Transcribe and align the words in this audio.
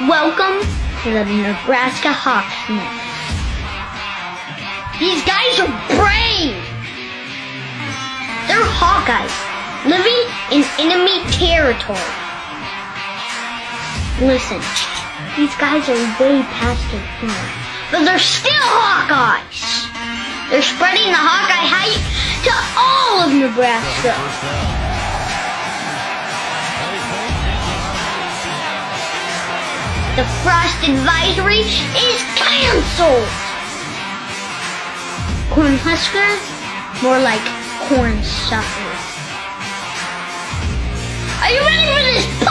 Welcome 0.00 0.58
to 1.04 1.10
the 1.14 1.22
Nebraska 1.22 2.10
Hawks 2.10 2.50
These 4.98 5.22
guys 5.22 5.54
are 5.62 5.70
brave. 5.94 6.58
They're 8.50 8.66
Hawkeyes 8.74 9.30
living 9.86 10.18
in 10.50 10.66
enemy 10.82 11.22
territory. 11.30 12.10
Listen, 14.18 14.58
these 15.38 15.54
guys 15.62 15.86
are 15.86 15.94
way 16.18 16.42
past 16.42 16.82
their 16.90 17.06
prime, 17.22 17.54
but 17.92 18.02
they're 18.02 18.18
still 18.18 18.50
Hawkeyes. 18.50 19.86
They're 20.50 20.66
spreading 20.66 21.06
the 21.06 21.22
Hawkeye 21.22 21.70
hype 21.70 22.02
to 22.42 22.52
all 22.74 23.22
of 23.22 23.32
Nebraska. 23.32 24.73
The 30.16 30.22
frost 30.44 30.78
advisory 30.88 31.58
is 31.58 32.22
canceled. 32.38 33.26
Corn 35.50 35.74
Cornhuskers, 35.74 37.02
more 37.02 37.18
like 37.18 37.42
corn 37.88 38.22
suckers. 38.22 39.02
Are 41.42 41.50
you 41.50 41.58
ready 41.66 41.86
for 41.90 42.02
this 42.06 42.44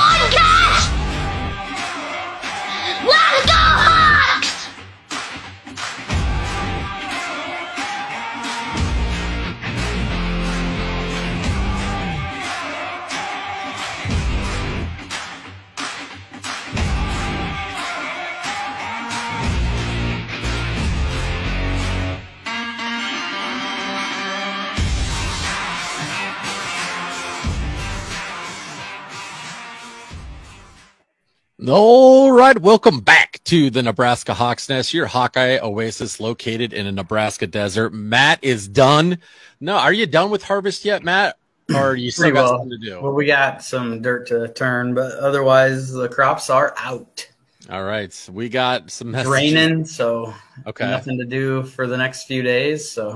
All 31.69 32.31
right, 32.31 32.59
welcome 32.59 32.99
back 32.99 33.39
to 33.45 33.69
the 33.69 33.81
Nebraska 33.81 34.33
Hawks 34.33 34.67
Nest, 34.67 34.93
your 34.93 35.05
Hawkeye 35.05 35.59
oasis 35.61 36.19
located 36.19 36.73
in 36.73 36.87
a 36.87 36.91
Nebraska 36.91 37.47
desert. 37.47 37.93
Matt 37.93 38.39
is 38.43 38.67
done. 38.67 39.19
No, 39.61 39.77
are 39.77 39.93
you 39.93 40.05
done 40.05 40.29
with 40.29 40.43
harvest 40.43 40.83
yet, 40.83 41.03
Matt? 41.03 41.37
Or 41.73 41.95
you 41.95 42.11
still 42.11 42.31
got 42.31 42.43
well. 42.43 42.47
something 42.59 42.69
to 42.71 42.77
do? 42.77 43.01
Well, 43.01 43.13
we 43.13 43.25
got 43.27 43.63
some 43.63 44.01
dirt 44.01 44.27
to 44.27 44.49
turn, 44.49 44.93
but 44.93 45.13
otherwise 45.19 45.89
the 45.89 46.09
crops 46.09 46.49
are 46.49 46.73
out. 46.77 47.25
All 47.69 47.85
right, 47.85 48.11
so 48.11 48.33
we 48.33 48.49
got 48.49 48.91
some 48.91 49.11
messages. 49.11 49.31
Raining, 49.31 49.85
so 49.85 50.33
Okay. 50.67 50.89
nothing 50.89 51.17
to 51.17 51.25
do 51.25 51.63
for 51.63 51.87
the 51.87 51.95
next 51.95 52.23
few 52.25 52.41
days. 52.41 52.89
So 52.89 53.11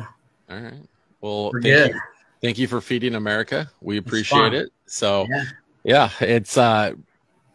All 0.50 0.58
right. 0.58 0.74
Well, 1.20 1.52
we're 1.52 1.62
thank 1.62 1.76
good. 1.76 1.92
you. 1.96 2.02
Thank 2.42 2.58
you 2.60 2.68
for 2.70 2.80
feeding 2.80 3.16
America. 3.16 3.70
We 3.82 3.98
appreciate 3.98 4.54
it. 4.54 4.70
So 4.86 5.28
Yeah. 5.30 5.44
yeah, 5.84 6.10
it's 6.22 6.56
uh 6.58 6.94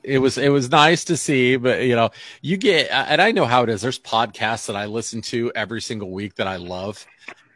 it 0.05 0.19
was 0.19 0.39
it 0.39 0.49
was 0.49 0.71
nice 0.71 1.05
to 1.05 1.17
see, 1.17 1.57
but 1.57 1.83
you 1.83 1.95
know, 1.95 2.11
you 2.41 2.57
get 2.57 2.89
and 2.91 3.21
I 3.21 3.33
know 3.33 3.45
how 3.45 3.63
it 3.63 3.69
is. 3.69 3.81
There's 3.81 3.99
podcasts 3.99 4.67
that 4.67 4.77
I 4.77 4.87
listen 4.87 5.23
to 5.23 5.53
every 5.55 5.81
single 5.81 6.11
week 6.11 6.35
that 6.37 6.47
I 6.47 6.57
love. 6.57 7.05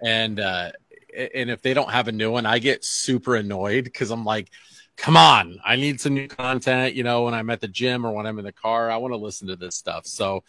And 0.03 0.41
uh 0.41 0.73
and 1.17 1.51
if 1.51 1.63
they 1.63 1.75
don't 1.75 1.91
have 1.91 2.09
a 2.09 2.13
new 2.13 2.31
one, 2.31 2.47
I 2.47 2.59
get 2.59 2.85
super 2.85 3.37
annoyed 3.37 3.85
because 3.85 4.11
I'm 4.11 4.25
like, 4.25 4.51
come 4.97 5.17
on, 5.17 5.59
I 5.65 5.77
need 5.77 6.01
some 6.01 6.15
new 6.15 6.29
content, 6.29 6.95
you 6.95 7.03
know, 7.03 7.25
when 7.25 7.35
I'm 7.35 7.51
at 7.51 7.61
the 7.61 7.69
gym 7.69 8.07
or 8.07 8.13
when 8.13 8.27
I'm 8.27 8.39
in 8.39 8.45
the 8.45 8.53
car, 8.53 8.91
I 8.91 8.97
want 8.99 9.13
to 9.13 9.19
listen 9.19 9.49
to 9.49 9.57
this 9.57 9.75
stuff. 9.75 10.07
So 10.07 10.45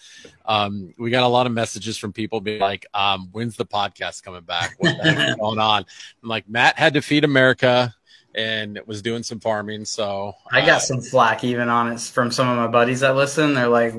um 0.45 0.94
we 1.00 1.09
got 1.09 1.23
a 1.23 1.28
lot 1.28 1.48
of 1.48 1.52
messages 1.52 1.98
from 1.98 2.14
people 2.14 2.42
being 2.42 2.62
like, 2.62 2.86
um, 2.94 3.30
when's 3.31 3.57
the 3.57 3.66
podcast 3.66 4.24
coming 4.24 4.44
back? 4.44 4.75
What 4.78 4.97
the 4.97 5.03
heck 5.03 5.30
is 5.30 5.36
going 5.40 5.59
on? 5.59 5.86
I'm 6.22 6.30
like, 6.30 6.47
Matt 6.47 6.78
had 6.78 6.94
to 6.94 7.02
feed 7.02 7.24
America 7.24 7.96
and 8.38 8.78
it 8.78 8.88
was 8.88 9.02
doing 9.02 9.24
some 9.24 9.40
farming. 9.40 9.84
So 9.86 10.34
I 10.52 10.62
uh, 10.62 10.66
got 10.66 10.81
some 10.81 11.02
flack 11.02 11.44
even 11.44 11.68
on 11.70 11.92
it 11.92 12.00
from 12.00 12.31
some 12.31 12.48
of 12.48 12.56
my 12.56 12.68
buddies 12.68 13.02
that 13.02 13.16
listen. 13.16 13.56
They're 13.56 13.68
like, 13.68 13.94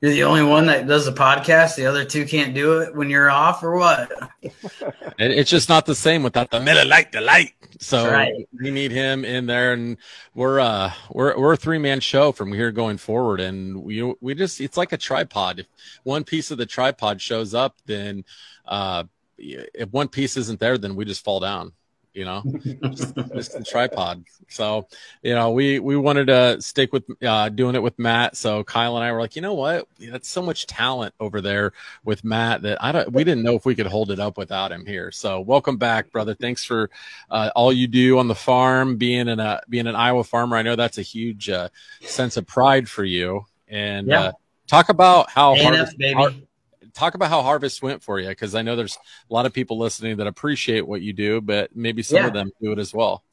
"You're 0.00 0.12
the 0.12 0.24
only 0.24 0.44
one 0.44 0.66
that 0.66 0.86
does 0.86 1.06
a 1.06 1.12
podcast. 1.12 1.76
The 1.76 1.86
other 1.86 2.04
two 2.04 2.24
can't 2.24 2.54
do 2.54 2.80
it 2.80 2.94
when 2.94 3.10
you're 3.10 3.30
off, 3.30 3.62
or 3.62 3.76
what?" 3.76 4.10
It, 5.18 5.32
it's 5.32 5.50
just 5.50 5.68
not 5.68 5.84
the 5.84 5.94
same 5.94 6.22
without 6.22 6.50
the 6.50 6.60
Miller 6.60 6.86
Lite, 6.86 7.12
the 7.12 7.20
light. 7.20 7.52
So 7.78 8.10
right. 8.10 8.48
we 8.58 8.70
need 8.70 8.90
him 8.90 9.22
in 9.26 9.44
there, 9.44 9.74
and 9.74 9.98
we're 10.34 10.60
uh 10.60 10.92
we're 11.10 11.38
we're 11.38 11.52
a 11.52 11.58
three 11.58 11.76
man 11.76 12.00
show 12.00 12.32
from 12.32 12.54
here 12.54 12.72
going 12.72 12.96
forward, 12.96 13.38
and 13.38 13.82
we 13.82 14.14
we 14.22 14.34
just 14.34 14.62
it's 14.62 14.78
like 14.78 14.92
a 14.92 14.96
tripod. 14.96 15.58
If 15.58 15.66
one 16.04 16.24
piece 16.24 16.50
of 16.50 16.56
the 16.56 16.64
tripod 16.64 17.20
shows 17.20 17.52
up, 17.52 17.76
then 17.84 18.24
uh 18.64 19.04
if 19.36 19.90
one 19.90 20.08
piece 20.08 20.36
isn't 20.36 20.60
there, 20.60 20.78
then 20.78 20.96
we 20.96 21.04
just 21.04 21.24
fall 21.24 21.40
down. 21.40 21.72
You 22.12 22.24
know, 22.24 22.42
just, 22.90 23.14
just 23.14 23.52
the 23.52 23.64
tripod. 23.64 24.24
So 24.48 24.88
you 25.22 25.34
know, 25.34 25.52
we 25.52 25.78
we 25.78 25.96
wanted 25.96 26.26
to 26.26 26.60
stick 26.60 26.92
with 26.92 27.04
uh 27.22 27.50
doing 27.50 27.76
it 27.76 27.82
with 27.82 27.96
Matt. 28.00 28.36
So 28.36 28.64
Kyle 28.64 28.96
and 28.96 29.04
I 29.04 29.12
were 29.12 29.20
like, 29.20 29.36
you 29.36 29.42
know 29.42 29.54
what, 29.54 29.86
that's 30.00 30.28
so 30.28 30.42
much 30.42 30.66
talent 30.66 31.14
over 31.20 31.40
there 31.40 31.72
with 32.04 32.24
Matt 32.24 32.62
that 32.62 32.82
I 32.82 32.90
don't 32.90 33.12
we 33.12 33.22
didn't 33.22 33.44
know 33.44 33.54
if 33.54 33.64
we 33.64 33.76
could 33.76 33.86
hold 33.86 34.10
it 34.10 34.18
up 34.18 34.36
without 34.38 34.72
him 34.72 34.84
here. 34.86 35.12
So 35.12 35.40
welcome 35.40 35.76
back, 35.76 36.10
brother. 36.10 36.34
Thanks 36.34 36.64
for 36.64 36.90
uh, 37.30 37.50
all 37.54 37.72
you 37.72 37.86
do 37.86 38.18
on 38.18 38.26
the 38.26 38.34
farm, 38.34 38.96
being 38.96 39.28
in 39.28 39.38
a 39.38 39.60
being 39.68 39.86
an 39.86 39.94
Iowa 39.94 40.24
farmer. 40.24 40.56
I 40.56 40.62
know 40.62 40.74
that's 40.74 40.98
a 40.98 41.02
huge 41.02 41.48
uh, 41.48 41.68
sense 42.02 42.36
of 42.36 42.44
pride 42.46 42.88
for 42.88 43.04
you. 43.04 43.46
And 43.68 44.08
Yeah. 44.08 44.20
uh, 44.20 44.32
talk 44.66 44.88
about 44.88 45.30
how 45.30 45.54
ANF, 45.54 45.62
harvest, 45.62 45.96
baby. 45.98 46.14
har- 46.14 46.32
talk 46.94 47.14
about 47.14 47.30
how 47.30 47.42
harvest 47.42 47.82
went 47.82 48.02
for 48.02 48.20
you 48.20 48.28
because 48.28 48.54
I 48.54 48.62
know 48.62 48.76
there's 48.76 48.98
a 49.30 49.32
lot 49.34 49.46
of 49.46 49.52
people 49.52 49.78
listening 49.78 50.16
that 50.18 50.26
appreciate 50.26 50.86
what 50.86 51.02
you 51.02 51.12
do, 51.12 51.40
but 51.40 51.74
maybe 51.76 52.02
some 52.02 52.16
Yeah. 52.16 52.26
of 52.26 52.32
them 52.32 52.50
do 52.62 52.72
it 52.72 52.78
as 52.78 52.92
well. 52.94 53.24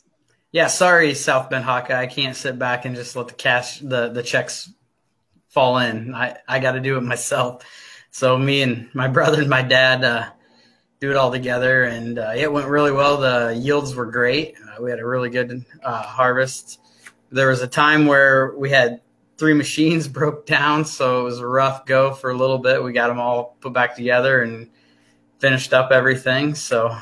Yeah, 0.52 0.68
sorry, 0.68 1.14
South 1.14 1.50
Bend 1.50 1.66
Hawkeye. 1.66 2.00
I 2.02 2.08
can't 2.08 2.36
sit 2.36 2.58
back 2.58 2.86
and 2.86 2.96
just 2.96 3.16
let 3.16 3.28
the 3.28 3.34
cash, 3.34 3.80
the 3.80 4.10
the 4.10 4.24
checks 4.24 4.72
fall 5.50 5.80
in. 5.80 6.16
I 6.16 6.38
I 6.48 6.60
got 6.60 6.74
to 6.74 6.80
do 6.82 6.98
it 6.98 7.02
myself. 7.02 7.64
So 8.12 8.38
me 8.38 8.62
and 8.62 8.90
my 8.96 9.08
brother 9.08 9.42
and 9.42 9.50
my 9.50 9.62
dad 9.64 10.04
uh, 10.04 10.30
do 11.00 11.12
it 11.12 11.18
all 11.18 11.32
together, 11.32 11.84
and 11.84 12.20
uh, 12.20 12.34
it 12.36 12.52
went 12.52 12.68
really 12.68 12.92
well. 12.92 13.18
The 13.18 13.56
yields 13.58 13.96
were 13.96 14.08
great. 14.08 14.56
Uh, 14.58 14.82
we 14.82 14.90
had 14.92 15.00
a 15.00 15.08
really 15.08 15.30
good 15.30 15.66
uh, 15.84 16.04
harvest. 16.04 16.80
There 17.32 17.50
was 17.50 17.62
a 17.62 17.68
time 17.68 18.06
where 18.08 18.56
we 18.58 18.70
had 18.72 19.02
three 19.38 19.54
machines 19.54 20.08
broke 20.20 20.46
down, 20.46 20.86
so 20.86 21.22
it 21.22 21.24
was 21.24 21.40
a 21.40 21.48
rough 21.48 21.86
go 21.86 22.14
for 22.14 22.32
a 22.32 22.36
little 22.36 22.58
bit. 22.58 22.84
We 22.84 22.94
got 22.94 23.08
them 23.08 23.20
all 23.20 23.58
put 23.62 23.74
back 23.74 23.96
together 23.96 24.42
and 24.44 24.70
finished 25.40 25.74
up 25.74 25.92
everything. 25.92 26.56
So 26.56 26.96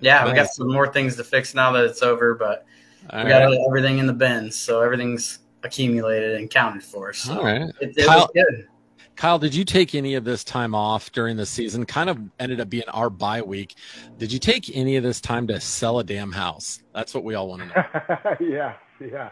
yeah, 0.00 0.26
we 0.26 0.32
got 0.32 0.48
some 0.48 0.70
more 0.70 0.92
things 0.92 1.16
to 1.16 1.24
fix 1.24 1.54
now 1.54 1.72
that 1.72 1.84
it's 1.84 2.02
over, 2.02 2.34
but 2.34 2.64
All 3.10 3.22
we 3.24 3.28
got 3.28 3.44
right. 3.44 3.58
everything 3.68 3.98
in 3.98 4.06
the 4.06 4.12
bins, 4.12 4.56
so 4.56 4.80
everything's 4.80 5.40
accumulated 5.62 6.36
and 6.40 6.50
counted 6.50 6.82
for. 6.82 7.12
So 7.12 7.38
All 7.38 7.44
right. 7.44 7.62
it, 7.80 7.96
it 7.96 8.06
Kyle- 8.06 8.18
was 8.18 8.30
good. 8.34 8.68
Kyle, 9.14 9.38
did 9.38 9.54
you 9.54 9.62
take 9.64 9.94
any 9.94 10.14
of 10.14 10.24
this 10.24 10.42
time 10.42 10.74
off 10.74 11.12
during 11.12 11.36
the 11.36 11.44
season? 11.44 11.84
Kind 11.84 12.08
of 12.08 12.18
ended 12.40 12.60
up 12.60 12.70
being 12.70 12.88
our 12.88 13.10
bye 13.10 13.42
week. 13.42 13.74
Did 14.18 14.32
you 14.32 14.38
take 14.38 14.74
any 14.74 14.96
of 14.96 15.02
this 15.04 15.20
time 15.20 15.46
to 15.48 15.60
sell 15.60 15.98
a 15.98 16.04
damn 16.04 16.32
house? 16.32 16.82
That's 16.94 17.12
what 17.14 17.22
we 17.22 17.34
all 17.34 17.46
want 17.48 17.62
to 17.62 17.68
know. 17.68 18.36
yeah, 18.40 18.74
yeah. 19.10 19.30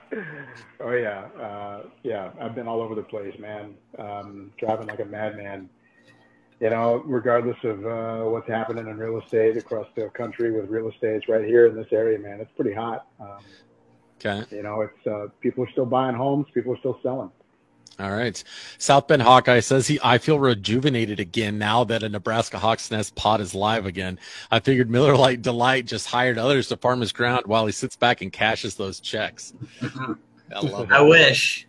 Oh 0.80 0.92
yeah, 0.92 1.28
uh, 1.40 1.82
yeah. 2.02 2.30
I've 2.40 2.54
been 2.54 2.66
all 2.66 2.80
over 2.80 2.94
the 2.94 3.02
place, 3.02 3.38
man. 3.38 3.74
Um, 3.98 4.52
driving 4.58 4.86
like 4.88 5.00
a 5.00 5.04
madman. 5.04 5.68
You 6.60 6.70
know, 6.70 7.02
regardless 7.06 7.56
of 7.64 7.86
uh, 7.86 8.24
what's 8.30 8.48
happening 8.48 8.86
in 8.86 8.98
real 8.98 9.18
estate 9.20 9.56
across 9.56 9.86
the 9.96 10.10
country 10.10 10.52
with 10.52 10.68
real 10.68 10.90
estates 10.90 11.26
right 11.28 11.44
here 11.44 11.66
in 11.66 11.74
this 11.74 11.86
area, 11.90 12.18
man, 12.18 12.40
it's 12.40 12.50
pretty 12.54 12.74
hot. 12.74 13.06
Um, 13.18 13.44
Okay. 14.22 14.44
you 14.54 14.62
know, 14.62 14.82
it's 14.82 15.06
uh, 15.06 15.28
people 15.40 15.64
are 15.64 15.70
still 15.70 15.86
buying 15.86 16.14
homes, 16.14 16.46
people 16.52 16.74
are 16.74 16.78
still 16.78 16.98
selling. 17.02 17.30
All 18.00 18.10
right. 18.10 18.42
South 18.78 19.06
Bend 19.08 19.22
Hawkeye 19.22 19.60
says 19.60 19.86
he 19.86 20.00
I 20.02 20.18
feel 20.18 20.38
rejuvenated 20.38 21.20
again 21.20 21.58
now 21.58 21.84
that 21.84 22.02
a 22.02 22.08
Nebraska 22.08 22.58
Hawks 22.58 22.90
Nest 22.90 23.14
pod 23.14 23.40
is 23.40 23.54
live 23.54 23.84
again. 23.84 24.18
I 24.50 24.60
figured 24.60 24.88
Miller 24.88 25.16
Lite 25.16 25.42
Delight 25.42 25.86
just 25.86 26.06
hired 26.06 26.38
others 26.38 26.68
to 26.68 26.76
farm 26.76 27.00
his 27.00 27.12
ground 27.12 27.42
while 27.46 27.66
he 27.66 27.72
sits 27.72 27.96
back 27.96 28.22
and 28.22 28.32
cashes 28.32 28.74
those 28.74 29.00
checks. 29.00 29.52
I 29.82 30.60
love 30.60 30.90
I 30.90 31.02
wish. 31.02 31.66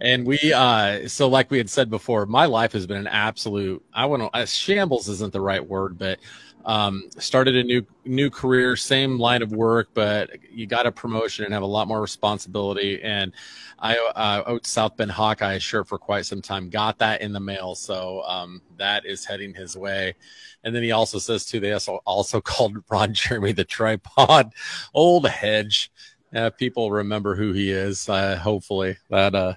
And 0.00 0.24
we, 0.24 0.52
uh, 0.52 1.08
so 1.08 1.28
like 1.28 1.50
we 1.50 1.58
had 1.58 1.68
said 1.68 1.90
before, 1.90 2.24
my 2.24 2.46
life 2.46 2.72
has 2.72 2.86
been 2.86 2.98
an 2.98 3.08
absolute, 3.08 3.84
I 3.92 4.06
want 4.06 4.22
to, 4.22 4.30
uh, 4.32 4.46
shambles 4.46 5.08
isn't 5.08 5.32
the 5.32 5.40
right 5.40 5.66
word, 5.66 5.98
but, 5.98 6.20
um, 6.68 7.08
started 7.16 7.56
a 7.56 7.64
new, 7.64 7.84
new 8.04 8.28
career, 8.28 8.76
same 8.76 9.18
line 9.18 9.40
of 9.40 9.52
work, 9.52 9.88
but 9.94 10.28
you 10.52 10.66
got 10.66 10.84
a 10.84 10.92
promotion 10.92 11.46
and 11.46 11.54
have 11.54 11.62
a 11.62 11.66
lot 11.66 11.88
more 11.88 12.02
responsibility. 12.02 13.02
And 13.02 13.32
I, 13.78 13.96
uh, 14.14 14.42
owed 14.44 14.66
South 14.66 14.94
Bend 14.94 15.10
Hawkeye 15.10 15.54
a 15.54 15.60
shirt 15.60 15.88
for 15.88 15.98
quite 15.98 16.26
some 16.26 16.42
time, 16.42 16.68
got 16.68 16.98
that 16.98 17.22
in 17.22 17.32
the 17.32 17.40
mail. 17.40 17.74
So, 17.74 18.22
um, 18.24 18.60
that 18.76 19.06
is 19.06 19.24
heading 19.24 19.54
his 19.54 19.78
way. 19.78 20.14
And 20.62 20.76
then 20.76 20.82
he 20.82 20.92
also 20.92 21.18
says 21.18 21.46
too, 21.46 21.58
they 21.58 21.72
also, 21.72 22.00
also 22.04 22.38
called 22.42 22.76
Ron 22.90 23.14
Jeremy 23.14 23.52
the 23.52 23.64
tripod, 23.64 24.52
old 24.94 25.26
hedge. 25.26 25.90
Uh, 26.34 26.50
people 26.50 26.90
remember 26.90 27.34
who 27.34 27.54
he 27.54 27.70
is. 27.70 28.06
Uh, 28.10 28.36
hopefully 28.36 28.98
that, 29.08 29.34
uh, 29.34 29.54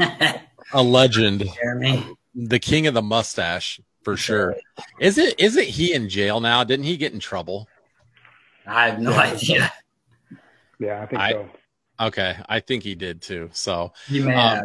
a 0.72 0.82
legend, 0.82 1.44
Jeremy. 1.54 2.16
the 2.34 2.58
king 2.58 2.88
of 2.88 2.94
the 2.94 3.02
mustache 3.02 3.80
for 4.12 4.16
sure. 4.16 4.56
Is 5.00 5.18
it? 5.18 5.38
Isn't 5.38 5.64
he 5.66 5.92
in 5.92 6.08
jail 6.08 6.40
now? 6.40 6.64
Didn't 6.64 6.86
he 6.86 6.96
get 6.96 7.12
in 7.12 7.18
trouble? 7.20 7.68
I 8.66 8.88
have 8.90 9.00
no 9.00 9.10
Yeah. 9.12 9.20
idea. 9.20 9.72
Yeah, 10.78 11.02
I 11.02 11.06
think 11.06 11.20
I- 11.20 11.32
so. 11.32 11.50
Okay, 12.00 12.36
I 12.48 12.60
think 12.60 12.84
he 12.84 12.94
did 12.94 13.20
too. 13.20 13.50
So 13.52 13.92
You 14.06 14.22
may 14.24 14.34
Um, 14.34 14.38
have. 14.56 14.64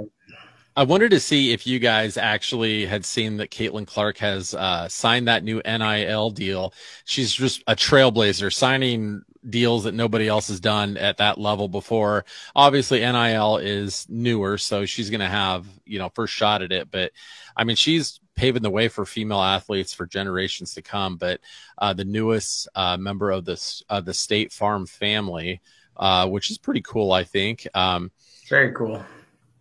I 0.75 0.83
wanted 0.83 1.11
to 1.11 1.19
see 1.19 1.51
if 1.51 1.67
you 1.67 1.77
guys 1.79 2.17
actually 2.17 2.85
had 2.87 3.05
seen 3.05 3.37
that 3.37 3.51
Caitlin 3.51 3.85
Clark 3.85 4.17
has 4.19 4.53
uh, 4.55 4.87
signed 4.89 5.27
that 5.27 5.43
new 5.43 5.61
NIL 5.65 6.29
deal. 6.31 6.73
She's 7.05 7.31
just 7.33 7.63
a 7.67 7.75
trailblazer, 7.75 8.51
signing 8.51 9.21
deals 9.49 9.83
that 9.83 9.93
nobody 9.93 10.27
else 10.27 10.47
has 10.47 10.59
done 10.59 10.95
at 10.97 11.17
that 11.17 11.37
level 11.37 11.67
before. 11.67 12.25
Obviously, 12.55 12.99
NIL 13.01 13.57
is 13.57 14.05
newer, 14.09 14.57
so 14.57 14.85
she's 14.85 15.09
going 15.11 15.19
to 15.19 15.27
have 15.27 15.65
you 15.85 15.99
know 15.99 16.09
first 16.09 16.33
shot 16.33 16.61
at 16.63 16.71
it. 16.71 16.89
But 16.89 17.11
I 17.57 17.63
mean, 17.65 17.75
she's 17.75 18.19
paving 18.35 18.63
the 18.63 18.69
way 18.69 18.87
for 18.87 19.05
female 19.05 19.41
athletes 19.41 19.93
for 19.93 20.05
generations 20.05 20.73
to 20.73 20.81
come. 20.81 21.17
But 21.17 21.39
uh, 21.77 21.93
the 21.93 22.05
newest 22.05 22.67
uh, 22.75 22.97
member 22.97 23.31
of 23.31 23.45
this 23.45 23.83
uh, 23.89 24.01
the 24.01 24.13
State 24.13 24.51
Farm 24.51 24.85
family, 24.85 25.61
uh, 25.97 26.27
which 26.27 26.51
is 26.51 26.57
pretty 26.57 26.81
cool, 26.81 27.11
I 27.11 27.23
think. 27.23 27.67
Um, 27.73 28.11
Very 28.49 28.73
cool. 28.73 29.03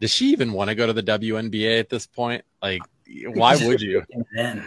does 0.00 0.12
she 0.12 0.30
even 0.30 0.52
want 0.52 0.70
to 0.70 0.74
go 0.74 0.86
to 0.86 0.92
the 0.92 1.02
WNBA 1.02 1.80
at 1.80 1.88
this 1.88 2.06
point? 2.06 2.44
Like, 2.62 2.82
why 3.26 3.56
would 3.64 3.80
you? 3.80 4.02
Then 4.34 4.64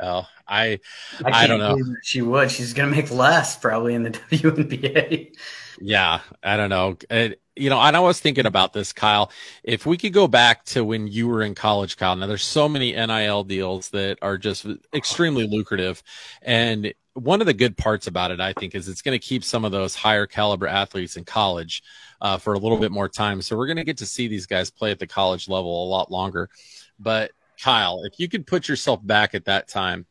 Oh, 0.00 0.26
I 0.46 0.80
I, 1.24 1.44
I 1.44 1.46
don't 1.46 1.60
know. 1.60 1.78
She 2.02 2.22
would. 2.22 2.50
She's 2.50 2.72
gonna 2.74 2.90
make 2.90 3.10
less 3.10 3.56
probably 3.56 3.94
in 3.94 4.02
the 4.02 4.10
WNBA. 4.30 5.34
Yeah, 5.80 6.20
I 6.42 6.56
don't 6.56 6.70
know. 6.70 6.96
It, 7.10 7.40
you 7.56 7.70
know, 7.70 7.80
and 7.80 7.96
I 7.96 8.00
was 8.00 8.18
thinking 8.18 8.46
about 8.46 8.72
this, 8.72 8.92
Kyle. 8.92 9.30
If 9.62 9.86
we 9.86 9.96
could 9.96 10.12
go 10.12 10.26
back 10.26 10.64
to 10.66 10.84
when 10.84 11.06
you 11.06 11.28
were 11.28 11.42
in 11.42 11.54
college, 11.54 11.96
Kyle. 11.96 12.16
Now, 12.16 12.26
there's 12.26 12.44
so 12.44 12.68
many 12.68 12.92
NIL 12.92 13.44
deals 13.44 13.90
that 13.90 14.18
are 14.22 14.38
just 14.38 14.66
extremely 14.92 15.46
lucrative, 15.46 16.02
and 16.42 16.92
one 17.14 17.40
of 17.40 17.46
the 17.46 17.54
good 17.54 17.76
parts 17.76 18.08
about 18.08 18.32
it, 18.32 18.40
I 18.40 18.52
think, 18.54 18.74
is 18.74 18.88
it's 18.88 19.02
going 19.02 19.18
to 19.18 19.24
keep 19.24 19.44
some 19.44 19.64
of 19.64 19.70
those 19.70 19.94
higher 19.94 20.26
caliber 20.26 20.66
athletes 20.66 21.16
in 21.16 21.24
college 21.24 21.82
uh, 22.20 22.38
for 22.38 22.54
a 22.54 22.58
little 22.58 22.78
bit 22.78 22.90
more 22.90 23.08
time. 23.08 23.40
So 23.40 23.56
we're 23.56 23.68
going 23.68 23.76
to 23.76 23.84
get 23.84 23.98
to 23.98 24.06
see 24.06 24.26
these 24.26 24.46
guys 24.46 24.70
play 24.70 24.90
at 24.90 24.98
the 24.98 25.06
college 25.06 25.48
level 25.48 25.84
a 25.84 25.88
lot 25.88 26.10
longer. 26.10 26.50
But 26.98 27.30
Kyle, 27.60 28.02
if 28.04 28.18
you 28.18 28.28
could 28.28 28.46
put 28.46 28.68
yourself 28.68 29.04
back 29.06 29.34
at 29.34 29.44
that 29.44 29.68
time, 29.68 30.06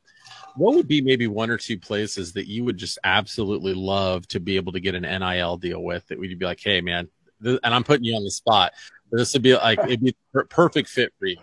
what 0.55 0.75
would 0.75 0.87
be 0.87 1.01
maybe 1.01 1.27
one 1.27 1.49
or 1.49 1.57
two 1.57 1.77
places 1.79 2.33
that 2.33 2.47
you 2.47 2.63
would 2.63 2.77
just 2.77 2.97
absolutely 3.03 3.73
love 3.73 4.27
to 4.29 4.39
be 4.39 4.55
able 4.55 4.71
to 4.73 4.79
get 4.79 4.95
an 4.95 5.03
NIL 5.03 5.57
deal 5.57 5.81
with 5.83 6.07
that 6.07 6.19
we'd 6.19 6.37
be 6.37 6.45
like, 6.45 6.59
hey, 6.61 6.81
man, 6.81 7.07
and 7.43 7.59
I'm 7.63 7.83
putting 7.83 8.05
you 8.05 8.15
on 8.15 8.23
the 8.23 8.31
spot. 8.31 8.71
but 9.11 9.17
This 9.17 9.33
would 9.33 9.41
be 9.41 9.53
like, 9.55 9.79
it'd 9.79 10.03
be 10.03 10.15
per- 10.31 10.45
perfect 10.45 10.89
fit 10.89 11.13
for 11.19 11.25
you. 11.25 11.37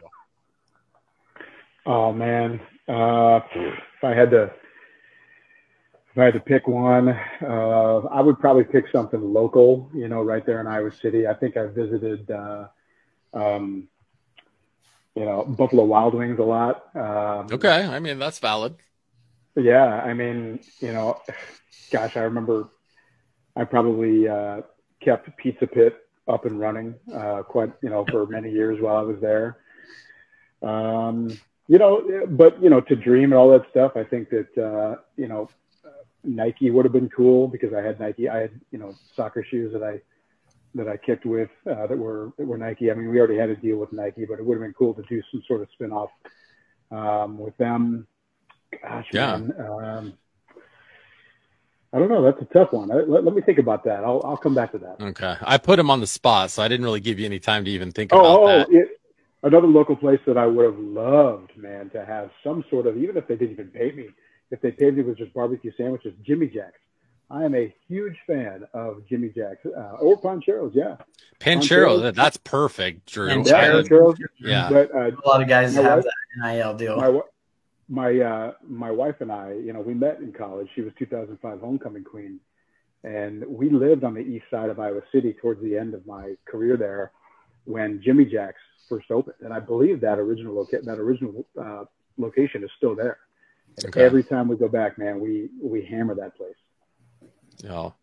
Oh 1.86 2.12
man, 2.12 2.60
uh, 2.88 3.40
if 3.54 4.04
I 4.04 4.14
had 4.14 4.30
to, 4.30 4.44
if 6.12 6.18
I 6.18 6.24
had 6.24 6.34
to 6.34 6.40
pick 6.40 6.68
one, 6.68 7.08
uh, 7.08 7.98
I 8.10 8.20
would 8.20 8.38
probably 8.38 8.64
pick 8.64 8.84
something 8.92 9.20
local. 9.20 9.90
You 9.94 10.08
know, 10.08 10.22
right 10.22 10.44
there 10.44 10.60
in 10.60 10.66
Iowa 10.66 10.92
City. 10.92 11.26
I 11.26 11.34
think 11.34 11.56
I 11.56 11.66
visited, 11.66 12.30
uh, 12.30 12.66
um, 13.32 13.88
you 15.14 15.24
know, 15.24 15.44
Buffalo 15.44 15.84
Wild 15.84 16.14
Wings 16.14 16.38
a 16.38 16.42
lot. 16.42 16.84
Um, 16.94 17.46
Okay. 17.52 17.84
I 17.84 17.98
mean, 17.98 18.18
that's 18.18 18.38
valid. 18.38 18.76
Yeah, 19.56 19.84
I 19.84 20.14
mean, 20.14 20.60
you 20.80 20.92
know, 20.92 21.20
gosh, 21.90 22.16
I 22.16 22.20
remember 22.20 22.68
I 23.56 23.64
probably 23.64 24.28
uh, 24.28 24.62
kept 25.00 25.36
Pizza 25.36 25.66
Pit 25.66 25.96
up 26.28 26.44
and 26.44 26.60
running 26.60 26.94
uh, 27.12 27.42
quite, 27.42 27.72
you 27.82 27.90
know, 27.90 28.04
for 28.10 28.26
many 28.26 28.50
years 28.50 28.80
while 28.80 28.96
I 28.96 29.02
was 29.02 29.20
there. 29.20 29.58
Um, 30.62 31.30
you 31.68 31.78
know, 31.78 32.26
but 32.28 32.62
you 32.62 32.68
know, 32.68 32.80
to 32.80 32.96
dream 32.96 33.32
and 33.32 33.34
all 33.34 33.50
that 33.50 33.68
stuff, 33.70 33.92
I 33.96 34.04
think 34.04 34.28
that 34.30 34.58
uh, 34.58 35.00
you 35.16 35.28
know, 35.28 35.48
Nike 36.24 36.70
would 36.70 36.84
have 36.84 36.92
been 36.92 37.08
cool 37.08 37.48
because 37.48 37.72
I 37.72 37.80
had 37.80 38.00
Nike. 38.00 38.28
I 38.28 38.38
had 38.38 38.60
you 38.70 38.78
know 38.78 38.94
soccer 39.14 39.44
shoes 39.48 39.72
that 39.72 39.82
I 39.82 40.00
that 40.74 40.88
I 40.88 40.96
kicked 40.96 41.24
with 41.24 41.50
uh, 41.70 41.86
that 41.86 41.96
were 41.96 42.32
that 42.38 42.46
were 42.46 42.58
Nike. 42.58 42.90
I 42.90 42.94
mean, 42.94 43.08
we 43.08 43.18
already 43.18 43.38
had 43.38 43.50
a 43.50 43.56
deal 43.56 43.76
with 43.76 43.92
Nike, 43.92 44.24
but 44.26 44.38
it 44.38 44.44
would 44.44 44.54
have 44.54 44.62
been 44.62 44.74
cool 44.74 44.94
to 44.94 45.02
do 45.02 45.22
some 45.30 45.42
sort 45.46 45.62
of 45.62 45.68
spin 45.72 45.92
off 45.92 46.10
um, 46.90 47.38
with 47.38 47.56
them. 47.56 48.06
Gosh, 48.82 49.06
Yeah. 49.12 49.36
man. 49.36 49.54
Um, 49.60 50.12
I 51.92 51.98
don't 51.98 52.08
know. 52.08 52.22
That's 52.22 52.40
a 52.40 52.44
tough 52.54 52.72
one. 52.72 52.88
Let, 52.88 53.24
let 53.24 53.34
me 53.34 53.42
think 53.42 53.58
about 53.58 53.82
that. 53.84 54.04
I'll 54.04 54.22
I'll 54.24 54.36
come 54.36 54.54
back 54.54 54.70
to 54.72 54.78
that. 54.78 55.00
Okay. 55.00 55.34
I 55.42 55.58
put 55.58 55.78
him 55.78 55.90
on 55.90 56.00
the 56.00 56.06
spot, 56.06 56.50
so 56.52 56.62
I 56.62 56.68
didn't 56.68 56.84
really 56.84 57.00
give 57.00 57.18
you 57.18 57.26
any 57.26 57.40
time 57.40 57.64
to 57.64 57.70
even 57.70 57.90
think 57.90 58.12
about 58.12 58.24
Oh, 58.24 58.42
oh 58.44 58.46
that. 58.46 58.68
it, 58.70 59.00
another 59.42 59.66
local 59.66 59.96
place 59.96 60.20
that 60.26 60.36
I 60.38 60.46
would 60.46 60.64
have 60.64 60.78
loved, 60.78 61.50
man, 61.56 61.90
to 61.90 62.04
have 62.04 62.30
some 62.44 62.64
sort 62.70 62.86
of, 62.86 62.96
even 62.96 63.16
if 63.16 63.26
they 63.26 63.34
didn't 63.34 63.52
even 63.52 63.68
pay 63.68 63.90
me, 63.90 64.08
if 64.52 64.60
they 64.60 64.70
paid 64.70 64.96
me 64.96 65.02
with 65.02 65.18
just 65.18 65.34
barbecue 65.34 65.72
sandwiches, 65.76 66.14
Jimmy 66.24 66.46
Jack's. 66.46 66.78
I 67.32 67.44
am 67.44 67.54
a 67.56 67.72
huge 67.88 68.16
fan 68.26 68.64
of 68.74 69.06
Jimmy 69.08 69.28
Jack's 69.28 69.64
uh, 69.66 69.96
or 70.00 70.20
Poncheros. 70.20 70.72
Yeah, 70.74 70.96
Panchero, 71.40 71.98
Panchero. 72.00 72.14
that's 72.14 72.36
perfect, 72.38 73.06
Drew. 73.12 73.28
And 73.30 73.44
yeah, 73.46 73.68
Panchero. 73.68 74.16
Yeah. 74.40 74.68
But 74.68 74.94
uh, 74.94 75.10
A 75.10 75.28
lot 75.28 75.40
of 75.42 75.48
guys 75.48 75.74
have 75.76 76.04
wife- 76.04 76.04
that 76.04 76.52
NIL 76.54 76.74
deal. 76.74 76.96
my 76.96 77.08
wa- 77.08 77.22
my 77.90 78.18
uh, 78.20 78.52
my 78.66 78.90
wife 78.90 79.16
and 79.20 79.32
I, 79.32 79.52
you 79.52 79.72
know, 79.72 79.80
we 79.80 79.94
met 79.94 80.20
in 80.20 80.32
college. 80.32 80.68
She 80.74 80.80
was 80.80 80.92
2005 80.98 81.60
homecoming 81.60 82.04
queen, 82.04 82.38
and 83.02 83.44
we 83.46 83.68
lived 83.68 84.04
on 84.04 84.14
the 84.14 84.20
east 84.20 84.44
side 84.50 84.70
of 84.70 84.78
Iowa 84.78 85.00
City 85.12 85.34
towards 85.34 85.60
the 85.60 85.76
end 85.76 85.94
of 85.94 86.06
my 86.06 86.34
career 86.46 86.76
there 86.76 87.10
when 87.64 88.00
Jimmy 88.02 88.24
Jack's 88.24 88.60
first 88.88 89.10
opened, 89.10 89.36
and 89.40 89.52
I 89.52 89.58
believe 89.58 90.00
that 90.02 90.18
original 90.18 90.54
loca- 90.54 90.82
that 90.82 90.98
original 90.98 91.44
uh, 91.60 91.84
location 92.16 92.62
is 92.62 92.70
still 92.76 92.94
there. 92.94 93.18
Okay. 93.84 94.04
Every 94.04 94.22
time 94.22 94.46
we 94.46 94.56
go 94.56 94.68
back, 94.68 94.96
man, 94.96 95.20
we 95.20 95.48
we 95.60 95.84
hammer 95.84 96.14
that 96.14 96.36
place. 96.36 96.54
You 97.62 97.68
know, 97.68 97.94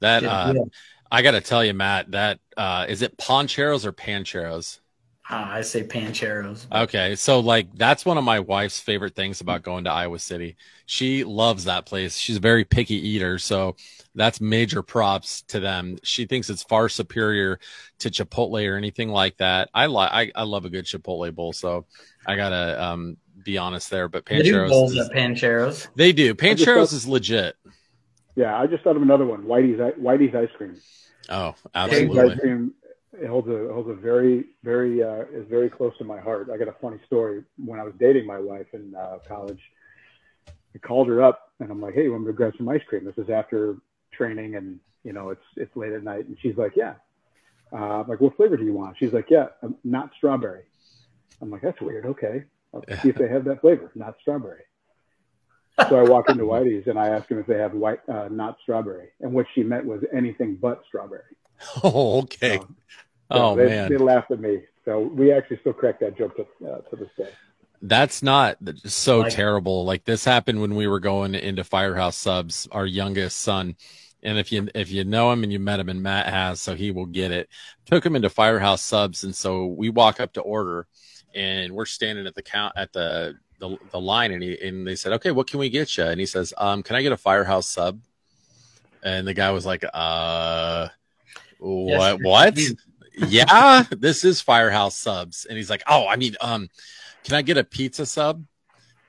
that, 0.00 0.22
Yeah, 0.22 0.30
uh, 0.30 0.52
yeah. 0.54 0.62
I 1.10 1.20
got 1.22 1.32
to 1.32 1.40
tell 1.40 1.62
you, 1.62 1.74
Matt, 1.74 2.12
that, 2.12 2.38
uh, 2.56 2.86
is 2.88 3.02
it 3.02 3.18
Poncheros 3.18 3.84
or 3.84 3.92
Pancheros? 3.92 4.78
Ah, 5.34 5.50
I 5.50 5.62
say 5.62 5.82
Pancheros. 5.82 6.66
Okay, 6.70 7.14
so 7.16 7.40
like 7.40 7.74
that's 7.74 8.04
one 8.04 8.18
of 8.18 8.24
my 8.24 8.40
wife's 8.40 8.78
favorite 8.78 9.14
things 9.14 9.40
about 9.40 9.62
going 9.62 9.84
to 9.84 9.90
Iowa 9.90 10.18
City. 10.18 10.56
She 10.84 11.24
loves 11.24 11.64
that 11.64 11.86
place. 11.86 12.18
She's 12.18 12.36
a 12.36 12.40
very 12.40 12.64
picky 12.64 12.96
eater, 12.96 13.38
so 13.38 13.76
that's 14.14 14.42
major 14.42 14.82
props 14.82 15.40
to 15.48 15.58
them. 15.58 15.96
She 16.02 16.26
thinks 16.26 16.50
it's 16.50 16.62
far 16.62 16.90
superior 16.90 17.58
to 18.00 18.10
Chipotle 18.10 18.70
or 18.70 18.76
anything 18.76 19.08
like 19.08 19.38
that. 19.38 19.70
I 19.72 19.86
like 19.86 20.10
I, 20.12 20.32
I 20.38 20.42
love 20.42 20.66
a 20.66 20.70
good 20.70 20.84
Chipotle 20.84 21.34
bowl, 21.34 21.54
so 21.54 21.86
I 22.26 22.36
gotta 22.36 22.82
um 22.84 23.16
be 23.42 23.56
honest 23.56 23.88
there. 23.88 24.08
But 24.08 24.26
They 24.26 24.42
do 24.42 24.68
bowls 24.68 24.92
is- 24.94 25.08
at 25.08 25.16
Pancheros. 25.16 25.88
they 25.96 26.12
do. 26.12 26.34
just 26.34 26.40
Pancheros 26.40 26.74
thought- 26.90 26.92
is 26.92 27.08
legit. 27.08 27.56
Yeah, 28.36 28.54
I 28.58 28.66
just 28.66 28.84
thought 28.84 28.96
of 28.96 29.02
another 29.02 29.24
one, 29.24 29.44
Whitey's 29.44 29.78
Whitey's 29.98 30.34
ice 30.34 30.48
cream. 30.58 30.76
Oh, 31.30 31.54
Whitey's 31.54 31.70
absolutely. 31.74 32.32
ice 32.34 32.40
cream 32.40 32.74
it 33.12 33.28
holds 33.28 33.48
a 33.48 33.72
holds 33.72 33.90
a 33.90 33.94
very 33.94 34.44
very 34.62 35.02
uh, 35.02 35.24
is 35.32 35.46
very 35.48 35.68
close 35.68 35.96
to 35.98 36.04
my 36.04 36.18
heart. 36.18 36.48
I 36.52 36.56
got 36.56 36.68
a 36.68 36.76
funny 36.80 36.98
story 37.06 37.42
when 37.62 37.78
I 37.78 37.82
was 37.82 37.92
dating 37.98 38.26
my 38.26 38.38
wife 38.38 38.66
in 38.72 38.94
uh, 38.94 39.18
college. 39.28 39.60
I 40.74 40.78
called 40.78 41.08
her 41.08 41.22
up 41.22 41.52
and 41.60 41.70
I'm 41.70 41.80
like, 41.80 41.94
"Hey, 41.94 42.04
you 42.04 42.12
want 42.12 42.24
me 42.24 42.28
to 42.28 42.32
grab 42.32 42.54
some 42.56 42.68
ice 42.68 42.82
cream?" 42.88 43.04
This 43.04 43.18
is 43.18 43.30
after 43.30 43.76
training 44.12 44.56
and 44.56 44.80
you 45.04 45.12
know 45.12 45.30
it's 45.30 45.44
it's 45.56 45.74
late 45.76 45.92
at 45.92 46.02
night 46.02 46.26
and 46.26 46.36
she's 46.40 46.56
like, 46.56 46.72
"Yeah." 46.74 46.94
Uh, 47.72 48.00
I'm 48.00 48.08
like, 48.08 48.20
"What 48.20 48.36
flavor 48.36 48.56
do 48.56 48.64
you 48.64 48.72
want?" 48.72 48.96
She's 48.98 49.12
like, 49.12 49.28
"Yeah, 49.28 49.48
um, 49.62 49.76
not 49.84 50.10
strawberry." 50.16 50.62
I'm 51.40 51.50
like, 51.50 51.62
"That's 51.62 51.80
weird. 51.80 52.06
Okay, 52.06 52.44
I'll 52.72 52.84
see 53.02 53.10
if 53.10 53.16
they 53.16 53.28
have 53.28 53.44
that 53.44 53.60
flavor, 53.60 53.90
not 53.94 54.16
strawberry." 54.20 54.62
So 55.88 55.98
I 55.98 56.08
walk 56.08 56.28
into 56.28 56.44
Whitey's 56.44 56.86
and 56.86 56.98
I 56.98 57.08
ask 57.08 57.28
them 57.28 57.38
if 57.38 57.46
they 57.46 57.58
have 57.58 57.72
white, 57.72 58.00
uh, 58.06 58.28
not 58.30 58.58
strawberry, 58.62 59.08
and 59.20 59.32
what 59.32 59.46
she 59.54 59.62
meant 59.62 59.86
was 59.86 60.02
anything 60.12 60.56
but 60.56 60.82
strawberry. 60.86 61.34
Oh, 61.84 62.22
okay. 62.22 62.58
So, 62.58 62.68
Oh 63.30 63.56
they, 63.56 63.66
man. 63.66 63.90
they 63.90 63.96
laughed 63.98 64.30
at 64.30 64.40
me. 64.40 64.60
So 64.84 65.00
we 65.00 65.32
actually 65.32 65.58
still 65.58 65.72
crack 65.72 66.00
that 66.00 66.18
joke 66.18 66.36
to, 66.36 66.42
uh, 66.68 66.78
to 66.80 66.96
this 66.96 67.08
day. 67.16 67.30
That's 67.80 68.22
not 68.22 68.58
so 68.86 69.20
Like- 69.20 69.32
terrible. 69.32 69.84
Like 69.84 70.04
this 70.04 70.24
happened 70.24 70.60
when 70.60 70.74
we 70.74 70.86
were 70.86 71.00
going 71.00 71.34
into 71.34 71.64
Firehouse 71.64 72.16
Subs, 72.16 72.68
our 72.72 72.86
youngest 72.86 73.38
son. 73.38 73.76
And 74.24 74.38
if 74.38 74.52
you 74.52 74.68
if 74.74 74.90
you 74.92 75.02
know 75.04 75.32
him 75.32 75.42
and 75.42 75.52
you 75.52 75.58
met 75.58 75.80
him, 75.80 75.88
and 75.88 76.00
Matt 76.00 76.28
has, 76.28 76.60
so 76.60 76.76
he 76.76 76.92
will 76.92 77.06
get 77.06 77.32
it. 77.32 77.48
Took 77.86 78.06
him 78.06 78.14
into 78.14 78.30
Firehouse 78.30 78.80
Subs, 78.82 79.24
and 79.24 79.34
so 79.34 79.66
we 79.66 79.90
walk 79.90 80.20
up 80.20 80.32
to 80.34 80.40
order, 80.42 80.86
and 81.34 81.72
we're 81.72 81.86
standing 81.86 82.28
at 82.28 82.36
the 82.36 82.42
count 82.42 82.72
at 82.76 82.92
the 82.92 83.34
the, 83.58 83.76
the 83.90 84.00
line, 84.00 84.30
and 84.30 84.40
he 84.40 84.56
and 84.64 84.86
they 84.86 84.94
said, 84.94 85.12
"Okay, 85.14 85.32
what 85.32 85.48
can 85.48 85.58
we 85.58 85.70
get 85.70 85.96
you?" 85.96 86.04
And 86.04 86.20
he 86.20 86.26
says, 86.26 86.54
"Um, 86.56 86.84
can 86.84 86.94
I 86.94 87.02
get 87.02 87.10
a 87.10 87.16
Firehouse 87.16 87.68
Sub?" 87.68 87.98
And 89.02 89.26
the 89.26 89.34
guy 89.34 89.50
was 89.50 89.66
like, 89.66 89.84
"Uh, 89.92 90.86
what? 91.62 92.22
What?" 92.22 92.58
yeah, 93.16 93.84
this 93.90 94.24
is 94.24 94.40
Firehouse 94.40 94.96
Subs. 94.96 95.46
And 95.46 95.56
he's 95.56 95.70
like, 95.70 95.82
Oh, 95.86 96.06
I 96.06 96.16
mean, 96.16 96.36
um, 96.40 96.68
can 97.24 97.34
I 97.34 97.42
get 97.42 97.58
a 97.58 97.64
pizza 97.64 98.06
sub? 98.06 98.44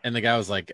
And 0.03 0.15
the 0.15 0.21
guy 0.21 0.37
was 0.37 0.49
like, 0.49 0.73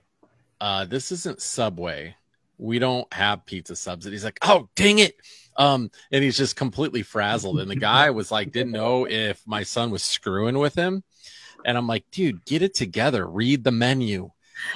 uh, 0.60 0.86
this 0.86 1.12
isn't 1.12 1.42
Subway. 1.42 2.16
We 2.58 2.80
don't 2.80 3.12
have 3.14 3.46
pizza 3.46 3.76
subs. 3.76 4.06
And 4.06 4.14
he's 4.14 4.24
like, 4.24 4.40
Oh, 4.42 4.70
dang 4.76 5.00
it. 5.00 5.16
Um, 5.58 5.92
and 6.12 6.24
he's 6.24 6.38
just 6.38 6.56
completely 6.56 7.04
frazzled. 7.04 7.60
And 7.60 7.70
the 7.70 7.76
guy 7.76 8.12
was 8.12 8.32
like, 8.32 8.52
didn't 8.52 8.72
know 8.72 9.06
if 9.06 9.42
my 9.46 9.64
son 9.64 9.92
was 9.92 10.04
screwing 10.04 10.58
with 10.58 10.74
him. 10.74 11.04
And 11.66 11.78
I'm 11.78 11.88
like, 11.88 12.10
dude, 12.12 12.46
get 12.46 12.62
it 12.62 12.74
together. 12.74 13.28
Read 13.28 13.66
the 13.66 13.72
menu. 13.72 14.32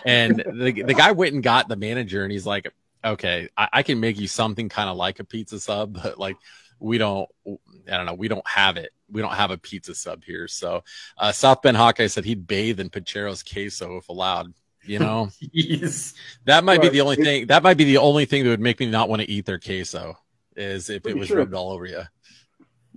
And 0.06 0.38
the, 0.38 0.84
the 0.84 0.94
guy 0.94 1.12
went 1.12 1.34
and 1.34 1.42
got 1.42 1.70
the 1.70 1.78
manager 1.78 2.24
and 2.24 2.32
he's 2.32 2.46
like, 2.46 2.74
okay, 3.04 3.48
I, 3.58 3.70
I 3.74 3.84
can 3.84 4.02
make 4.02 4.20
you 4.20 4.28
something 4.28 4.68
kind 4.68 4.90
of 4.90 4.98
like 4.98 5.20
a 5.20 5.24
pizza 5.24 5.60
sub, 5.60 5.94
but 6.04 6.20
like 6.20 6.36
we 6.84 6.98
don't, 6.98 7.30
I 7.48 7.96
don't 7.98 8.06
know, 8.06 8.14
we 8.14 8.28
don't 8.28 8.46
have 8.48 8.76
it. 8.78 8.92
We 9.10 9.22
don't 9.22 9.34
have 9.34 9.52
a 9.52 9.58
pizza 9.58 9.96
sub 9.96 10.24
here. 10.24 10.48
So, 10.48 10.84
uh, 11.18 11.32
South 11.32 11.62
Bend 11.62 11.78
Hawkeye 11.78 12.08
said 12.08 12.26
he'd 12.26 12.46
bathe 12.46 12.80
in 12.80 12.90
Panchero's 12.90 13.42
queso 13.42 13.98
if 13.98 14.10
allowed. 14.10 14.54
You 14.86 15.00
know, 15.00 15.30
Jeez. 15.56 16.14
that 16.44 16.66
might 16.66 16.82
be 16.82 16.90
the 16.90 17.00
only 17.00 17.16
It- 17.18 17.24
thing. 17.24 17.48
That 17.48 17.64
might 17.64 17.78
be 17.78 17.86
the 17.86 17.98
only 17.98 18.26
thing 18.26 18.44
that 18.44 18.50
would 18.50 18.60
make 18.60 18.82
me 18.82 18.88
not 18.88 19.08
want 19.08 19.22
to 19.22 19.30
eat 19.30 19.46
their 19.46 19.60
queso 19.60 20.18
is 20.58 20.90
if 20.90 21.06
it 21.08 21.18
was 21.18 21.30
sure. 21.30 21.38
rubbed 21.38 21.54
all 21.54 21.72
over 21.72 21.86
you. 21.86 22.02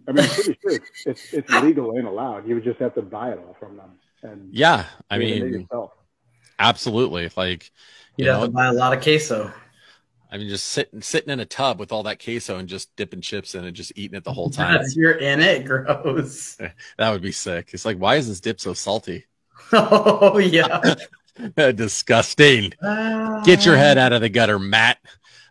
I 0.09 0.13
mean, 0.13 0.25
I'm 0.25 0.31
pretty 0.31 0.59
sure 0.61 0.73
it's, 0.73 1.07
it's, 1.07 1.33
it's 1.33 1.51
legal 1.63 1.97
and 1.97 2.09
allowed. 2.09 2.49
You 2.49 2.57
would 2.57 2.65
just 2.65 2.81
have 2.81 2.95
to 2.97 3.03
buy 3.03 3.31
it 3.31 3.39
all 3.39 3.57
from 3.61 3.77
them. 3.77 3.91
And 4.25 4.53
Yeah, 4.53 4.85
I 5.09 5.19
mean, 5.19 5.69
absolutely. 6.59 7.31
Like, 7.37 7.71
you 8.17 8.25
You'd 8.25 8.33
have 8.33 8.41
know, 8.41 8.47
to 8.47 8.53
buy 8.53 8.67
a 8.67 8.73
lot 8.73 8.93
of 8.97 9.01
queso. 9.03 9.53
I 10.37 10.39
mean, 10.39 10.51
just 10.51 10.67
sitting 10.67 11.01
sitting 11.01 11.31
in 11.31 11.41
a 11.41 11.47
tub 11.47 11.81
with 11.81 11.93
all 11.93 12.03
that 12.03 12.23
queso 12.23 12.59
and 12.59 12.69
just 12.69 12.95
dipping 12.95 13.23
chips 13.23 13.55
in 13.55 13.65
and 13.65 13.75
just 13.75 13.91
eating 13.97 14.19
it 14.19 14.23
the 14.23 14.35
whole 14.35 14.51
time. 14.51 14.83
If 14.83 14.95
you're 14.97 15.13
in 15.13 15.41
it, 15.41 15.65
gross. 15.65 16.57
that 16.99 17.11
would 17.11 17.23
be 17.23 17.33
sick. 17.33 17.71
It's 17.73 17.87
like, 17.87 17.97
why 17.97 18.17
is 18.17 18.29
this 18.29 18.41
dip 18.41 18.61
so 18.61 18.75
salty? 18.75 19.25
Oh 19.73 20.37
yeah. 20.37 20.95
Disgusting. 21.57 22.75
Get 23.45 23.65
your 23.65 23.79
head 23.79 23.97
out 23.97 24.13
of 24.13 24.21
the 24.21 24.29
gutter, 24.29 24.59
Matt. 24.59 24.99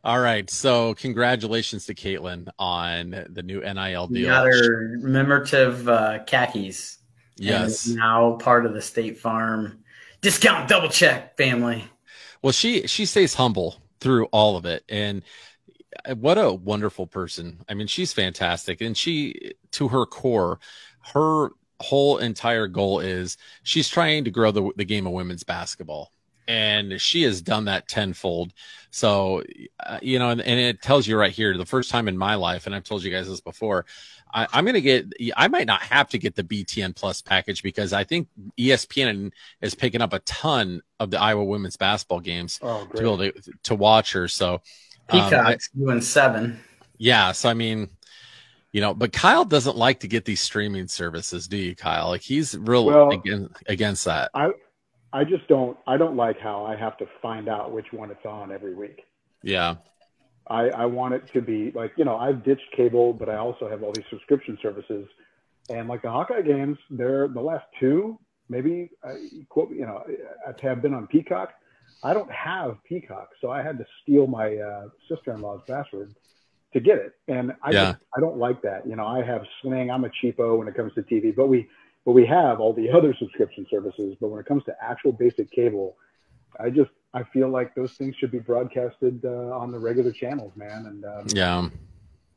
All 0.04 0.20
right. 0.20 0.48
So, 0.52 0.94
congratulations 0.94 1.88
to 1.88 1.96
Caitlin 1.96 2.48
on 2.60 3.26
the 3.28 3.42
new 3.42 3.62
NIL 3.62 4.08
We 4.08 4.20
deal. 4.20 4.28
got 4.28 4.46
her 4.46 5.00
commemorative 5.02 5.90
uh, 5.90 6.20
khakis. 6.26 7.00
Yes. 7.38 7.88
now 7.88 8.34
part 8.34 8.68
of 8.68 8.76
the 8.76 8.82
State 8.84 9.18
Farm 9.20 9.80
discount 10.22 10.70
double 10.70 10.90
check 10.90 11.36
family. 11.38 11.84
Well, 12.44 12.54
she 12.54 12.86
she 12.86 13.08
stays 13.08 13.34
humble 13.34 13.78
through 14.00 14.26
all 14.26 14.58
of 14.58 14.66
it, 14.66 14.84
and 14.90 15.24
uh, 16.08 16.16
what 16.16 16.38
a 16.38 16.52
wonderful 16.52 17.08
person. 17.08 17.64
I 17.70 17.74
mean, 17.74 17.88
she's 17.88 18.14
fantastic, 18.14 18.82
and 18.82 18.96
she, 18.96 19.54
to 19.72 19.88
her 19.88 20.06
core, 20.06 20.60
her 21.14 21.50
whole 21.82 22.18
entire 22.18 22.68
goal 22.68 23.00
is 23.00 23.38
she's 23.64 23.90
trying 23.90 24.24
to 24.26 24.32
grow 24.32 24.52
the 24.52 24.72
the 24.76 24.86
game 24.86 25.08
of 25.08 25.14
women's 25.14 25.44
basketball, 25.44 26.12
and 26.48 27.00
she 27.02 27.24
has 27.24 27.42
done 27.42 27.66
that 27.66 27.88
tenfold. 27.88 28.54
So, 28.92 29.44
uh, 29.86 30.00
you 30.02 30.20
know, 30.20 30.30
and, 30.30 30.42
and 30.42 30.60
it 30.60 30.82
tells 30.82 31.06
you 31.08 31.18
right 31.18 31.32
here, 31.32 31.58
the 31.58 31.66
first 31.66 31.90
time 31.90 32.08
in 32.08 32.18
my 32.18 32.36
life, 32.36 32.66
and 32.66 32.76
I've 32.76 32.84
told 32.84 33.04
you 33.04 33.12
guys 33.12 33.28
this 33.28 33.42
before. 33.42 33.86
I, 34.36 34.48
I'm 34.54 34.66
going 34.66 34.74
to 34.76 34.82
get, 34.82 35.06
I 35.38 35.48
might 35.48 35.66
not 35.66 35.82
have 35.82 36.10
to 36.10 36.18
get 36.20 36.36
the 36.36 36.44
BTN 36.44 36.94
Plus 36.96 37.22
package 37.22 37.64
because 37.64 37.94
I 37.94 38.04
think 38.04 38.28
ESPN 38.60 39.32
is 39.62 39.74
picking 39.74 40.02
up 40.02 40.12
a 40.12 40.20
ton 40.20 40.82
of 41.00 41.10
the 41.10 41.20
Iowa 41.22 41.44
women's 41.46 41.78
basketball 41.78 42.20
games 42.20 42.60
Oh, 42.62 42.86
to 42.86 42.94
be 42.94 43.00
able 43.00 43.18
to, 43.20 43.34
to 43.64 43.76
watch 43.76 44.12
her. 44.12 44.28
So, 44.28 44.56
um, 45.10 45.22
I- 45.22 45.30
Peacock's 45.30 45.70
doing 45.72 46.02
seven. 46.02 46.60
yeah. 46.98 47.32
So, 47.32 47.50
I 47.50 47.54
mean, 47.54 47.90
you 48.74 48.82
know, 48.82 48.94
but 48.94 49.14
Kyle 49.14 49.46
doesn't 49.46 49.78
like 49.78 50.02
to 50.02 50.08
get 50.10 50.26
these 50.26 50.42
streaming 50.42 50.90
services, 50.90 51.48
do 51.48 51.56
you, 51.56 51.74
Kyle? 51.76 52.10
Like 52.10 52.22
he's 52.22 52.58
real 52.58 52.86
Well- 52.86 53.12
against, 53.12 53.54
against 53.68 54.04
that. 54.06 54.32
I, 54.34 54.50
I 55.14 55.24
just 55.24 55.48
don't, 55.48 55.78
I 55.88 55.96
don't 55.96 56.18
like 56.18 56.42
how 56.42 56.66
I 56.66 56.76
have 56.76 56.98
to 56.98 57.06
find 57.22 57.48
out 57.48 57.72
which 57.72 57.94
one 57.94 58.12
it's 58.12 58.26
on 58.26 58.52
every 58.52 58.76
week. 58.76 59.06
Yeah. 59.44 59.76
I, 60.48 60.70
I 60.70 60.86
want 60.86 61.16
it 61.16 61.24
to 61.34 61.42
be 61.42 61.72
like, 61.74 61.94
you 61.98 62.06
know, 62.06 62.18
I've 62.18 62.44
ditched 62.44 62.72
cable, 62.76 63.14
but 63.14 63.30
I 63.30 63.38
also 63.38 63.70
have 63.70 63.84
all 63.84 63.92
these 63.94 64.06
subscription 64.10 64.58
services. 64.62 65.08
And 65.70 65.88
like 65.88 66.04
the 66.04 66.12
Hawkeye 66.12 66.42
games, 66.42 66.78
they're 66.92 67.28
the 67.28 67.42
last 67.42 67.66
two, 67.80 68.20
maybe, 68.50 68.92
uh, 69.04 69.14
quote, 69.50 69.72
you 69.72 69.86
know, 69.86 70.04
I 70.48 70.52
have 70.68 70.82
been 70.82 70.94
on 70.94 71.08
Peacock. 71.08 71.50
I 72.04 72.14
don't 72.14 72.32
have 72.32 72.78
Peacock, 72.88 73.30
so 73.42 73.50
I 73.50 73.64
had 73.64 73.80
to 73.80 73.86
steal 74.04 74.28
my 74.28 74.56
uh, 74.58 74.90
sister-in-law's 75.10 75.62
password 75.68 76.14
to 76.74 76.80
get 76.80 76.98
it. 77.00 77.14
And 77.28 77.54
I 77.64 77.72
Yeah. 77.72 77.94
just, 77.94 78.04
I 78.16 78.20
don't 78.20 78.38
like 78.38 78.62
that. 78.62 78.86
You 78.88 78.96
know, 78.96 79.08
I 79.08 79.24
have 79.24 79.42
Sling. 79.62 79.90
I'm 79.90 80.06
a 80.06 80.10
cheapo 80.10 80.58
when 80.60 80.68
it 80.68 80.76
comes 80.76 80.94
to 80.94 81.02
TV, 81.02 81.36
but 81.36 81.48
we 81.48 81.68
but 82.06 82.12
we 82.12 82.24
have 82.28 82.60
all 82.60 82.72
the 82.72 82.92
other 82.92 83.16
subscription 83.18 83.66
services. 83.72 84.16
But 84.22 84.28
when 84.28 84.40
it 84.40 84.46
comes 84.46 84.64
to 84.66 84.76
actual 84.80 85.12
basic 85.12 85.50
cable, 85.52 85.98
I 86.60 86.70
just 86.70 86.92
I 87.16 87.24
feel 87.34 87.50
like 87.50 87.74
those 87.74 87.94
things 87.94 88.14
should 88.18 88.32
be 88.32 88.40
broadcasted 88.40 89.22
uh, 89.26 89.58
on 89.62 89.72
the 89.72 89.80
regular 89.80 90.12
channels, 90.12 90.52
man. 90.56 90.86
And 90.90 91.06
um, 91.06 91.26
Yeah. 91.34 91.70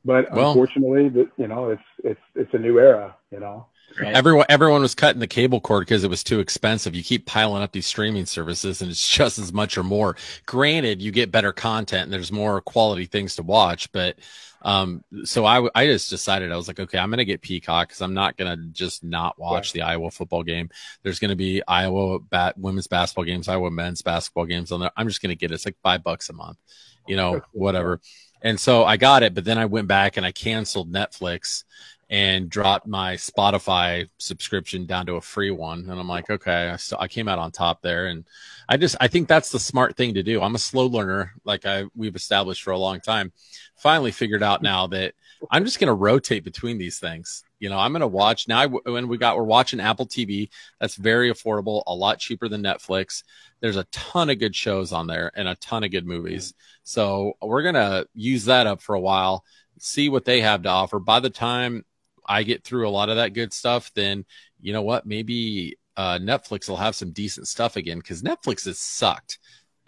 but 0.04 0.30
Well- 0.32 0.50
unfortunately, 0.50 1.04
you 1.37 1.49
know, 1.49 1.70
it's 1.75 1.88
it's 2.04 2.26
it's 2.35 2.54
a 2.54 2.58
new 2.58 2.78
era. 2.78 3.16
You 3.32 3.40
know, 3.40 3.66
Right? 4.00 4.14
Everyone, 4.14 4.47
everyone 4.49 4.83
was 4.83 4.95
cutting 4.95 5.21
the 5.21 5.26
cable 5.26 5.61
cord 5.61 5.83
because 5.83 6.04
it 6.04 6.11
was 6.11 6.23
too 6.23 6.40
expensive. 6.40 6.95
You 6.95 7.02
keep 7.02 7.26
piling 7.26 7.62
up 7.62 7.73
these 7.73 7.87
streaming 7.87 8.26
services, 8.26 8.80
and 8.80 8.90
it's 8.90 9.09
just 9.09 9.38
as 9.38 9.52
much 9.52 9.76
or 9.76 9.83
more. 9.83 10.16
Granted, 10.47 11.02
you 11.02 11.11
get 11.11 11.33
better 11.33 11.52
content 11.52 12.04
and 12.04 12.12
there's 12.12 12.30
more 12.33 12.61
quality 12.61 13.07
things 13.07 13.37
to 13.37 13.42
watch, 13.42 13.90
but 13.92 14.16
um, 14.62 15.04
so 15.25 15.45
I, 15.45 15.68
I 15.75 15.87
just 15.87 16.11
decided 16.11 16.50
I 16.50 16.57
was 16.57 16.68
like, 16.68 16.80
okay, 16.80 16.99
I'm 16.99 17.11
gonna 17.11 17.25
get 17.25 17.42
Peacock 17.42 17.88
because 17.88 18.02
I'm 18.02 18.14
not 18.14 18.37
gonna 18.37 18.57
just 18.73 19.04
not 19.04 19.38
watch 19.38 19.73
the 19.73 19.83
Iowa 19.83 20.11
football 20.11 20.42
game. 20.42 20.68
There's 21.02 21.18
gonna 21.18 21.37
be 21.37 21.62
Iowa 21.66 22.18
bat 22.18 22.59
women's 22.59 22.88
basketball 22.88 23.25
games, 23.25 23.49
Iowa 23.49 23.71
men's 23.71 24.02
basketball 24.02 24.47
games 24.47 24.73
on 24.73 24.80
there. 24.80 24.90
I'm 24.97 25.09
just 25.09 25.23
gonna 25.23 25.37
get 25.37 25.52
it. 25.52 25.54
It's 25.54 25.64
like 25.64 25.76
five 25.83 26.02
bucks 26.02 26.28
a 26.28 26.33
month, 26.33 26.59
you 27.07 27.16
know, 27.16 27.40
whatever. 27.52 28.00
And 28.42 28.59
so 28.59 28.85
I 28.85 28.97
got 28.97 29.23
it, 29.23 29.35
but 29.35 29.45
then 29.45 29.59
I 29.59 29.66
went 29.66 29.88
back 29.88 30.16
and 30.16 30.25
I 30.25 30.33
canceled 30.33 30.92
Netflix 30.92 31.64
and 32.11 32.49
dropped 32.49 32.87
my 32.87 33.15
Spotify 33.15 34.09
subscription 34.17 34.87
down 34.87 35.07
to 35.07 35.17
a 35.17 35.21
free 35.21 35.50
one. 35.50 35.91
And 35.91 36.00
I'm 36.00 36.09
like, 36.09 36.31
okay, 36.31 36.71
I, 36.71 36.77
still, 36.77 36.99
I 36.99 37.07
came 37.07 37.29
out 37.29 37.38
on 37.38 37.50
top 37.50 37.83
there. 37.83 38.07
And 38.07 38.25
I 38.67 38.79
just, 38.79 38.97
I 38.99 39.09
think 39.09 39.29
that's 39.29 39.53
the 39.53 39.59
smart 39.59 39.97
thing 39.97 40.15
to 40.15 40.23
do. 40.23 40.41
I'm 40.41 40.55
a 40.55 40.59
slow 40.59 40.87
learner, 40.87 41.35
like 41.45 41.67
I, 41.67 41.85
we've 41.95 42.17
established 42.17 42.62
for 42.62 42.71
a 42.71 42.79
long 42.79 43.00
time. 43.00 43.33
Finally 43.77 44.12
figured 44.12 44.43
out 44.43 44.62
now 44.62 44.87
that 44.88 45.15
I'm 45.50 45.65
just 45.65 45.79
going 45.79 45.88
to 45.88 45.95
rotate 45.95 46.45
between 46.45 46.79
these 46.79 46.99
things. 46.99 47.45
You 47.59 47.69
know, 47.69 47.79
I'm 47.79 47.93
going 47.93 48.00
to 48.00 48.07
watch 48.07 48.49
now 48.49 48.61
I- 48.61 48.67
when 48.67 49.09
we 49.09 49.19
got, 49.19 49.37
we're 49.37 49.43
watching 49.45 49.79
Apple 49.79 50.07
TV. 50.07 50.49
That's 50.81 50.97
very 50.97 51.31
affordable, 51.31 51.83
a 51.87 51.95
lot 51.95 52.21
cheaper 52.21 52.49
than 52.49 52.62
Netflix. 52.62 53.23
There's 53.61 53.77
a 53.77 53.85
ton 53.85 54.31
of 54.31 54.38
good 54.38 54.57
shows 54.57 54.93
on 54.93 55.09
there 55.09 55.31
and 55.35 55.47
a 55.47 55.57
ton 55.57 55.85
of 55.85 55.91
good 55.91 56.07
movies. 56.07 56.55
So 56.85 57.35
we're 57.43 57.62
going 57.62 57.75
to 57.75 58.09
use 58.15 58.47
that 58.47 58.67
up 58.67 58.81
for 58.81 58.95
a 58.95 59.00
while, 59.00 59.45
see 59.79 60.09
what 60.09 60.25
they 60.25 60.41
have 60.41 60.62
to 60.62 60.71
offer. 60.71 60.99
By 60.99 61.21
the 61.21 61.31
time 61.31 61.85
I 62.28 62.42
get 62.42 62.64
through 62.64 62.88
a 62.88 62.90
lot 62.90 63.08
of 63.08 63.16
that 63.16 63.32
good 63.32 63.52
stuff, 63.52 63.90
then 63.94 64.25
you 64.61 64.73
know 64.73 64.82
what? 64.82 65.06
Maybe 65.06 65.78
uh, 65.97 66.18
Netflix 66.18 66.68
will 66.68 66.76
have 66.76 66.94
some 66.94 67.11
decent 67.11 67.49
stuff 67.49 67.76
again 67.76 67.99
because 67.99 68.23
Netflix 68.23 68.66
has 68.66 68.78
sucked. 68.78 69.38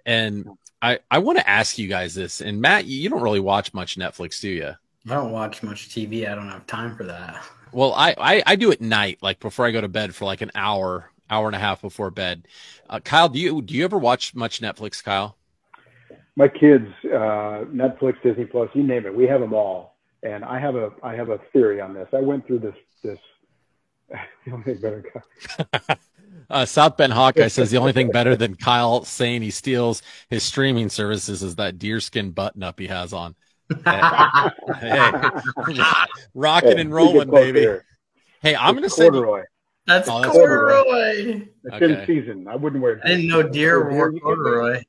And 0.07 0.49
I, 0.81 1.01
I 1.11 1.19
want 1.19 1.39
to 1.39 1.49
ask 1.49 1.79
you 1.79 1.89
guys 1.89 2.15
this. 2.15 2.41
And 2.41 2.61
Matt, 2.61 2.87
you, 2.87 3.01
you 3.01 3.11
don't 3.11 3.23
really 3.23 3.41
watch 3.41 3.75
much 3.75 3.97
Netflix, 3.97 4.41
do 4.41 4.49
you? 4.49 4.75
I 5.09 5.15
don't 5.15 5.33
watch 5.33 5.63
much 5.63 5.91
TV. 5.91 6.31
I 6.31 6.35
don't 6.35 6.49
have 6.49 6.67
time 6.67 6.97
for 6.97 7.05
that. 7.05 7.43
Well, 7.73 7.93
I, 7.95 8.15
I, 8.19 8.43
I 8.47 8.57
do 8.57 8.73
at 8.73 8.81
night, 8.81 9.19
like 9.23 9.39
before 9.41 9.67
I 9.67 9.71
go 9.71 9.81
to 9.81 9.89
bed 9.89 10.15
for 10.15 10.25
like 10.25 10.41
an 10.41 10.51
hour, 10.55 11.11
hour 11.29 11.47
and 11.47 11.55
a 11.55 11.61
half 11.61 11.83
before 11.83 12.11
bed. 12.11 12.49
Uh, 12.89 13.01
Kyle, 13.01 13.29
do 13.29 13.39
you 13.39 13.63
do 13.63 13.75
you 13.75 13.85
ever 13.85 13.99
watch 13.99 14.35
much 14.35 14.61
Netflix, 14.61 15.05
Kyle? 15.05 15.37
my 16.41 16.49
kids, 16.49 16.87
uh, 17.05 17.65
Netflix, 17.69 18.23
Disney 18.23 18.47
Plus, 18.47 18.71
you 18.75 18.83
name 18.83 19.05
it, 19.05 19.15
we 19.15 19.27
have 19.27 19.41
them 19.41 19.53
all. 19.53 19.90
And 20.23 20.45
I 20.45 20.59
have 20.59 20.75
a 20.77 20.91
I 21.03 21.15
have 21.15 21.31
a 21.31 21.39
theory 21.53 21.81
on 21.81 21.95
this. 21.95 22.09
I 22.13 22.21
went 22.21 22.47
through 22.47 22.61
this 22.61 22.75
this. 23.03 23.19
The 24.45 24.53
only 24.53 24.65
thing 24.65 24.81
better. 24.81 25.05
Uh, 26.49 26.65
South 26.65 26.97
Bend 26.97 27.13
Hawkeye 27.13 27.47
says 27.49 27.71
the 27.71 27.77
only 27.79 27.93
thing 27.93 28.09
better 28.11 28.35
than 28.35 28.57
Kyle 28.57 29.05
saying 29.05 29.43
he 29.43 29.53
steals 29.53 30.03
his 30.29 30.43
streaming 30.43 30.89
services 30.89 31.45
is 31.45 31.55
that 31.57 31.79
deerskin 31.79 32.33
button 32.33 32.65
up 32.65 32.81
he 32.81 32.89
has 32.89 33.13
on. 33.13 33.37
Hey, 34.81 35.13
rocking 36.35 36.71
Hey, 36.71 36.81
and 36.81 36.93
rolling, 36.93 37.31
baby. 37.31 37.61
here. 37.61 37.85
Hey, 38.43 38.57
I'm 38.57 38.77
It's 38.79 38.81
gonna 38.81 38.91
say 38.91 39.05
corduroy. 39.05 39.43
That's 39.87 40.09
Oh, 40.09 40.23
that's 40.23 40.35
corduroy. 40.35 41.47
It's 41.65 41.75
Okay. 41.75 41.85
in 41.85 42.07
season. 42.07 42.49
I 42.49 42.57
wouldn't 42.57 42.83
wear. 42.83 42.95
It. 42.95 43.03
I 43.05 43.09
didn't 43.09 43.29
know 43.29 43.43
deer 43.43 43.53
Deer, 43.53 43.91
wore 43.93 44.13
you 44.13 44.21
corduroy. 44.21 44.83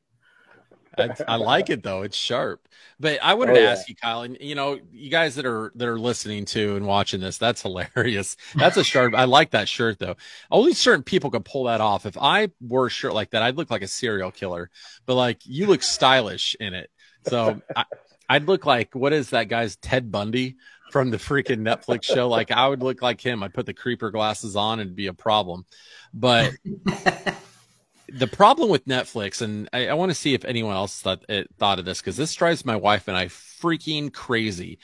I, 1.01 1.34
I 1.34 1.36
like 1.38 1.70
it 1.70 1.84
though; 1.84 2.01
it's 2.03 2.17
sharp. 2.17 2.67
But 3.00 3.20
I 3.24 3.34
wanted 3.34 3.53
Oh, 3.53 3.55
to 3.55 3.62
yeah. 3.62 3.70
ask 3.72 3.89
you, 3.89 3.96
Kyle, 3.96 4.22
and 4.22 4.38
you 4.39 4.53
know, 4.55 4.79
you 4.91 5.10
guys 5.10 5.36
that 5.36 5.46
are 5.46 5.72
that 5.75 5.88
are 5.88 6.00
listening 6.00 6.46
to 6.46 6.75
and 6.75 6.86
watching 6.86 7.20
this, 7.22 7.38
that's 7.38 7.62
hilarious. 7.63 8.38
That's 8.55 8.77
a 8.77 8.84
sharp. 8.84 9.15
I 9.15 9.25
like 9.25 9.51
that 9.51 9.67
shirt 9.67 9.98
though. 10.00 10.15
Only 10.51 10.74
certain 10.74 11.03
people 11.03 11.31
can 11.31 11.43
pull 11.43 11.63
that 11.65 11.81
off. 11.81 12.05
If 12.05 12.17
I 12.17 12.50
wore 12.60 12.88
a 12.88 12.89
shirt 12.89 13.13
like 13.13 13.31
that, 13.31 13.41
I'd 13.43 13.58
look 13.58 13.72
like 13.72 13.81
a 13.81 13.88
serial 13.88 14.31
killer. 14.31 14.70
But 15.05 15.15
like 15.15 15.39
you 15.46 15.67
look 15.67 15.81
stylish 15.84 16.55
in 16.60 16.74
it, 16.74 16.89
so 17.27 17.62
I, 17.75 17.86
I'd 18.29 18.48
look 18.48 18.65
like 18.65 18.93
what 18.96 19.13
is 19.13 19.31
that 19.31 19.50
guy's 19.50 19.75
Ted 19.77 20.12
Bundy 20.12 20.58
from 20.91 21.10
the 21.10 21.17
freaking 21.17 21.62
Netflix 21.62 22.03
show? 22.03 22.27
Like 22.29 22.51
I 22.51 22.67
would 22.67 22.84
look 22.84 23.01
like 23.01 23.20
him. 23.22 23.41
I'd 23.43 23.53
put 23.53 23.65
the 23.65 23.74
creeper 23.74 24.12
glasses 24.12 24.55
on 24.55 24.79
and 24.79 24.88
it'd 24.88 24.96
be 24.96 25.08
a 25.08 25.13
problem. 25.13 25.65
But 26.13 26.53
the 28.13 28.27
problem 28.27 28.70
with 28.70 28.86
Netflix, 28.86 29.41
and 29.41 29.70
I, 29.72 29.88
I 29.88 29.94
want 29.94 30.12
to 30.12 30.15
see 30.15 30.34
if 30.34 30.46
anyone 30.46 30.75
else 30.75 31.01
thought, 31.01 31.24
it, 31.30 31.50
thought 31.58 31.80
of 31.80 31.86
this 31.86 32.00
because 32.00 32.18
this 32.18 32.34
drives 32.34 32.65
my 32.65 32.75
wife 32.75 33.08
and 33.08 33.15
I 33.18 33.27
freaking 33.27 34.13
crazy. 34.13 34.80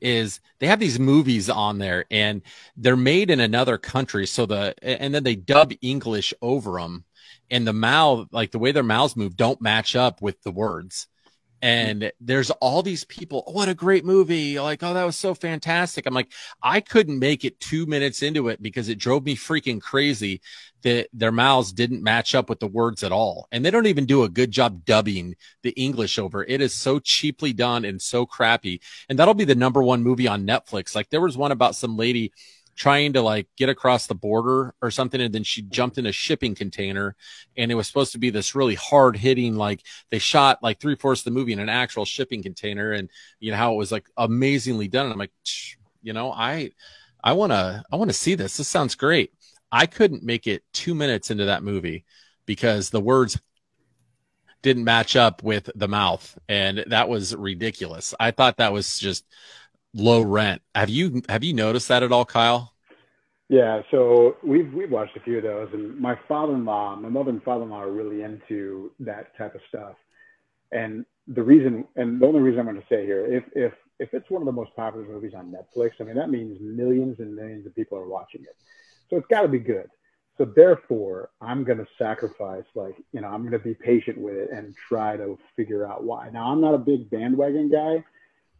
is 0.00 0.40
they 0.58 0.66
have 0.66 0.80
these 0.80 0.98
movies 0.98 1.48
on 1.48 1.78
there 1.78 2.04
and 2.10 2.42
they're 2.76 2.96
made 2.96 3.30
in 3.30 3.40
another 3.40 3.78
country. 3.78 4.26
So 4.26 4.46
the, 4.46 4.74
and 4.82 5.14
then 5.14 5.24
they 5.24 5.36
dub 5.36 5.72
English 5.80 6.34
over 6.42 6.80
them 6.80 7.04
and 7.50 7.66
the 7.66 7.72
mouth, 7.72 8.28
like 8.30 8.50
the 8.50 8.58
way 8.58 8.72
their 8.72 8.82
mouths 8.82 9.16
move 9.16 9.36
don't 9.36 9.60
match 9.60 9.96
up 9.96 10.20
with 10.20 10.42
the 10.42 10.50
words. 10.50 11.08
Mm-hmm. 11.62 12.00
And 12.02 12.12
there's 12.20 12.50
all 12.50 12.82
these 12.82 13.04
people. 13.04 13.44
Oh, 13.46 13.52
what 13.52 13.68
a 13.68 13.74
great 13.74 14.04
movie. 14.04 14.60
Like, 14.60 14.82
oh, 14.82 14.94
that 14.94 15.04
was 15.04 15.16
so 15.16 15.34
fantastic. 15.34 16.06
I'm 16.06 16.14
like, 16.14 16.32
I 16.62 16.80
couldn't 16.80 17.18
make 17.18 17.44
it 17.44 17.60
two 17.60 17.86
minutes 17.86 18.22
into 18.22 18.48
it 18.48 18.62
because 18.62 18.88
it 18.88 18.98
drove 18.98 19.24
me 19.24 19.36
freaking 19.36 19.80
crazy 19.80 20.40
that 20.82 21.08
their 21.12 21.32
mouths 21.32 21.72
didn't 21.72 22.02
match 22.02 22.34
up 22.34 22.48
with 22.48 22.60
the 22.60 22.66
words 22.66 23.02
at 23.02 23.12
all. 23.12 23.48
And 23.50 23.64
they 23.64 23.70
don't 23.70 23.86
even 23.86 24.06
do 24.06 24.22
a 24.22 24.28
good 24.28 24.50
job 24.50 24.84
dubbing 24.84 25.36
the 25.62 25.70
English 25.70 26.18
over. 26.18 26.44
It 26.44 26.60
is 26.60 26.74
so 26.74 26.98
cheaply 26.98 27.52
done 27.52 27.84
and 27.84 28.00
so 28.00 28.26
crappy. 28.26 28.80
And 29.08 29.18
that'll 29.18 29.34
be 29.34 29.44
the 29.44 29.54
number 29.54 29.82
one 29.82 30.02
movie 30.02 30.28
on 30.28 30.46
Netflix. 30.46 30.94
Like 30.94 31.10
there 31.10 31.20
was 31.20 31.36
one 31.36 31.52
about 31.52 31.74
some 31.74 31.96
lady 31.96 32.32
trying 32.76 33.14
to 33.14 33.22
like 33.22 33.48
get 33.56 33.68
across 33.68 34.06
the 34.06 34.14
border 34.14 34.74
or 34.82 34.90
something 34.90 35.20
and 35.20 35.34
then 35.34 35.42
she 35.42 35.62
jumped 35.62 35.98
in 35.98 36.06
a 36.06 36.12
shipping 36.12 36.54
container 36.54 37.16
and 37.56 37.72
it 37.72 37.74
was 37.74 37.86
supposed 37.86 38.12
to 38.12 38.18
be 38.18 38.30
this 38.30 38.54
really 38.54 38.74
hard 38.74 39.16
hitting 39.16 39.56
like 39.56 39.82
they 40.10 40.18
shot 40.18 40.62
like 40.62 40.78
three 40.78 40.94
fourths 40.94 41.22
of 41.22 41.24
the 41.24 41.30
movie 41.30 41.52
in 41.52 41.58
an 41.58 41.70
actual 41.70 42.04
shipping 42.04 42.42
container 42.42 42.92
and 42.92 43.08
you 43.40 43.50
know 43.50 43.56
how 43.56 43.72
it 43.72 43.76
was 43.76 43.90
like 43.90 44.06
amazingly 44.16 44.88
done 44.88 45.06
and 45.06 45.12
i'm 45.12 45.18
like 45.18 45.32
you 46.02 46.12
know 46.12 46.30
i 46.30 46.70
i 47.24 47.32
want 47.32 47.50
to 47.50 47.82
i 47.90 47.96
want 47.96 48.08
to 48.08 48.14
see 48.14 48.34
this. 48.34 48.56
This 48.56 48.68
sounds 48.68 48.94
great. 48.94 49.32
I 49.72 49.86
couldn't 49.86 50.22
make 50.22 50.46
it 50.46 50.62
two 50.72 50.94
minutes 50.94 51.30
into 51.30 51.46
that 51.46 51.62
movie 51.62 52.04
because 52.46 52.90
the 52.90 53.00
words 53.00 53.38
didn't 54.62 54.84
match 54.84 55.16
up 55.16 55.42
with 55.42 55.68
the 55.74 55.88
mouth 55.88 56.38
and 56.48 56.84
that 56.88 57.08
was 57.08 57.34
ridiculous. 57.34 58.14
I 58.18 58.30
thought 58.30 58.56
that 58.58 58.72
was 58.72 58.98
just 58.98 59.24
low 59.96 60.22
rent. 60.22 60.62
Have 60.74 60.90
you 60.90 61.22
have 61.28 61.42
you 61.42 61.52
noticed 61.52 61.88
that 61.88 62.02
at 62.02 62.12
all, 62.12 62.24
Kyle? 62.24 62.72
Yeah, 63.48 63.82
so 63.90 64.36
we've 64.42 64.72
we've 64.72 64.90
watched 64.90 65.16
a 65.16 65.20
few 65.20 65.38
of 65.38 65.44
those, 65.44 65.68
and 65.72 65.98
my 65.98 66.18
father-in-law, 66.28 66.96
my 66.96 67.08
mother 67.08 67.30
and 67.30 67.42
father-in-law 67.42 67.82
are 67.82 67.90
really 67.90 68.22
into 68.22 68.92
that 69.00 69.36
type 69.36 69.54
of 69.54 69.60
stuff. 69.68 69.94
And 70.72 71.06
the 71.28 71.42
reason, 71.42 71.84
and 71.94 72.20
the 72.20 72.26
only 72.26 72.40
reason 72.40 72.60
I'm 72.60 72.66
going 72.66 72.80
to 72.80 72.86
say 72.88 73.06
here, 73.06 73.24
if 73.24 73.44
if 73.54 73.72
if 73.98 74.12
it's 74.12 74.28
one 74.30 74.42
of 74.42 74.46
the 74.46 74.52
most 74.52 74.74
popular 74.74 75.06
movies 75.06 75.32
on 75.34 75.52
Netflix, 75.52 75.92
I 76.00 76.04
mean 76.04 76.16
that 76.16 76.28
means 76.28 76.58
millions 76.60 77.20
and 77.20 77.34
millions 77.34 77.66
of 77.66 77.74
people 77.74 77.98
are 77.98 78.08
watching 78.08 78.42
it, 78.42 78.56
so 79.08 79.16
it's 79.16 79.28
got 79.28 79.42
to 79.42 79.48
be 79.48 79.60
good. 79.60 79.88
So 80.38 80.44
therefore, 80.44 81.30
I'm 81.40 81.64
going 81.64 81.78
to 81.78 81.86
sacrifice, 81.96 82.64
like 82.74 82.96
you 83.12 83.20
know, 83.20 83.28
I'm 83.28 83.42
going 83.42 83.52
to 83.52 83.58
be 83.60 83.74
patient 83.74 84.18
with 84.18 84.34
it 84.34 84.50
and 84.52 84.74
try 84.88 85.16
to 85.16 85.38
figure 85.54 85.86
out 85.86 86.02
why. 86.02 86.30
Now, 86.30 86.50
I'm 86.50 86.60
not 86.60 86.74
a 86.74 86.78
big 86.78 87.08
bandwagon 87.10 87.70
guy 87.70 88.04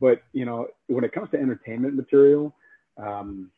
but 0.01 0.23
you 0.33 0.45
know, 0.45 0.69
when 0.89 1.05
it 1.05 1.13
comes 1.13 1.31
to 1.31 1.39
entertainment 1.39 1.95
material, 1.95 2.55
um, 2.97 3.51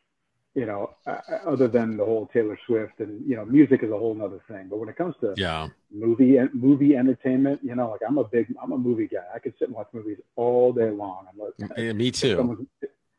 you 0.54 0.66
know, 0.66 0.90
uh, 1.07 1.21
other 1.47 1.68
than 1.68 1.97
the 1.97 2.04
whole 2.04 2.28
Taylor 2.33 2.59
Swift 2.66 3.00
and 3.00 3.25
you 3.28 3.37
know, 3.37 3.45
music 3.45 3.83
is 3.83 3.90
a 3.90 3.99
whole 3.99 4.21
other 4.23 4.40
thing. 4.49 4.68
But 4.68 4.78
when 4.78 4.88
it 4.88 4.97
comes 4.97 5.14
to 5.21 5.35
yeah 5.37 5.68
movie 5.92 6.38
movie 6.52 6.97
entertainment, 6.97 7.61
you 7.62 7.75
know, 7.75 7.90
like 7.90 8.00
I'm 8.07 8.18
a 8.18 8.25
big 8.25 8.54
I'm 8.62 8.73
a 8.73 8.78
movie 8.78 9.09
guy. 9.09 9.25
I 9.35 9.38
could 9.38 9.54
sit 9.59 9.68
and 9.68 9.76
watch 9.76 9.88
movies 9.92 10.18
all 10.37 10.73
day 10.73 10.90
long. 10.90 11.26
Like, 11.37 11.71
yeah, 11.76 11.92
me 11.92 12.11
too. 12.11 12.33
If 12.33 12.38
someone's, 12.38 12.66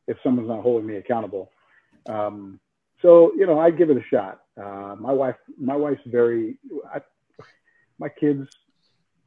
if 0.08 0.18
someone's 0.24 0.50
not 0.50 0.62
holding 0.62 0.88
me 0.88 0.96
accountable. 0.96 1.52
Um, 2.08 2.60
so 3.02 3.32
you 3.38 3.46
know, 3.46 3.60
I 3.60 3.72
give 3.72 3.90
it 3.90 3.98
a 3.98 4.04
shot. 4.04 4.42
Uh, 4.58 4.96
my 5.00 5.14
wife, 5.14 5.36
my 5.58 5.76
wife's 5.76 6.02
very. 6.06 6.58
I, 6.94 7.02
my 8.00 8.10
kids 8.10 8.48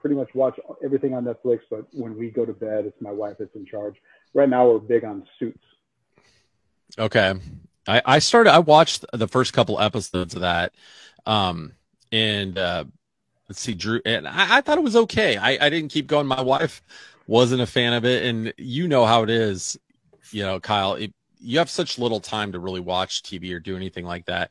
pretty 0.03 0.17
much 0.17 0.35
watch 0.35 0.59
everything 0.85 1.15
on 1.15 1.25
Netflix, 1.25 1.61
but 1.71 1.87
when 1.93 2.19
we 2.19 2.29
go 2.29 2.45
to 2.45 2.53
bed, 2.53 2.85
it's 2.85 3.01
my 3.01 3.13
wife 3.13 3.37
that's 3.39 3.55
in 3.55 3.65
charge. 3.65 3.95
Right 4.35 4.49
now, 4.49 4.69
we're 4.69 4.79
big 4.81 5.05
on 5.05 5.27
Suits. 5.39 5.65
Okay, 6.99 7.35
I, 7.87 8.03
I 8.05 8.19
started. 8.19 8.53
I 8.53 8.59
watched 8.59 9.07
the 9.13 9.29
first 9.29 9.55
couple 9.55 9.81
episodes 9.81 10.35
of 10.35 10.43
that, 10.43 10.75
um, 11.25 11.73
and 12.11 12.59
uh, 12.59 12.85
let's 13.49 13.61
see, 13.61 13.75
Drew, 13.75 14.03
and 14.05 14.29
I, 14.29 14.59
I 14.59 14.61
thought 14.61 14.77
it 14.77 14.85
was 14.85 14.97
okay. 14.97 15.37
I, 15.37 15.67
I 15.67 15.71
didn't 15.71 15.89
keep 15.91 16.09
going. 16.09 16.27
My 16.27 16.43
wife 16.43 16.83
wasn't 17.27 17.63
a 17.63 17.67
fan 17.67 17.95
of 17.95 18.05
it, 18.05 18.25
and 18.25 18.53
you 18.59 18.89
know 18.89 19.07
how 19.07 19.23
it 19.23 19.31
is, 19.31 19.79
you 20.33 20.43
know, 20.43 20.61
Kyle. 20.61 20.95
It, 20.95 21.15
you 21.39 21.59
have 21.59 21.71
such 21.71 21.99
little 21.99 22.21
time 22.21 22.53
to 22.53 22.59
really 22.59 22.81
watch 22.81 23.23
TV 23.23 23.53
or 23.55 23.61
do 23.61 23.77
anything 23.77 24.05
like 24.05 24.27
that. 24.27 24.51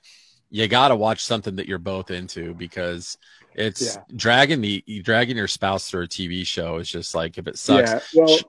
You 0.50 0.68
got 0.68 0.90
to 0.90 0.96
watch 0.96 1.24
something 1.24 1.58
that 1.58 1.68
you're 1.68 1.78
both 1.78 2.12
into 2.12 2.54
because 2.54 3.18
it's 3.56 3.96
yeah. 3.96 4.04
dragging 4.16 4.62
the 4.62 4.84
dragging 5.04 5.38
your 5.38 5.48
spouse 5.48 5.90
through 5.90 6.04
a 6.04 6.08
TV 6.08 6.46
show 6.46 6.78
is 6.78 6.90
just 6.90 7.16
like 7.16 7.38
if 7.38 7.48
it 7.48 7.58
sucks. 7.58 8.14
Yeah. 8.14 8.24
Well, 8.24 8.40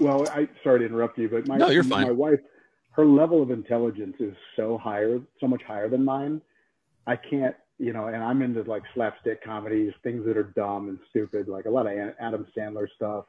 well, 0.00 0.28
I 0.28 0.48
sorry 0.62 0.80
to 0.80 0.86
interrupt 0.86 1.18
you, 1.18 1.28
but 1.28 1.46
my 1.46 1.56
no, 1.56 1.70
you're 1.70 1.84
fine. 1.84 2.04
My 2.04 2.12
wife, 2.12 2.40
her 2.92 3.04
level 3.04 3.42
of 3.42 3.50
intelligence 3.50 4.16
is 4.20 4.34
so 4.56 4.78
higher, 4.78 5.20
so 5.40 5.46
much 5.46 5.62
higher 5.62 5.88
than 5.88 6.04
mine. 6.04 6.40
I 7.06 7.16
can't, 7.16 7.54
you 7.78 7.92
know, 7.92 8.06
and 8.06 8.22
I'm 8.22 8.42
into 8.42 8.62
like 8.62 8.82
slapstick 8.94 9.44
comedies, 9.44 9.92
things 10.02 10.24
that 10.26 10.36
are 10.36 10.52
dumb 10.56 10.88
and 10.88 10.98
stupid, 11.10 11.48
like 11.48 11.66
a 11.66 11.70
lot 11.70 11.86
of 11.86 11.92
Adam 12.20 12.46
Sandler 12.56 12.86
stuff. 12.96 13.26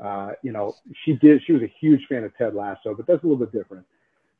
Uh, 0.00 0.32
you 0.42 0.52
know, 0.52 0.74
she 1.04 1.14
did. 1.14 1.42
She 1.46 1.52
was 1.52 1.62
a 1.62 1.72
huge 1.80 2.06
fan 2.08 2.24
of 2.24 2.36
Ted 2.36 2.54
Lasso, 2.54 2.94
but 2.94 3.06
that's 3.06 3.22
a 3.22 3.26
little 3.26 3.44
bit 3.44 3.52
different. 3.52 3.86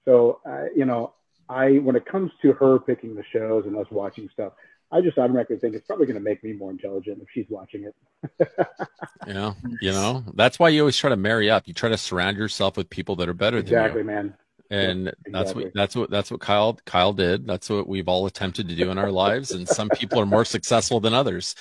So, 0.04 0.40
uh, 0.46 0.64
you 0.74 0.84
know, 0.84 1.14
I 1.48 1.72
when 1.78 1.96
it 1.96 2.06
comes 2.06 2.30
to 2.42 2.52
her 2.54 2.78
picking 2.78 3.14
the 3.14 3.24
shows 3.32 3.64
and 3.66 3.76
us 3.76 3.86
watching 3.90 4.28
stuff, 4.32 4.52
I 4.92 5.00
just 5.00 5.18
automatically 5.18 5.56
think 5.56 5.74
it's 5.74 5.86
probably 5.86 6.06
going 6.06 6.18
to 6.18 6.22
make 6.22 6.44
me 6.44 6.52
more 6.52 6.70
intelligent 6.70 7.20
if 7.20 7.28
she's 7.32 7.46
watching 7.48 7.84
it. 7.84 8.48
yeah, 9.26 9.54
you 9.80 9.90
know, 9.90 10.24
that's 10.34 10.58
why 10.58 10.68
you 10.68 10.80
always 10.80 10.96
try 10.96 11.10
to 11.10 11.16
marry 11.16 11.50
up. 11.50 11.66
You 11.66 11.74
try 11.74 11.88
to 11.88 11.98
surround 11.98 12.36
yourself 12.36 12.76
with 12.76 12.88
people 12.90 13.16
that 13.16 13.28
are 13.28 13.34
better 13.34 13.58
exactly, 13.58 14.02
than 14.02 14.10
you. 14.10 14.18
Exactly, 14.18 14.30
man. 14.30 14.34
And 14.70 15.04
yeah, 15.04 15.12
exactly. 15.26 15.32
that's 15.32 15.54
what 15.54 15.72
that's 15.74 15.96
what 15.96 16.10
that's 16.10 16.30
what 16.30 16.40
Kyle 16.40 16.78
Kyle 16.86 17.12
did. 17.12 17.46
That's 17.46 17.68
what 17.68 17.86
we've 17.86 18.08
all 18.08 18.26
attempted 18.26 18.68
to 18.68 18.74
do 18.74 18.90
in 18.90 18.98
our 18.98 19.10
lives, 19.10 19.52
and 19.52 19.68
some 19.68 19.88
people 19.90 20.18
are 20.18 20.26
more 20.26 20.44
successful 20.44 21.00
than 21.00 21.12
others. 21.12 21.54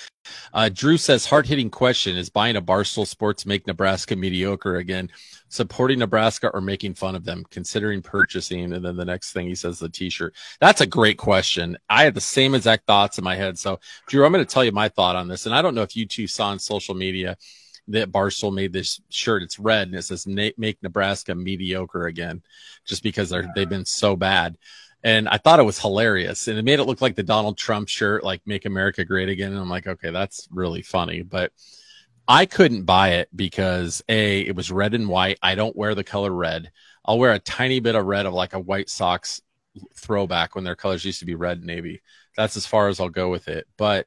Uh, 0.54 0.70
Drew 0.72 0.96
says, 0.96 1.26
hard 1.26 1.46
hitting 1.46 1.70
question: 1.70 2.16
Is 2.16 2.30
buying 2.30 2.56
a 2.56 2.62
Barstool 2.62 3.06
Sports 3.06 3.44
make 3.44 3.66
Nebraska 3.66 4.16
mediocre 4.16 4.76
again? 4.76 5.10
supporting 5.54 6.00
Nebraska 6.00 6.50
or 6.52 6.60
making 6.60 6.94
fun 6.94 7.14
of 7.14 7.24
them, 7.24 7.44
considering 7.48 8.02
purchasing. 8.02 8.72
And 8.72 8.84
then 8.84 8.96
the 8.96 9.04
next 9.04 9.32
thing 9.32 9.46
he 9.46 9.54
says, 9.54 9.78
the 9.78 9.88
t-shirt. 9.88 10.34
That's 10.60 10.80
a 10.80 10.86
great 10.86 11.16
question. 11.16 11.78
I 11.88 12.02
had 12.02 12.14
the 12.14 12.20
same 12.20 12.56
exact 12.56 12.86
thoughts 12.86 13.18
in 13.18 13.24
my 13.24 13.36
head. 13.36 13.56
So 13.56 13.78
Drew, 14.08 14.24
I'm 14.24 14.32
going 14.32 14.44
to 14.44 14.52
tell 14.52 14.64
you 14.64 14.72
my 14.72 14.88
thought 14.88 15.14
on 15.14 15.28
this. 15.28 15.46
And 15.46 15.54
I 15.54 15.62
don't 15.62 15.76
know 15.76 15.82
if 15.82 15.96
you 15.96 16.06
two 16.06 16.26
saw 16.26 16.48
on 16.48 16.58
social 16.58 16.94
media 16.94 17.36
that 17.88 18.12
Barstool 18.12 18.54
made 18.54 18.72
this 18.72 19.00
shirt. 19.08 19.42
It's 19.42 19.58
red 19.58 19.88
and 19.88 19.96
it 19.96 20.02
says 20.02 20.26
make 20.26 20.82
Nebraska 20.82 21.34
mediocre 21.34 22.06
again, 22.06 22.42
just 22.86 23.02
because 23.02 23.30
they're, 23.30 23.50
they've 23.54 23.68
been 23.68 23.84
so 23.84 24.16
bad. 24.16 24.56
And 25.02 25.28
I 25.28 25.36
thought 25.36 25.60
it 25.60 25.64
was 25.64 25.78
hilarious 25.78 26.48
and 26.48 26.58
it 26.58 26.64
made 26.64 26.80
it 26.80 26.84
look 26.84 27.02
like 27.02 27.14
the 27.14 27.22
Donald 27.22 27.58
Trump 27.58 27.88
shirt, 27.88 28.24
like 28.24 28.40
make 28.46 28.64
America 28.64 29.04
great 29.04 29.28
again. 29.28 29.52
And 29.52 29.60
I'm 29.60 29.68
like, 29.68 29.86
okay, 29.86 30.10
that's 30.10 30.48
really 30.50 30.80
funny. 30.80 31.22
But 31.22 31.52
I 32.26 32.46
couldn't 32.46 32.84
buy 32.84 33.10
it 33.16 33.28
because 33.34 34.02
a 34.08 34.40
it 34.40 34.56
was 34.56 34.70
red 34.70 34.94
and 34.94 35.08
white. 35.08 35.38
I 35.42 35.56
don't 35.56 35.76
wear 35.76 35.94
the 35.94 36.04
color 36.04 36.30
red. 36.30 36.70
I'll 37.04 37.18
wear 37.18 37.32
a 37.32 37.38
tiny 37.38 37.80
bit 37.80 37.94
of 37.94 38.06
red 38.06 38.24
of 38.24 38.32
like 38.32 38.54
a 38.54 38.58
White 38.60 38.88
Sox 38.88 39.42
throwback 39.94 40.54
when 40.54 40.64
their 40.64 40.76
colors 40.76 41.04
used 41.04 41.18
to 41.20 41.26
be 41.26 41.34
red 41.34 41.58
and 41.58 41.66
navy. 41.66 42.00
That's 42.34 42.56
as 42.56 42.64
far 42.64 42.88
as 42.88 42.98
I'll 42.98 43.10
go 43.10 43.28
with 43.28 43.48
it. 43.48 43.66
But 43.76 44.06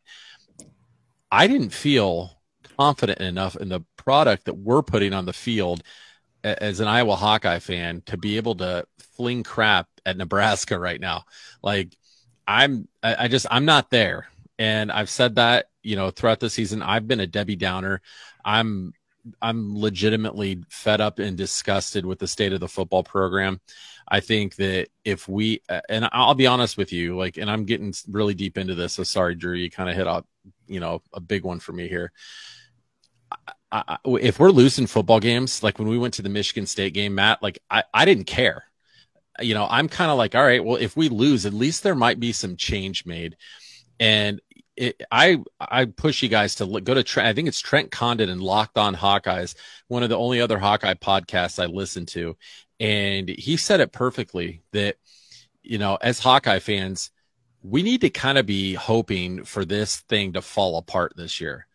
I 1.31 1.45
didn't 1.45 1.69
feel 1.69 2.36
confident 2.77 3.19
enough 3.19 3.55
in 3.55 3.69
the 3.69 3.81
product 3.95 4.45
that 4.45 4.55
we're 4.57 4.83
putting 4.83 5.13
on 5.13 5.25
the 5.25 5.33
field 5.33 5.83
as 6.43 6.79
an 6.79 6.87
Iowa 6.87 7.15
Hawkeye 7.15 7.59
fan 7.59 8.01
to 8.05 8.17
be 8.17 8.37
able 8.37 8.55
to 8.55 8.85
fling 9.15 9.43
crap 9.43 9.87
at 10.05 10.17
Nebraska 10.17 10.79
right 10.87 10.99
now. 10.99 11.25
Like 11.61 11.95
I'm, 12.47 12.87
I 13.03 13.27
just, 13.27 13.45
I'm 13.51 13.65
not 13.65 13.89
there. 13.89 14.27
And 14.59 14.91
I've 14.91 15.09
said 15.09 15.35
that 15.35 15.67
you 15.87 15.95
know, 15.95 16.11
throughout 16.11 16.41
the 16.41 16.49
season, 16.49 16.83
I've 16.83 17.07
been 17.07 17.21
a 17.21 17.27
Debbie 17.27 17.55
Downer. 17.55 18.01
I'm 18.43 18.93
I'm 19.41 19.79
legitimately 19.79 20.63
fed 20.67 20.99
up 20.99 21.19
and 21.19 21.37
disgusted 21.37 22.05
with 22.05 22.19
the 22.19 22.27
state 22.27 22.51
of 22.51 22.59
the 22.59 22.67
football 22.67 23.03
program. 23.03 23.61
I 24.05 24.19
think 24.19 24.55
that 24.55 24.87
if 25.05 25.29
we, 25.29 25.61
and 25.89 26.09
I'll 26.11 26.33
be 26.33 26.47
honest 26.47 26.77
with 26.77 26.93
you, 26.93 27.17
like, 27.17 27.37
and 27.37 27.49
I'm 27.49 27.65
getting 27.65 27.93
really 28.09 28.33
deep 28.33 28.57
into 28.57 28.75
this. 28.75 28.93
So 28.93 29.03
sorry, 29.03 29.35
Drew, 29.35 29.53
you 29.53 29.69
kind 29.69 29.89
of 29.89 29.95
hit 29.95 30.07
up, 30.07 30.25
you 30.67 30.79
know, 30.79 31.01
a 31.13 31.19
big 31.19 31.43
one 31.43 31.59
for 31.59 31.73
me 31.73 31.87
here. 31.87 32.11
I, 33.71 33.97
if 34.05 34.39
we're 34.39 34.51
losing 34.51 34.87
football 34.87 35.19
games, 35.19 35.61
like 35.63 35.79
when 35.79 35.87
we 35.87 35.97
went 35.97 36.13
to 36.15 36.21
the 36.21 36.29
Michigan 36.29 36.65
State 36.65 36.93
game, 36.93 37.15
Matt, 37.15 37.43
like 37.43 37.59
I, 37.69 37.83
I 37.93 38.05
didn't 38.05 38.25
care. 38.25 38.63
You 39.39 39.53
know, 39.53 39.67
I'm 39.69 39.87
kind 39.89 40.09
of 40.09 40.17
like, 40.17 40.35
all 40.35 40.43
right, 40.43 40.63
well, 40.63 40.77
if 40.77 40.95
we 40.97 41.09
lose, 41.09 41.45
at 41.45 41.53
least 41.53 41.83
there 41.83 41.95
might 41.95 42.19
be 42.19 42.31
some 42.31 42.55
change 42.55 43.05
made. 43.05 43.35
And 43.99 44.41
it, 44.77 45.01
I 45.11 45.39
I 45.59 45.85
push 45.85 46.21
you 46.23 46.29
guys 46.29 46.55
to 46.55 46.81
go 46.81 46.93
to 46.93 47.03
Trent. 47.03 47.27
I 47.27 47.33
think 47.33 47.47
it's 47.47 47.59
Trent 47.59 47.91
Condon 47.91 48.29
and 48.29 48.41
Locked 48.41 48.77
On 48.77 48.95
Hawkeyes, 48.95 49.55
one 49.87 50.03
of 50.03 50.09
the 50.09 50.17
only 50.17 50.39
other 50.39 50.59
Hawkeye 50.59 50.93
podcasts 50.93 51.61
I 51.61 51.65
listen 51.65 52.05
to, 52.07 52.37
and 52.79 53.27
he 53.27 53.57
said 53.57 53.79
it 53.79 53.91
perfectly 53.91 54.61
that 54.73 54.97
you 55.63 55.79
know 55.79 55.97
as 56.01 56.19
Hawkeye 56.19 56.59
fans, 56.59 57.11
we 57.63 57.83
need 57.83 58.01
to 58.01 58.09
kind 58.11 58.37
of 58.37 58.45
be 58.45 58.75
hoping 58.75 59.43
for 59.43 59.65
this 59.65 59.97
thing 60.01 60.33
to 60.33 60.41
fall 60.41 60.77
apart 60.77 61.13
this 61.15 61.41
year. 61.41 61.66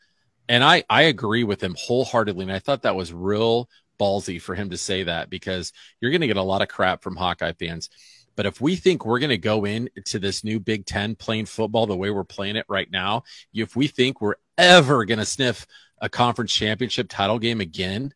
And 0.53 0.63
I, 0.63 0.85
I 0.91 1.05
agree 1.05 1.45
with 1.45 1.63
him 1.63 1.75
wholeheartedly. 1.79 2.43
And 2.43 2.53
I 2.53 2.59
thought 2.59 2.83
that 2.83 2.95
was 2.95 3.11
real 3.11 3.71
ballsy 3.99 4.39
for 4.39 4.55
him 4.55 4.69
to 4.69 4.77
say 4.77 5.05
that 5.05 5.31
because 5.31 5.73
you're 5.99 6.11
going 6.11 6.21
to 6.21 6.27
get 6.27 6.37
a 6.37 6.43
lot 6.43 6.61
of 6.61 6.69
crap 6.69 7.03
from 7.03 7.17
Hawkeye 7.17 7.55
fans. 7.55 7.89
But 8.37 8.45
if 8.45 8.61
we 8.61 8.77
think 8.77 9.07
we're 9.07 9.19
going 9.19 9.31
to 9.31 9.39
go 9.39 9.65
into 9.65 10.19
this 10.19 10.45
new 10.45 10.61
Big 10.61 10.85
Ten 10.85 11.15
playing 11.15 11.47
football 11.47 11.87
the 11.87 11.97
way 11.97 12.11
we're 12.11 12.23
playing 12.23 12.57
it 12.57 12.67
right 12.69 12.91
now, 12.91 13.23
if 13.55 13.75
we 13.75 13.87
think 13.87 14.21
we're 14.21 14.35
ever 14.59 15.07
going 15.07 15.21
to 15.21 15.25
sniff 15.25 15.67
a 16.03 16.11
conference 16.11 16.53
championship 16.53 17.09
title 17.09 17.39
game 17.39 17.63
again, 17.63 18.13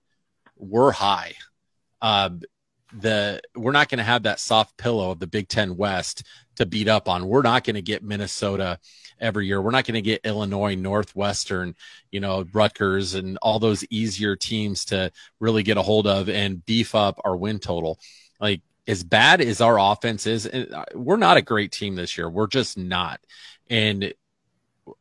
we're 0.58 0.92
high. 0.92 1.32
Uh, 2.02 2.28
the 2.92 3.40
we're 3.54 3.72
not 3.72 3.88
going 3.88 3.98
to 3.98 4.04
have 4.04 4.24
that 4.24 4.40
soft 4.40 4.76
pillow 4.76 5.10
of 5.10 5.20
the 5.20 5.26
Big 5.26 5.48
Ten 5.48 5.74
West 5.74 6.22
to 6.56 6.66
beat 6.66 6.88
up 6.88 7.08
on. 7.08 7.28
We're 7.28 7.42
not 7.42 7.64
going 7.64 7.74
to 7.74 7.82
get 7.82 8.02
Minnesota 8.02 8.78
every 9.20 9.46
year. 9.46 9.60
We're 9.60 9.70
not 9.70 9.84
going 9.84 9.94
to 9.94 10.02
get 10.02 10.24
Illinois, 10.24 10.74
Northwestern, 10.74 11.74
you 12.10 12.20
know, 12.20 12.44
Rutgers, 12.52 13.14
and 13.14 13.38
all 13.42 13.58
those 13.58 13.84
easier 13.90 14.36
teams 14.36 14.84
to 14.86 15.10
really 15.40 15.62
get 15.62 15.76
a 15.76 15.82
hold 15.82 16.06
of 16.06 16.28
and 16.28 16.64
beef 16.64 16.94
up 16.94 17.20
our 17.24 17.36
win 17.36 17.58
total. 17.58 17.98
Like 18.40 18.62
as 18.86 19.02
bad 19.02 19.40
as 19.40 19.60
our 19.60 19.78
offense 19.78 20.26
is, 20.26 20.46
uh, 20.46 20.84
we're 20.94 21.16
not 21.16 21.36
a 21.36 21.42
great 21.42 21.72
team 21.72 21.94
this 21.94 22.16
year. 22.16 22.28
We're 22.28 22.46
just 22.46 22.76
not. 22.78 23.20
And 23.68 24.12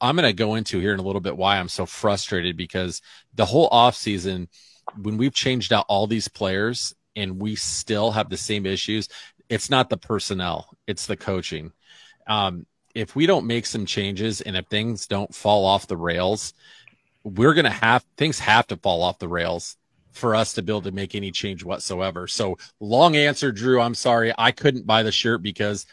I'm 0.02 0.16
going 0.16 0.28
to 0.28 0.34
go 0.34 0.56
into 0.56 0.80
here 0.80 0.94
in 0.94 1.00
a 1.00 1.04
little 1.04 1.22
bit 1.22 1.38
why 1.38 1.58
I'm 1.58 1.70
so 1.70 1.86
frustrated 1.86 2.58
because 2.58 3.02
the 3.36 3.46
whole 3.46 3.70
offseason, 3.70 4.48
when 5.02 5.18
we've 5.18 5.34
changed 5.34 5.74
out 5.74 5.86
all 5.88 6.08
these 6.08 6.28
players 6.28 6.96
and 7.16 7.40
we 7.40 7.56
still 7.56 8.12
have 8.12 8.30
the 8.30 8.38
same 8.38 8.66
issues, 8.66 9.08
it's 9.50 9.70
not 9.70 9.90
the 9.90 9.98
personnel, 9.98 10.70
it's 10.88 11.06
the 11.06 11.18
coaching. 11.18 11.72
Um, 12.28 12.66
if 12.94 13.16
we 13.16 13.26
don't 13.26 13.46
make 13.46 13.66
some 13.66 13.86
changes 13.86 14.42
and 14.42 14.56
if 14.56 14.68
things 14.68 15.08
don't 15.08 15.34
fall 15.36 15.66
off 15.66 15.88
the 15.88 15.98
rails, 15.98 16.54
we're 17.24 17.54
going 17.54 17.66
to 17.66 17.70
have 17.70 18.06
things 18.18 18.40
have 18.40 18.68
to 18.68 18.78
fall 18.78 19.04
off 19.04 19.20
the 19.20 19.28
rails 19.28 19.78
for 20.12 20.34
us 20.34 20.54
to 20.54 20.62
be 20.62 20.72
able 20.72 20.82
to 20.84 20.92
make 20.92 21.14
any 21.14 21.30
change 21.30 21.64
whatsoever. 21.64 22.26
So 22.26 22.58
long 22.80 23.18
answer, 23.18 23.52
Drew. 23.52 23.82
I'm 23.82 23.96
sorry. 23.96 24.34
I 24.38 24.52
couldn't 24.52 24.88
buy 24.88 25.04
the 25.04 25.12
shirt 25.12 25.42
because 25.42 25.86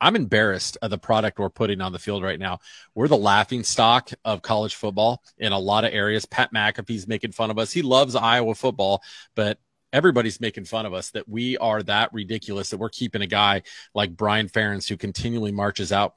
I'm 0.00 0.16
embarrassed 0.16 0.78
of 0.80 0.90
the 0.90 0.98
product 0.98 1.38
we're 1.38 1.50
putting 1.50 1.80
on 1.80 1.92
the 1.92 1.98
field 1.98 2.22
right 2.22 2.38
now. 2.38 2.58
We're 2.94 3.08
the 3.08 3.16
laughing 3.16 3.64
stock 3.64 4.10
of 4.24 4.42
college 4.42 4.74
football 4.74 5.22
in 5.38 5.52
a 5.52 5.58
lot 5.58 5.84
of 5.84 5.92
areas. 5.92 6.24
Pat 6.24 6.52
McAfee's 6.54 7.06
making 7.06 7.32
fun 7.32 7.50
of 7.50 7.58
us. 7.58 7.72
He 7.72 7.82
loves 7.82 8.14
Iowa 8.14 8.54
football, 8.54 9.02
but 9.34 9.58
everybody's 9.96 10.40
making 10.40 10.64
fun 10.64 10.86
of 10.86 10.94
us 10.94 11.10
that 11.10 11.28
we 11.28 11.56
are 11.58 11.82
that 11.82 12.12
ridiculous 12.12 12.70
that 12.70 12.78
we're 12.78 12.88
keeping 12.88 13.22
a 13.22 13.26
guy 13.26 13.62
like 13.94 14.16
Brian 14.16 14.48
Ferentz 14.48 14.88
who 14.88 14.96
continually 14.96 15.52
marches 15.52 15.92
out 15.92 16.14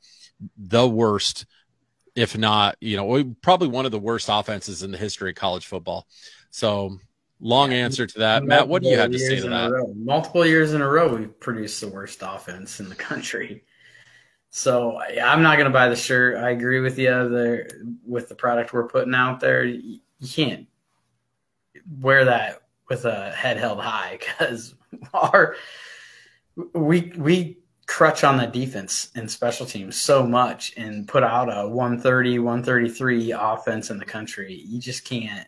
the 0.58 0.88
worst, 0.88 1.46
if 2.16 2.38
not, 2.38 2.76
you 2.82 2.98
know, 2.98 3.36
probably 3.42 3.68
one 3.68 3.86
of 3.86 3.92
the 3.92 4.00
worst 4.00 4.28
offenses 4.30 4.84
in 4.84 4.92
the 4.92 4.98
history 4.98 5.30
of 5.32 5.36
college 5.36 5.66
football. 5.66 6.06
So 6.52 7.00
Long 7.42 7.72
answer 7.72 8.06
to 8.06 8.20
that. 8.20 8.44
Matt, 8.44 8.68
what 8.68 8.84
do 8.84 8.90
you 8.90 8.98
have 8.98 9.12
to 9.12 9.20
say 9.20 9.40
to 9.40 9.50
that? 9.50 9.94
Multiple 9.96 10.46
years 10.46 10.74
in 10.74 10.82
a 10.82 10.88
row, 10.88 11.16
we've 11.16 11.40
produced 11.40 11.80
the 11.80 11.88
worst 11.88 12.20
offense 12.22 12.82
in 12.82 12.90
the 12.90 12.96
country. 12.96 13.64
So 14.50 15.00
I'm 15.00 15.42
not 15.42 15.56
going 15.56 15.68
to 15.68 15.74
buy 15.74 15.88
the 15.88 15.96
shirt. 15.96 16.36
I 16.38 16.50
agree 16.50 16.82
with 16.82 17.00
you 17.00 17.30
there 17.30 17.70
with 18.06 18.28
the 18.28 18.36
product 18.36 18.74
we're 18.74 18.90
putting 18.90 19.16
out 19.16 19.40
there. 19.40 19.64
You 19.64 20.00
can't 20.28 20.68
wear 22.00 22.26
that 22.26 22.62
with 22.90 23.06
a 23.06 23.32
head 23.32 23.58
held 23.58 23.80
high 23.80 24.20
because 24.20 24.76
our 25.14 25.56
we 26.74 27.14
we 27.18 27.58
crutch 27.86 28.24
on 28.24 28.38
the 28.38 28.46
defense 28.46 29.10
and 29.16 29.30
special 29.30 29.66
teams 29.66 29.96
so 29.96 30.24
much 30.24 30.74
and 30.78 31.08
put 31.08 31.24
out 31.24 31.50
a 31.50 31.68
130 31.68 32.40
133 32.40 33.32
offense 33.32 33.90
in 33.90 33.98
the 33.98 34.06
country. 34.06 34.64
You 34.68 34.80
just 34.80 35.06
can't 35.06 35.48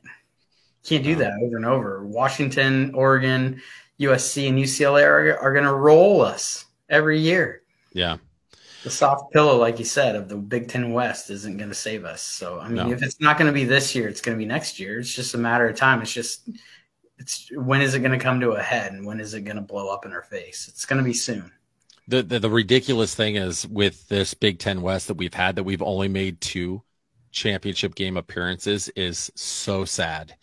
can't 0.83 1.03
do 1.03 1.15
that 1.15 1.33
over 1.43 1.57
and 1.57 1.65
over. 1.65 2.05
Washington, 2.07 2.93
Oregon, 2.95 3.61
USC, 3.99 4.49
and 4.49 4.57
UCLA 4.57 5.03
are, 5.03 5.37
are 5.37 5.53
going 5.53 5.65
to 5.65 5.73
roll 5.73 6.21
us 6.21 6.65
every 6.89 7.19
year. 7.19 7.61
Yeah. 7.93 8.17
The 8.83 8.89
soft 8.89 9.31
pillow, 9.31 9.57
like 9.57 9.77
you 9.77 9.85
said, 9.85 10.15
of 10.15 10.27
the 10.27 10.37
Big 10.37 10.67
Ten 10.67 10.91
West 10.91 11.29
isn't 11.29 11.57
going 11.57 11.69
to 11.69 11.75
save 11.75 12.03
us. 12.03 12.23
So, 12.23 12.59
I 12.59 12.67
mean, 12.67 12.87
no. 12.87 12.91
if 12.91 13.03
it's 13.03 13.19
not 13.19 13.37
going 13.37 13.45
to 13.45 13.53
be 13.53 13.63
this 13.63 13.93
year, 13.93 14.07
it's 14.07 14.21
going 14.21 14.35
to 14.35 14.41
be 14.41 14.47
next 14.47 14.79
year. 14.79 14.99
It's 14.99 15.13
just 15.13 15.35
a 15.35 15.37
matter 15.37 15.69
of 15.69 15.77
time. 15.77 16.01
It's 16.01 16.11
just, 16.11 16.49
it's 17.21 17.49
when 17.53 17.81
is 17.81 17.93
it 17.93 17.99
going 17.99 18.11
to 18.11 18.17
come 18.17 18.39
to 18.41 18.51
a 18.51 18.61
head 18.61 18.91
and 18.91 19.05
when 19.05 19.19
is 19.19 19.33
it 19.33 19.41
going 19.41 19.55
to 19.55 19.61
blow 19.61 19.89
up 19.89 20.05
in 20.05 20.11
her 20.11 20.23
face? 20.23 20.67
It's 20.67 20.85
going 20.85 20.97
to 20.97 21.03
be 21.03 21.13
soon. 21.13 21.51
The, 22.07 22.23
the, 22.23 22.39
the 22.39 22.49
ridiculous 22.49 23.15
thing 23.15 23.35
is 23.35 23.65
with 23.67 24.07
this 24.09 24.33
Big 24.33 24.59
Ten 24.59 24.81
West 24.81 25.07
that 25.07 25.13
we've 25.13 25.33
had 25.33 25.55
that 25.55 25.63
we've 25.63 25.81
only 25.81 26.07
made 26.07 26.41
two 26.41 26.81
championship 27.31 27.95
game 27.95 28.17
appearances 28.17 28.89
is 28.89 29.31
so 29.35 29.85
sad 29.85 30.35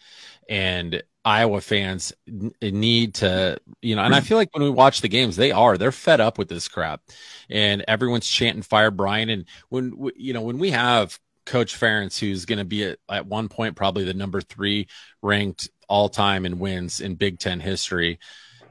and 0.49 1.03
Iowa 1.25 1.61
fans 1.61 2.15
need 2.63 3.15
to, 3.17 3.59
you 3.83 3.97
know, 3.97 4.03
and 4.03 4.15
I 4.15 4.21
feel 4.21 4.39
like 4.39 4.49
when 4.55 4.63
we 4.63 4.71
watch 4.71 5.03
the 5.03 5.09
games, 5.09 5.37
they 5.37 5.53
are, 5.53 5.77
they're 5.77 5.93
fed 5.93 6.23
up 6.23 6.39
with 6.39 6.49
this 6.49 6.69
crap 6.69 7.03
and 7.51 7.85
everyone's 7.87 8.27
chanting 8.27 8.63
fire 8.63 8.91
Brian. 8.91 9.29
And 9.29 9.45
when, 9.69 10.11
you 10.17 10.33
know, 10.33 10.41
when 10.41 10.59
we 10.59 10.71
have 10.71 11.19
coach 11.45 11.79
Ferentz, 11.79 12.19
who's 12.19 12.47
going 12.47 12.61
to 12.61 12.65
be 12.65 12.85
at, 12.85 12.99
at 13.11 13.27
one 13.27 13.49
point, 13.49 13.77
probably 13.77 14.05
the 14.05 14.15
number 14.15 14.41
three 14.41 14.89
ranked 15.21 15.69
all 15.89 16.09
time 16.09 16.47
in 16.47 16.59
wins 16.59 17.01
in 17.01 17.15
Big 17.15 17.39
Ten 17.39 17.61
history, 17.61 18.19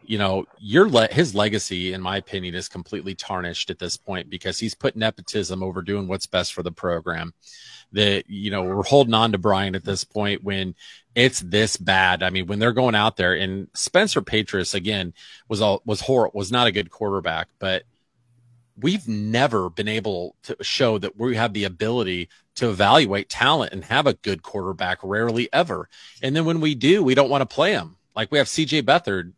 you 0.08 0.18
know, 0.18 0.46
your 0.58 0.90
le- 0.90 1.12
his 1.12 1.36
legacy, 1.36 1.92
in 1.92 2.02
my 2.02 2.18
opinion, 2.18 2.56
is 2.56 2.70
completely 2.70 3.14
tarnished 3.14 3.70
at 3.70 3.80
this 3.80 3.98
point 3.98 4.30
because 4.30 4.58
he's 4.58 4.74
put 4.74 4.96
nepotism 4.96 5.62
over 5.62 5.82
doing 5.82 6.08
what's 6.08 6.26
best 6.26 6.54
for 6.54 6.64
the 6.64 6.72
program 6.72 7.34
that 7.92 8.30
you 8.30 8.52
know 8.52 8.64
we're 8.64 8.84
holding 8.84 9.14
on 9.14 9.32
to 9.32 9.38
Brian 9.38 9.76
at 9.76 9.84
this 9.84 10.04
point 10.04 10.44
when 10.44 10.76
it's 11.16 11.40
this 11.42 11.78
bad. 11.78 12.24
I 12.24 12.30
mean, 12.30 12.48
when 12.48 12.60
they're 12.60 12.72
going 12.72 12.96
out 12.96 13.18
there 13.18 13.34
and 13.34 13.68
Spencer 13.74 14.22
Petras 14.22 14.74
again 14.74 15.14
was 15.50 15.62
all 15.62 15.82
was 15.86 16.02
horrible, 16.02 16.38
was 16.38 16.52
not 16.52 16.68
a 16.68 16.72
good 16.72 16.90
quarterback, 16.90 17.50
but 17.60 17.84
we've 18.80 19.08
never 19.08 19.70
been 19.70 19.88
able 19.88 20.36
to 20.44 20.56
show 20.62 20.98
that 21.00 21.18
we 21.18 21.36
have 21.36 21.54
the 21.54 21.63
ability 21.63 22.30
to 22.56 22.70
evaluate 22.70 23.30
talent 23.30 23.74
and 23.74 23.84
have 23.86 24.08
a 24.08 24.13
good 24.13 24.44
quarterback 24.44 25.00
rarely 25.04 25.50
ever. 25.52 25.90
And 26.22 26.36
then 26.36 26.46
when 26.46 26.62
we 26.62 26.76
do, 26.76 27.04
we 27.04 27.16
don't 27.16 27.30
want 27.30 27.42
to 27.42 27.54
play 27.54 27.74
him. 27.74 27.98
Like 28.16 28.32
we 28.32 28.38
have 28.38 28.48
CJ 28.48 28.84
Beathard 28.84 29.34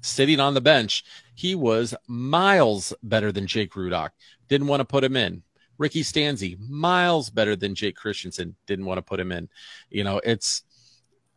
sitting 0.00 0.40
on 0.40 0.54
the 0.54 0.60
bench. 0.60 1.04
He 1.34 1.54
was 1.54 1.94
miles 2.06 2.92
better 3.02 3.32
than 3.32 3.46
Jake 3.46 3.72
Rudock. 3.72 4.10
Didn't 4.48 4.66
want 4.66 4.80
to 4.80 4.84
put 4.84 5.04
him 5.04 5.16
in. 5.16 5.42
Ricky 5.76 6.02
Stanzi, 6.02 6.56
miles 6.68 7.30
better 7.30 7.56
than 7.56 7.74
Jake 7.74 7.96
Christensen. 7.96 8.54
Didn't 8.66 8.84
want 8.84 8.98
to 8.98 9.02
put 9.02 9.18
him 9.18 9.32
in. 9.32 9.48
You 9.90 10.04
know, 10.04 10.20
it's 10.22 10.62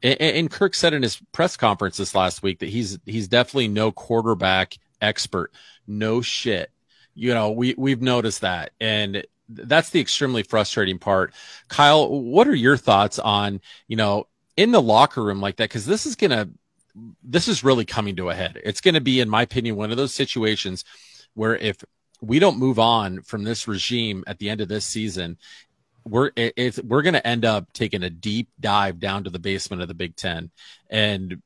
and 0.04 0.52
Kirk 0.52 0.76
said 0.76 0.94
in 0.94 1.02
his 1.02 1.20
press 1.32 1.58
conference 1.58 1.98
this 1.98 2.14
last 2.14 2.44
week 2.44 2.60
that 2.60 2.70
he's 2.70 3.00
he's 3.06 3.28
definitely 3.28 3.68
no 3.68 3.92
quarterback 3.92 4.78
expert. 5.02 5.52
No 5.88 6.22
shit. 6.22 6.72
You 7.18 7.34
know, 7.34 7.52
we 7.52 7.74
we've 7.78 8.02
noticed 8.02 8.42
that, 8.42 8.72
and 8.80 9.26
that's 9.50 9.90
the 9.90 10.00
extremely 10.00 10.44
frustrating 10.44 11.00
part. 11.00 11.34
Kyle, 11.68 12.10
what 12.10 12.48
are 12.48 12.56
your 12.56 12.78
thoughts 12.78 13.20
on 13.20 13.62
you 13.88 13.98
know 13.98 14.28
in 14.56 14.72
the 14.72 14.82
locker 14.82 15.24
room 15.24 15.42
like 15.42 15.58
that? 15.58 15.70
Because 15.70 15.86
this 15.86 16.06
is 16.06 16.16
gonna 16.16 16.50
this 17.24 17.48
is 17.48 17.64
really 17.64 17.86
coming 17.86 18.16
to 18.16 18.30
a 18.30 18.36
head. 18.36 18.60
It's 18.64 18.82
going 18.82 18.96
to 18.96 19.02
be, 19.02 19.20
in 19.20 19.30
my 19.30 19.44
opinion, 19.44 19.76
one 19.76 19.92
of 19.92 19.98
those 19.98 20.14
situations 20.14 20.84
where 21.34 21.56
if 21.56 21.84
we 22.22 22.40
don't 22.40 22.58
move 22.58 22.80
on 22.80 23.22
from 23.22 23.44
this 23.44 23.68
regime 23.68 24.24
at 24.28 24.40
the 24.40 24.50
end 24.50 24.62
of 24.62 24.68
this 24.68 24.86
season, 24.86 25.38
we're 26.06 26.32
we're 26.84 27.02
going 27.02 27.14
to 27.14 27.28
end 27.28 27.46
up 27.46 27.72
taking 27.74 28.04
a 28.04 28.10
deep 28.10 28.50
dive 28.60 29.00
down 29.00 29.26
to 29.26 29.30
the 29.30 29.40
basement 29.40 29.82
of 29.82 29.88
the 29.88 29.94
Big 29.94 30.16
Ten, 30.16 30.52
and 30.90 31.42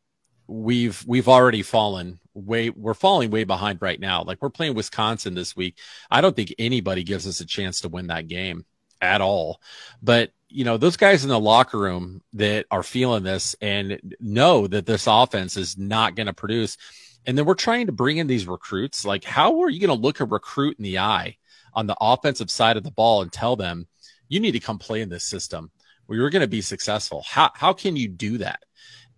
we've 0.52 1.04
we've 1.08 1.30
already 1.30 1.64
fallen 1.64 2.20
way 2.34 2.70
we're 2.70 2.94
falling 2.94 3.32
way 3.32 3.44
behind 3.44 3.82
right 3.82 4.00
now. 4.00 4.24
Like 4.24 4.42
we're 4.42 4.50
playing 4.50 4.76
Wisconsin 4.76 5.34
this 5.34 5.56
week. 5.56 5.78
I 6.10 6.22
don't 6.22 6.36
think 6.36 6.54
anybody 6.60 7.04
gives 7.04 7.28
us 7.28 7.40
a 7.40 7.46
chance 7.46 7.82
to 7.82 7.90
win 7.90 8.08
that 8.08 8.28
game 8.28 8.66
at 9.02 9.22
all. 9.22 9.62
But 10.02 10.32
you 10.50 10.66
know 10.66 10.78
those 10.78 10.98
guys 10.98 11.24
in 11.24 11.30
the 11.30 11.40
locker 11.40 11.80
room 11.80 12.22
that 12.34 12.66
are 12.70 12.84
feeling 12.84 13.24
this 13.24 13.56
and 13.62 14.16
know 14.20 14.68
that 14.68 14.86
this 14.86 15.08
offense 15.08 15.56
is 15.56 15.78
not 15.78 16.16
going 16.16 16.28
to 16.28 16.34
produce 16.34 16.78
and 17.26 17.38
then 17.38 17.46
we're 17.46 17.54
trying 17.54 17.86
to 17.86 17.92
bring 17.92 18.18
in 18.18 18.28
these 18.28 18.48
recruits. 18.48 19.06
Like, 19.06 19.24
how 19.24 19.62
are 19.62 19.70
you 19.70 19.80
going 19.80 19.96
to 19.96 20.02
look 20.02 20.20
a 20.20 20.26
recruit 20.26 20.78
in 20.80 20.84
the 20.84 21.00
eye 21.00 21.38
on 21.74 21.88
the 21.88 21.96
offensive 22.02 22.50
side 22.50 22.78
of 22.78 22.84
the 22.84 22.92
ball 22.92 23.22
and 23.22 23.32
tell 23.32 23.56
them 23.56 23.88
you 24.28 24.40
need 24.40 24.54
to 24.54 24.60
come 24.60 24.80
play 24.80 25.02
in 25.02 25.10
this 25.10 25.24
system 25.24 25.72
where 26.06 26.18
you're 26.18 26.32
going 26.32 26.42
to 26.42 26.48
be 26.48 26.62
successful? 26.62 27.24
How 27.28 27.52
how 27.54 27.74
can 27.74 27.96
you 27.96 28.08
do 28.08 28.40
that? 28.40 28.64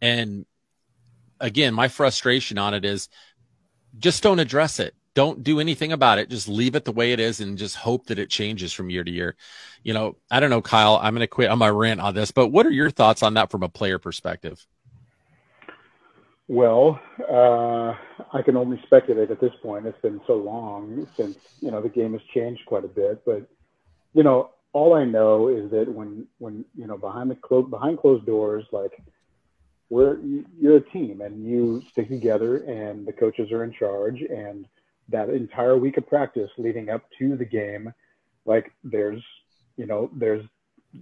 And 0.01 0.45
again, 1.43 1.73
my 1.73 1.89
frustration 1.89 2.57
on 2.57 2.73
it 2.73 2.85
is 2.85 3.09
just 3.99 4.23
don't 4.23 4.39
address 4.39 4.79
it. 4.79 4.95
Don't 5.13 5.43
do 5.43 5.59
anything 5.59 5.91
about 5.91 6.17
it. 6.17 6.29
Just 6.29 6.47
leave 6.47 6.73
it 6.73 6.85
the 6.85 6.91
way 6.91 7.11
it 7.11 7.19
is 7.19 7.39
and 7.39 7.57
just 7.57 7.75
hope 7.75 8.07
that 8.07 8.17
it 8.17 8.31
changes 8.31 8.73
from 8.73 8.89
year 8.89 9.03
to 9.03 9.11
year. 9.11 9.35
You 9.83 9.93
know, 9.93 10.17
I 10.31 10.39
don't 10.39 10.49
know, 10.49 10.61
Kyle. 10.61 10.99
I'm 10.99 11.13
going 11.13 11.19
to 11.21 11.27
quit 11.27 11.51
on 11.51 11.59
my 11.59 11.69
rant 11.69 11.99
on 11.99 12.15
this, 12.15 12.31
but 12.31 12.47
what 12.47 12.65
are 12.65 12.71
your 12.71 12.89
thoughts 12.89 13.21
on 13.21 13.35
that 13.35 13.51
from 13.51 13.61
a 13.61 13.69
player 13.69 13.99
perspective? 13.99 14.65
Well, 16.47 16.99
uh, 17.29 17.95
I 18.33 18.41
can 18.43 18.57
only 18.57 18.81
speculate 18.85 19.29
at 19.29 19.39
this 19.39 19.53
point. 19.61 19.85
It's 19.85 20.01
been 20.01 20.19
so 20.25 20.35
long 20.35 21.07
since 21.15 21.37
you 21.61 21.71
know 21.71 21.81
the 21.81 21.89
game 21.89 22.13
has 22.13 22.21
changed 22.33 22.65
quite 22.65 22.83
a 22.83 22.89
bit. 22.89 23.23
But 23.25 23.47
you 24.13 24.23
know, 24.23 24.51
all 24.73 24.93
I 24.93 25.05
know 25.05 25.47
is 25.47 25.71
that 25.71 25.87
when 25.87 26.27
when 26.39 26.65
you 26.75 26.85
know 26.85 26.97
behind 26.97 27.31
the 27.31 27.35
clo- 27.35 27.61
behind 27.61 27.99
closed 27.99 28.25
doors, 28.25 28.65
like 28.71 29.01
we're 29.93 30.17
you're 30.59 30.77
a 30.77 30.89
team 30.89 31.21
and 31.21 31.45
you 31.45 31.83
stick 31.91 32.09
together 32.09 32.57
and 32.63 33.05
the 33.05 33.13
coaches 33.13 33.51
are 33.51 33.63
in 33.63 33.71
charge 33.71 34.21
and 34.21 34.65
that 35.07 35.29
entire 35.29 35.77
week 35.77 35.97
of 35.97 36.07
practice 36.07 36.49
leading 36.57 36.89
up 36.89 37.03
to 37.19 37.37
the 37.37 37.45
game 37.45 37.93
like 38.45 38.71
there's 38.83 39.21
you 39.77 39.85
know 39.85 40.09
there's 40.15 40.43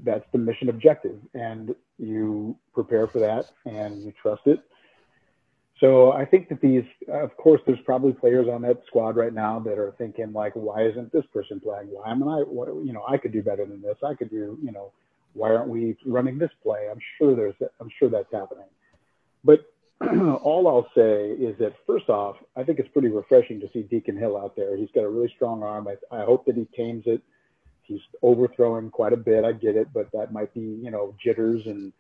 that's 0.04 0.26
the 0.34 0.38
mission 0.38 0.68
objective 0.68 1.18
and 1.34 1.74
you 1.98 2.58
prepare 2.74 3.08
for 3.08 3.20
that 3.20 3.46
and 3.66 4.04
you 4.04 4.14
trust 4.22 4.42
it. 4.46 4.60
So 5.80 6.12
i 6.12 6.26
think 6.26 6.50
that 6.50 6.60
these 6.60 6.84
of 7.08 7.36
course 7.38 7.62
there's 7.66 7.86
probably 7.86 8.12
players 8.12 8.48
on 8.50 8.62
that 8.64 8.82
squad 8.88 9.16
right 9.16 9.34
now 9.34 9.58
that 9.60 9.80
are 9.80 9.94
thinking 9.98 10.34
like 10.34 10.52
why 10.54 10.84
isn't 10.84 11.14
this 11.14 11.26
person 11.34 11.62
playing? 11.62 11.88
Why 11.88 12.12
am 12.12 12.28
i 12.28 12.40
what, 12.40 12.68
you 12.86 12.92
know 12.92 13.06
i 13.08 13.16
could 13.16 13.32
do 13.32 13.42
better 13.42 13.66
than 13.66 13.82
this. 13.82 13.98
I 14.06 14.16
could 14.16 14.30
do 14.30 14.60
you 14.62 14.74
know 14.74 14.92
why 15.34 15.56
aren't 15.56 15.70
we 15.70 15.96
running 16.06 16.38
this 16.38 16.52
play? 16.62 16.90
I'm 16.92 17.00
sure 17.18 17.38
there's 17.38 17.56
i'm 17.80 17.90
sure 17.98 18.10
that's 18.10 18.34
happening 18.34 18.68
but 19.44 19.72
all 20.44 20.68
I'll 20.68 20.90
say 20.96 21.32
is 21.32 21.58
that 21.60 21.74
first 21.86 22.10
off, 22.10 22.38
I 22.56 22.64
think 22.64 22.80
it's 22.80 22.90
pretty 22.90 23.10
refreshing 23.10 23.60
to 23.60 23.70
see 23.72 23.84
Deacon 23.84 24.18
Hill 24.18 24.38
out 24.38 24.56
there. 24.56 24.76
He's 24.76 24.90
got 24.96 25.04
a 25.04 25.10
really 25.10 25.32
strong 25.36 25.62
arm. 25.62 25.88
I, 25.88 25.96
I 26.16 26.24
hope 26.24 26.46
that 26.46 26.56
he 26.56 26.68
tames 26.76 27.04
it. 27.06 27.22
He's 27.84 28.00
overthrowing 28.22 28.90
quite 28.90 29.14
a 29.14 29.18
bit. 29.18 29.44
I 29.44 29.52
get 29.52 29.76
it, 29.76 29.90
but 29.94 30.12
that 30.14 30.32
might 30.32 30.54
be, 30.54 30.62
you 30.62 30.90
know, 30.90 31.16
jitters 31.24 31.66
and, 31.68 31.94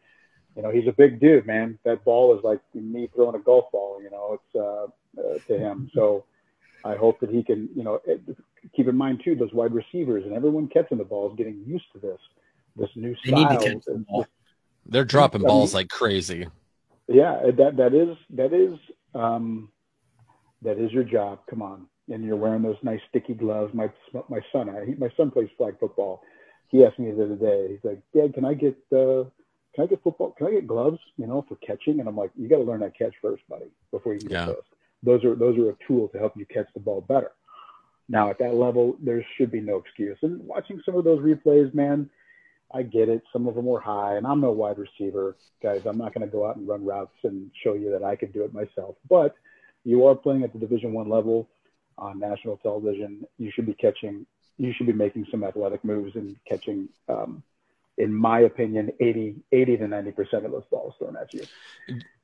you 0.56 0.63
know, 0.63 0.71
he's 0.71 0.88
a 0.88 0.91
big 0.91 1.19
dude, 1.19 1.45
man. 1.45 1.77
That 1.84 2.04
ball 2.04 2.36
is 2.38 2.43
like 2.43 2.60
me 2.73 3.10
throwing 3.13 3.36
a 3.36 3.39
golf 3.39 3.71
ball, 3.71 4.01
you 4.01 4.10
know, 4.10 4.39
it's 4.39 4.56
uh, 4.56 5.21
uh, 5.21 5.38
to 5.47 5.60
him. 5.60 5.91
So 5.93 6.25
I 6.84 6.95
hope 6.95 7.19
that 7.19 7.30
he 7.30 7.43
can, 7.43 7.69
you 7.75 7.84
know, 7.84 8.01
keep 8.75 8.88
in 8.88 8.95
mind 8.95 9.21
too, 9.23 9.36
those 9.36 9.54
wide 9.54 9.73
receivers 9.73 10.25
and 10.25 10.34
everyone 10.34 10.67
catching 10.69 10.97
the 10.97 11.04
ball 11.04 11.30
is 11.30 11.38
getting 11.38 11.63
used 11.67 11.86
to 11.93 11.99
this, 11.99 12.19
this 12.77 12.89
new 12.95 13.15
style. 13.17 13.36
They 13.36 13.41
need 13.41 13.60
to 13.60 13.73
catch 13.73 13.86
the 13.86 14.06
ball. 14.10 14.27
They're 14.88 15.06
dropping 15.06 15.43
balls 15.43 15.75
like 15.75 15.89
crazy 15.89 16.47
yeah, 17.07 17.41
that 17.57 17.77
that 17.77 17.93
is 17.93 18.17
that 18.31 18.53
is 18.53 18.77
um, 19.13 19.69
that 20.61 20.77
is 20.77 20.91
your 20.91 21.03
job. 21.03 21.39
Come 21.49 21.61
on, 21.61 21.87
and 22.09 22.23
you're 22.23 22.35
wearing 22.35 22.61
those 22.61 22.77
nice 22.83 23.01
sticky 23.09 23.33
gloves. 23.33 23.73
My 23.73 23.89
my 24.29 24.39
son, 24.51 24.69
I, 24.69 24.93
my 24.97 25.09
son 25.17 25.31
plays 25.31 25.49
flag 25.57 25.75
football. 25.79 26.21
He 26.69 26.85
asked 26.85 26.99
me 26.99 27.11
the 27.11 27.25
other 27.25 27.35
day. 27.35 27.67
He's 27.69 27.83
like, 27.83 28.01
Dad, 28.15 28.33
can 28.33 28.45
I 28.45 28.53
get 28.53 28.77
uh, 28.93 29.25
can 29.75 29.85
I 29.85 29.87
get 29.87 30.03
football? 30.03 30.31
Can 30.37 30.47
I 30.47 30.51
get 30.51 30.67
gloves? 30.67 30.99
You 31.17 31.27
know, 31.27 31.45
for 31.47 31.55
catching? 31.55 31.99
And 31.99 32.07
I'm 32.07 32.15
like, 32.15 32.31
you 32.37 32.47
got 32.47 32.57
to 32.57 32.63
learn 32.63 32.81
that 32.81 32.97
catch 32.97 33.13
first, 33.21 33.43
buddy, 33.49 33.71
before 33.91 34.13
you 34.13 34.19
can 34.19 34.29
get 34.29 34.39
yeah. 34.39 34.45
those. 34.45 34.63
Those 35.03 35.23
are 35.25 35.35
those 35.35 35.57
are 35.57 35.71
a 35.71 35.75
tool 35.87 36.07
to 36.09 36.19
help 36.19 36.33
you 36.37 36.45
catch 36.45 36.67
the 36.73 36.79
ball 36.79 37.01
better. 37.01 37.31
Now 38.07 38.29
at 38.29 38.39
that 38.39 38.55
level, 38.55 38.97
there 39.01 39.25
should 39.37 39.51
be 39.51 39.61
no 39.61 39.77
excuse. 39.77 40.17
And 40.21 40.41
watching 40.45 40.81
some 40.85 40.95
of 40.95 41.03
those 41.03 41.19
replays, 41.19 41.73
man, 41.73 42.09
I 42.73 42.84
get 42.84 43.10
it. 43.10 43.23
Some 43.34 43.47
of 43.47 43.55
them 43.55 43.65
were 43.65 43.79
high, 43.79 44.15
and 44.15 44.25
I'm 44.25 44.41
no 44.41 44.51
wide 44.51 44.77
receiver, 44.77 45.36
guys. 45.62 45.81
I'm 45.86 45.97
not 45.97 46.13
going 46.13 46.25
to 46.25 46.31
go 46.31 46.45
out 46.45 46.55
and 46.55 46.67
run 46.67 46.86
routes 46.86 47.15
and 47.23 47.51
show 47.63 47.73
you 47.73 47.91
that 47.91 48.03
I 48.03 48.15
could 48.15 48.34
do 48.34 48.43
it 48.43 48.53
myself. 48.53 48.95
But 49.10 49.36
you 49.84 50.05
are 50.07 50.15
playing 50.15 50.43
at 50.43 50.53
the 50.53 50.60
Division 50.60 50.93
One 50.93 51.10
level 51.10 51.49
on 51.97 52.19
national 52.19 52.57
television. 52.57 53.25
You 53.38 53.51
should 53.51 53.65
be 53.65 53.73
catching. 53.73 54.25
You 54.57 54.73
should 54.73 54.88
be 54.88 54.93
making 54.93 55.27
some 55.31 55.43
athletic 55.43 55.84
moves 55.84 56.15
and 56.15 56.36
catching. 56.47 56.89
Um, 57.10 57.43
in 57.97 58.13
my 58.13 58.39
opinion, 58.41 58.91
80, 58.99 59.36
80 59.51 59.77
to 59.77 59.88
90 59.88 60.12
percent 60.12 60.45
of 60.45 60.51
those 60.51 60.63
balls 60.71 60.93
thrown 60.97 61.17
at 61.17 61.34
you. 61.34 61.43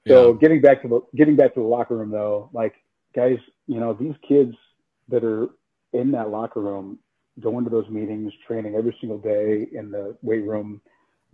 So 0.08 0.32
yeah. 0.32 0.40
getting 0.40 0.62
back 0.62 0.82
to 0.84 0.88
the 0.88 1.02
getting 1.16 1.36
back 1.36 1.54
to 1.56 1.60
the 1.60 1.66
locker 1.66 1.98
room 1.98 2.12
though, 2.12 2.50
like 2.54 2.76
guys, 3.16 3.38
you 3.68 3.80
know 3.80 3.94
these 3.94 4.16
kids 4.28 4.56
that 5.10 5.24
are 5.24 5.50
in 5.94 6.12
that 6.12 6.30
locker 6.30 6.62
room 6.62 7.00
going 7.40 7.64
to 7.64 7.70
those 7.70 7.90
meetings, 7.90 8.34
training 8.48 8.76
every 8.76 8.96
single 9.00 9.18
day 9.18 9.68
in 9.72 9.92
the 9.92 10.16
weight 10.22 10.44
room, 10.44 10.82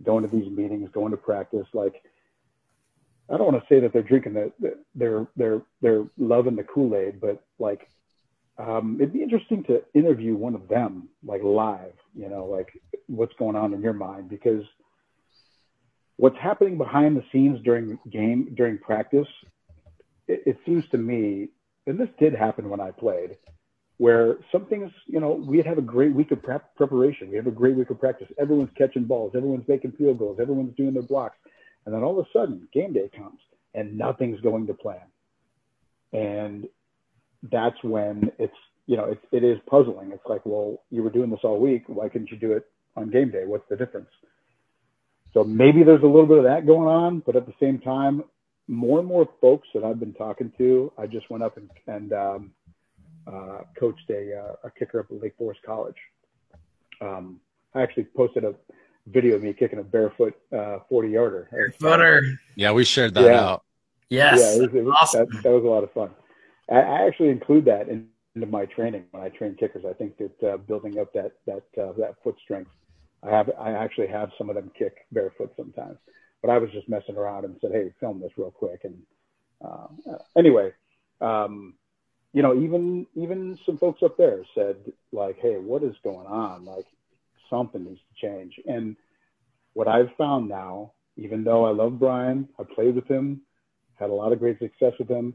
going 0.02 0.28
to 0.28 0.36
these 0.36 0.50
meetings, 0.50 0.90
going 0.92 1.10
to 1.10 1.16
practice. 1.16 1.66
Like, 1.72 2.02
I 3.30 3.36
don't 3.36 3.52
want 3.52 3.62
to 3.62 3.74
say 3.74 3.80
that 3.80 3.92
they're 3.92 4.02
drinking 4.02 4.34
the, 4.34 4.52
the 4.60 4.78
they're 4.94 5.26
they're 5.36 5.62
they're 5.80 6.04
loving 6.18 6.56
the 6.56 6.64
Kool 6.64 6.94
Aid, 6.94 7.20
but 7.20 7.42
like, 7.58 7.88
um, 8.58 8.98
it'd 9.00 9.14
be 9.14 9.22
interesting 9.22 9.64
to 9.64 9.82
interview 9.94 10.34
one 10.34 10.54
of 10.54 10.68
them 10.68 11.08
like 11.24 11.42
live. 11.42 11.94
You 12.14 12.28
know, 12.28 12.44
like 12.44 12.68
what's 13.06 13.34
going 13.38 13.56
on 13.56 13.72
in 13.72 13.80
your 13.80 13.94
mind 13.94 14.28
because 14.28 14.64
what's 16.16 16.38
happening 16.38 16.76
behind 16.76 17.16
the 17.16 17.24
scenes 17.32 17.60
during 17.64 17.98
game 18.10 18.52
during 18.54 18.78
practice, 18.78 19.28
it, 20.28 20.42
it 20.46 20.58
seems 20.66 20.86
to 20.90 20.98
me, 20.98 21.48
and 21.86 21.98
this 21.98 22.10
did 22.18 22.34
happen 22.34 22.68
when 22.68 22.80
I 22.80 22.90
played 22.90 23.38
where 23.98 24.38
some 24.50 24.66
things, 24.66 24.90
you 25.06 25.20
know, 25.20 25.32
we'd 25.32 25.66
have 25.66 25.78
a 25.78 25.82
great 25.82 26.14
week 26.14 26.30
of 26.32 26.42
prep 26.42 26.74
preparation. 26.74 27.30
We 27.30 27.36
have 27.36 27.46
a 27.46 27.52
great 27.52 27.76
week 27.76 27.90
of 27.90 28.00
practice. 28.00 28.28
Everyone's 28.40 28.70
catching 28.76 29.04
balls. 29.04 29.32
Everyone's 29.36 29.68
making 29.68 29.92
field 29.92 30.18
goals. 30.18 30.38
Everyone's 30.40 30.76
doing 30.76 30.94
their 30.94 31.02
blocks. 31.02 31.36
And 31.86 31.94
then 31.94 32.02
all 32.02 32.18
of 32.18 32.26
a 32.26 32.28
sudden, 32.32 32.68
game 32.72 32.92
day 32.92 33.10
comes 33.16 33.38
and 33.74 33.96
nothing's 33.96 34.40
going 34.40 34.66
to 34.66 34.74
plan. 34.74 35.06
And 36.12 36.66
that's 37.50 37.76
when 37.82 38.30
it's, 38.38 38.54
you 38.86 38.96
know, 38.96 39.04
it, 39.04 39.18
it 39.32 39.44
is 39.44 39.58
puzzling. 39.68 40.10
It's 40.12 40.26
like, 40.28 40.42
well, 40.44 40.82
you 40.90 41.02
were 41.02 41.10
doing 41.10 41.30
this 41.30 41.40
all 41.42 41.60
week. 41.60 41.84
Why 41.86 42.08
couldn't 42.08 42.30
you 42.30 42.36
do 42.36 42.52
it 42.52 42.66
on 42.96 43.10
game 43.10 43.30
day? 43.30 43.44
What's 43.46 43.68
the 43.68 43.76
difference? 43.76 44.08
So 45.34 45.42
maybe 45.44 45.82
there's 45.82 46.02
a 46.02 46.06
little 46.06 46.26
bit 46.26 46.38
of 46.38 46.44
that 46.44 46.66
going 46.66 46.88
on, 46.88 47.22
but 47.24 47.36
at 47.36 47.46
the 47.46 47.54
same 47.60 47.80
time, 47.80 48.22
more 48.68 48.98
and 49.00 49.08
more 49.08 49.28
folks 49.40 49.68
that 49.74 49.84
I've 49.84 50.00
been 50.00 50.14
talking 50.14 50.52
to, 50.58 50.92
I 50.96 51.06
just 51.06 51.28
went 51.28 51.42
up 51.42 51.56
and, 51.56 51.70
and 51.86 52.12
um, 52.12 52.52
uh, 53.26 53.60
coached 53.78 54.08
a, 54.10 54.38
uh, 54.38 54.54
a 54.64 54.70
kicker 54.70 55.00
up 55.00 55.06
at 55.10 55.22
Lake 55.22 55.34
Forest 55.38 55.60
College. 55.64 55.96
Um, 57.00 57.40
I 57.74 57.82
actually 57.82 58.04
posted 58.16 58.44
a 58.44 58.54
video 59.06 59.36
of 59.36 59.42
me 59.42 59.52
kicking 59.52 59.78
a 59.78 59.82
barefoot 59.82 60.34
uh, 60.56 60.78
40 60.88 61.08
yarder. 61.10 61.72
Footer. 61.78 62.38
Yeah, 62.56 62.72
we 62.72 62.84
shared 62.84 63.14
that 63.14 63.24
yeah. 63.24 63.40
out. 63.40 63.64
Yes. 64.08 64.40
Yeah, 64.40 64.56
it 64.56 64.60
was, 64.60 64.74
it 64.74 64.84
was, 64.84 64.94
awesome. 65.00 65.28
that, 65.30 65.42
that, 65.42 65.50
was 65.50 65.64
a 65.64 65.68
lot 65.68 65.84
of 65.84 65.92
fun. 65.92 66.10
I, 66.70 66.76
I, 66.76 67.06
actually 67.06 67.30
include 67.30 67.64
that 67.66 67.88
in, 67.88 68.08
into 68.34 68.46
my 68.46 68.66
training 68.66 69.04
when 69.10 69.22
I 69.22 69.28
train 69.28 69.54
kickers. 69.54 69.84
I 69.88 69.92
think 69.92 70.16
that 70.18 70.48
uh, 70.48 70.56
building 70.58 70.98
up 70.98 71.12
that 71.14 71.32
that 71.46 71.64
uh, 71.82 71.92
that 71.98 72.16
foot 72.22 72.36
strength, 72.42 72.70
I 73.22 73.30
have 73.30 73.50
I 73.58 73.72
actually 73.72 74.08
have 74.08 74.30
some 74.38 74.48
of 74.50 74.56
them 74.56 74.70
kick 74.78 75.06
barefoot 75.12 75.52
sometimes. 75.56 75.98
But 76.42 76.50
I 76.50 76.58
was 76.58 76.70
just 76.70 76.88
messing 76.88 77.16
around 77.16 77.44
and 77.44 77.56
said, 77.60 77.72
"Hey, 77.72 77.92
film 78.00 78.20
this 78.20 78.32
real 78.36 78.50
quick." 78.50 78.82
And 78.84 78.98
uh, 79.64 80.18
anyway, 80.36 80.72
um, 81.20 81.74
you 82.34 82.42
know, 82.42 82.60
even 82.60 83.06
even 83.14 83.56
some 83.64 83.78
folks 83.78 84.02
up 84.02 84.16
there 84.18 84.42
said 84.54 84.76
like, 85.12 85.38
"Hey, 85.40 85.56
what 85.56 85.84
is 85.84 85.94
going 86.02 86.26
on? 86.26 86.64
Like, 86.64 86.84
something 87.48 87.84
needs 87.84 88.00
to 88.00 88.26
change." 88.26 88.60
And 88.66 88.96
what 89.72 89.86
I've 89.86 90.10
found 90.18 90.48
now, 90.48 90.92
even 91.16 91.44
though 91.44 91.64
I 91.64 91.70
love 91.70 92.00
Brian, 92.00 92.48
I 92.58 92.64
played 92.64 92.96
with 92.96 93.06
him, 93.06 93.42
had 93.94 94.10
a 94.10 94.12
lot 94.12 94.32
of 94.32 94.40
great 94.40 94.58
success 94.58 94.92
with 94.98 95.08
him. 95.08 95.32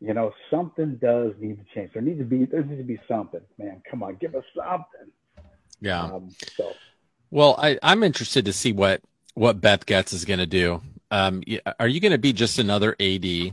You 0.00 0.14
know, 0.14 0.32
something 0.50 0.96
does 1.02 1.32
need 1.40 1.58
to 1.58 1.74
change. 1.74 1.92
There 1.92 2.00
needs 2.00 2.20
to 2.20 2.24
be 2.24 2.46
there 2.46 2.62
needs 2.62 2.80
to 2.80 2.84
be 2.84 3.00
something. 3.08 3.42
Man, 3.58 3.82
come 3.90 4.04
on, 4.04 4.16
give 4.20 4.36
us 4.36 4.44
something. 4.54 5.12
Yeah. 5.80 6.04
Um, 6.04 6.30
so. 6.56 6.72
Well, 7.32 7.56
I, 7.58 7.76
I'm 7.82 8.04
interested 8.04 8.44
to 8.44 8.52
see 8.52 8.72
what 8.72 9.02
what 9.34 9.60
Beth 9.60 9.84
Goetz 9.84 10.12
is 10.12 10.24
going 10.24 10.38
to 10.38 10.46
do. 10.46 10.80
Um, 11.10 11.42
are 11.80 11.88
you 11.88 12.00
going 12.00 12.12
to 12.12 12.18
be 12.18 12.32
just 12.32 12.60
another 12.60 12.94
AD? 13.00 13.52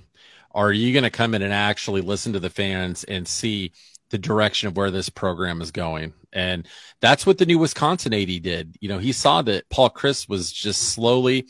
Are 0.58 0.74
you 0.74 0.92
going 0.92 1.04
to 1.04 1.12
come 1.12 1.36
in 1.36 1.44
and 1.44 1.54
actually 1.54 2.02
listen 2.02 2.34
to 2.34 2.40
the 2.40 2.50
fans 2.50 3.04
and 3.04 3.28
see 3.28 3.74
the 4.10 4.18
direction 4.18 4.68
of 4.68 4.76
where 4.76 4.90
this 4.90 5.08
program 5.08 5.62
is 5.62 5.70
going? 5.70 6.14
And 6.34 6.68
that's 7.00 7.28
what 7.28 7.38
the 7.38 7.46
new 7.46 7.60
Wisconsin 7.60 8.12
AD 8.12 8.42
did. 8.42 8.76
You 8.82 8.90
know, 8.90 8.98
he 8.98 9.12
saw 9.12 9.44
that 9.44 9.70
Paul 9.70 9.92
Chryst 9.92 10.28
was 10.28 10.52
just 10.52 10.82
slowly 10.82 11.46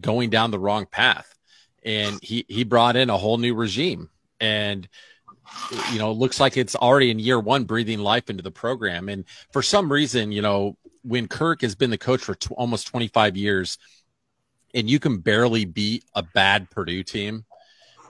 going 0.00 0.30
down 0.30 0.50
the 0.50 0.58
wrong 0.58 0.84
path, 0.84 1.32
and 1.84 2.18
he 2.24 2.44
he 2.48 2.64
brought 2.64 2.96
in 2.96 3.08
a 3.08 3.16
whole 3.16 3.38
new 3.38 3.54
regime. 3.54 4.10
And 4.40 4.88
you 5.92 6.00
know, 6.00 6.10
it 6.10 6.16
looks 6.16 6.40
like 6.40 6.56
it's 6.56 6.74
already 6.74 7.12
in 7.12 7.20
year 7.20 7.38
one 7.38 7.62
breathing 7.62 8.00
life 8.00 8.30
into 8.30 8.42
the 8.42 8.50
program. 8.50 9.08
And 9.08 9.26
for 9.52 9.62
some 9.62 9.92
reason, 9.92 10.32
you 10.32 10.42
know, 10.42 10.76
when 11.02 11.28
Kirk 11.28 11.62
has 11.62 11.76
been 11.76 11.90
the 11.90 11.98
coach 11.98 12.22
for 12.22 12.34
t- 12.34 12.52
almost 12.56 12.88
25 12.88 13.36
years 13.36 13.78
and 14.74 14.90
you 14.90 14.98
can 14.98 15.18
barely 15.18 15.64
beat 15.64 16.04
a 16.16 16.22
bad 16.24 16.68
Purdue 16.70 17.04
team, 17.04 17.44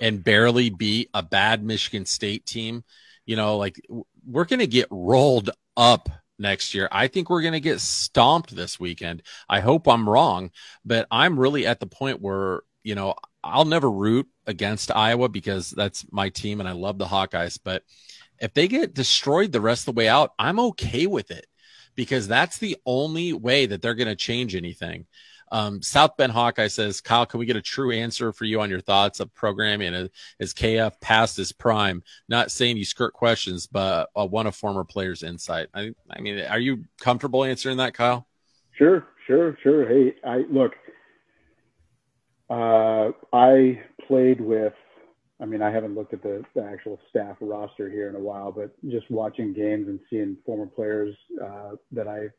and 0.01 0.23
barely 0.23 0.71
beat 0.71 1.11
a 1.15 1.23
bad 1.23 1.65
Michigan 1.65 2.07
State 2.07 2.47
team, 2.47 2.85
you 3.27 3.37
know, 3.37 3.57
like 3.57 3.81
we're 4.27 4.45
going 4.45 4.61
to 4.61 4.67
get 4.67 4.89
rolled 4.91 5.51
up 5.77 6.09
next 6.39 6.75
year. 6.75 6.89
I 6.91 7.09
think 7.09 7.31
we're 7.31 7.43
going 7.43 7.53
to 7.53 7.61
get 7.61 7.81
stomped 7.81 8.55
this 8.55 8.81
weekend. 8.81 9.23
I 9.49 9.61
hope 9.61 9.87
I'm 9.87 10.09
wrong, 10.09 10.51
but 10.85 11.07
I'm 11.11 11.39
really 11.39 11.67
at 11.67 11.81
the 11.81 11.87
point 11.87 12.21
where, 12.21 12.63
you 12.83 12.95
know, 12.95 13.15
I'll 13.43 13.65
never 13.65 13.91
root 13.91 14.27
against 14.47 14.95
Iowa 14.95 15.29
because 15.29 15.71
that's 15.71 16.05
my 16.11 16.29
team 16.29 16.61
and 16.61 16.69
I 16.69 16.73
love 16.73 16.99
the 16.99 17.07
Hawkeyes. 17.07 17.59
But 17.63 17.83
if 18.39 18.53
they 18.55 18.69
get 18.69 18.95
destroyed 18.95 19.53
the 19.53 19.61
rest 19.61 19.87
of 19.87 19.95
the 19.95 19.99
way 19.99 20.09
out, 20.09 20.33
I'm 20.39 20.59
okay 20.61 21.07
with 21.07 21.31
it 21.31 21.47
because 21.95 22.27
that's 22.27 22.59
the 22.59 22.77
only 22.85 23.33
way 23.33 23.67
that 23.67 23.81
they're 23.81 23.95
going 23.95 24.09
to 24.09 24.17
change 24.17 24.55
anything. 24.55 25.07
Um, 25.55 25.81
South 25.83 26.17
Bend 26.17 26.33
Hawkeye 26.33 26.67
says, 26.67 27.01
Kyle, 27.01 27.25
can 27.25 27.39
we 27.39 27.47
get 27.47 27.55
a 27.55 27.63
true 27.63 27.93
answer 27.93 28.33
for 28.33 28.45
you 28.45 28.61
on 28.61 28.69
your 28.69 28.81
thoughts 28.81 29.21
of 29.21 29.33
programming 29.35 30.11
as 30.41 30.53
KF 30.53 31.01
past 31.01 31.37
his 31.37 31.53
prime? 31.53 32.03
Not 32.29 32.51
saying 32.51 32.77
you 32.77 32.85
skirt 32.85 33.13
questions, 33.13 33.69
but 33.69 34.11
uh, 34.17 34.27
one 34.27 34.49
of 34.49 34.57
former 34.57 34.83
players' 34.83 35.23
insight. 35.23 35.69
I, 35.73 35.95
I 36.11 36.21
mean, 36.21 36.41
are 36.41 36.59
you 36.59 36.87
comfortable 36.99 37.45
answering 37.45 37.77
that, 37.77 37.95
Kyle? 37.95 38.27
Sure, 38.73 39.07
sure, 39.29 39.57
sure. 39.63 39.89
Hey, 39.89 40.17
I 40.27 40.39
look. 40.51 40.73
Uh, 42.51 43.13
I 43.33 43.81
played 44.09 44.41
with. 44.41 44.73
I 45.41 45.45
mean, 45.45 45.63
I 45.63 45.71
haven't 45.71 45.95
looked 45.95 46.15
at 46.15 46.23
the, 46.25 46.43
the 46.57 46.65
actual 46.65 46.99
staff 47.11 47.37
roster 47.41 47.89
here 47.89 48.09
in 48.09 48.17
a 48.17 48.21
while, 48.21 48.51
but 48.51 48.75
just 48.91 49.09
watching 49.09 49.53
games 49.53 49.87
and 49.87 50.01
seeing 50.11 50.37
former 50.45 50.67
players 50.67 51.15
uh, 51.41 51.77
that 51.93 52.09
I 52.09 52.31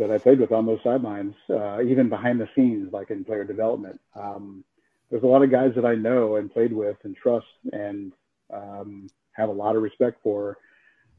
that 0.00 0.10
I 0.10 0.16
played 0.16 0.40
with 0.40 0.50
on 0.50 0.64
those 0.64 0.80
sidelines, 0.82 1.34
uh, 1.50 1.82
even 1.82 2.08
behind 2.08 2.40
the 2.40 2.48
scenes, 2.56 2.90
like 2.90 3.10
in 3.10 3.22
player 3.22 3.44
development. 3.44 4.00
Um, 4.16 4.64
there's 5.10 5.22
a 5.22 5.26
lot 5.26 5.42
of 5.42 5.50
guys 5.50 5.72
that 5.76 5.84
I 5.84 5.94
know 5.94 6.36
and 6.36 6.50
played 6.50 6.72
with 6.72 6.96
and 7.04 7.14
trust 7.14 7.46
and 7.72 8.12
um, 8.52 9.08
have 9.32 9.50
a 9.50 9.52
lot 9.52 9.76
of 9.76 9.82
respect 9.82 10.18
for 10.22 10.56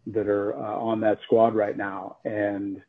that 0.08 0.28
are 0.28 0.56
uh, 0.56 0.78
on 0.78 1.00
that 1.02 1.20
squad 1.26 1.54
right 1.54 1.78
now. 1.78 2.18
And 2.26 2.82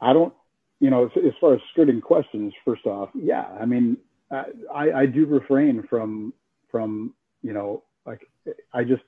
I 0.00 0.14
don't, 0.14 0.32
you 0.80 0.88
know, 0.88 1.04
as, 1.04 1.10
as, 1.16 1.32
far 1.38 1.52
as 1.52 1.60
skirting 1.72 2.00
questions, 2.00 2.54
first 2.64 2.86
off, 2.86 3.10
yeah, 3.14 3.44
I 3.60 3.66
mean, 3.66 3.98
I, 4.30 4.90
I 4.92 5.06
do 5.06 5.26
refrain 5.26 5.86
from, 5.88 6.32
from, 6.70 7.12
you 7.42 7.52
know, 7.52 7.82
like 8.06 8.26
I 8.72 8.84
just, 8.84 9.02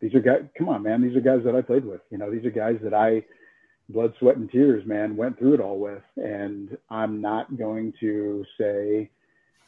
these 0.00 0.14
are 0.14 0.20
guys, 0.20 0.42
come 0.58 0.68
on, 0.68 0.82
man, 0.82 1.00
these 1.00 1.16
are 1.16 1.20
guys 1.20 1.40
that 1.46 1.56
I 1.56 1.62
played 1.62 1.86
with, 1.86 2.02
you 2.10 2.18
know, 2.18 2.30
these 2.30 2.44
are 2.44 2.50
guys 2.50 2.76
that 2.82 2.92
I, 2.92 3.24
blood, 3.88 4.14
sweat, 4.18 4.36
and 4.36 4.50
tears, 4.50 4.86
man, 4.86 5.16
went 5.16 5.38
through 5.38 5.54
it 5.54 5.60
all 5.60 5.78
with. 5.78 6.02
And 6.16 6.76
I'm 6.90 7.20
not 7.20 7.56
going 7.56 7.92
to 8.00 8.44
say 8.58 9.10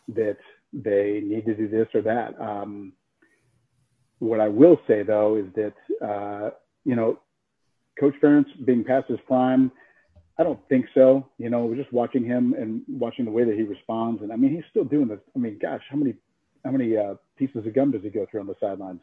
that 0.09 0.38
they 0.72 1.20
need 1.24 1.46
to 1.46 1.55
do 1.55 1.68
this 1.68 1.88
or 1.94 2.02
that. 2.02 2.40
Um, 2.40 2.92
what 4.18 4.40
I 4.40 4.48
will 4.48 4.81
say 4.87 5.02
though 5.02 5.37
is 5.37 5.46
that 5.55 6.07
uh, 6.07 6.50
you 6.85 6.94
know, 6.94 7.18
Coach 7.98 8.14
Ferentz 8.22 8.46
being 8.64 8.85
past 8.85 9.09
his 9.09 9.18
prime, 9.26 9.72
I 10.38 10.42
don't 10.42 10.61
think 10.68 10.87
so. 10.94 11.29
You 11.38 11.50
know, 11.50 11.64
we're 11.64 11.76
just 11.76 11.92
watching 11.92 12.24
him 12.24 12.55
and 12.55 12.83
watching 12.88 13.24
the 13.24 13.31
way 13.31 13.44
that 13.44 13.55
he 13.55 13.62
responds, 13.62 14.22
and 14.22 14.33
I 14.33 14.37
mean, 14.37 14.55
he's 14.55 14.64
still 14.70 14.85
doing 14.85 15.09
this. 15.09 15.18
I 15.35 15.38
mean, 15.38 15.59
gosh, 15.61 15.83
how 15.90 15.96
many 15.96 16.14
how 16.64 16.70
many 16.70 16.96
uh, 16.96 17.14
pieces 17.37 17.66
of 17.66 17.74
gum 17.74 17.90
does 17.90 18.02
he 18.02 18.11
go 18.11 18.26
through 18.31 18.40
on 18.40 18.46
the 18.46 18.55
sidelines? 18.61 19.02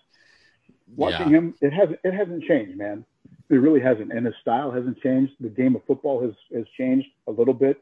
Watching 0.95 1.29
yeah. 1.29 1.37
him, 1.37 1.55
it 1.61 1.71
hasn't 1.71 1.99
it 2.03 2.13
hasn't 2.13 2.43
changed, 2.43 2.77
man. 2.77 3.05
It 3.53 3.57
really 3.57 3.79
hasn't, 3.79 4.11
and 4.11 4.25
his 4.25 4.35
style 4.41 4.71
hasn't 4.71 5.01
changed. 5.01 5.33
The 5.39 5.49
game 5.49 5.75
of 5.75 5.83
football 5.85 6.21
has 6.21 6.33
has 6.53 6.65
changed 6.77 7.07
a 7.27 7.31
little 7.31 7.53
bit, 7.53 7.81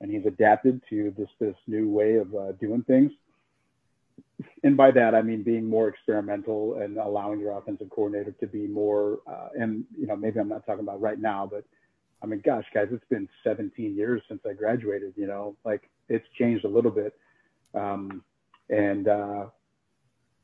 and 0.00 0.10
he's 0.10 0.26
adapted 0.26 0.82
to 0.90 1.14
this 1.16 1.28
this 1.40 1.56
new 1.66 1.88
way 1.88 2.16
of 2.16 2.34
uh, 2.34 2.52
doing 2.52 2.82
things 2.84 3.12
and 4.62 4.76
by 4.76 4.90
that 4.90 5.14
I 5.14 5.22
mean 5.22 5.42
being 5.42 5.68
more 5.68 5.88
experimental 5.88 6.78
and 6.80 6.96
allowing 6.98 7.40
your 7.40 7.58
offensive 7.58 7.90
coordinator 7.90 8.32
to 8.32 8.46
be 8.46 8.66
more. 8.66 9.20
Uh, 9.26 9.48
and 9.58 9.84
you 9.98 10.06
know, 10.06 10.16
maybe 10.16 10.38
I'm 10.38 10.48
not 10.48 10.66
talking 10.66 10.82
about 10.82 11.00
right 11.00 11.18
now, 11.18 11.48
but 11.50 11.64
I 12.22 12.26
mean, 12.26 12.42
gosh, 12.44 12.64
guys, 12.74 12.88
it's 12.90 13.04
been 13.08 13.28
17 13.44 13.96
years 13.96 14.22
since 14.28 14.40
I 14.48 14.52
graduated. 14.52 15.14
You 15.16 15.26
know, 15.26 15.56
like 15.64 15.88
it's 16.08 16.26
changed 16.38 16.64
a 16.64 16.68
little 16.68 16.90
bit. 16.90 17.14
Um, 17.74 18.22
and 18.70 19.08
uh, 19.08 19.46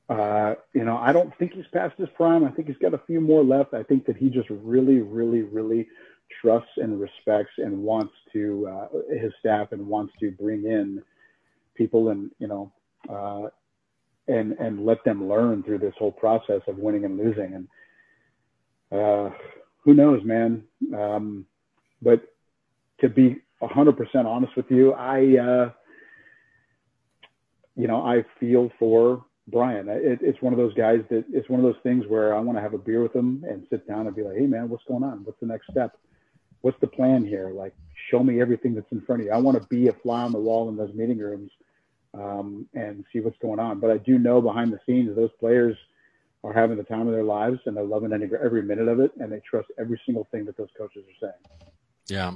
uh, 0.08 0.54
you 0.74 0.84
know, 0.84 0.98
I 0.98 1.12
don't 1.12 1.36
think 1.38 1.52
he's 1.52 1.66
past 1.72 1.96
his 1.98 2.08
prime. 2.16 2.44
I 2.44 2.50
think 2.50 2.68
he's 2.68 2.76
got 2.78 2.94
a 2.94 3.00
few 3.06 3.20
more 3.20 3.42
left. 3.42 3.74
I 3.74 3.82
think 3.82 4.06
that 4.06 4.16
he 4.16 4.28
just 4.28 4.50
really, 4.50 5.00
really, 5.00 5.42
really 5.42 5.88
trusts 6.40 6.70
and 6.76 7.00
respects 7.00 7.52
and 7.58 7.78
wants 7.82 8.12
to 8.32 8.68
uh, 8.68 8.88
his 9.18 9.32
staff 9.40 9.72
and 9.72 9.86
wants 9.86 10.12
to 10.20 10.30
bring 10.32 10.64
in 10.64 11.02
people 11.74 12.10
and 12.10 12.30
you 12.38 12.46
know 12.46 12.72
uh, 13.08 13.48
and 14.28 14.52
and 14.52 14.84
let 14.84 15.02
them 15.04 15.28
learn 15.28 15.62
through 15.62 15.78
this 15.78 15.94
whole 15.98 16.12
process 16.12 16.60
of 16.66 16.78
winning 16.78 17.04
and 17.04 17.18
losing. 17.18 17.54
And 18.90 19.00
uh, 19.00 19.30
who 19.84 19.94
knows, 19.94 20.22
man? 20.24 20.64
Um, 20.94 21.46
but 22.02 22.22
to 23.00 23.08
be 23.08 23.36
100% 23.62 23.96
honest 24.24 24.56
with 24.56 24.70
you, 24.70 24.92
I, 24.92 25.18
uh, 25.38 25.70
you 27.76 27.86
know, 27.86 28.02
I 28.02 28.24
feel 28.38 28.70
for 28.78 29.24
Brian. 29.48 29.88
It, 29.88 30.20
it's 30.22 30.40
one 30.40 30.52
of 30.52 30.58
those 30.58 30.74
guys 30.74 31.00
that 31.10 31.24
it's 31.32 31.48
one 31.48 31.60
of 31.60 31.64
those 31.64 31.80
things 31.82 32.06
where 32.06 32.34
I 32.34 32.40
want 32.40 32.56
to 32.56 32.62
have 32.62 32.74
a 32.74 32.78
beer 32.78 33.02
with 33.02 33.14
him 33.14 33.44
and 33.46 33.66
sit 33.70 33.86
down 33.86 34.06
and 34.06 34.16
be 34.16 34.22
like, 34.22 34.36
hey, 34.36 34.46
man, 34.46 34.68
what's 34.68 34.84
going 34.84 35.04
on? 35.04 35.24
What's 35.24 35.40
the 35.40 35.46
next 35.46 35.70
step? 35.70 35.98
What's 36.62 36.80
the 36.80 36.86
plan 36.86 37.26
here? 37.26 37.50
Like, 37.50 37.74
show 38.10 38.22
me 38.22 38.40
everything 38.40 38.74
that's 38.74 38.90
in 38.90 39.02
front 39.02 39.20
of 39.20 39.26
you. 39.26 39.32
I 39.32 39.38
want 39.38 39.60
to 39.60 39.68
be 39.68 39.88
a 39.88 39.92
fly 39.92 40.22
on 40.22 40.32
the 40.32 40.38
wall 40.38 40.68
in 40.70 40.76
those 40.76 40.94
meeting 40.94 41.18
rooms 41.18 41.50
um, 42.14 42.66
and 42.74 43.04
see 43.12 43.20
what's 43.20 43.38
going 43.38 43.58
on. 43.58 43.80
But 43.80 43.90
I 43.90 43.98
do 43.98 44.18
know 44.18 44.40
behind 44.40 44.72
the 44.72 44.80
scenes, 44.86 45.14
those 45.14 45.30
players 45.38 45.76
are 46.42 46.52
having 46.52 46.76
the 46.76 46.84
time 46.84 47.06
of 47.06 47.12
their 47.12 47.24
lives 47.24 47.58
and 47.66 47.76
they're 47.76 47.84
loving 47.84 48.12
every, 48.12 48.38
every 48.42 48.62
minute 48.62 48.88
of 48.88 49.00
it 49.00 49.12
and 49.18 49.30
they 49.30 49.40
trust 49.40 49.68
every 49.78 50.00
single 50.06 50.26
thing 50.30 50.44
that 50.46 50.56
those 50.56 50.68
coaches 50.76 51.04
are 51.08 51.28
saying. 51.28 51.72
Yeah. 52.08 52.34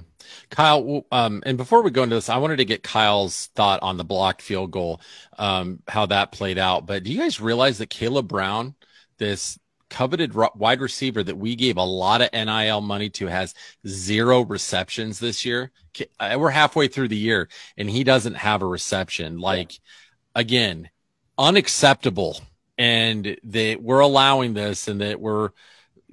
Kyle, 0.50 1.04
um, 1.12 1.42
and 1.44 1.58
before 1.58 1.82
we 1.82 1.90
go 1.90 2.02
into 2.02 2.14
this, 2.14 2.28
I 2.28 2.38
wanted 2.38 2.56
to 2.56 2.64
get 2.64 2.82
Kyle's 2.82 3.46
thought 3.54 3.82
on 3.82 3.96
the 3.96 4.04
blocked 4.04 4.42
field 4.42 4.70
goal, 4.70 5.00
um, 5.38 5.80
how 5.88 6.06
that 6.06 6.32
played 6.32 6.58
out. 6.58 6.86
But 6.86 7.04
do 7.04 7.12
you 7.12 7.18
guys 7.18 7.40
realize 7.40 7.78
that 7.78 7.90
Kaleb 7.90 8.28
Brown, 8.28 8.74
this 9.18 9.58
coveted 9.90 10.34
wide 10.34 10.80
receiver 10.80 11.22
that 11.22 11.36
we 11.36 11.56
gave 11.56 11.76
a 11.76 11.82
lot 11.82 12.20
of 12.20 12.32
NIL 12.32 12.80
money 12.80 13.08
to 13.10 13.26
has 13.26 13.54
zero 13.86 14.44
receptions 14.44 15.18
this 15.18 15.44
year. 15.44 15.70
Uh, 16.20 16.36
we're 16.38 16.50
halfway 16.50 16.88
through 16.88 17.08
the 17.08 17.16
year 17.16 17.48
and 17.76 17.88
he 17.88 18.04
doesn't 18.04 18.34
have 18.34 18.62
a 18.62 18.66
reception. 18.66 19.38
Like 19.38 19.80
again, 20.34 20.90
unacceptable. 21.36 22.40
And 22.76 23.36
that 23.42 23.82
we're 23.82 24.00
allowing 24.00 24.54
this 24.54 24.86
and 24.86 25.00
that 25.00 25.20
we're 25.20 25.50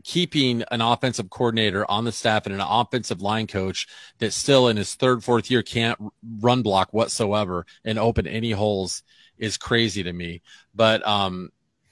keeping 0.05 0.63
an 0.69 0.81
offensive 0.81 1.31
coordinator 1.31 1.89
on 1.89 2.05
the 2.05 2.11
staff 2.11 2.45
and 2.45 2.53
an 2.53 2.61
offensive 2.61 3.23
line 3.23 3.47
coach 3.47 3.87
that 4.19 4.31
still 4.31 4.67
in 4.67 4.77
his 4.77 4.93
third, 4.93 5.23
fourth 5.23 5.49
year 5.49 5.63
can't 5.63 5.99
run 6.39 6.61
block 6.61 6.93
whatsoever 6.93 7.65
and 7.83 7.97
open 7.97 8.27
any 8.27 8.51
holes 8.51 9.01
is 9.39 9.57
crazy 9.57 10.03
to 10.03 10.13
me. 10.13 10.43
But, 10.75 11.05
um, 11.07 11.49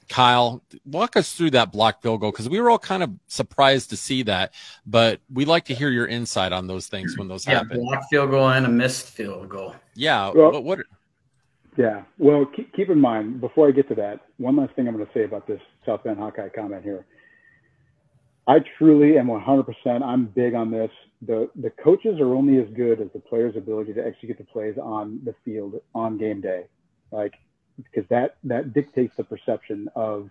Kyle, 0.09 0.61
walk 0.85 1.17
us 1.17 1.33
through 1.33 1.51
that 1.51 1.71
block 1.71 2.03
field 2.03 2.21
goal 2.21 2.31
because 2.31 2.47
we 2.47 2.61
were 2.61 2.69
all 2.69 2.77
kind 2.77 3.01
of 3.01 3.09
surprised 3.25 3.89
to 3.89 3.97
see 3.97 4.21
that, 4.23 4.53
but 4.85 5.19
we 5.33 5.45
like 5.45 5.65
to 5.65 5.73
hear 5.73 5.89
your 5.89 6.05
insight 6.05 6.51
on 6.51 6.67
those 6.67 6.87
things 6.87 7.17
when 7.17 7.27
those 7.27 7.47
yeah, 7.47 7.55
happen. 7.55 7.79
block 7.79 8.03
field 8.11 8.29
goal 8.29 8.49
and 8.49 8.67
a 8.67 8.69
missed 8.69 9.07
field 9.07 9.49
goal. 9.49 9.73
Yeah. 9.95 10.31
Well, 10.35 10.51
what, 10.51 10.63
what? 10.63 10.79
Yeah. 11.77 12.03
Well, 12.19 12.45
keep, 12.45 12.71
keep 12.73 12.91
in 12.91 12.99
mind 12.99 13.41
before 13.41 13.69
I 13.69 13.71
get 13.71 13.87
to 13.89 13.95
that, 13.95 14.19
one 14.37 14.55
last 14.55 14.75
thing 14.75 14.87
I'm 14.87 14.93
going 14.93 15.07
to 15.07 15.13
say 15.13 15.23
about 15.23 15.47
this 15.47 15.61
South 15.83 16.03
Bend 16.03 16.19
Hawkeye 16.19 16.49
comment 16.49 16.83
here. 16.83 17.07
I 18.47 18.59
truly 18.77 19.17
am 19.17 19.27
100%. 19.27 20.01
I'm 20.01 20.25
big 20.25 20.53
on 20.53 20.69
this. 20.69 20.91
The 21.21 21.49
the 21.55 21.69
coaches 21.69 22.19
are 22.19 22.33
only 22.33 22.59
as 22.59 22.67
good 22.75 22.99
as 22.99 23.07
the 23.13 23.19
players' 23.19 23.55
ability 23.55 23.93
to 23.93 24.05
execute 24.05 24.37
the 24.37 24.43
plays 24.43 24.75
on 24.81 25.21
the 25.23 25.33
field 25.45 25.75
on 25.95 26.17
game 26.17 26.41
day. 26.41 26.65
Like 27.11 27.33
because 27.77 28.07
that 28.09 28.37
that 28.43 28.73
dictates 28.73 29.13
the 29.17 29.23
perception 29.23 29.87
of 29.95 30.29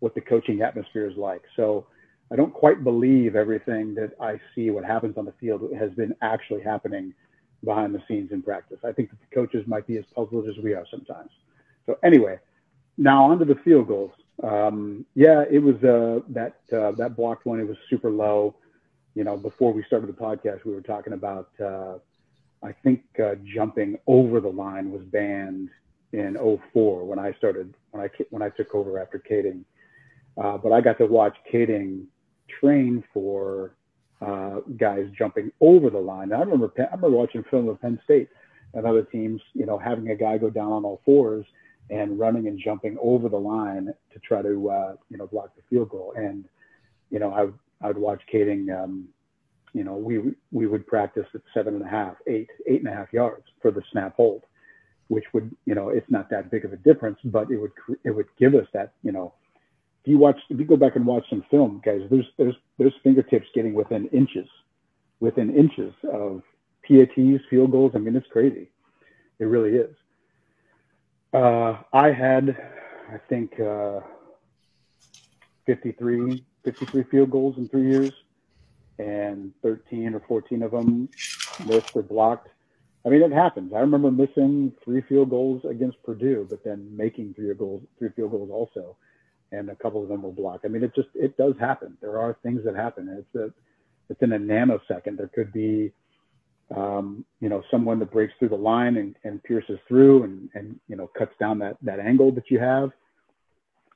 what 0.00 0.14
the 0.14 0.20
coaching 0.20 0.62
atmosphere 0.62 1.08
is 1.08 1.16
like. 1.16 1.42
So 1.56 1.86
I 2.32 2.36
don't 2.36 2.54
quite 2.54 2.84
believe 2.84 3.36
everything 3.36 3.94
that 3.96 4.12
I 4.20 4.40
see 4.54 4.70
what 4.70 4.84
happens 4.84 5.18
on 5.18 5.24
the 5.24 5.34
field 5.40 5.62
has 5.78 5.90
been 5.92 6.14
actually 6.22 6.62
happening 6.62 7.12
behind 7.64 7.94
the 7.94 8.02
scenes 8.08 8.32
in 8.32 8.42
practice. 8.42 8.78
I 8.84 8.92
think 8.92 9.10
that 9.10 9.18
the 9.20 9.34
coaches 9.34 9.66
might 9.66 9.86
be 9.86 9.98
as 9.98 10.04
puzzled 10.14 10.48
as 10.48 10.56
we 10.62 10.72
are 10.72 10.86
sometimes. 10.90 11.30
So 11.84 11.98
anyway, 12.02 12.38
now 12.96 13.30
onto 13.30 13.44
the 13.44 13.60
field 13.64 13.88
goals. 13.88 14.12
Um, 14.42 15.04
yeah, 15.14 15.44
it 15.50 15.58
was 15.58 15.76
uh, 15.84 16.20
that 16.30 16.56
uh, 16.72 16.92
that 16.92 17.16
blocked 17.16 17.46
one. 17.46 17.60
It 17.60 17.68
was 17.68 17.76
super 17.88 18.10
low. 18.10 18.56
You 19.14 19.24
know, 19.24 19.36
before 19.36 19.72
we 19.72 19.82
started 19.84 20.08
the 20.08 20.12
podcast, 20.14 20.64
we 20.64 20.72
were 20.72 20.80
talking 20.80 21.12
about. 21.12 21.48
Uh, 21.62 21.98
I 22.62 22.72
think 22.84 23.02
uh, 23.22 23.36
jumping 23.54 23.96
over 24.06 24.40
the 24.40 24.48
line 24.48 24.90
was 24.90 25.02
banned 25.04 25.70
in 26.12 26.36
04 26.72 27.04
when 27.04 27.18
I 27.18 27.32
started 27.34 27.74
when 27.90 28.02
I 28.02 28.10
when 28.30 28.42
I 28.42 28.50
took 28.50 28.74
over 28.74 28.98
after 28.98 29.18
Kaeding. 29.18 29.64
Uh, 30.42 30.58
but 30.58 30.72
I 30.72 30.80
got 30.80 30.98
to 30.98 31.06
watch 31.06 31.36
Kaeding 31.52 32.04
train 32.60 33.02
for 33.12 33.74
uh, 34.20 34.60
guys 34.76 35.06
jumping 35.16 35.50
over 35.60 35.90
the 35.90 35.98
line. 35.98 36.32
I 36.32 36.40
remember 36.40 36.72
I 36.78 36.94
remember 36.94 37.10
watching 37.10 37.44
film 37.50 37.68
of 37.68 37.80
Penn 37.80 37.98
State 38.04 38.28
and 38.74 38.86
other 38.86 39.02
teams, 39.02 39.40
you 39.54 39.66
know, 39.66 39.78
having 39.78 40.10
a 40.10 40.14
guy 40.14 40.38
go 40.38 40.50
down 40.50 40.72
on 40.72 40.84
all 40.84 41.00
fours 41.04 41.46
and 41.90 42.18
running 42.18 42.46
and 42.48 42.58
jumping 42.58 42.96
over 43.00 43.28
the 43.28 43.38
line 43.38 43.92
to 44.12 44.18
try 44.20 44.42
to 44.42 44.70
uh, 44.70 44.94
you 45.10 45.18
know 45.18 45.26
block 45.26 45.54
the 45.56 45.62
field 45.68 45.90
goal. 45.90 46.14
And 46.16 46.44
you 47.10 47.18
know, 47.18 47.32
I 47.32 47.84
I 47.84 47.88
would 47.88 47.98
watch 47.98 48.22
Kaeding. 48.32 48.68
Um, 48.72 49.08
you 49.72 49.84
know, 49.84 49.94
we 49.94 50.34
we 50.50 50.66
would 50.66 50.86
practice 50.86 51.26
at 51.34 51.42
seven 51.54 51.74
and 51.74 51.84
a 51.84 51.88
half, 51.88 52.16
eight, 52.26 52.50
eight 52.66 52.80
and 52.80 52.88
a 52.88 52.94
half 52.94 53.12
yards 53.12 53.44
for 53.62 53.70
the 53.70 53.82
snap 53.92 54.16
hold 54.16 54.44
which 55.10 55.24
would, 55.32 55.54
you 55.66 55.74
know, 55.74 55.88
it's 55.88 56.08
not 56.08 56.30
that 56.30 56.52
big 56.52 56.64
of 56.64 56.72
a 56.72 56.76
difference, 56.76 57.18
but 57.24 57.50
it 57.50 57.56
would, 57.56 57.72
it 58.04 58.12
would 58.12 58.28
give 58.38 58.54
us 58.54 58.66
that, 58.72 58.92
you 59.02 59.10
know, 59.10 59.34
if 60.04 60.08
you 60.08 60.16
watch, 60.16 60.38
if 60.48 60.58
you 60.58 60.64
go 60.64 60.76
back 60.76 60.94
and 60.94 61.04
watch 61.04 61.24
some 61.28 61.44
film, 61.50 61.82
guys, 61.84 62.02
there's, 62.08 62.26
there's, 62.38 62.54
there's 62.78 62.94
fingertips 63.02 63.48
getting 63.52 63.74
within 63.74 64.06
inches, 64.12 64.46
within 65.18 65.52
inches 65.52 65.92
of 66.12 66.42
PATs, 66.86 67.42
field 67.50 67.72
goals. 67.72 67.90
I 67.96 67.98
mean, 67.98 68.14
it's 68.14 68.26
crazy. 68.28 68.70
It 69.40 69.46
really 69.46 69.70
is. 69.70 69.94
Uh, 71.32 71.78
I 71.92 72.10
had, 72.10 72.56
I 73.12 73.18
think, 73.28 73.58
uh, 73.60 74.00
53, 75.66 76.44
53 76.64 77.02
field 77.04 77.30
goals 77.30 77.56
in 77.58 77.68
three 77.68 77.88
years, 77.88 78.12
and 78.98 79.52
13 79.62 80.14
or 80.14 80.20
14 80.26 80.62
of 80.62 80.72
them 80.72 81.08
missed 81.66 81.94
or 81.94 82.02
blocked 82.02 82.48
I 83.04 83.08
mean, 83.08 83.22
it 83.22 83.32
happens. 83.32 83.72
I 83.72 83.78
remember 83.78 84.10
missing 84.10 84.72
three 84.84 85.00
field 85.00 85.30
goals 85.30 85.62
against 85.64 86.02
Purdue, 86.02 86.46
but 86.48 86.62
then 86.64 86.94
making 86.94 87.34
three 87.34 87.52
goals, 87.54 87.82
three 87.98 88.10
field 88.14 88.32
goals 88.32 88.50
also, 88.52 88.96
and 89.52 89.70
a 89.70 89.76
couple 89.76 90.02
of 90.02 90.08
them 90.08 90.22
were 90.22 90.32
blocked. 90.32 90.66
I 90.66 90.68
mean, 90.68 90.84
it 90.84 90.94
just 90.94 91.08
it 91.14 91.36
does 91.38 91.54
happen. 91.58 91.96
There 92.02 92.18
are 92.18 92.36
things 92.42 92.62
that 92.64 92.76
happen. 92.76 93.08
It's 93.08 93.34
a, 93.34 93.52
it's 94.10 94.20
in 94.22 94.32
a 94.32 94.38
nanosecond. 94.38 95.16
There 95.16 95.30
could 95.34 95.50
be, 95.52 95.92
um, 96.76 97.24
you 97.40 97.48
know, 97.48 97.62
someone 97.70 97.98
that 97.98 98.12
breaks 98.12 98.32
through 98.38 98.50
the 98.50 98.56
line 98.56 98.96
and, 98.96 99.16
and 99.24 99.42
pierces 99.42 99.78
through 99.88 100.22
and 100.24 100.48
and 100.54 100.78
you 100.88 100.96
know 100.96 101.10
cuts 101.18 101.32
down 101.40 101.58
that 101.58 101.76
that 101.82 101.98
angle 101.98 102.32
that 102.32 102.50
you 102.50 102.58
have 102.58 102.90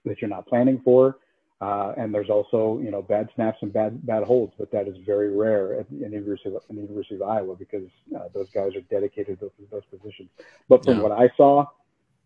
that 0.05 0.21
you're 0.21 0.31
not 0.31 0.47
planning 0.47 0.81
for. 0.85 1.19
Uh, 1.61 1.95
and 1.97 2.13
there's 2.13 2.29
also, 2.29 2.79
you 2.83 2.91
know, 2.91 3.01
bad 3.01 3.29
snaps 3.35 3.59
and 3.63 3.73
bad 3.73 4.05
bad 4.05 4.23
holds, 4.25 4.53
but 4.59 4.71
that 4.73 4.89
is 4.89 4.97
very 5.07 5.35
rare 5.35 5.81
at, 5.81 5.89
the 5.89 5.97
University 5.97 6.55
of, 6.55 6.63
in 6.69 6.77
the 6.77 6.83
University 6.83 7.15
of 7.15 7.23
Iowa 7.23 7.55
because 7.57 7.89
uh, 8.15 8.29
those 8.35 8.51
guys 8.51 8.75
are 8.75 8.83
dedicated 8.91 9.39
to 9.41 9.51
those, 9.59 9.69
those 9.71 9.85
positions. 9.99 10.29
But 10.69 10.85
from 10.85 10.97
yeah. 10.97 11.03
what 11.03 11.13
I 11.13 11.31
saw, 11.37 11.67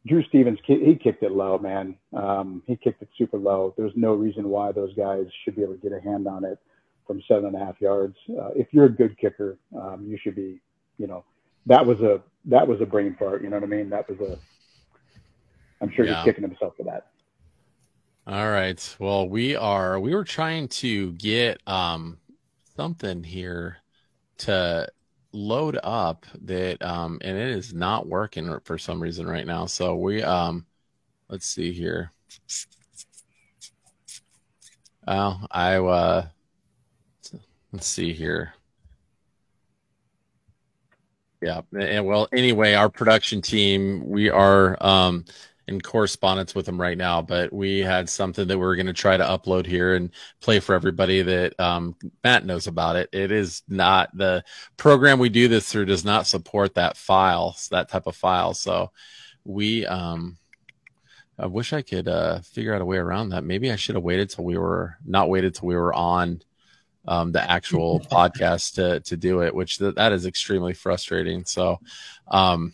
Drew 0.06 0.24
Stevens 0.24 0.58
he 0.64 0.96
kicked 0.96 1.22
it 1.22 1.32
low, 1.32 1.58
man. 1.58 1.94
Um, 2.14 2.62
he 2.66 2.74
kicked 2.74 3.02
it 3.02 3.08
super 3.18 3.36
low. 3.36 3.74
There's 3.76 3.92
no 3.94 4.14
reason 4.14 4.48
why 4.48 4.72
those 4.72 4.94
guys 4.94 5.26
should 5.44 5.56
be 5.56 5.62
able 5.62 5.74
to 5.74 5.80
get 5.80 5.92
a 5.92 6.00
hand 6.00 6.26
on 6.26 6.44
it 6.44 6.58
from 7.08 7.20
seven 7.26 7.46
and 7.46 7.56
a 7.56 7.58
half 7.58 7.80
yards. 7.80 8.16
Uh, 8.30 8.50
if 8.54 8.68
you're 8.70 8.84
a 8.84 8.92
good 8.92 9.18
kicker, 9.18 9.58
um, 9.74 10.04
you 10.06 10.16
should 10.22 10.36
be, 10.36 10.60
you 10.98 11.08
know, 11.08 11.24
that 11.66 11.84
was 11.84 12.00
a 12.02 12.20
that 12.44 12.68
was 12.68 12.80
a 12.80 12.86
brain 12.86 13.16
fart. 13.18 13.42
You 13.42 13.50
know 13.50 13.56
what 13.56 13.64
I 13.64 13.66
mean? 13.66 13.90
That 13.90 14.08
was 14.08 14.20
a. 14.20 14.38
I'm 15.80 15.90
sure 15.90 16.04
yeah. 16.04 16.16
he's 16.16 16.24
kicking 16.24 16.48
himself 16.48 16.74
for 16.76 16.84
that. 16.84 17.08
All 18.26 18.50
right. 18.50 18.96
Well, 19.00 19.28
we 19.28 19.56
are 19.56 19.98
we 19.98 20.14
were 20.14 20.24
trying 20.24 20.68
to 20.68 21.12
get 21.14 21.60
um 21.66 22.18
something 22.76 23.24
here 23.24 23.78
to 24.38 24.86
load 25.32 25.78
up 25.82 26.26
that 26.42 26.82
um 26.82 27.18
and 27.22 27.36
it 27.36 27.48
is 27.48 27.74
not 27.74 28.06
working 28.06 28.58
for 28.64 28.78
some 28.78 29.02
reason 29.02 29.26
right 29.26 29.46
now. 29.46 29.66
So 29.66 29.96
we 29.96 30.22
um 30.22 30.66
let's 31.28 31.46
see 31.46 31.72
here. 31.72 32.12
Well, 35.06 35.46
I 35.50 35.76
uh 35.76 36.28
let's 37.72 37.86
see 37.86 38.12
here. 38.12 38.54
Yeah. 41.40 41.60
And 41.78 42.06
well, 42.06 42.28
anyway, 42.32 42.74
our 42.74 42.88
production 42.88 43.40
team, 43.42 44.08
we 44.08 44.28
are 44.30 44.76
um 44.80 45.24
in 45.68 45.80
correspondence 45.80 46.54
with 46.54 46.64
them 46.64 46.80
right 46.80 46.96
now, 46.96 47.20
but 47.20 47.52
we 47.52 47.80
had 47.80 48.08
something 48.08 48.48
that 48.48 48.58
we 48.58 48.64
are 48.64 48.74
going 48.74 48.86
to 48.86 48.92
try 48.94 49.18
to 49.18 49.24
upload 49.24 49.66
here 49.66 49.94
and 49.94 50.10
play 50.40 50.60
for 50.60 50.74
everybody 50.74 51.20
that 51.20 51.60
um, 51.60 51.94
Matt 52.24 52.46
knows 52.46 52.66
about 52.66 52.96
it. 52.96 53.10
It 53.12 53.30
is 53.30 53.62
not 53.68 54.16
the 54.16 54.42
program 54.78 55.18
we 55.18 55.28
do 55.28 55.46
this 55.46 55.70
through 55.70 55.84
does 55.84 56.06
not 56.06 56.26
support 56.26 56.74
that 56.74 56.96
file, 56.96 57.54
that 57.70 57.90
type 57.90 58.06
of 58.06 58.16
file. 58.16 58.54
So 58.54 58.90
we, 59.44 59.84
um, 59.86 60.38
I 61.38 61.46
wish 61.46 61.74
I 61.74 61.82
could 61.82 62.08
uh, 62.08 62.40
figure 62.40 62.74
out 62.74 62.80
a 62.80 62.86
way 62.86 62.96
around 62.96 63.28
that. 63.28 63.44
Maybe 63.44 63.70
I 63.70 63.76
should 63.76 63.94
have 63.94 64.04
waited 64.04 64.30
till 64.30 64.44
we 64.44 64.56
were 64.56 64.96
not 65.04 65.28
waited 65.28 65.54
till 65.54 65.68
we 65.68 65.76
were 65.76 65.92
on 65.92 66.40
um, 67.06 67.32
the 67.32 67.50
actual 67.50 68.00
podcast 68.12 68.74
to 68.74 69.00
to 69.00 69.16
do 69.16 69.42
it, 69.42 69.54
which 69.54 69.78
th- 69.78 69.94
that 69.94 70.12
is 70.12 70.26
extremely 70.26 70.74
frustrating. 70.74 71.44
So, 71.44 71.78
um, 72.28 72.72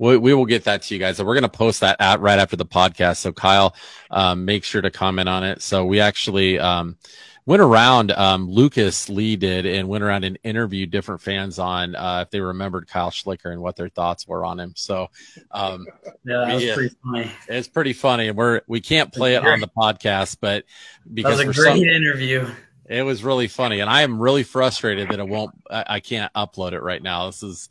we, 0.00 0.16
we 0.16 0.34
will 0.34 0.46
get 0.46 0.64
that 0.64 0.82
to 0.82 0.94
you 0.94 0.98
guys. 0.98 1.18
So 1.18 1.24
we're 1.24 1.34
going 1.34 1.42
to 1.42 1.48
post 1.48 1.80
that 1.80 2.00
at 2.00 2.20
right 2.20 2.38
after 2.38 2.56
the 2.56 2.64
podcast. 2.64 3.18
So 3.18 3.32
Kyle, 3.32 3.76
um, 4.10 4.46
make 4.46 4.64
sure 4.64 4.80
to 4.80 4.90
comment 4.90 5.28
on 5.28 5.44
it. 5.44 5.60
So 5.60 5.84
we 5.84 6.00
actually, 6.00 6.58
um, 6.58 6.96
went 7.44 7.60
around, 7.60 8.10
um, 8.12 8.48
Lucas 8.48 9.08
Lee 9.10 9.36
did 9.36 9.66
and 9.66 9.88
went 9.88 10.02
around 10.02 10.24
and 10.24 10.38
interviewed 10.42 10.90
different 10.90 11.20
fans 11.20 11.58
on, 11.58 11.94
uh, 11.94 12.20
if 12.24 12.30
they 12.30 12.40
remembered 12.40 12.88
Kyle 12.88 13.10
Schlicher 13.10 13.52
and 13.52 13.60
what 13.60 13.76
their 13.76 13.88
thoughts 13.88 14.26
were 14.26 14.44
on 14.44 14.58
him. 14.58 14.72
So, 14.74 15.08
um, 15.50 15.86
yeah, 16.24 16.44
that 16.46 16.54
was 16.54 16.64
yeah, 16.64 16.74
pretty 16.74 16.94
funny. 17.04 17.30
It's 17.48 17.68
pretty 17.68 17.92
funny. 17.92 18.28
And 18.28 18.38
we're, 18.38 18.62
we 18.66 18.80
can't 18.80 19.12
play 19.12 19.34
it 19.34 19.46
on 19.46 19.60
the 19.60 19.68
podcast, 19.68 20.38
but 20.40 20.64
because 21.12 21.38
that 21.38 21.46
was 21.46 21.58
a 21.58 21.60
great 21.60 21.76
some, 21.76 21.84
interview. 21.84 22.48
It 22.90 23.02
was 23.02 23.24
really 23.24 23.48
funny. 23.48 23.80
And 23.80 23.88
I 23.88 24.02
am 24.02 24.20
really 24.20 24.42
frustrated 24.42 25.08
that 25.08 25.18
it 25.18 25.28
won't, 25.28 25.52
I, 25.70 25.84
I 25.86 26.00
can't 26.00 26.30
upload 26.34 26.72
it 26.72 26.82
right 26.82 27.02
now. 27.02 27.26
This 27.26 27.42
is, 27.42 27.70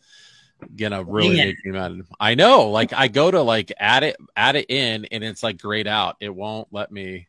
gonna 0.76 1.04
really 1.04 1.38
make 1.38 1.66
me 1.66 1.72
mad. 1.72 2.02
I 2.20 2.36
know, 2.36 2.70
like 2.70 2.92
I 2.92 3.08
go 3.08 3.32
to 3.32 3.42
like 3.42 3.72
add 3.80 4.04
it 4.04 4.18
add 4.36 4.58
it 4.58 4.70
in 4.70 5.06
and 5.06 5.24
it's 5.24 5.42
like 5.42 5.58
grayed 5.58 5.88
out. 5.88 6.18
It 6.20 6.36
won't 6.36 6.68
let 6.72 6.92
me 6.92 7.28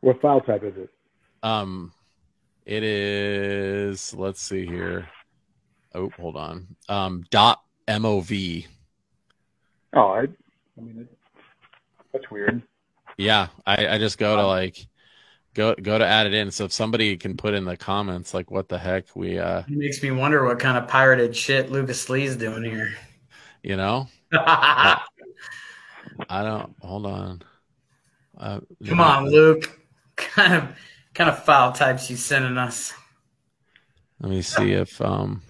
What 0.00 0.20
file 0.20 0.40
type 0.40 0.64
is 0.64 0.76
it? 0.76 0.90
Um 1.42 1.92
it 2.66 2.82
is 2.82 4.12
let's 4.14 4.42
see 4.42 4.66
here. 4.66 5.08
Oh, 5.94 6.10
hold 6.18 6.36
on. 6.36 6.66
Um 6.88 7.24
dot 7.30 7.62
MOV. 7.86 8.66
Oh, 9.94 10.08
I 10.08 10.22
I 10.22 10.80
mean 10.80 10.98
it, 11.00 11.18
that's 12.12 12.28
weird. 12.30 12.62
Yeah, 13.16 13.48
I, 13.66 13.86
I 13.86 13.98
just 13.98 14.18
go 14.18 14.36
to 14.36 14.46
like 14.46 14.86
go 15.54 15.74
go 15.74 15.98
to 15.98 16.06
add 16.06 16.26
it 16.26 16.34
in. 16.34 16.50
So 16.50 16.64
if 16.64 16.72
somebody 16.72 17.16
can 17.16 17.36
put 17.36 17.54
in 17.54 17.64
the 17.64 17.76
comments 17.76 18.34
like 18.34 18.50
what 18.50 18.68
the 18.68 18.78
heck 18.78 19.14
we 19.14 19.38
uh 19.38 19.60
it 19.60 19.70
makes 19.70 20.02
me 20.02 20.10
wonder 20.10 20.44
what 20.44 20.58
kind 20.58 20.78
of 20.78 20.88
pirated 20.88 21.34
shit 21.34 21.70
Lucas 21.70 22.08
Lee's 22.08 22.36
doing 22.36 22.64
here. 22.64 22.94
You 23.62 23.76
know? 23.76 24.08
I, 24.32 25.00
I 26.28 26.42
don't 26.42 26.74
hold 26.80 27.06
on. 27.06 27.42
Uh, 28.36 28.60
Come 28.86 29.00
on, 29.00 29.24
know. 29.24 29.30
Luke. 29.30 29.80
Kind 30.16 30.54
of 30.54 30.76
kind 31.14 31.30
of 31.30 31.44
file 31.44 31.72
types 31.72 32.10
you 32.10 32.16
sending 32.16 32.58
us. 32.58 32.92
Let 34.20 34.30
me 34.30 34.42
see 34.42 34.72
if 34.72 35.00
um 35.00 35.42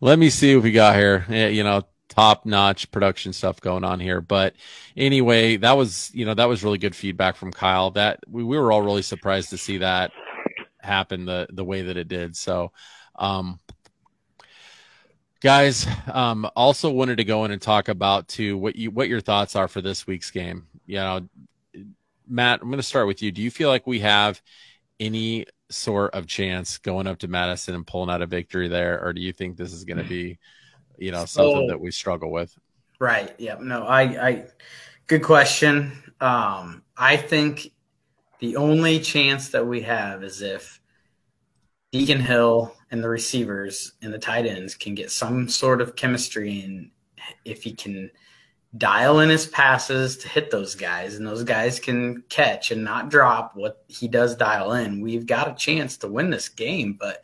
let 0.00 0.18
me 0.18 0.30
see 0.30 0.54
what 0.54 0.64
we 0.64 0.72
got 0.72 0.96
here. 0.96 1.24
Yeah, 1.28 1.48
you 1.48 1.64
know, 1.64 1.82
top 2.14 2.46
notch 2.46 2.90
production 2.90 3.32
stuff 3.32 3.60
going 3.60 3.84
on 3.84 4.00
here. 4.00 4.20
But 4.20 4.54
anyway, 4.96 5.56
that 5.58 5.76
was 5.76 6.10
you 6.14 6.24
know 6.24 6.34
that 6.34 6.48
was 6.48 6.62
really 6.62 6.78
good 6.78 6.96
feedback 6.96 7.36
from 7.36 7.52
Kyle. 7.52 7.90
That 7.92 8.20
we, 8.28 8.44
we 8.44 8.58
were 8.58 8.72
all 8.72 8.82
really 8.82 9.02
surprised 9.02 9.50
to 9.50 9.58
see 9.58 9.78
that 9.78 10.12
happen 10.80 11.24
the 11.24 11.46
the 11.50 11.64
way 11.64 11.82
that 11.82 11.96
it 11.96 12.08
did. 12.08 12.36
So, 12.36 12.72
um, 13.16 13.58
guys, 15.40 15.86
um, 16.12 16.48
also 16.54 16.90
wanted 16.90 17.16
to 17.16 17.24
go 17.24 17.44
in 17.44 17.50
and 17.50 17.60
talk 17.60 17.88
about 17.88 18.28
too 18.28 18.56
what 18.56 18.76
you 18.76 18.90
what 18.90 19.08
your 19.08 19.20
thoughts 19.20 19.56
are 19.56 19.68
for 19.68 19.80
this 19.80 20.06
week's 20.06 20.30
game. 20.30 20.66
You 20.86 20.96
know, 20.96 21.28
Matt, 22.28 22.60
I'm 22.62 22.68
going 22.68 22.78
to 22.78 22.82
start 22.82 23.06
with 23.06 23.22
you. 23.22 23.32
Do 23.32 23.42
you 23.42 23.50
feel 23.50 23.68
like 23.68 23.86
we 23.86 24.00
have 24.00 24.40
any 25.00 25.46
sort 25.70 26.14
of 26.14 26.26
chance 26.26 26.78
going 26.78 27.06
up 27.06 27.18
to 27.18 27.28
Madison 27.28 27.74
and 27.74 27.86
pulling 27.86 28.10
out 28.10 28.22
a 28.22 28.26
victory 28.26 28.68
there, 28.68 29.04
or 29.04 29.12
do 29.12 29.20
you 29.20 29.32
think 29.32 29.56
this 29.56 29.72
is 29.72 29.84
going 29.84 29.98
to 29.98 30.08
be 30.08 30.38
you 30.98 31.12
know 31.12 31.24
something 31.24 31.66
that 31.66 31.80
we 31.80 31.90
struggle 31.90 32.30
with. 32.30 32.56
Right 32.98 33.34
yeah 33.38 33.56
no 33.60 33.84
i 33.84 34.02
i 34.02 34.46
good 35.06 35.22
question. 35.22 35.92
Um 36.20 36.82
i 36.96 37.16
think 37.16 37.70
the 38.40 38.56
only 38.56 39.00
chance 39.00 39.48
that 39.50 39.66
we 39.66 39.80
have 39.82 40.22
is 40.22 40.42
if 40.42 40.80
deacon 41.92 42.20
hill 42.20 42.74
and 42.90 43.02
the 43.02 43.08
receivers 43.08 43.92
and 44.02 44.12
the 44.12 44.18
tight 44.18 44.46
ends 44.46 44.74
can 44.74 44.94
get 44.94 45.10
some 45.10 45.48
sort 45.48 45.80
of 45.80 45.96
chemistry 45.96 46.60
and 46.62 46.90
if 47.44 47.62
he 47.62 47.72
can 47.72 48.10
dial 48.76 49.20
in 49.20 49.28
his 49.28 49.46
passes 49.46 50.16
to 50.16 50.28
hit 50.28 50.50
those 50.50 50.74
guys 50.74 51.14
and 51.14 51.26
those 51.26 51.44
guys 51.44 51.78
can 51.78 52.22
catch 52.28 52.72
and 52.72 52.82
not 52.82 53.08
drop 53.08 53.52
what 53.54 53.84
he 53.86 54.08
does 54.08 54.34
dial 54.34 54.72
in 54.72 55.00
we've 55.00 55.26
got 55.26 55.48
a 55.48 55.54
chance 55.54 55.96
to 55.96 56.08
win 56.08 56.30
this 56.30 56.48
game 56.48 56.96
but 56.98 57.22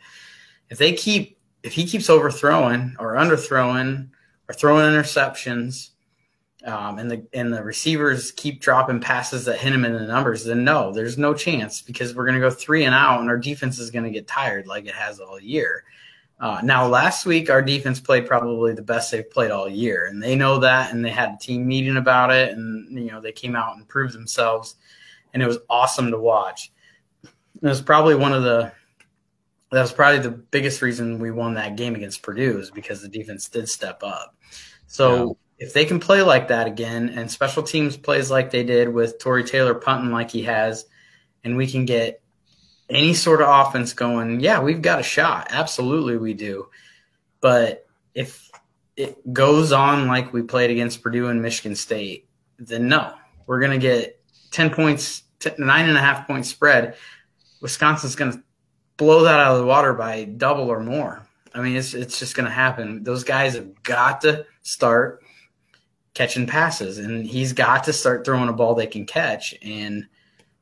if 0.69 0.79
they 0.79 0.93
keep 0.93 1.40
if 1.63 1.73
he 1.73 1.87
keeps 1.87 2.11
overthrowing 2.11 2.97
or 2.99 3.15
underthrowing 3.15 4.09
or 4.49 4.55
throwing 4.55 4.93
interceptions, 4.93 5.91
um, 6.65 6.99
and 6.99 7.11
the 7.11 7.27
and 7.33 7.53
the 7.53 7.63
receivers 7.63 8.33
keep 8.33 8.61
dropping 8.61 9.01
passes 9.01 9.47
that 9.47 9.59
hit 9.59 9.73
him 9.73 9.85
in 9.85 9.95
the 9.95 10.07
numbers, 10.07 10.45
then 10.45 10.65
no, 10.65 10.93
there's 10.93 11.17
no 11.17 11.33
chance 11.33 11.81
because 11.81 12.15
we're 12.15 12.27
going 12.27 12.35
to 12.35 12.41
go 12.41 12.51
three 12.51 12.85
and 12.85 12.95
out, 12.95 13.21
and 13.21 13.31
our 13.31 13.39
defense 13.39 13.79
is 13.79 13.91
going 13.91 14.05
to 14.05 14.11
get 14.11 14.27
tired 14.27 14.67
like 14.67 14.87
it 14.87 14.95
has 14.95 15.21
all 15.21 15.41
year. 15.41 15.85
Uh, 16.39 16.61
now, 16.63 16.87
last 16.87 17.27
week 17.27 17.51
our 17.51 17.63
defense 17.63 18.01
played 18.01 18.27
probably 18.27 18.75
the 18.75 18.83
best 18.83 19.11
they've 19.11 19.31
played 19.31 19.51
all 19.51 19.69
year, 19.69 20.07
and 20.07 20.23
they 20.23 20.35
know 20.35 20.59
that, 20.59 20.93
and 20.93 21.05
they 21.05 21.11
had 21.11 21.35
a 21.35 21.39
team 21.39 21.67
meeting 21.67 21.97
about 21.97 22.31
it, 22.31 22.53
and 22.53 22.99
you 22.99 23.11
know 23.11 23.21
they 23.21 23.33
came 23.33 23.57
out 23.57 23.77
and 23.77 23.89
proved 23.89 24.15
themselves, 24.15 24.77
and 25.33 25.43
it 25.43 25.47
was 25.47 25.59
awesome 25.69 26.11
to 26.11 26.19
watch. 26.19 26.73
It 27.25 27.69
was 27.69 27.83
probably 27.83 28.15
one 28.15 28.33
of 28.33 28.43
the 28.43 28.73
that 29.71 29.81
was 29.81 29.93
probably 29.93 30.19
the 30.21 30.31
biggest 30.31 30.83
reason 30.83 31.19
we 31.19 31.31
won 31.31 31.55
that 31.55 31.77
game 31.77 31.95
against 31.95 32.23
Purdue 32.23 32.59
is 32.59 32.71
because 32.71 33.03
the 33.03 33.09
defense 33.09 33.49
did 33.49 33.69
step 33.69 34.03
up. 34.03 34.35
So 34.87 35.39
yeah. 35.59 35.67
if 35.67 35.73
they 35.73 35.85
can 35.85 36.01
play 36.01 36.23
like 36.23 36.49
that 36.49 36.67
again 36.67 37.11
and 37.11 37.31
special 37.31 37.63
teams 37.63 37.97
plays 37.97 38.31
like 38.31 38.51
they 38.51 38.65
did 38.65 38.89
with 38.89 39.21
Tory 39.21 39.45
Taylor 39.45 39.75
punting 39.75 40.11
like 40.11 40.31
he 40.31 40.43
has, 40.43 40.87
and 41.45 41.57
we 41.57 41.67
can 41.67 41.85
get 41.85 42.21
any 42.91 43.15
sort 43.15 43.41
of 43.41 43.49
offense 43.49 43.93
going, 43.93 44.41
yeah, 44.41 44.61
we've 44.61 44.83
got 44.83 44.99
a 44.99 45.05
shot. 45.05 45.47
Absolutely, 45.51 46.17
we 46.17 46.35
do. 46.35 46.69
But 47.41 47.87
if 48.15 48.51
it 48.97 49.33
goes 49.33 49.73
on 49.73 50.09
like 50.09 50.33
we 50.33 50.43
played 50.43 50.71
against 50.71 51.03
Purdue 51.03 51.29
and 51.29 51.41
Michigan 51.41 51.77
State, 51.77 52.29
then 52.59 52.89
no, 52.89 53.15
we're 53.47 53.61
going 53.61 53.71
to 53.73 53.79
get 53.79 54.21
10 54.51 54.71
points, 54.71 55.23
nine 55.59 55.89
and 55.89 55.97
a 55.97 56.01
half 56.01 56.27
point 56.27 56.45
spread. 56.45 56.97
Wisconsin's 57.63 58.17
going 58.17 58.33
to 58.33 58.43
blow 59.01 59.25
that 59.25 59.41
out 59.41 59.53
of 59.55 59.59
the 59.59 59.65
water 59.67 59.95
by 59.95 60.25
double 60.25 60.69
or 60.69 60.79
more. 60.79 61.27
I 61.55 61.61
mean, 61.63 61.75
it's 61.75 61.95
it's 61.95 62.19
just 62.19 62.37
going 62.37 62.45
to 62.47 62.53
happen. 62.53 63.03
Those 63.03 63.25
guys 63.25 63.55
have 63.55 63.83
got 63.83 64.21
to 64.21 64.45
start 64.63 65.25
catching 66.15 66.47
passes, 66.47 66.99
and 66.99 67.27
he's 67.27 67.53
got 67.55 67.83
to 67.85 67.93
start 67.93 68.25
throwing 68.25 68.49
a 68.49 68.53
ball 68.53 68.75
they 68.75 68.87
can 68.87 69.07
catch. 69.07 69.55
And 69.63 70.07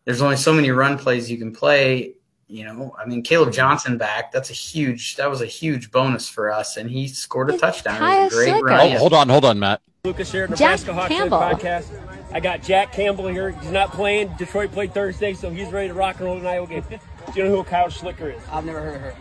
there's 0.04 0.22
only 0.22 0.36
so 0.36 0.52
many 0.52 0.70
run 0.70 0.96
plays 0.96 1.30
you 1.30 1.36
can 1.36 1.52
play. 1.52 2.14
You 2.46 2.64
know, 2.64 2.94
I 2.98 3.04
mean, 3.04 3.22
Kaleb 3.22 3.52
Johnson 3.52 3.98
back. 3.98 4.32
That's 4.32 4.48
a 4.50 4.54
huge. 4.54 5.16
That 5.16 5.28
was 5.28 5.42
a 5.42 5.46
huge 5.46 5.90
bonus 5.90 6.28
for 6.28 6.50
us, 6.50 6.78
and 6.78 6.88
he 6.88 7.08
scored 7.08 7.50
a 7.50 7.54
It's 7.54 7.60
touchdown. 7.60 7.98
Kyle 7.98 8.20
It 8.22 8.24
was 8.26 8.32
a 8.32 8.36
great 8.36 8.48
Slicker. 8.50 8.64
run. 8.64 8.92
Oh, 8.92 8.98
hold 8.98 9.12
on, 9.14 9.28
hold 9.28 9.44
on, 9.44 9.58
Matt. 9.58 9.82
Lucas 10.04 10.32
here, 10.32 10.46
Jack 10.46 10.58
Nebraska 10.60 10.94
Hawks 10.94 11.08
Campbell. 11.08 11.38
podcast. 11.38 11.86
I 12.32 12.40
got 12.40 12.62
Jack 12.62 12.92
Campbell 12.92 13.26
here. 13.26 13.50
He's 13.50 13.70
not 13.72 13.90
playing. 13.92 14.32
Detroit 14.38 14.72
played 14.72 14.94
Thursday, 14.94 15.34
so 15.34 15.50
he's 15.50 15.70
ready 15.70 15.88
to 15.88 15.94
rock 15.94 16.16
and 16.16 16.24
roll 16.26 16.38
in 16.38 16.46
Iowa 16.46 16.66
game. 16.66 16.84
Do 17.32 17.40
you 17.40 17.48
know 17.48 17.56
who 17.56 17.64
Kyle 17.64 17.88
Schlicher 17.88 18.36
is? 18.36 18.42
I've 18.50 18.64
never 18.64 18.80
heard 18.80 18.96
of 18.96 19.00
her. 19.02 19.14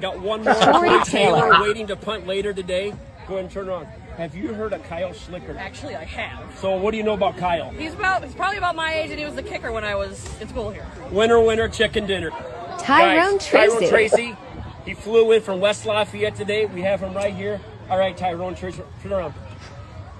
Got 0.00 0.20
one 0.20 0.44
more. 0.44 0.54
Tory 0.54 0.88
Tory 0.88 1.04
Taylor. 1.04 1.40
Taylor 1.40 1.62
waiting 1.62 1.86
to 1.88 1.96
punt 1.96 2.26
later 2.26 2.52
today. 2.52 2.90
Go 3.26 3.34
ahead 3.34 3.44
and 3.44 3.50
turn 3.50 3.68
around. 3.68 3.86
Have 4.16 4.34
you 4.34 4.54
heard 4.54 4.72
of 4.72 4.82
Kyle 4.84 5.10
Schlicher? 5.10 5.56
Actually, 5.56 5.94
I 5.96 6.04
have. 6.04 6.56
So 6.58 6.76
what 6.76 6.92
do 6.92 6.96
you 6.96 7.02
know 7.02 7.12
about 7.14 7.36
Kyle? 7.36 7.70
He's 7.70 7.94
about 7.94 8.24
he's 8.24 8.34
probably 8.34 8.58
about 8.58 8.74
my 8.76 8.92
age, 8.94 9.10
and 9.10 9.18
he 9.18 9.24
was 9.24 9.34
the 9.34 9.42
kicker 9.42 9.70
when 9.72 9.84
I 9.84 9.94
was 9.94 10.40
in 10.40 10.48
school 10.48 10.70
here. 10.70 10.86
Winner, 11.10 11.40
winner, 11.40 11.68
chicken 11.68 12.06
dinner. 12.06 12.30
Tyrone 12.78 13.38
Guys, 13.38 13.46
Tracy. 13.46 13.76
Tyrone 13.76 13.88
Tracy. 13.88 14.36
He 14.84 14.94
flew 14.94 15.32
in 15.32 15.42
from 15.42 15.60
West 15.60 15.84
Lafayette 15.84 16.36
today. 16.36 16.66
We 16.66 16.80
have 16.82 17.00
him 17.00 17.12
right 17.14 17.34
here. 17.34 17.60
All 17.90 17.98
right, 17.98 18.16
Tyrone 18.16 18.54
Tracy, 18.54 18.82
turn 19.02 19.12
around. 19.12 19.34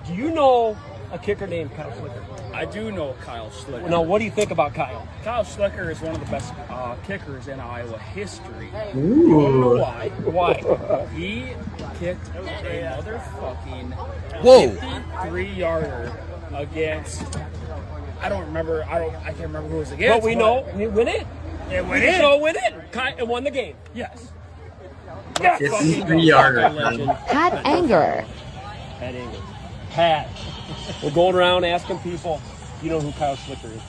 Do 0.06 0.14
you 0.14 0.30
know 0.30 0.76
a 1.12 1.18
kicker 1.18 1.46
named 1.46 1.74
Kyle 1.74 1.90
Schlicher? 1.92 2.22
I 2.54 2.64
do 2.64 2.90
know 2.90 3.14
Kyle 3.22 3.50
Schlicher. 3.50 3.88
Now, 3.88 4.02
what 4.02 4.18
do 4.18 4.24
you 4.24 4.30
think 4.30 4.50
about 4.50 4.74
Kyle? 4.74 5.06
Kyle 5.22 5.44
Schlicher 5.44 5.90
is 5.90 6.00
one 6.00 6.14
of 6.14 6.20
the 6.20 6.26
best 6.30 6.52
uh, 6.70 6.96
kickers 7.06 7.46
in 7.48 7.60
Iowa 7.60 7.98
history. 7.98 8.70
I 8.74 8.92
don't 8.92 9.60
know 9.60 9.76
why. 9.76 10.08
Why? 10.24 10.54
He 11.14 11.46
kicked 11.98 12.26
a 12.28 12.40
motherfucking 12.40 13.92
Whoa. 14.42 14.70
53 14.70 15.46
yarder 15.52 16.12
against. 16.54 17.38
I 18.20 18.28
don't 18.28 18.44
remember. 18.46 18.84
I 18.88 18.98
don't. 18.98 19.14
I 19.16 19.26
can't 19.26 19.38
remember 19.40 19.68
who 19.68 19.76
it 19.76 19.80
was 19.80 19.92
against. 19.92 20.20
But 20.22 20.26
we 20.26 20.34
know 20.34 20.64
he 20.76 20.86
win 20.88 21.06
it. 21.08 21.26
it 21.70 21.84
went 21.86 22.02
We 22.02 22.08
in. 22.08 22.18
know 22.20 22.38
win 22.38 22.56
it. 22.56 22.92
Ky- 22.92 23.14
and 23.18 23.28
won 23.28 23.44
the 23.44 23.50
game. 23.50 23.76
Yes. 23.94 24.32
It's 25.40 26.04
three 26.04 26.22
yarder. 26.22 26.68
Legend. 26.70 27.10
Pat 27.28 27.64
Anger. 27.64 28.24
Pat 28.98 29.14
Engel. 29.14 29.42
Pat. 29.90 30.28
We're 31.02 31.10
going 31.10 31.34
around 31.34 31.64
asking 31.64 31.98
people, 32.00 32.40
you 32.82 32.90
know 32.90 33.00
who 33.00 33.12
Kyle 33.12 33.36
Schlicher 33.36 33.74
is? 33.74 33.82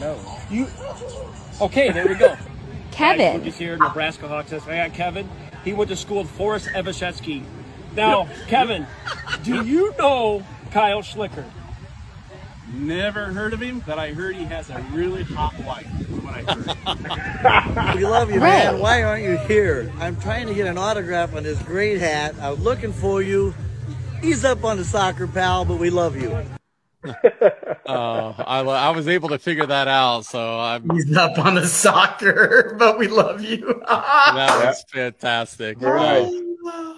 No. 0.00 0.18
You. 0.50 0.66
Okay, 1.60 1.90
there 1.90 2.06
we 2.06 2.14
go. 2.14 2.36
Kevin. 2.90 3.38
Lucas 3.38 3.58
here, 3.58 3.76
Nebraska 3.76 4.28
Hawks. 4.28 4.52
I 4.52 4.76
got 4.88 4.94
Kevin. 4.94 5.28
He 5.64 5.72
went 5.72 5.90
to 5.90 5.96
school 5.96 6.18
with 6.18 6.30
Forest 6.30 6.68
Evashevski. 6.68 7.44
Now, 7.94 8.28
Kevin, 8.46 8.86
do 9.42 9.64
you 9.64 9.94
know 9.98 10.44
Kyle 10.70 11.02
Schlicher? 11.02 11.44
Never 12.72 13.26
heard 13.26 13.54
of 13.54 13.60
him, 13.60 13.82
but 13.86 13.98
I 13.98 14.12
heard 14.12 14.36
he 14.36 14.44
has 14.44 14.68
a 14.68 14.78
really 14.92 15.22
hot 15.24 15.58
wife. 15.64 15.86
is 16.00 16.06
What 16.08 16.34
I 16.34 16.42
heard. 16.42 17.94
We 17.96 18.04
love 18.04 18.28
you, 18.28 18.36
Ray. 18.36 18.40
man. 18.40 18.78
Why 18.78 19.02
aren't 19.02 19.24
you 19.24 19.38
here? 19.38 19.90
I'm 19.98 20.20
trying 20.20 20.46
to 20.48 20.54
get 20.54 20.66
an 20.66 20.76
autograph 20.76 21.34
on 21.34 21.42
this 21.44 21.60
great 21.62 21.98
hat. 21.98 22.34
I'm 22.40 22.54
looking 22.56 22.92
for 22.92 23.22
you. 23.22 23.54
Ease 24.22 24.44
up 24.44 24.64
on 24.64 24.76
the 24.76 24.84
soccer, 24.84 25.26
pal, 25.26 25.64
but 25.64 25.78
we 25.78 25.90
love 25.90 26.16
you. 26.20 26.30
Oh, 27.86 28.34
I, 28.38 28.60
I 28.60 28.90
was 28.90 29.06
able 29.08 29.28
to 29.30 29.38
figure 29.38 29.66
that 29.66 29.86
out, 29.88 30.24
so 30.24 30.58
I'm 30.58 30.88
He's 30.90 31.16
up 31.16 31.38
on 31.38 31.54
the 31.54 31.66
soccer, 31.66 32.74
but 32.78 32.98
we 32.98 33.06
love 33.06 33.40
you. 33.42 33.80
that 33.86 34.64
was 34.64 34.84
fantastic. 34.92 35.78
Very 35.78 36.00
Uh. 36.00 36.94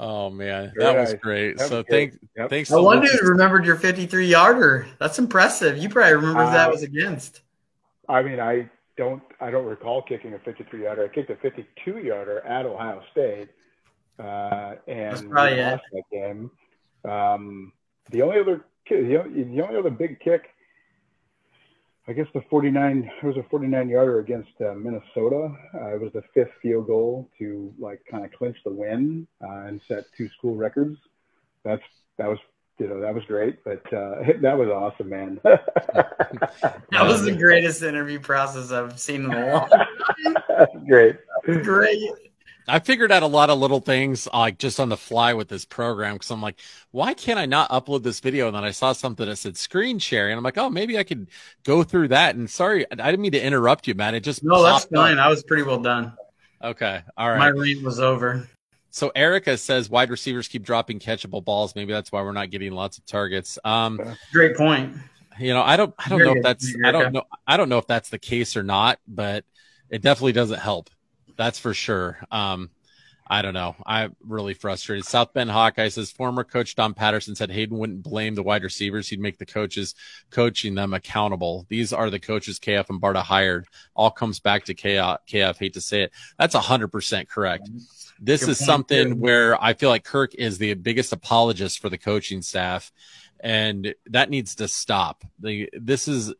Oh 0.00 0.30
man, 0.30 0.72
Very 0.76 0.92
that 0.92 1.00
was 1.00 1.12
nice. 1.14 1.20
great. 1.20 1.58
That 1.58 1.68
so 1.68 1.78
was 1.78 1.86
thank, 1.90 2.14
Yep. 2.36 2.50
thanks. 2.50 2.70
No 2.70 2.76
to 2.78 2.82
wonder 2.84 3.02
Lucas. 3.06 3.20
you 3.20 3.28
remembered 3.30 3.64
your 3.66 3.74
53 3.76 4.26
yarder. 4.26 4.86
That's 5.00 5.18
impressive. 5.18 5.76
You 5.78 5.88
probably 5.88 6.12
remember 6.14 6.44
who 6.44 6.50
that 6.52 6.68
Uh, 6.68 6.72
was 6.72 6.82
against. 6.84 7.40
I 8.08 8.22
mean, 8.22 8.38
I 8.38 8.70
don't, 8.96 9.22
I 9.40 9.50
don't 9.50 9.64
recall 9.64 10.02
kicking 10.02 10.34
a 10.34 10.38
53 10.38 10.84
yarder. 10.84 11.04
I 11.04 11.08
kicked 11.08 11.30
a 11.30 11.36
52 11.36 11.98
yarder 11.98 12.40
at 12.46 12.64
Ohio 12.64 13.02
State, 13.10 13.48
uh, 14.20 14.74
That's 14.86 15.20
and 15.20 15.30
probably 15.30 15.54
we 15.56 15.60
it. 15.62 15.70
lost 15.72 15.82
that 15.92 16.02
game. 16.12 16.50
Um, 17.04 17.72
the 18.10 18.22
only 18.22 18.40
other, 18.40 18.64
the 18.88 19.22
only, 19.22 19.44
the 19.44 19.62
only 19.62 19.76
other 19.76 19.90
big 19.90 20.20
kick, 20.20 20.50
I 22.06 22.12
guess 22.12 22.26
the 22.32 22.42
49. 22.48 23.10
It 23.22 23.26
was 23.26 23.36
a 23.36 23.42
49 23.50 23.88
yarder 23.88 24.18
against 24.20 24.50
uh, 24.60 24.72
Minnesota. 24.74 25.52
Uh, 25.74 25.94
it 25.94 26.00
was 26.00 26.12
the 26.14 26.22
fifth 26.32 26.52
field 26.62 26.86
goal 26.86 27.28
to 27.38 27.72
like 27.78 28.00
kind 28.10 28.24
of 28.24 28.32
clinch 28.32 28.56
the 28.64 28.72
win 28.72 29.26
uh, 29.42 29.66
and 29.66 29.80
set 29.86 30.04
two 30.16 30.28
school 30.30 30.56
records. 30.56 30.96
That's 31.64 31.82
that 32.16 32.28
was. 32.28 32.38
You 32.78 32.86
know 32.86 33.00
that 33.00 33.12
was 33.12 33.24
great, 33.24 33.64
but 33.64 33.84
uh, 33.92 34.22
that 34.40 34.56
was 34.56 34.68
awesome, 34.68 35.08
man. 35.08 35.40
That 36.90 37.06
was 37.06 37.22
the 37.22 37.34
greatest 37.34 37.82
interview 37.82 38.20
process 38.20 38.70
I've 38.70 38.98
seen 39.00 39.24
in 39.24 39.32
a 39.32 39.52
long 39.52 39.68
time. 39.68 40.86
great. 40.88 41.16
Great. 41.44 42.02
I 42.68 42.78
figured 42.80 43.10
out 43.10 43.22
a 43.22 43.26
lot 43.26 43.50
of 43.50 43.58
little 43.58 43.80
things 43.80 44.28
like 44.32 44.58
just 44.58 44.78
on 44.78 44.88
the 44.90 44.96
fly 44.96 45.34
with 45.34 45.48
this 45.48 45.64
program 45.64 46.14
because 46.14 46.30
I'm 46.30 46.42
like, 46.42 46.60
why 46.90 47.14
can't 47.14 47.38
I 47.38 47.46
not 47.46 47.70
upload 47.70 48.02
this 48.02 48.20
video? 48.20 48.46
And 48.46 48.54
then 48.56 48.64
I 48.64 48.70
saw 48.72 48.92
something 48.92 49.26
that 49.26 49.36
said 49.36 49.56
screen 49.56 49.98
sharing. 49.98 50.36
I'm 50.36 50.44
like, 50.44 50.58
oh, 50.58 50.68
maybe 50.70 50.98
I 50.98 51.02
could 51.04 51.28
go 51.64 51.82
through 51.82 52.08
that. 52.08 52.34
And 52.36 52.48
sorry, 52.48 52.84
I 52.90 52.96
didn't 52.96 53.20
mean 53.20 53.32
to 53.32 53.42
interrupt 53.42 53.86
you, 53.88 53.94
man. 53.94 54.14
It 54.14 54.20
just 54.20 54.44
No, 54.44 54.62
that's 54.62 54.84
popped 54.84 54.94
up. 54.94 54.98
fine. 55.08 55.18
I 55.18 55.28
was 55.28 55.42
pretty 55.42 55.62
well 55.62 55.80
done. 55.80 56.12
Okay, 56.62 57.02
all 57.16 57.30
right. 57.30 57.38
My 57.38 57.50
rant 57.50 57.82
was 57.82 58.00
over. 58.00 58.48
So 58.90 59.12
Erica 59.14 59.56
says 59.56 59.88
wide 59.88 60.10
receivers 60.10 60.48
keep 60.48 60.62
dropping 60.64 60.98
catchable 60.98 61.44
balls. 61.44 61.74
Maybe 61.76 61.92
that's 61.92 62.10
why 62.10 62.22
we're 62.22 62.32
not 62.32 62.50
getting 62.50 62.72
lots 62.72 62.98
of 62.98 63.06
targets. 63.06 63.58
Um, 63.64 64.00
Great 64.32 64.56
point. 64.56 64.96
you 65.38 65.54
know, 65.54 65.62
I 65.62 65.76
don't, 65.76 65.94
I 65.98 66.08
don't 66.08 66.18
Very 66.18 66.30
know 66.30 66.36
if 66.38 66.42
that's, 66.42 66.74
I 66.84 66.90
don't 66.90 67.12
know, 67.12 67.22
I 67.46 67.56
don't 67.56 67.68
know 67.68 67.78
if 67.78 67.86
that's 67.86 68.08
the 68.08 68.18
case 68.18 68.56
or 68.56 68.62
not, 68.62 68.98
but 69.06 69.44
it 69.88 70.02
definitely 70.02 70.32
doesn't 70.32 70.58
help. 70.58 70.90
That's 71.38 71.58
for 71.58 71.72
sure. 71.72 72.18
Um, 72.30 72.70
I 73.30 73.42
don't 73.42 73.54
know. 73.54 73.76
I'm 73.84 74.16
really 74.26 74.54
frustrated. 74.54 75.04
South 75.04 75.34
Bend 75.34 75.50
Hawkeye 75.50 75.88
says 75.88 76.10
former 76.10 76.44
coach 76.44 76.74
Don 76.74 76.94
Patterson 76.94 77.34
said 77.34 77.50
Hayden 77.50 77.76
wouldn't 77.76 78.02
blame 78.02 78.34
the 78.34 78.42
wide 78.42 78.62
receivers. 78.62 79.08
He'd 79.08 79.20
make 79.20 79.38
the 79.38 79.44
coaches 79.46 79.94
coaching 80.30 80.74
them 80.74 80.94
accountable. 80.94 81.66
These 81.68 81.92
are 81.92 82.08
the 82.08 82.18
coaches 82.18 82.58
KF 82.58 82.88
and 82.88 83.00
Barta 83.00 83.22
hired. 83.22 83.66
All 83.94 84.10
comes 84.10 84.40
back 84.40 84.64
to 84.64 84.74
KF. 84.74 85.18
KF 85.30 85.58
hate 85.58 85.74
to 85.74 85.80
say 85.80 86.04
it. 86.04 86.12
That's 86.38 86.54
hundred 86.54 86.88
percent 86.88 87.28
correct. 87.28 87.68
This 88.18 88.40
Good 88.40 88.50
is 88.50 88.58
something 88.58 89.10
too. 89.10 89.16
where 89.16 89.62
I 89.62 89.74
feel 89.74 89.90
like 89.90 90.04
Kirk 90.04 90.34
is 90.34 90.58
the 90.58 90.74
biggest 90.74 91.12
apologist 91.12 91.80
for 91.80 91.90
the 91.90 91.98
coaching 91.98 92.40
staff, 92.40 92.90
and 93.40 93.94
that 94.06 94.30
needs 94.30 94.54
to 94.56 94.68
stop. 94.68 95.22
The 95.38 95.68
this 95.74 96.08
is, 96.08 96.32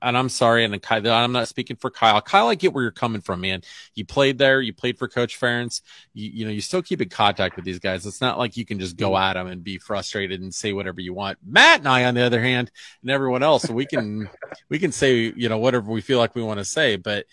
and 0.00 0.16
I'm 0.16 0.28
sorry, 0.28 0.64
and 0.64 0.80
Kyle, 0.80 1.06
I'm 1.10 1.32
not 1.32 1.48
speaking 1.48 1.76
for 1.76 1.90
Kyle. 1.90 2.20
Kyle, 2.20 2.48
I 2.48 2.54
get 2.54 2.72
where 2.72 2.82
you're 2.82 2.90
coming 2.90 3.20
from, 3.20 3.42
man. 3.42 3.62
You 3.94 4.04
played 4.04 4.38
there, 4.38 4.60
you 4.60 4.72
played 4.72 4.98
for 4.98 5.08
Coach 5.08 5.38
Ferentz. 5.38 5.82
You, 6.14 6.30
you 6.30 6.44
know, 6.44 6.50
you 6.50 6.60
still 6.60 6.82
keep 6.82 7.02
in 7.02 7.08
contact 7.08 7.56
with 7.56 7.64
these 7.64 7.78
guys. 7.78 8.06
It's 8.06 8.20
not 8.20 8.38
like 8.38 8.56
you 8.56 8.64
can 8.64 8.78
just 8.78 8.96
go 8.96 9.16
at 9.16 9.34
them 9.34 9.46
and 9.46 9.62
be 9.62 9.78
frustrated 9.78 10.40
and 10.40 10.54
say 10.54 10.72
whatever 10.72 11.00
you 11.00 11.12
want. 11.12 11.38
Matt 11.46 11.80
and 11.80 11.88
I, 11.88 12.04
on 12.04 12.14
the 12.14 12.22
other 12.22 12.40
hand, 12.40 12.70
and 13.02 13.10
everyone 13.10 13.42
else, 13.42 13.68
we 13.68 13.84
can 13.84 14.30
we 14.68 14.78
can 14.78 14.92
say 14.92 15.32
you 15.36 15.48
know 15.48 15.58
whatever 15.58 15.90
we 15.90 16.00
feel 16.00 16.18
like 16.18 16.34
we 16.34 16.42
want 16.42 16.58
to 16.58 16.64
say, 16.64 16.96
but 16.96 17.26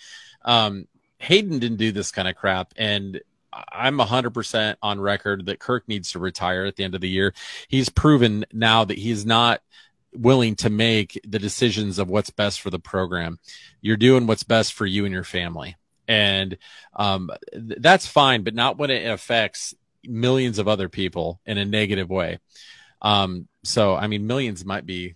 um, 0.44 0.88
Hayden 1.20 1.60
didn't 1.60 1.78
do 1.78 1.92
this 1.92 2.12
kind 2.12 2.28
of 2.28 2.36
crap, 2.36 2.74
and 2.76 3.22
I'm 3.54 3.98
100% 3.98 4.76
on 4.82 5.02
record 5.02 5.46
that 5.46 5.60
Kirk 5.60 5.88
needs 5.88 6.12
to 6.12 6.20
retire 6.20 6.66
at 6.66 6.76
the 6.78 6.84
end 6.84 6.96
of 6.96 7.02
the 7.02 7.10
year. 7.10 7.34
He's 7.68 7.90
proven 7.90 8.46
now 8.54 8.86
that 8.86 8.98
he's 8.98 9.26
not 9.26 9.62
willing 10.14 10.56
to 10.56 10.70
make 10.70 11.20
the 11.28 11.40
decisions 11.40 12.00
of 12.00 12.10
what's 12.10 12.30
best 12.30 12.62
for 12.62 12.70
the 12.70 12.80
program. 12.80 13.40
You're 13.82 13.98
doing 13.98 14.28
what's 14.28 14.44
best 14.44 14.74
for 14.74 14.86
you 14.86 15.06
and 15.06 15.14
your 15.14 15.24
family. 15.24 15.76
And 16.08 16.58
um, 16.96 17.32
th- 17.54 17.80
that's 17.80 18.06
fine, 18.06 18.44
but 18.44 18.54
not 18.54 18.78
when 18.78 18.90
it 18.90 19.10
affects 19.10 19.74
millions 20.04 20.60
of 20.60 20.68
other 20.68 20.90
people 20.90 21.40
in 21.46 21.58
a 21.58 21.66
negative 21.66 22.10
way. 22.10 22.40
Um, 23.02 23.48
so, 23.64 23.96
I 23.96 24.08
mean, 24.08 24.28
millions 24.28 24.66
might 24.66 24.86
be, 24.86 25.16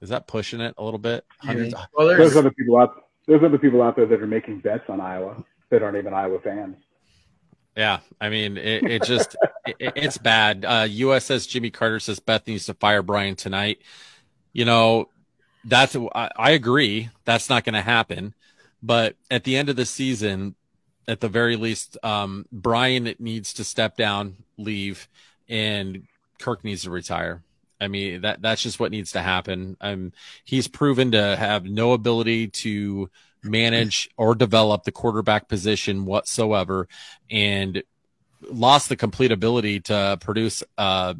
is 0.00 0.10
that 0.10 0.26
pushing 0.26 0.60
it 0.60 0.74
a 0.78 0.84
little 0.84 0.98
bit? 0.98 1.24
Hundreds, 1.38 1.74
Well, 1.94 2.06
There's 2.06 2.18
there's 2.18 2.36
other 2.36 2.50
people 2.50 2.78
out. 2.78 3.04
There's 3.26 3.42
other 3.42 3.58
people 3.58 3.82
out 3.82 3.96
there 3.96 4.06
that 4.06 4.22
are 4.22 4.26
making 4.26 4.60
bets 4.60 4.84
on 4.88 5.00
Iowa 5.00 5.44
that 5.70 5.82
aren't 5.82 5.96
even 5.96 6.14
Iowa 6.14 6.38
fans. 6.40 6.76
Yeah, 7.76 8.00
I 8.20 8.30
mean, 8.30 8.56
it, 8.56 8.84
it 8.84 9.02
just 9.02 9.36
it, 9.66 9.92
it's 9.96 10.18
bad. 10.18 10.64
Uh, 10.64 10.84
USS 10.84 11.48
Jimmy 11.48 11.70
Carter 11.70 12.00
says 12.00 12.20
Beth 12.20 12.46
needs 12.46 12.66
to 12.66 12.74
fire 12.74 13.02
Brian 13.02 13.36
tonight. 13.36 13.78
You 14.56 14.64
know, 14.64 15.10
that's 15.66 15.94
I, 16.14 16.30
I 16.34 16.50
agree. 16.52 17.10
That's 17.26 17.50
not 17.50 17.64
going 17.64 17.74
to 17.74 17.82
happen. 17.82 18.34
But 18.82 19.16
at 19.30 19.44
the 19.44 19.54
end 19.54 19.68
of 19.68 19.76
the 19.76 19.84
season, 19.84 20.54
at 21.06 21.20
the 21.20 21.28
very 21.28 21.56
least, 21.56 21.98
um, 22.02 22.46
Brian 22.50 23.14
needs 23.18 23.52
to 23.52 23.64
step 23.64 23.98
down, 23.98 24.36
leave, 24.56 25.08
and 25.46 26.04
Kirk 26.38 26.64
needs 26.64 26.84
to 26.84 26.90
retire. 26.90 27.42
I 27.78 27.88
mean, 27.88 28.22
that 28.22 28.40
that's 28.40 28.62
just 28.62 28.80
what 28.80 28.92
needs 28.92 29.12
to 29.12 29.20
happen. 29.20 29.76
Um, 29.82 30.12
he's 30.42 30.68
proven 30.68 31.10
to 31.10 31.36
have 31.36 31.66
no 31.66 31.92
ability 31.92 32.48
to 32.48 33.10
manage 33.42 34.08
or 34.16 34.34
develop 34.34 34.84
the 34.84 34.92
quarterback 34.92 35.48
position 35.48 36.06
whatsoever. 36.06 36.88
And 37.30 37.82
lost 38.50 38.88
the 38.88 38.96
complete 38.96 39.32
ability 39.32 39.80
to 39.80 40.16
produce 40.20 40.62
uh, 40.78 41.12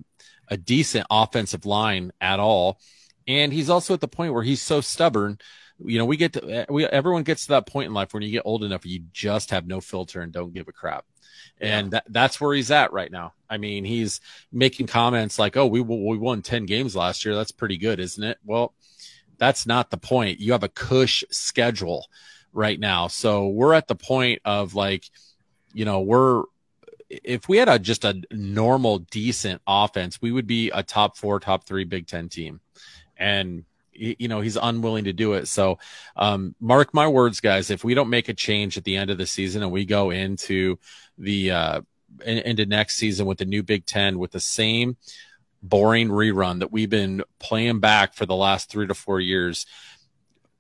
a 0.49 0.57
decent 0.57 1.07
offensive 1.11 1.66
line 1.66 2.12
at 2.20 2.41
all. 2.41 2.78
And 3.26 3.52
he's 3.52 3.70
also 3.70 3.94
at 3.94 4.00
the 4.00 4.08
point 4.08 4.32
where 4.32 4.42
he's 4.42 4.62
so 4.62 4.80
stubborn. 4.80 5.38
You 5.84 5.98
know, 5.98 6.04
we 6.04 6.16
get 6.16 6.32
to, 6.34 6.66
we, 6.68 6.86
everyone 6.86 7.22
gets 7.22 7.42
to 7.42 7.48
that 7.50 7.66
point 7.66 7.86
in 7.86 7.94
life 7.94 8.14
when 8.14 8.22
you 8.22 8.30
get 8.30 8.42
old 8.46 8.64
enough, 8.64 8.86
you 8.86 9.00
just 9.12 9.50
have 9.50 9.66
no 9.66 9.80
filter 9.80 10.20
and 10.22 10.32
don't 10.32 10.54
give 10.54 10.68
a 10.68 10.72
crap. 10.72 11.04
And 11.60 11.90
that, 11.92 12.04
that's 12.08 12.40
where 12.40 12.54
he's 12.54 12.70
at 12.70 12.92
right 12.92 13.10
now. 13.10 13.32
I 13.48 13.56
mean, 13.56 13.84
he's 13.84 14.20
making 14.52 14.88
comments 14.88 15.38
like, 15.38 15.56
"Oh, 15.56 15.66
we 15.66 15.80
we 15.80 16.18
won 16.18 16.42
ten 16.42 16.66
games 16.66 16.94
last 16.94 17.24
year. 17.24 17.34
That's 17.34 17.52
pretty 17.52 17.78
good, 17.78 17.98
isn't 17.98 18.22
it?" 18.22 18.38
Well, 18.44 18.74
that's 19.38 19.66
not 19.66 19.90
the 19.90 19.96
point. 19.96 20.40
You 20.40 20.52
have 20.52 20.64
a 20.64 20.68
cush 20.68 21.24
schedule 21.30 22.08
right 22.52 22.78
now, 22.78 23.06
so 23.08 23.48
we're 23.48 23.72
at 23.74 23.88
the 23.88 23.94
point 23.94 24.42
of 24.44 24.74
like, 24.74 25.08
you 25.72 25.84
know, 25.84 26.00
we're 26.00 26.42
if 27.08 27.48
we 27.48 27.56
had 27.56 27.68
a 27.68 27.78
just 27.78 28.04
a 28.04 28.20
normal 28.30 28.98
decent 28.98 29.62
offense, 29.66 30.20
we 30.20 30.32
would 30.32 30.46
be 30.46 30.70
a 30.70 30.82
top 30.82 31.16
four, 31.16 31.40
top 31.40 31.64
three 31.64 31.84
Big 31.84 32.06
Ten 32.06 32.28
team, 32.28 32.60
and 33.16 33.64
you 33.92 34.28
know 34.28 34.40
he's 34.40 34.56
unwilling 34.56 35.04
to 35.04 35.12
do 35.12 35.34
it. 35.34 35.48
So, 35.48 35.78
um, 36.16 36.54
mark 36.60 36.92
my 36.92 37.08
words, 37.08 37.40
guys. 37.40 37.70
If 37.70 37.84
we 37.84 37.94
don't 37.94 38.10
make 38.10 38.28
a 38.28 38.34
change 38.34 38.76
at 38.76 38.84
the 38.84 38.96
end 38.96 39.10
of 39.10 39.18
the 39.18 39.26
season 39.26 39.62
and 39.62 39.72
we 39.72 39.84
go 39.84 40.10
into 40.10 40.78
the 41.18 41.50
uh, 41.50 41.80
in, 42.24 42.38
into 42.38 42.66
next 42.66 42.96
season 42.96 43.26
with 43.26 43.38
the 43.38 43.44
new 43.44 43.62
Big 43.62 43.86
Ten 43.86 44.18
with 44.18 44.32
the 44.32 44.40
same 44.40 44.96
boring 45.62 46.08
rerun 46.08 46.60
that 46.60 46.72
we've 46.72 46.90
been 46.90 47.22
playing 47.38 47.80
back 47.80 48.14
for 48.14 48.26
the 48.26 48.36
last 48.36 48.70
three 48.70 48.86
to 48.86 48.94
four 48.94 49.20
years, 49.20 49.66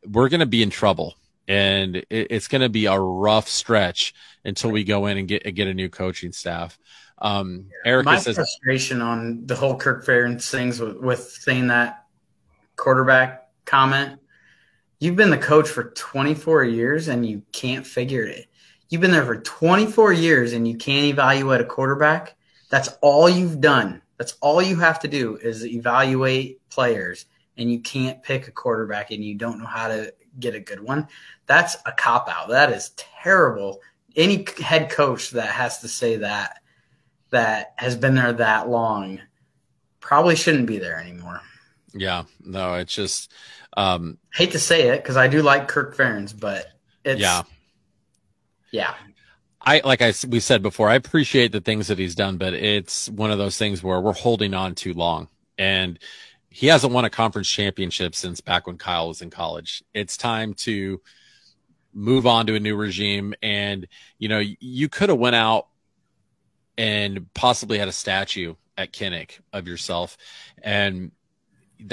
we're 0.04 0.28
going 0.28 0.40
to 0.40 0.46
be 0.46 0.62
in 0.62 0.70
trouble. 0.70 1.16
And 1.48 1.96
it, 1.96 2.06
it's 2.10 2.48
going 2.48 2.62
to 2.62 2.68
be 2.68 2.86
a 2.86 2.98
rough 2.98 3.48
stretch 3.48 4.14
until 4.44 4.70
we 4.70 4.84
go 4.84 5.06
in 5.06 5.18
and 5.18 5.28
get 5.28 5.54
get 5.54 5.68
a 5.68 5.74
new 5.74 5.88
coaching 5.88 6.32
staff. 6.32 6.78
Um, 7.18 7.66
Erica 7.84 8.04
My 8.04 8.18
says, 8.18 8.34
frustration 8.34 9.00
on 9.00 9.46
the 9.46 9.54
whole 9.54 9.76
Kirk 9.76 10.04
Ferentz 10.04 10.50
things 10.50 10.80
with, 10.80 10.98
with 10.98 11.20
saying 11.20 11.68
that 11.68 12.05
quarterback 12.76 13.48
comment. 13.64 14.20
You've 14.98 15.16
been 15.16 15.30
the 15.30 15.38
coach 15.38 15.68
for 15.68 15.90
24 15.90 16.64
years 16.64 17.08
and 17.08 17.26
you 17.26 17.42
can't 17.52 17.86
figure 17.86 18.24
it. 18.24 18.46
You've 18.88 19.00
been 19.00 19.10
there 19.10 19.26
for 19.26 19.40
24 19.40 20.12
years 20.12 20.52
and 20.52 20.66
you 20.66 20.76
can't 20.76 21.06
evaluate 21.06 21.60
a 21.60 21.64
quarterback. 21.64 22.36
That's 22.70 22.88
all 23.02 23.28
you've 23.28 23.60
done. 23.60 24.02
That's 24.16 24.36
all 24.40 24.62
you 24.62 24.76
have 24.76 25.00
to 25.00 25.08
do 25.08 25.36
is 25.36 25.66
evaluate 25.66 26.60
players 26.70 27.26
and 27.56 27.70
you 27.70 27.80
can't 27.80 28.22
pick 28.22 28.48
a 28.48 28.52
quarterback 28.52 29.10
and 29.10 29.24
you 29.24 29.34
don't 29.34 29.58
know 29.58 29.66
how 29.66 29.88
to 29.88 30.14
get 30.38 30.54
a 30.54 30.60
good 30.60 30.80
one. 30.80 31.08
That's 31.46 31.76
a 31.86 31.92
cop 31.92 32.28
out. 32.28 32.48
That 32.48 32.72
is 32.72 32.90
terrible. 32.96 33.80
Any 34.14 34.46
head 34.62 34.90
coach 34.90 35.30
that 35.30 35.48
has 35.48 35.80
to 35.80 35.88
say 35.88 36.16
that 36.16 36.60
that 37.30 37.74
has 37.76 37.96
been 37.96 38.14
there 38.14 38.32
that 38.32 38.68
long 38.68 39.20
probably 40.00 40.36
shouldn't 40.36 40.66
be 40.66 40.78
there 40.78 40.98
anymore. 40.98 41.40
Yeah, 41.96 42.24
no, 42.44 42.74
it's 42.74 42.94
just, 42.94 43.32
um, 43.76 44.18
Hate 44.34 44.52
to 44.52 44.58
say 44.58 44.88
it 44.88 45.02
because 45.02 45.16
I 45.16 45.28
do 45.28 45.42
like 45.42 45.68
Kirk 45.68 45.96
Ferentz, 45.96 46.38
but 46.38 46.66
it's 47.04 47.20
yeah. 47.20 47.42
yeah. 48.70 48.94
I 49.60 49.80
like 49.84 50.00
I 50.00 50.12
we 50.28 50.38
said 50.40 50.62
before, 50.62 50.88
I 50.88 50.94
appreciate 50.94 51.50
the 51.50 51.60
things 51.60 51.88
that 51.88 51.98
he's 51.98 52.14
done, 52.14 52.36
but 52.36 52.54
it's 52.54 53.08
one 53.10 53.32
of 53.32 53.38
those 53.38 53.58
things 53.58 53.82
where 53.82 54.00
we're 54.00 54.12
holding 54.12 54.54
on 54.54 54.76
too 54.76 54.94
long, 54.94 55.28
and 55.58 55.98
he 56.48 56.68
hasn't 56.68 56.92
won 56.92 57.04
a 57.04 57.10
conference 57.10 57.48
championship 57.48 58.14
since 58.14 58.40
back 58.40 58.66
when 58.66 58.78
Kyle 58.78 59.08
was 59.08 59.22
in 59.22 59.30
college. 59.30 59.82
It's 59.92 60.16
time 60.16 60.54
to 60.54 61.00
move 61.92 62.26
on 62.26 62.46
to 62.46 62.54
a 62.54 62.60
new 62.60 62.76
regime, 62.76 63.34
and 63.42 63.88
you 64.18 64.28
know 64.28 64.40
you 64.60 64.88
could 64.88 65.08
have 65.08 65.18
went 65.18 65.36
out 65.36 65.66
and 66.78 67.26
possibly 67.34 67.78
had 67.78 67.88
a 67.88 67.92
statue 67.92 68.54
at 68.78 68.92
Kinnick 68.92 69.40
of 69.52 69.66
yourself, 69.66 70.16
and 70.62 71.10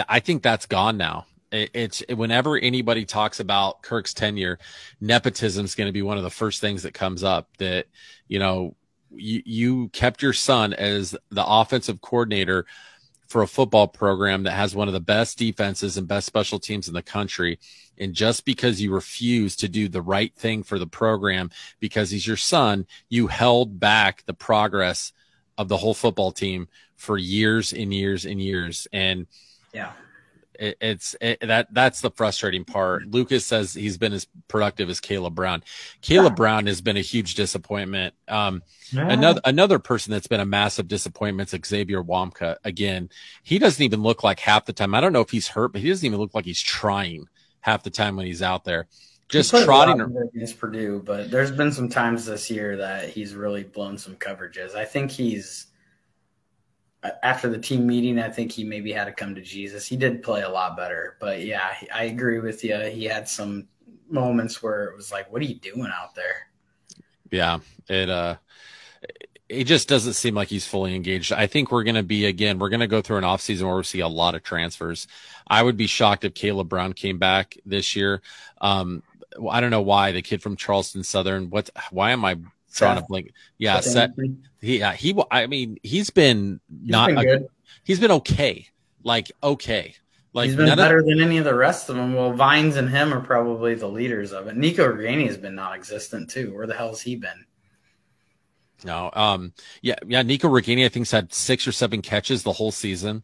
I 0.07 0.19
think 0.19 0.43
that's 0.43 0.65
gone 0.65 0.97
now. 0.97 1.25
It- 1.51 1.71
It's 1.73 2.03
whenever 2.09 2.57
anybody 2.57 3.05
talks 3.05 3.39
about 3.39 3.81
Kirk's 3.81 4.13
tenure, 4.13 4.59
nepotism 4.99 5.65
is 5.65 5.75
going 5.75 5.87
to 5.87 5.93
be 5.93 6.01
one 6.01 6.17
of 6.17 6.23
the 6.23 6.29
first 6.29 6.61
things 6.61 6.83
that 6.83 6.93
comes 6.93 7.23
up. 7.23 7.49
That 7.57 7.87
you 8.27 8.39
know, 8.39 8.75
you, 9.11 9.41
you 9.45 9.89
kept 9.89 10.21
your 10.21 10.33
son 10.33 10.73
as 10.73 11.15
the 11.29 11.45
offensive 11.45 12.01
coordinator 12.01 12.65
for 13.27 13.41
a 13.41 13.47
football 13.47 13.87
program 13.87 14.43
that 14.43 14.51
has 14.51 14.75
one 14.75 14.87
of 14.87 14.93
the 14.93 14.99
best 14.99 15.37
defenses 15.37 15.97
and 15.97 16.07
best 16.07 16.27
special 16.27 16.59
teams 16.59 16.87
in 16.87 16.93
the 16.93 17.01
country. 17.01 17.59
And 17.97 18.13
just 18.13 18.45
because 18.45 18.81
you 18.81 18.93
refused 18.93 19.59
to 19.61 19.69
do 19.69 19.87
the 19.87 20.01
right 20.01 20.35
thing 20.35 20.61
for 20.63 20.77
the 20.77 20.87
program 20.87 21.49
because 21.79 22.11
he's 22.11 22.27
your 22.27 22.37
son, 22.37 22.85
you 23.09 23.27
held 23.27 23.79
back 23.79 24.23
the 24.25 24.33
progress 24.33 25.13
of 25.57 25.67
the 25.67 25.77
whole 25.77 25.93
football 25.93 26.31
team 26.31 26.67
for 26.95 27.17
years 27.17 27.73
and 27.73 27.93
years 27.93 28.25
and 28.25 28.41
years. 28.41 28.87
And 28.91 29.27
Yeah. 29.73 29.91
it, 30.59 30.77
it's 30.81 31.15
it, 31.19 31.39
that 31.41 31.73
that's 31.73 32.01
the 32.01 32.11
frustrating 32.11 32.63
part. 32.65 33.07
Lucas 33.07 33.45
says 33.45 33.73
he's 33.73 33.97
been 33.97 34.13
as 34.13 34.27
productive 34.47 34.89
as 34.89 34.99
Kaleb 34.99 35.33
Brown. 35.33 35.63
Kaleb 36.01 36.35
Brown 36.35 36.67
has 36.67 36.81
been 36.81 36.97
a 36.97 37.01
huge 37.01 37.35
disappointment. 37.35 38.13
Um, 38.27 38.63
Another 38.95 39.41
another 39.45 39.79
person 39.79 40.11
that's 40.11 40.27
been 40.27 40.39
a 40.39 40.45
massive 40.45 40.87
disappointment 40.87 41.51
is 41.53 41.59
Xavier 41.65 42.03
Nwankpa. 42.03 42.57
Again, 42.63 43.09
he 43.41 43.57
doesn't 43.57 43.83
even 43.83 44.03
look 44.03 44.23
like 44.23 44.39
half 44.39 44.65
the 44.65 44.73
time. 44.73 44.93
I 44.93 45.01
don't 45.01 45.13
know 45.13 45.21
if 45.21 45.31
he's 45.31 45.47
hurt, 45.47 45.73
but 45.73 45.81
he 45.81 45.89
doesn't 45.89 46.05
even 46.05 46.19
look 46.19 46.33
like 46.35 46.45
he's 46.45 46.61
trying 46.61 47.27
half 47.61 47.83
the 47.83 47.89
time 47.89 48.15
when 48.15 48.25
he's 48.25 48.41
out 48.41 48.65
there. 48.65 48.87
Just 49.29 49.49
trotting. 49.49 49.99
against 50.35 50.59
Purdue, 50.59 51.01
but 51.03 51.31
there's 51.31 51.51
been 51.51 51.71
some 51.71 51.89
times 51.89 52.25
this 52.25 52.51
year 52.51 52.77
that 52.77 53.09
he's 53.09 53.33
really 53.33 53.63
blown 53.63 53.97
some 53.97 54.15
coverages. 54.15 54.75
I 54.75 54.85
think 54.85 55.09
he's 55.09 55.67
after 57.21 57.49
the 57.49 57.57
team 57.57 57.85
meeting. 57.85 58.19
I 58.19 58.29
think 58.29 58.51
he 58.51 58.63
maybe 58.63 58.91
had 58.91 59.05
to 59.05 59.11
come 59.11 59.35
to 59.35 59.41
Jesus. 59.41 59.85
He 59.85 59.97
did 59.97 60.23
play 60.23 60.41
a 60.41 60.49
lot 60.49 60.77
better, 60.77 61.17
but 61.19 61.43
yeah, 61.43 61.73
I 61.93 62.05
agree 62.05 62.39
with 62.39 62.63
you. 62.63 62.77
He 62.77 63.05
had 63.05 63.27
some 63.27 63.67
moments 64.09 64.61
where 64.61 64.85
it 64.85 64.95
was 64.95 65.11
like, 65.11 65.31
"What 65.31 65.41
are 65.41 65.45
you 65.45 65.55
doing 65.55 65.91
out 65.93 66.15
there?" 66.15 66.49
Yeah, 67.31 67.59
it 67.87 68.09
uh 68.09 68.37
it 69.49 69.65
just 69.65 69.87
doesn't 69.87 70.13
seem 70.13 70.35
like 70.35 70.47
he's 70.47 70.65
fully 70.65 70.95
engaged. 70.95 71.31
I 71.31 71.47
think 71.47 71.71
we're 71.71 71.83
to 71.83 72.03
be 72.03 72.25
again, 72.25 72.59
we're 72.59 72.69
to 72.69 72.87
go 72.87 73.01
through 73.01 73.17
an 73.17 73.23
offseason 73.23 73.63
where 73.63 73.75
we 73.75 73.83
see 73.83 73.99
a 73.99 74.07
lot 74.07 74.35
of 74.35 74.43
transfers. 74.43 75.07
I 75.47 75.61
would 75.61 75.77
be 75.77 75.87
shocked 75.87 76.23
if 76.23 76.33
Kaleb 76.33 76.69
Brown 76.69 76.93
came 76.93 77.19
back 77.19 77.57
this 77.65 77.95
year. 77.95 78.21
Um 78.61 79.03
I 79.49 79.61
don't 79.61 79.71
know 79.71 79.81
why 79.81 80.11
the 80.11 80.21
kid 80.21 80.41
from 80.41 80.55
Charleston 80.55 81.03
Southern. 81.03 81.49
What? 81.49 81.69
Why 81.91 82.11
am 82.11 82.23
I 82.23 82.37
drawing 82.73 82.97
a 82.97 83.01
Seth. 83.01 83.07
blank? 83.07 83.31
Yeah, 83.57 83.79
Seth 83.79 84.11
he, 84.61 84.79
yeah, 84.79 84.93
he. 84.93 85.17
I 85.31 85.47
mean, 85.47 85.77
he's 85.83 86.09
been 86.09 86.59
He's 86.81 86.89
not. 86.91 87.07
been 87.09 87.17
a- 87.43 87.47
he's 87.83 87.99
been 87.99 88.11
okay. 88.11 88.67
Like 89.03 89.31
okay. 89.41 89.95
Like 90.33 90.47
he's 90.47 90.55
been 90.55 90.65
none 90.65 90.79
of- 90.79 90.83
better 90.83 91.03
than 91.03 91.21
any 91.21 91.37
of 91.37 91.45
the 91.45 91.53
rest 91.53 91.89
of 91.89 91.95
them. 91.95 92.13
Well, 92.15 92.33
Vines 92.33 92.75
and 92.75 92.89
him 92.89 93.13
are 93.13 93.19
probably 93.21 93.75
the 93.75 93.87
leaders 93.87 94.31
of 94.31 94.47
it. 94.47 94.55
Nico 94.57 94.87
Ragaini 94.91 95.27
has 95.27 95.37
been 95.37 95.55
non-existent 95.55 96.29
too. 96.29 96.53
Where 96.55 96.65
the 96.67 96.73
hell 96.73 96.89
has 96.89 97.01
he 97.01 97.15
been? 97.15 97.45
No, 98.85 99.09
um, 99.13 99.53
yeah, 99.81 99.95
yeah. 100.07 100.23
Nico 100.23 100.49
Ragaini, 100.49 100.85
I 100.85 100.89
think's 100.89 101.11
had 101.11 101.33
six 101.33 101.67
or 101.67 101.71
seven 101.71 102.01
catches 102.01 102.43
the 102.43 102.51
whole 102.51 102.71
season. 102.71 103.23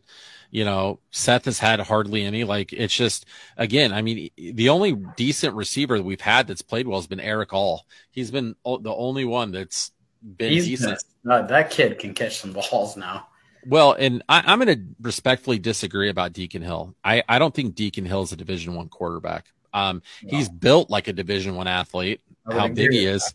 You 0.52 0.66
know, 0.66 1.00
Seth 1.12 1.46
has 1.46 1.60
had 1.60 1.80
hardly 1.80 2.24
any. 2.24 2.44
Like 2.44 2.74
it's 2.74 2.96
just, 2.96 3.26
again, 3.58 3.94
I 3.94 4.02
mean, 4.02 4.30
the 4.36 4.70
only 4.70 4.94
decent 5.16 5.56
receiver 5.56 5.98
that 5.98 6.04
we've 6.04 6.22
had 6.22 6.48
that's 6.48 6.62
played 6.62 6.88
well 6.88 7.00
has 7.00 7.08
been 7.08 7.20
Erick 7.20 7.54
All. 7.54 7.86
He's 8.12 8.32
been 8.32 8.56
the 8.64 8.94
only 8.94 9.26
one 9.26 9.52
that's 9.52 9.92
been 10.22 10.52
He's 10.52 10.66
decent. 10.66 11.04
uh, 11.30 11.44
that 11.44 11.70
kid 11.70 12.00
can 12.00 12.14
catch 12.14 12.38
some 12.38 12.54
balls 12.54 12.98
now. 12.98 13.28
Well, 13.66 13.94
and 13.94 14.24
I, 14.28 14.44
I'm 14.46 14.60
going 14.60 14.76
to 14.76 14.86
respectfully 15.02 15.60
disagree 15.60 16.10
about 16.10 16.34
Deacon 16.34 16.62
Hill. 16.62 16.96
I, 17.04 17.24
I 17.28 17.40
don't 17.40 17.54
think 17.54 17.76
Deacon 17.76 18.06
Hill 18.06 18.24
is 18.24 18.32
a 18.32 18.38
Division 18.38 18.74
One 18.74 18.90
quarterback. 18.90 19.48
Um, 19.74 20.02
he's 20.26 20.50
built 20.50 20.90
like 20.90 21.08
a 21.08 21.14
Division 21.14 21.56
One 21.56 21.68
athlete, 21.68 22.22
how 22.50 22.70
big 22.70 22.92
he 22.92 23.06
is, 23.06 23.34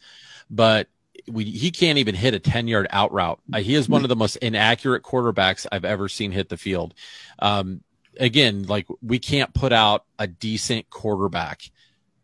but 0.50 0.88
we, 1.29 1.45
he 1.45 1.70
can't 1.70 1.99
even 1.99 2.14
hit 2.14 2.35
a 2.35 2.39
10 2.39 2.68
yard 2.68 2.87
out 2.91 3.12
route. 3.12 3.41
Uh, 3.53 3.59
he 3.59 3.75
is 3.75 3.89
one 3.89 4.03
of 4.03 4.09
the 4.09 4.16
most 4.16 4.37
inaccurate 4.37 5.03
quarterbacks 5.03 5.66
I've 5.70 5.85
ever 5.85 6.09
seen 6.09 6.33
hit 6.33 6.49
the 6.49 6.57
field. 6.57 6.95
Um, 7.39 7.83
again, 8.18 8.64
like 8.64 8.87
we 9.03 9.18
can't 9.18 9.53
put 9.55 9.72
out 9.72 10.05
a 10.18 10.27
decent 10.27 10.91
quarterback 10.91 11.70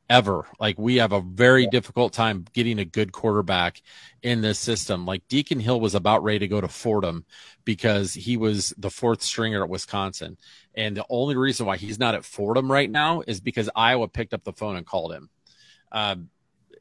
ever. 0.08 0.44
Like 0.58 0.78
we 0.78 0.96
have 0.96 1.12
a 1.12 1.20
very 1.20 1.66
difficult 1.68 2.12
time 2.12 2.44
getting 2.52 2.80
a 2.80 2.84
good 2.84 3.12
quarterback 3.12 3.80
in 4.22 4.40
this 4.40 4.58
system. 4.58 5.06
Like 5.06 5.26
Deacon 5.28 5.60
Hill 5.60 5.80
was 5.80 5.94
about 5.94 6.24
ready 6.24 6.40
to 6.40 6.48
go 6.48 6.60
to 6.60 6.68
Fordham 6.68 7.24
because 7.64 8.12
he 8.12 8.36
was 8.36 8.74
the 8.76 8.90
fourth 8.90 9.22
stringer 9.22 9.62
at 9.62 9.70
Wisconsin. 9.70 10.36
And 10.74 10.96
the 10.96 11.06
only 11.08 11.36
reason 11.36 11.64
why 11.64 11.76
he's 11.76 11.98
not 11.98 12.16
at 12.16 12.24
Fordham 12.24 12.70
right 12.70 12.90
now 12.90 13.22
is 13.26 13.40
because 13.40 13.70
Iowa 13.74 14.08
picked 14.08 14.34
up 14.34 14.42
the 14.42 14.52
phone 14.52 14.76
and 14.76 14.84
called 14.84 15.12
him. 15.12 15.30
Um, 15.92 16.28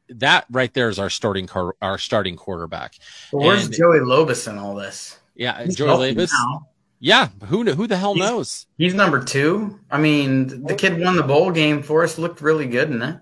that 0.09 0.45
right 0.49 0.73
there 0.73 0.89
is 0.89 0.99
our 0.99 1.09
starting 1.09 1.47
car, 1.47 1.75
our 1.81 1.97
starting 1.97 2.35
quarterback. 2.35 2.95
Where's 3.31 3.65
And- 3.65 3.73
Joey 3.73 3.99
Labas 3.99 4.47
in 4.49 4.57
all 4.57 4.75
this? 4.75 5.17
Yeah, 5.35 5.63
He's 5.63 5.75
Joey 5.75 6.13
now. 6.13 6.67
Yeah, 6.99 7.29
who 7.45 7.63
who 7.63 7.87
the 7.87 7.95
hell 7.95 8.13
He's- 8.13 8.29
knows? 8.29 8.65
He's 8.77 8.93
number 8.93 9.23
two. 9.23 9.79
I 9.89 9.97
mean, 9.99 10.65
the 10.65 10.75
kid 10.75 10.99
won 10.99 11.15
the 11.15 11.23
bowl 11.23 11.51
game 11.51 11.81
for 11.81 12.03
us. 12.03 12.17
Looked 12.17 12.41
really 12.41 12.65
good 12.67 12.89
in 12.91 13.01
it. 13.01 13.19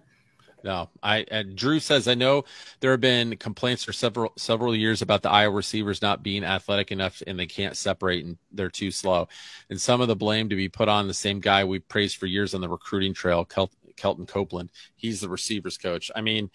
No, 0.64 0.90
I 1.04 1.24
and 1.30 1.56
Drew 1.56 1.80
says 1.80 2.08
I 2.08 2.16
know 2.16 2.44
there 2.80 2.90
have 2.92 3.00
been 3.00 3.38
complaints 3.38 3.84
for 3.84 3.94
several 3.94 4.34
several 4.36 4.76
years 4.76 5.04
about 5.04 5.22
the 5.22 5.30
Iowa 5.30 5.54
receivers 5.56 6.02
not 6.02 6.24
being 6.24 6.44
athletic 6.44 6.92
enough 6.92 7.22
and 7.28 7.38
they 7.40 7.46
can't 7.46 7.78
separate 7.78 8.26
and 8.26 8.38
they're 8.52 8.72
too 8.72 8.90
slow. 8.90 9.28
And 9.70 9.80
some 9.80 10.02
of 10.02 10.08
the 10.08 10.16
blame 10.16 10.50
to 10.50 10.56
be 10.56 10.68
put 10.68 10.90
on 10.90 11.08
the 11.08 11.14
same 11.14 11.40
guy 11.40 11.64
we 11.64 11.78
praised 11.80 12.18
for 12.18 12.26
years 12.26 12.56
on 12.56 12.62
the 12.62 12.68
recruiting 12.70 13.14
trail, 13.14 13.46
Kel- 13.46 13.72
Kelton 13.96 14.26
Copeland. 14.26 14.72
He's 14.96 15.22
the 15.22 15.30
receivers 15.30 15.78
coach. 15.78 16.10
I 16.16 16.22
mean, 16.22 16.50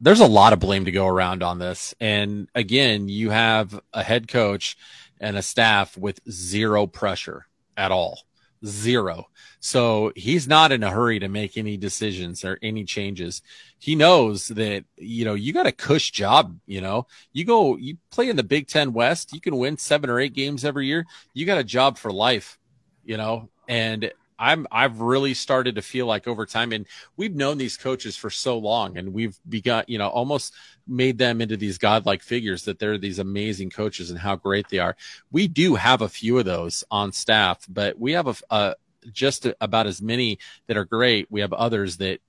there's 0.00 0.20
a 0.20 0.26
lot 0.26 0.52
of 0.52 0.60
blame 0.60 0.84
to 0.84 0.92
go 0.92 1.06
around 1.06 1.42
on 1.42 1.58
this. 1.58 1.94
And 2.00 2.48
again, 2.54 3.08
you 3.08 3.30
have 3.30 3.80
a 3.92 4.02
head 4.02 4.28
coach 4.28 4.76
and 5.20 5.36
a 5.36 5.42
staff 5.42 5.96
with 5.96 6.20
zero 6.30 6.86
pressure 6.86 7.46
at 7.76 7.90
all. 7.90 8.22
Zero. 8.64 9.28
So 9.60 10.12
he's 10.16 10.48
not 10.48 10.72
in 10.72 10.82
a 10.82 10.90
hurry 10.90 11.18
to 11.20 11.28
make 11.28 11.56
any 11.56 11.76
decisions 11.76 12.44
or 12.44 12.58
any 12.62 12.84
changes. 12.84 13.42
He 13.78 13.94
knows 13.94 14.48
that, 14.48 14.84
you 14.96 15.24
know, 15.24 15.34
you 15.34 15.52
got 15.52 15.66
a 15.66 15.72
cush 15.72 16.10
job, 16.10 16.58
you 16.66 16.80
know, 16.80 17.06
you 17.32 17.44
go, 17.44 17.76
you 17.76 17.98
play 18.10 18.28
in 18.28 18.36
the 18.36 18.42
Big 18.42 18.66
Ten 18.66 18.92
West, 18.92 19.32
you 19.32 19.40
can 19.40 19.56
win 19.56 19.78
seven 19.78 20.10
or 20.10 20.18
eight 20.18 20.34
games 20.34 20.64
every 20.64 20.86
year. 20.86 21.06
You 21.34 21.46
got 21.46 21.58
a 21.58 21.64
job 21.64 21.98
for 21.98 22.12
life, 22.12 22.58
you 23.04 23.16
know, 23.16 23.48
and 23.68 24.12
I'm 24.38 24.66
I've 24.70 25.00
really 25.00 25.34
started 25.34 25.74
to 25.74 25.82
feel 25.82 26.06
like 26.06 26.28
over 26.28 26.46
time, 26.46 26.72
and 26.72 26.86
we've 27.16 27.34
known 27.34 27.58
these 27.58 27.76
coaches 27.76 28.16
for 28.16 28.30
so 28.30 28.58
long, 28.58 28.96
and 28.96 29.12
we've 29.12 29.38
begun, 29.48 29.84
you 29.88 29.98
know, 29.98 30.08
almost 30.08 30.54
made 30.86 31.18
them 31.18 31.40
into 31.40 31.56
these 31.56 31.78
godlike 31.78 32.22
figures 32.22 32.64
that 32.64 32.78
they're 32.78 32.98
these 32.98 33.18
amazing 33.18 33.70
coaches 33.70 34.10
and 34.10 34.18
how 34.18 34.36
great 34.36 34.68
they 34.68 34.78
are. 34.78 34.96
We 35.32 35.48
do 35.48 35.74
have 35.74 36.02
a 36.02 36.08
few 36.08 36.38
of 36.38 36.44
those 36.44 36.84
on 36.90 37.12
staff, 37.12 37.66
but 37.68 37.98
we 37.98 38.12
have 38.12 38.28
a, 38.28 38.34
a 38.50 38.74
just 39.12 39.46
about 39.60 39.86
as 39.86 40.00
many 40.00 40.38
that 40.66 40.76
are 40.76 40.84
great. 40.84 41.26
We 41.30 41.40
have 41.40 41.52
others 41.52 41.96
that 41.98 42.20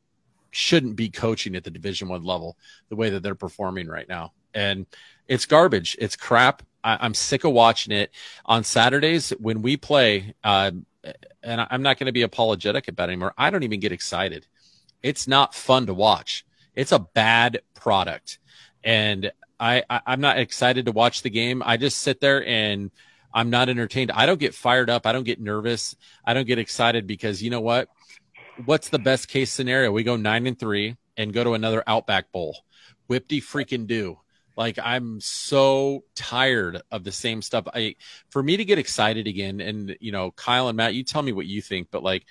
shouldn't 0.52 0.96
be 0.96 1.10
coaching 1.10 1.56
at 1.56 1.64
the 1.64 1.72
Division 1.72 2.08
One 2.08 2.24
level 2.24 2.58
the 2.90 2.96
way 2.96 3.10
that 3.12 3.22
they're 3.22 3.36
performing 3.36 3.88
right 3.88 4.10
now, 4.10 4.34
and 4.54 4.88
it's 5.28 5.46
garbage. 5.46 5.96
It's 6.00 6.16
crap. 6.16 6.64
I, 6.84 7.06
am 7.06 7.14
sick 7.14 7.44
of 7.44 7.52
watching 7.52 7.94
it 7.94 8.12
on 8.46 8.64
Saturdays 8.64 9.32
when 9.40 9.62
we 9.62 9.78
play. 9.78 10.34
Uh, 10.44 10.72
and 11.44 11.68
I'm 11.70 11.82
not 11.82 11.98
going 11.98 12.08
to 12.08 12.14
be 12.14 12.24
apologetic 12.24 12.88
about 12.88 13.10
anymore. 13.10 13.34
I 13.38 13.50
don't 13.50 13.64
even 13.64 13.80
get 13.80 13.92
excited. 13.92 14.48
It's 15.02 15.28
not 15.28 15.56
fun 15.56 15.86
to 15.88 15.94
watch. 15.94 16.46
It's 16.76 16.92
a 16.92 17.00
bad 17.00 17.62
product. 17.74 18.40
And 18.84 19.32
I, 19.60 19.84
I 19.90 20.02
I'm 20.06 20.22
not 20.22 20.38
excited 20.38 20.86
to 20.86 20.92
watch 20.92 21.22
the 21.22 21.30
game. 21.30 21.62
I 21.66 21.78
just 21.78 22.00
sit 22.00 22.20
there 22.20 22.46
and 22.46 22.92
I'm 23.34 23.50
not 23.50 23.70
entertained. 23.70 24.12
I 24.12 24.26
don't 24.26 24.40
get 24.40 24.56
fired 24.56 24.90
up. 24.90 25.06
I 25.06 25.12
don't 25.12 25.24
get 25.24 25.40
nervous. 25.40 25.96
I 26.26 26.34
don't 26.34 26.48
get 26.48 26.60
excited 26.60 27.08
because 27.08 27.44
you 27.44 27.50
know 27.50 27.62
what? 27.62 27.90
What's 28.66 28.90
the 28.90 29.00
best 29.00 29.28
case 29.28 29.52
scenario? 29.52 29.92
We 29.92 30.04
go 30.04 30.16
nine 30.16 30.48
and 30.48 30.58
three 30.58 30.98
and 31.16 31.34
go 31.34 31.44
to 31.44 31.54
another 31.54 31.84
Outback 31.86 32.32
Bowl. 32.32 32.58
Whipty 33.08 33.42
freaking 33.42 33.88
do. 33.88 34.20
Like 34.60 34.78
I'm 34.78 35.22
so 35.22 36.04
tired 36.16 36.82
of 36.92 37.06
the 37.06 37.14
same 37.14 37.42
stuff. 37.42 37.66
I 37.74 37.96
for 38.30 38.44
me 38.44 38.58
to 38.58 38.66
get 38.66 38.78
excited 38.78 39.26
again, 39.26 39.62
and 39.62 39.96
you 40.02 40.12
know, 40.12 40.32
Kyle 40.32 40.68
and 40.68 40.76
Matt, 40.76 40.94
you 40.96 41.06
tell 41.06 41.22
me 41.22 41.32
what 41.32 41.46
you 41.46 41.62
think, 41.62 41.88
but 41.92 42.04
like 42.04 42.26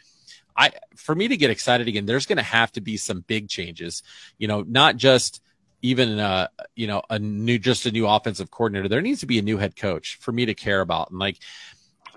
I 0.54 0.72
for 0.94 1.14
me 1.14 1.28
to 1.28 1.38
get 1.38 1.48
excited 1.48 1.88
again, 1.88 2.04
there's 2.04 2.26
gonna 2.26 2.42
have 2.42 2.70
to 2.72 2.82
be 2.82 2.98
some 2.98 3.20
big 3.26 3.48
changes. 3.48 4.02
You 4.36 4.46
know, 4.46 4.60
not 4.60 4.98
just 4.98 5.40
even 5.80 6.18
uh 6.18 6.48
you 6.76 6.86
know 6.86 7.00
a 7.08 7.18
new 7.18 7.58
just 7.58 7.86
a 7.86 7.90
new 7.92 8.06
offensive 8.06 8.50
coordinator 8.50 8.88
there 8.88 9.00
needs 9.00 9.20
to 9.20 9.26
be 9.26 9.38
a 9.38 9.42
new 9.42 9.58
head 9.58 9.76
coach 9.76 10.18
for 10.20 10.32
me 10.32 10.44
to 10.44 10.52
care 10.52 10.80
about 10.80 11.08
and 11.10 11.20
like 11.20 11.38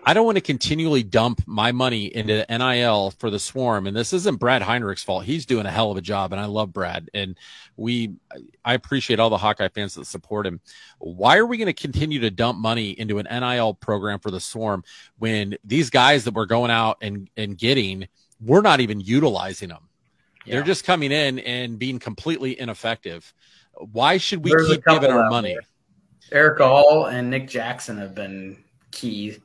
I 0.04 0.14
don't 0.14 0.26
want 0.26 0.38
to 0.38 0.42
continually 0.42 1.04
dump 1.04 1.42
my 1.46 1.72
money 1.72 2.06
into 2.06 2.46
NIL 2.50 3.12
for 3.12 3.30
the 3.30 3.38
swarm. 3.38 3.86
And 3.86 3.96
this 3.96 4.14
isn't 4.14 4.40
Brad 4.40 4.64
Heinrich's 4.64 5.04
fault. 5.04 5.26
He's 5.26 5.46
doing 5.46 5.66
a 5.66 5.72
hell 5.72 5.92
of 5.92 5.98
a 5.98 6.02
job. 6.02 6.32
And 6.32 6.42
I 6.42 6.46
love 6.46 6.74
Brad. 6.74 7.10
And 7.14 7.38
we, 7.78 8.14
I 8.66 8.74
appreciate 8.74 9.20
all 9.20 9.30
the 9.30 9.38
Hawkeye 9.38 9.70
fans 9.70 9.94
that 9.96 10.06
support 10.06 10.48
him. 10.48 10.60
Why 10.98 11.38
are 11.38 11.46
we 11.46 11.58
going 11.58 11.68
to 11.68 11.74
continue 11.74 12.20
to 12.22 12.32
dump 12.32 12.58
money 12.58 12.92
into 12.92 13.20
an 13.20 13.28
NIL 13.30 13.76
program 13.76 14.20
for 14.20 14.32
the 14.32 14.40
swarm 14.40 14.84
when 15.20 15.56
these 15.64 15.92
guys 15.92 16.24
that 16.24 16.34
we're 16.34 16.46
going 16.46 16.72
out 16.72 16.98
and, 17.02 17.30
and 17.38 17.58
getting, 17.58 18.08
we're 18.44 18.62
not 18.62 18.80
even 18.80 19.00
utilizing 19.00 19.70
them? 19.70 19.88
Yeah. 20.46 20.56
They're 20.56 20.64
just 20.64 20.84
coming 20.84 21.12
in 21.12 21.38
and 21.40 21.78
being 21.78 22.00
completely 22.00 22.60
ineffective. 22.60 23.32
Why 23.76 24.18
should 24.18 24.44
we 24.44 24.50
There's 24.50 24.68
keep 24.68 24.86
giving 24.86 25.12
our 25.12 25.30
money? 25.30 25.54
There. 25.54 26.42
Erick 26.42 26.62
All 26.62 27.06
and 27.06 27.30
Nick 27.30 27.48
Jackson 27.48 27.98
have 27.98 28.16
been 28.16 28.64
key 28.92 29.38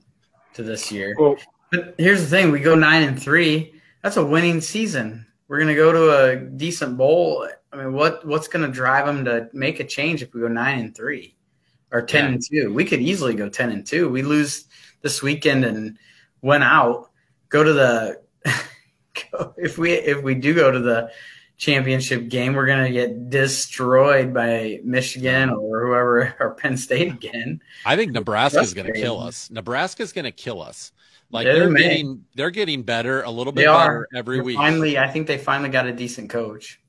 to 0.57 0.63
this 0.63 0.91
year. 0.91 1.15
Well, 1.19 1.37
but 1.71 1.95
here's 1.99 2.21
the 2.23 2.27
thing: 2.27 2.51
we 2.51 2.61
go 2.61 2.75
nine 2.75 3.05
and 3.05 3.23
three. 3.23 3.75
That's 4.03 4.17
a 4.17 4.25
winning 4.25 4.61
season. 4.61 5.27
We're 5.49 5.61
gonna 5.61 5.75
go 5.75 5.93
to 5.93 6.25
a 6.25 6.37
decent 6.37 6.97
bowl. 6.97 7.49
I 7.73 7.77
mean, 7.77 7.93
what 7.93 8.27
what's 8.27 8.49
gonna 8.49 8.69
drive 8.69 9.07
them 9.07 9.25
to 9.27 9.49
make 9.53 9.81
a 9.81 9.85
change 9.85 10.23
if 10.23 10.35
we 10.35 10.41
go 10.41 10.49
nine 10.49 10.81
and 10.81 10.95
three 10.95 11.37
or 11.93 12.03
ten 12.03 12.25
yeah. 12.25 12.31
and 12.33 12.43
two? 12.43 12.75
We 12.75 12.85
could 12.85 13.01
easily 13.01 13.35
go 13.35 13.49
ten 13.49 13.71
and 13.71 13.87
two. 13.87 14.09
We 14.09 14.23
lose 14.23 14.67
this 15.03 15.23
weekend 15.23 15.65
and 15.65 15.99
went 16.43 16.65
out. 16.65 17.11
Go 17.49 17.63
to 17.63 17.73
the 17.73 18.21
if 19.57 19.79
we 19.79 19.93
if 19.93 20.23
we 20.23 20.35
do 20.35 20.55
go 20.55 20.71
to 20.71 20.81
the 20.81 21.11
championship 21.57 22.29
game, 22.29 22.55
we're 22.55 22.67
gonna 22.67 22.91
get 22.91 23.31
destroyed 23.31 24.33
by 24.33 24.81
Michigan 24.85 25.51
uh-huh. 25.51 25.59
or 25.59 25.87
whoever 25.87 26.37
or 26.41 26.55
Penn 26.55 26.77
State 26.77 27.13
again. 27.13 27.61
I 27.85 27.97
think 27.97 28.13
Nebraska 28.13 28.61
is 28.61 28.75
gonna 28.75 28.93
kill 28.93 29.21
us. 29.21 29.51
Nebraska 29.51 30.03
is 30.03 30.13
gonna 30.13 30.33
kill 30.33 30.63
us. 30.63 30.93
Like 31.31 31.45
they're, 31.45 31.69
they're 31.69 31.75
getting 31.75 32.25
they're 32.35 32.51
getting 32.51 32.83
better 32.83 33.23
a 33.23 33.31
little 33.31 33.53
bit 33.53 33.63
they 33.63 33.67
better 33.67 34.09
every 34.15 34.37
they're 34.37 34.45
week. 34.45 34.57
Finally, 34.57 34.99
I 34.99 35.09
think 35.09 35.27
they 35.27 35.39
finally 35.39 35.71
got 35.71 35.87
a 35.87 35.93
decent 35.93 36.31
coach. 36.31 36.81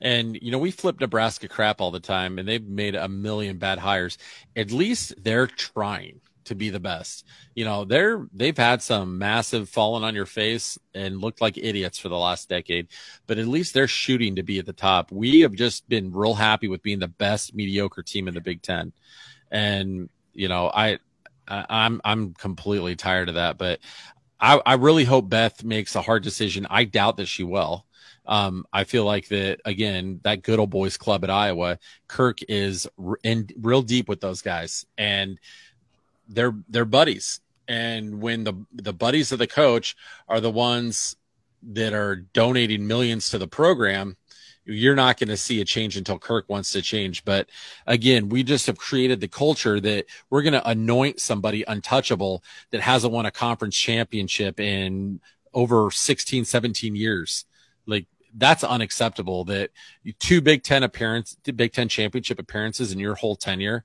And 0.00 0.36
you 0.42 0.50
know, 0.50 0.58
we 0.58 0.70
flip 0.70 1.00
Nebraska 1.00 1.48
crap 1.48 1.80
all 1.80 1.90
the 1.90 2.00
time, 2.00 2.38
and 2.38 2.48
they've 2.48 2.66
made 2.66 2.94
a 2.94 3.08
million 3.08 3.58
bad 3.58 3.78
hires. 3.78 4.18
At 4.56 4.72
least 4.72 5.14
they're 5.22 5.46
trying 5.46 6.20
to 6.44 6.54
be 6.54 6.70
the 6.70 6.80
best. 6.80 7.26
You 7.54 7.64
know, 7.64 7.84
they're 7.84 8.26
they've 8.32 8.56
had 8.56 8.82
some 8.82 9.18
massive 9.18 9.68
falling 9.68 10.04
on 10.04 10.14
your 10.14 10.26
face 10.26 10.78
and 10.94 11.20
looked 11.20 11.40
like 11.40 11.58
idiots 11.58 11.98
for 11.98 12.08
the 12.08 12.18
last 12.18 12.48
decade, 12.48 12.88
but 13.26 13.38
at 13.38 13.46
least 13.46 13.74
they're 13.74 13.88
shooting 13.88 14.36
to 14.36 14.42
be 14.42 14.58
at 14.58 14.66
the 14.66 14.72
top. 14.72 15.10
We 15.12 15.40
have 15.40 15.54
just 15.54 15.88
been 15.88 16.12
real 16.12 16.34
happy 16.34 16.68
with 16.68 16.82
being 16.82 16.98
the 16.98 17.08
best 17.08 17.54
mediocre 17.54 18.02
team 18.02 18.28
in 18.28 18.34
the 18.34 18.40
Big 18.40 18.62
Ten, 18.62 18.92
and 19.50 20.08
you 20.32 20.48
know, 20.48 20.70
I, 20.72 20.98
I 21.48 21.66
I'm 21.68 22.00
I'm 22.04 22.34
completely 22.34 22.96
tired 22.96 23.28
of 23.28 23.36
that. 23.36 23.58
But 23.58 23.80
I, 24.40 24.60
I 24.66 24.74
really 24.74 25.04
hope 25.04 25.28
Beth 25.28 25.64
makes 25.64 25.94
a 25.94 26.02
hard 26.02 26.22
decision. 26.22 26.66
I 26.68 26.84
doubt 26.84 27.16
that 27.16 27.26
she 27.26 27.44
will. 27.44 27.86
Um, 28.26 28.66
I 28.72 28.84
feel 28.84 29.04
like 29.04 29.28
that 29.28 29.60
again, 29.64 30.20
that 30.24 30.42
good 30.42 30.58
old 30.58 30.70
boys 30.70 30.96
club 30.96 31.24
at 31.24 31.30
Iowa, 31.30 31.78
Kirk 32.08 32.38
is 32.48 32.86
in 33.22 33.48
real 33.58 33.82
deep 33.82 34.08
with 34.08 34.20
those 34.20 34.42
guys, 34.42 34.86
and 34.96 35.38
they're 36.28 36.54
they're 36.68 36.84
buddies 36.84 37.40
and 37.68 38.20
when 38.20 38.44
the 38.44 38.54
the 38.72 38.92
buddies 38.92 39.32
of 39.32 39.38
the 39.38 39.46
coach 39.46 39.96
are 40.28 40.40
the 40.40 40.50
ones 40.50 41.16
that 41.62 41.92
are 41.92 42.16
donating 42.16 42.86
millions 42.86 43.30
to 43.30 43.38
the 43.38 43.48
program 43.48 44.16
you're 44.66 44.94
not 44.94 45.18
going 45.18 45.28
to 45.28 45.36
see 45.36 45.60
a 45.60 45.64
change 45.64 45.96
until 45.96 46.18
Kirk 46.18 46.48
wants 46.48 46.72
to 46.72 46.82
change. 46.82 47.24
But 47.24 47.48
again, 47.86 48.28
we 48.28 48.42
just 48.42 48.66
have 48.66 48.78
created 48.78 49.20
the 49.20 49.28
culture 49.28 49.78
that 49.80 50.06
we're 50.30 50.42
going 50.42 50.54
to 50.54 50.68
anoint 50.68 51.20
somebody 51.20 51.64
untouchable 51.66 52.42
that 52.70 52.80
hasn't 52.80 53.12
won 53.12 53.26
a 53.26 53.30
conference 53.30 53.76
championship 53.76 54.58
in 54.58 55.20
over 55.52 55.90
16, 55.90 56.44
17 56.44 56.96
years. 56.96 57.44
Like 57.86 58.06
that's 58.34 58.64
unacceptable 58.64 59.44
that 59.44 59.70
two 60.18 60.40
Big 60.40 60.62
Ten 60.62 60.82
appearance, 60.82 61.36
Big 61.54 61.72
Ten 61.72 61.88
championship 61.88 62.38
appearances 62.38 62.92
in 62.92 62.98
your 62.98 63.14
whole 63.14 63.36
tenure. 63.36 63.84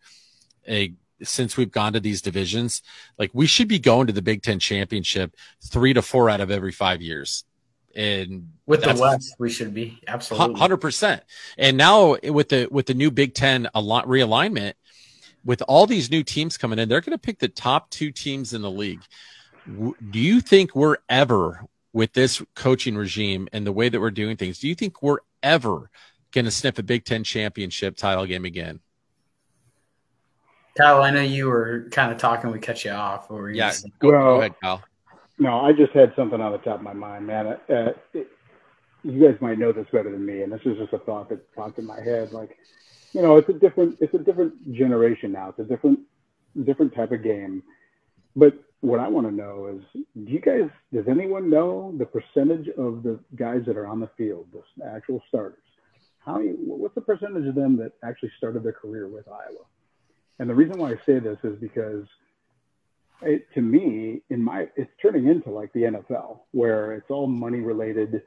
A 0.67 0.93
since 1.23 1.57
we've 1.57 1.71
gone 1.71 1.93
to 1.93 1.99
these 1.99 2.21
divisions. 2.21 2.81
Like 3.17 3.31
we 3.33 3.47
should 3.47 3.67
be 3.67 3.79
going 3.79 4.07
to 4.07 4.13
the 4.13 4.21
Big 4.21 4.41
Ten 4.41 4.59
championship 4.59 5.35
three 5.63 5.93
to 5.93 6.01
four 6.01 6.29
out 6.29 6.41
of 6.41 6.51
every 6.51 6.71
five 6.71 7.01
years. 7.01 7.43
And 7.95 8.49
with 8.65 8.83
the 8.83 8.95
West, 8.95 9.35
we 9.39 9.49
should 9.49 9.73
be 9.73 9.99
absolutely 10.07 10.55
hundred 10.55 10.77
percent. 10.77 11.23
And 11.57 11.75
now 11.75 12.17
with 12.23 12.49
the 12.49 12.67
with 12.69 12.85
the 12.85 12.93
new 12.93 13.11
Big 13.11 13.33
Ten 13.33 13.67
a 13.73 13.81
lot 13.81 14.05
realignment, 14.05 14.73
with 15.43 15.61
all 15.67 15.87
these 15.87 16.11
new 16.11 16.23
teams 16.23 16.57
coming 16.57 16.79
in, 16.79 16.89
they're 16.89 17.01
going 17.01 17.17
to 17.17 17.17
pick 17.17 17.39
the 17.39 17.47
top 17.47 17.89
two 17.89 18.11
teams 18.11 18.53
in 18.53 18.61
the 18.61 18.71
league. 18.71 19.01
Do 19.67 20.19
you 20.19 20.41
think 20.41 20.75
we're 20.75 20.97
ever 21.09 21.65
with 21.93 22.13
this 22.13 22.41
coaching 22.55 22.95
regime 22.95 23.47
and 23.53 23.65
the 23.65 23.71
way 23.71 23.89
that 23.89 23.99
we're 23.99 24.11
doing 24.11 24.37
things? 24.37 24.59
Do 24.59 24.67
you 24.67 24.75
think 24.75 25.01
we're 25.01 25.19
ever 25.41 25.89
going 26.31 26.45
to 26.45 26.51
sniff 26.51 26.79
a 26.79 26.83
Big 26.83 27.05
Ten 27.05 27.23
championship 27.23 27.97
title 27.97 28.25
game 28.25 28.45
again? 28.45 28.79
Kyle, 30.77 31.01
I 31.01 31.11
know 31.11 31.21
you 31.21 31.47
were 31.47 31.87
kind 31.91 32.11
of 32.11 32.17
talking. 32.17 32.51
We 32.51 32.59
cut 32.59 32.85
you 32.85 32.91
off. 32.91 33.29
Or 33.29 33.49
yeah, 33.49 33.73
go, 33.99 34.11
well, 34.11 34.21
go, 34.21 34.39
ahead, 34.39 34.55
Kyle. 34.61 34.83
No, 35.37 35.61
I 35.61 35.73
just 35.73 35.93
had 35.93 36.13
something 36.15 36.39
on 36.39 36.51
the 36.51 36.57
top 36.59 36.77
of 36.77 36.81
my 36.81 36.93
mind, 36.93 37.27
man. 37.27 37.47
Uh, 37.47 37.93
it, 38.13 38.27
you 39.03 39.25
guys 39.25 39.39
might 39.41 39.57
know 39.57 39.71
this 39.71 39.87
better 39.91 40.11
than 40.11 40.25
me, 40.25 40.41
and 40.41 40.51
this 40.51 40.61
is 40.65 40.77
just 40.77 40.93
a 40.93 40.99
thought 40.99 41.29
that 41.29 41.53
popped 41.55 41.79
in 41.79 41.85
my 41.85 42.01
head. 42.01 42.31
Like, 42.31 42.57
you 43.13 43.21
know, 43.21 43.37
it's 43.37 43.49
a 43.49 43.53
different, 43.53 43.97
it's 44.01 44.13
a 44.13 44.19
different 44.19 44.73
generation 44.73 45.31
now. 45.31 45.49
It's 45.49 45.59
a 45.59 45.63
different, 45.63 45.99
different 46.65 46.93
type 46.93 47.11
of 47.11 47.23
game. 47.23 47.63
But 48.35 48.53
what 48.81 48.99
I 48.99 49.07
want 49.07 49.27
to 49.27 49.33
know 49.33 49.67
is, 49.67 50.03
do 50.25 50.31
you 50.31 50.39
guys, 50.39 50.69
does 50.93 51.07
anyone 51.07 51.49
know 51.49 51.93
the 51.97 52.05
percentage 52.05 52.67
of 52.77 53.03
the 53.03 53.19
guys 53.35 53.61
that 53.67 53.77
are 53.77 53.87
on 53.87 53.99
the 53.99 54.09
field, 54.17 54.47
the 54.53 54.85
actual 54.85 55.21
starters, 55.27 55.63
how 56.25 56.37
many, 56.37 56.51
what's 56.51 56.95
the 56.95 57.01
percentage 57.01 57.47
of 57.47 57.55
them 57.55 57.77
that 57.77 57.93
actually 58.03 58.31
started 58.37 58.63
their 58.63 58.73
career 58.73 59.07
with 59.07 59.27
Iowa? 59.27 59.65
And 60.39 60.49
the 60.49 60.55
reason 60.55 60.79
why 60.79 60.91
I 60.91 60.95
say 61.05 61.19
this 61.19 61.37
is 61.43 61.59
because 61.59 62.05
it, 63.21 63.45
to 63.53 63.61
me, 63.61 64.21
in 64.29 64.41
my, 64.41 64.67
it's 64.75 64.91
turning 65.01 65.27
into 65.27 65.49
like 65.49 65.71
the 65.73 65.81
NFL 65.81 66.39
where 66.51 66.93
it's 66.93 67.09
all 67.09 67.27
money 67.27 67.59
related. 67.59 68.21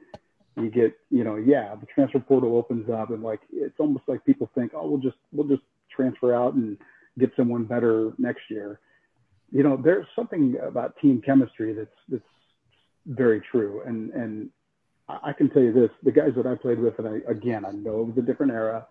You 0.57 0.71
get, 0.71 0.95
you 1.11 1.25
know, 1.25 1.37
yeah, 1.37 1.75
the 1.75 1.87
transfer 1.87 2.21
portal 2.21 2.57
opens 2.57 2.91
up 2.91 3.11
and 3.11 3.23
like, 3.23 3.41
it's 3.51 3.81
almost 3.81 4.05
like 4.07 4.25
people 4.27 4.51
think, 4.55 4.73
oh, 4.75 4.87
we'll 4.87 5.01
just, 5.01 5.17
we'll 5.33 5.49
just 5.49 5.63
transfer 5.95 6.35
out 6.35 6.55
and 6.55 6.77
get 7.19 7.33
someone 7.37 7.65
better 7.65 8.13
next 8.19 8.43
year. 8.51 8.79
You 9.51 9.63
know, 9.63 9.81
there's 9.83 10.07
something 10.15 10.57
about 10.63 10.97
team 11.01 11.23
chemistry 11.25 11.73
that's, 11.73 11.91
that's 12.09 12.23
very 13.07 13.41
true. 13.51 13.83
And, 13.87 14.11
and 14.11 14.51
I 15.09 15.33
can 15.33 15.49
tell 15.51 15.63
you 15.63 15.73
this, 15.73 15.91
the 16.03 16.13
guys 16.13 16.33
that 16.37 16.47
I 16.47 16.55
played 16.55 16.79
with, 16.79 16.99
and 16.99 17.09
I, 17.09 17.31
again, 17.31 17.65
I 17.65 17.73
know 17.73 18.01
it 18.03 18.07
was 18.09 18.19
a 18.19 18.23
different 18.23 18.53
era, 18.53 18.87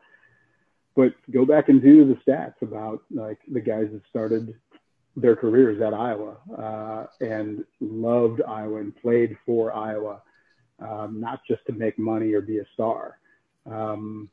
but 0.95 1.13
go 1.31 1.45
back 1.45 1.69
and 1.69 1.81
do 1.81 2.05
the 2.05 2.31
stats 2.31 2.61
about 2.61 3.01
like 3.11 3.39
the 3.51 3.61
guys 3.61 3.87
that 3.91 4.01
started 4.09 4.53
their 5.15 5.35
careers 5.35 5.81
at 5.81 5.93
Iowa 5.93 6.37
uh, 6.57 7.05
and 7.25 7.63
loved 7.79 8.41
Iowa 8.41 8.79
and 8.79 8.95
played 8.95 9.37
for 9.45 9.75
Iowa, 9.75 10.21
um, 10.79 11.19
not 11.19 11.41
just 11.47 11.65
to 11.67 11.73
make 11.73 11.99
money 11.99 12.33
or 12.33 12.41
be 12.41 12.59
a 12.59 12.65
star. 12.73 13.17
Um, 13.69 14.29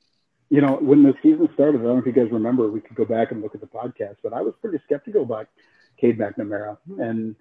you 0.51 0.61
know, 0.61 0.79
when 0.81 1.03
the 1.03 1.15
season 1.23 1.49
started, 1.55 1.81
I 1.81 1.85
don't 1.85 1.95
know 1.95 1.99
if 1.99 2.07
you 2.07 2.13
guys 2.13 2.33
remember, 2.33 2.71
we 2.71 2.81
could 2.81 2.97
go 2.97 3.05
back 3.05 3.33
and 3.33 3.43
look 3.43 3.55
at 3.55 3.61
the 3.61 3.67
podcast, 3.67 4.17
but 4.23 4.33
I 4.33 4.41
was 4.41 4.55
pretty 4.61 4.79
skeptical 4.85 5.23
about 5.23 5.49
Cade 6.01 6.19
McNamara. 6.19 6.79
And 6.99 7.37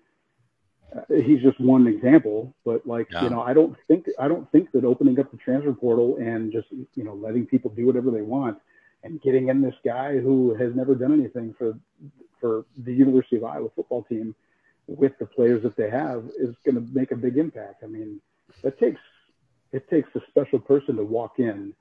uh, 0.96 1.02
he's 1.08 1.42
just 1.42 1.60
one 1.60 1.88
example, 1.88 2.54
but 2.66 2.86
like, 2.86 3.08
yeah. 3.12 3.24
you 3.24 3.30
know, 3.30 3.42
I 3.42 3.54
don't 3.54 3.78
think, 3.88 4.08
I 4.20 4.28
don't 4.28 4.52
think 4.52 4.72
that 4.74 4.84
opening 4.84 5.20
up 5.20 5.32
the 5.32 5.38
transfer 5.38 5.74
portal 5.74 6.18
and 6.18 6.52
just, 6.52 6.68
you 6.96 7.04
know, 7.04 7.14
letting 7.14 7.46
people 7.46 7.72
do 7.72 7.86
whatever 7.86 8.12
they 8.12 8.22
want 8.22 8.58
and 9.04 9.22
getting 9.22 9.50
in 9.50 9.62
this 9.62 9.76
guy 9.86 10.18
who 10.18 10.54
has 10.56 10.76
never 10.76 10.96
done 10.96 11.14
anything 11.14 11.54
for 11.58 11.78
for 12.40 12.66
the 12.78 12.94
University 12.94 13.38
of 13.38 13.44
Iowa 13.44 13.70
football 13.76 14.04
team 14.04 14.36
with 14.88 15.18
the 15.20 15.26
players 15.26 15.64
that 15.64 15.76
they 15.76 15.90
have 15.90 16.26
is 16.38 16.56
going 16.64 16.76
to 16.76 16.94
make 16.94 17.12
a 17.12 17.16
big 17.16 17.38
impact. 17.38 17.84
I 17.84 17.88
mean, 17.88 18.22
that 18.64 18.80
takes 18.80 19.02
it 19.72 19.90
takes 19.90 20.10
a 20.16 20.22
special 20.30 20.60
person 20.60 20.96
to 20.96 21.04
walk 21.04 21.40
in, 21.40 21.74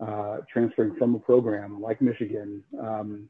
uh, 0.00 0.38
transferring 0.52 0.96
from 0.96 1.14
a 1.14 1.18
program 1.18 1.80
like 1.80 2.02
Michigan, 2.02 2.62
um, 2.78 3.28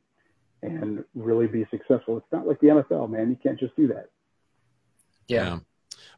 and 0.62 1.04
really 1.14 1.46
be 1.46 1.66
successful. 1.70 2.16
It's 2.16 2.32
not 2.32 2.46
like 2.46 2.60
the 2.60 2.68
NFL, 2.68 3.10
man. 3.10 3.30
You 3.30 3.36
can't 3.36 3.58
just 3.58 3.76
do 3.76 3.88
that. 3.88 4.10
Yeah. 5.28 5.44
yeah. 5.44 5.58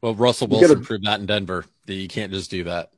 Well, 0.01 0.15
Russell 0.15 0.49
Wilson 0.49 0.69
gotta, 0.69 0.81
proved 0.81 1.07
that 1.07 1.21
in 1.21 1.27
Denver 1.27 1.65
that 1.87 1.95
you 1.95 2.09
can't 2.09 2.33
just 2.33 2.51
do 2.51 2.65
that. 2.65 2.93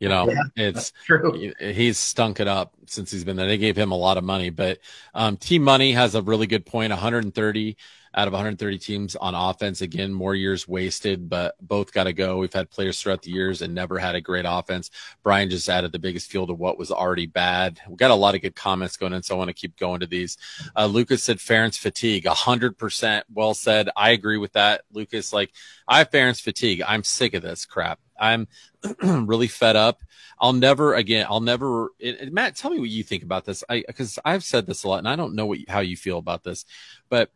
You 0.00 0.08
know, 0.08 0.30
yeah, 0.30 0.42
it's 0.56 0.92
true. 1.04 1.52
He's 1.60 1.98
stunk 1.98 2.40
it 2.40 2.48
up 2.48 2.74
since 2.86 3.10
he's 3.10 3.22
been 3.22 3.36
there. 3.36 3.46
They 3.46 3.58
gave 3.58 3.76
him 3.76 3.92
a 3.92 3.96
lot 3.96 4.16
of 4.16 4.24
money, 4.24 4.48
but 4.48 4.78
um, 5.14 5.36
Team 5.36 5.62
Money 5.62 5.92
has 5.92 6.14
a 6.14 6.22
really 6.22 6.46
good 6.46 6.64
point. 6.64 6.90
130 6.90 7.76
out 8.14 8.26
of 8.26 8.32
130 8.32 8.78
teams 8.78 9.16
on 9.16 9.34
offense. 9.34 9.80
Again, 9.80 10.12
more 10.12 10.34
years 10.34 10.66
wasted, 10.66 11.28
but 11.28 11.54
both 11.60 11.92
got 11.92 12.04
to 12.04 12.12
go. 12.12 12.38
We've 12.38 12.52
had 12.52 12.70
players 12.70 13.00
throughout 13.00 13.22
the 13.22 13.30
years 13.30 13.62
and 13.62 13.74
never 13.74 13.98
had 13.98 14.14
a 14.14 14.20
great 14.20 14.44
offense. 14.48 14.90
Brian 15.22 15.48
just 15.48 15.68
added 15.68 15.92
the 15.92 15.98
biggest 15.98 16.30
field 16.30 16.50
of 16.50 16.58
what 16.58 16.78
was 16.78 16.90
already 16.90 17.26
bad. 17.26 17.80
We 17.88 17.96
got 17.96 18.10
a 18.10 18.14
lot 18.14 18.34
of 18.34 18.42
good 18.42 18.56
comments 18.56 18.96
going 18.96 19.12
in, 19.12 19.22
so 19.22 19.34
I 19.34 19.38
want 19.38 19.48
to 19.48 19.54
keep 19.54 19.76
going 19.76 20.00
to 20.00 20.06
these. 20.06 20.36
Uh, 20.76 20.86
Lucas 20.86 21.22
said 21.22 21.38
Ferentz 21.38 21.78
fatigue, 21.78 22.24
100% 22.24 23.22
well 23.32 23.54
said. 23.54 23.88
I 23.96 24.10
agree 24.10 24.38
with 24.38 24.52
that, 24.54 24.82
Lucas. 24.92 25.32
Like, 25.32 25.52
I 25.86 25.98
have 25.98 26.10
Ferentz 26.10 26.40
fatigue. 26.40 26.82
I'm 26.86 27.04
sick 27.04 27.34
of 27.34 27.42
this 27.42 27.64
crap. 27.64 28.00
I'm 28.18 28.48
really 29.02 29.48
fed 29.48 29.76
up. 29.76 30.02
I'll 30.38 30.52
never 30.52 30.94
again. 30.94 31.26
I'll 31.28 31.40
never. 31.40 31.90
It, 31.98 32.32
Matt, 32.32 32.56
tell 32.56 32.70
me 32.70 32.80
what 32.80 32.88
you 32.88 33.02
think 33.02 33.22
about 33.22 33.44
this. 33.44 33.64
I 33.68 33.82
because 33.86 34.18
I've 34.24 34.44
said 34.44 34.66
this 34.66 34.84
a 34.84 34.88
lot, 34.88 34.98
and 34.98 35.08
I 35.08 35.16
don't 35.16 35.34
know 35.34 35.46
what 35.46 35.58
how 35.68 35.80
you 35.80 35.96
feel 35.96 36.18
about 36.18 36.44
this, 36.44 36.64
but 37.08 37.30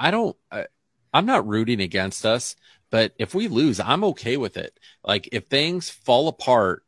I 0.00 0.10
don't. 0.10 0.36
I, 0.50 0.66
I'm 1.12 1.26
not 1.26 1.46
rooting 1.46 1.80
against 1.80 2.24
us, 2.24 2.56
but 2.90 3.12
if 3.18 3.34
we 3.34 3.48
lose, 3.48 3.78
I'm 3.78 4.02
okay 4.04 4.36
with 4.36 4.56
it. 4.56 4.78
Like 5.04 5.28
if 5.32 5.46
things 5.46 5.90
fall 5.90 6.28
apart, 6.28 6.82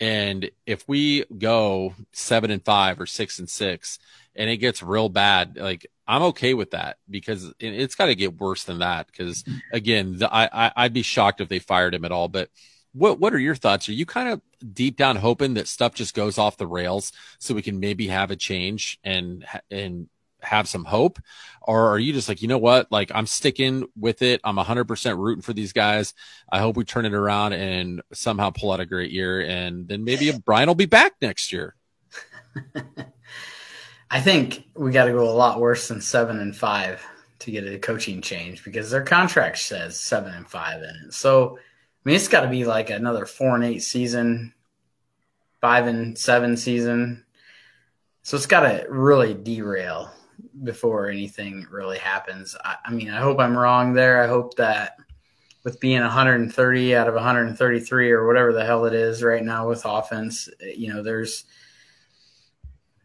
and 0.00 0.50
if 0.66 0.88
we 0.88 1.24
go 1.38 1.94
seven 2.12 2.50
and 2.50 2.64
five 2.64 3.00
or 3.00 3.06
six 3.06 3.38
and 3.38 3.50
six, 3.50 3.98
and 4.34 4.48
it 4.48 4.58
gets 4.58 4.82
real 4.82 5.08
bad, 5.08 5.56
like 5.56 5.86
I'm 6.06 6.22
okay 6.22 6.54
with 6.54 6.70
that 6.70 6.98
because 7.10 7.52
it, 7.58 7.80
has 7.80 7.94
got 7.94 8.06
to 8.06 8.14
get 8.14 8.40
worse 8.40 8.64
than 8.64 8.78
that. 8.78 9.08
Because 9.08 9.44
again, 9.72 10.18
the, 10.18 10.32
I, 10.32 10.66
I 10.66 10.72
I'd 10.76 10.92
be 10.92 11.02
shocked 11.02 11.40
if 11.40 11.48
they 11.48 11.58
fired 11.58 11.94
him 11.94 12.04
at 12.04 12.12
all, 12.12 12.28
but 12.28 12.48
what 12.92 13.18
what 13.18 13.34
are 13.34 13.38
your 13.38 13.54
thoughts? 13.54 13.88
Are 13.88 13.92
you 13.92 14.06
kind 14.06 14.28
of 14.28 14.40
deep 14.74 14.96
down 14.96 15.16
hoping 15.16 15.54
that 15.54 15.68
stuff 15.68 15.94
just 15.94 16.14
goes 16.14 16.38
off 16.38 16.56
the 16.56 16.66
rails 16.66 17.12
so 17.38 17.54
we 17.54 17.62
can 17.62 17.80
maybe 17.80 18.08
have 18.08 18.30
a 18.30 18.36
change 18.36 18.98
and 19.02 19.44
and 19.70 20.08
have 20.42 20.68
some 20.68 20.84
hope? 20.84 21.18
Or 21.62 21.88
are 21.88 21.98
you 21.98 22.12
just 22.12 22.28
like 22.28 22.42
you 22.42 22.48
know 22.48 22.58
what? 22.58 22.90
Like 22.90 23.10
i'm 23.14 23.26
sticking 23.26 23.86
with 23.98 24.22
it. 24.22 24.40
I'm 24.44 24.56
100% 24.56 25.18
rooting 25.18 25.42
for 25.42 25.52
these 25.52 25.72
guys. 25.72 26.14
I 26.50 26.58
hope 26.58 26.76
we 26.76 26.84
turn 26.84 27.06
it 27.06 27.14
around 27.14 27.52
and 27.52 28.02
somehow 28.12 28.50
pull 28.50 28.72
out 28.72 28.80
a 28.80 28.86
great 28.86 29.10
year 29.10 29.40
and 29.40 29.88
then 29.88 30.04
maybe 30.04 30.32
brian 30.44 30.66
will 30.66 30.74
be 30.74 30.86
back 30.86 31.12
next 31.20 31.52
year. 31.52 31.74
I 34.10 34.20
think 34.20 34.64
we 34.76 34.90
got 34.90 35.06
to 35.06 35.12
go 35.12 35.28
a 35.28 35.32
lot 35.32 35.60
worse 35.60 35.88
than 35.88 36.00
seven 36.00 36.38
and 36.38 36.54
five 36.54 37.02
to 37.38 37.50
get 37.50 37.66
a 37.66 37.78
coaching 37.78 38.20
change 38.20 38.62
because 38.62 38.90
their 38.90 39.04
contract 39.04 39.58
says 39.58 39.98
seven 39.98 40.34
and 40.34 40.46
five 40.46 40.82
in 40.82 40.94
it. 41.06 41.14
So 41.14 41.56
I 41.56 41.60
mean, 42.08 42.16
it's 42.16 42.28
got 42.28 42.42
to 42.42 42.48
be 42.48 42.64
like 42.64 42.90
another 42.90 43.26
four 43.26 43.54
and 43.54 43.64
eight 43.64 43.82
season, 43.82 44.52
five 45.60 45.86
and 45.86 46.18
seven 46.18 46.56
season. 46.56 47.24
So 48.22 48.36
it's 48.36 48.46
got 48.46 48.60
to 48.60 48.86
really 48.88 49.34
derail 49.34 50.10
before 50.62 51.08
anything 51.08 51.66
really 51.70 51.98
happens. 51.98 52.56
I, 52.64 52.76
I, 52.84 52.90
mean, 52.90 53.10
I 53.10 53.20
hope 53.20 53.38
I'm 53.38 53.56
wrong 53.56 53.92
there. 53.92 54.22
I 54.22 54.26
hope 54.26 54.56
that 54.56 54.96
with 55.64 55.80
being 55.80 56.00
130 56.00 56.96
out 56.96 57.08
of 57.08 57.14
133 57.14 58.10
or 58.10 58.26
whatever 58.26 58.52
the 58.52 58.64
hell 58.64 58.84
it 58.84 58.94
is 58.94 59.22
right 59.22 59.44
now 59.44 59.68
with 59.68 59.84
offense, 59.84 60.48
you 60.60 60.92
know, 60.92 61.02
there's 61.02 61.44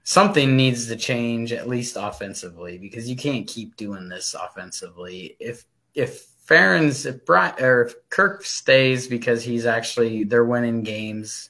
something 0.03 0.55
needs 0.55 0.87
to 0.87 0.95
change 0.95 1.51
at 1.51 1.67
least 1.67 1.97
offensively 1.99 2.77
because 2.77 3.09
you 3.09 3.15
can't 3.15 3.45
keep 3.45 3.75
doing 3.75 4.07
this 4.07 4.33
offensively. 4.33 5.35
If 5.39 5.65
if 5.93 6.27
Ferentz, 6.47 7.05
if 7.05 7.25
Brian 7.25 7.55
or 7.59 7.83
if 7.83 8.09
Kirk 8.09 8.45
stays 8.45 9.07
because 9.07 9.43
he's 9.43 9.65
actually 9.65 10.23
they're 10.23 10.45
winning 10.45 10.81
games, 10.81 11.49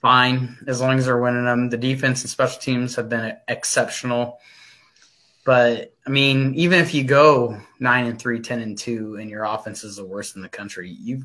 fine 0.00 0.56
as 0.66 0.80
long 0.80 0.98
as 0.98 1.04
they're 1.04 1.18
winning 1.18 1.44
them. 1.44 1.68
The 1.68 1.76
defense 1.76 2.22
and 2.22 2.30
special 2.30 2.60
teams 2.60 2.96
have 2.96 3.08
been 3.08 3.36
exceptional. 3.48 4.38
But 5.44 5.94
I 6.06 6.10
mean, 6.10 6.54
even 6.54 6.80
if 6.80 6.94
you 6.94 7.04
go 7.04 7.58
nine 7.80 8.06
and 8.06 8.18
three, 8.18 8.40
10 8.40 8.60
and 8.60 8.78
two, 8.78 9.16
and 9.16 9.28
your 9.28 9.44
offense 9.44 9.84
is 9.84 9.96
the 9.96 10.04
worst 10.04 10.36
in 10.36 10.42
the 10.42 10.48
country, 10.48 10.90
you 10.90 11.24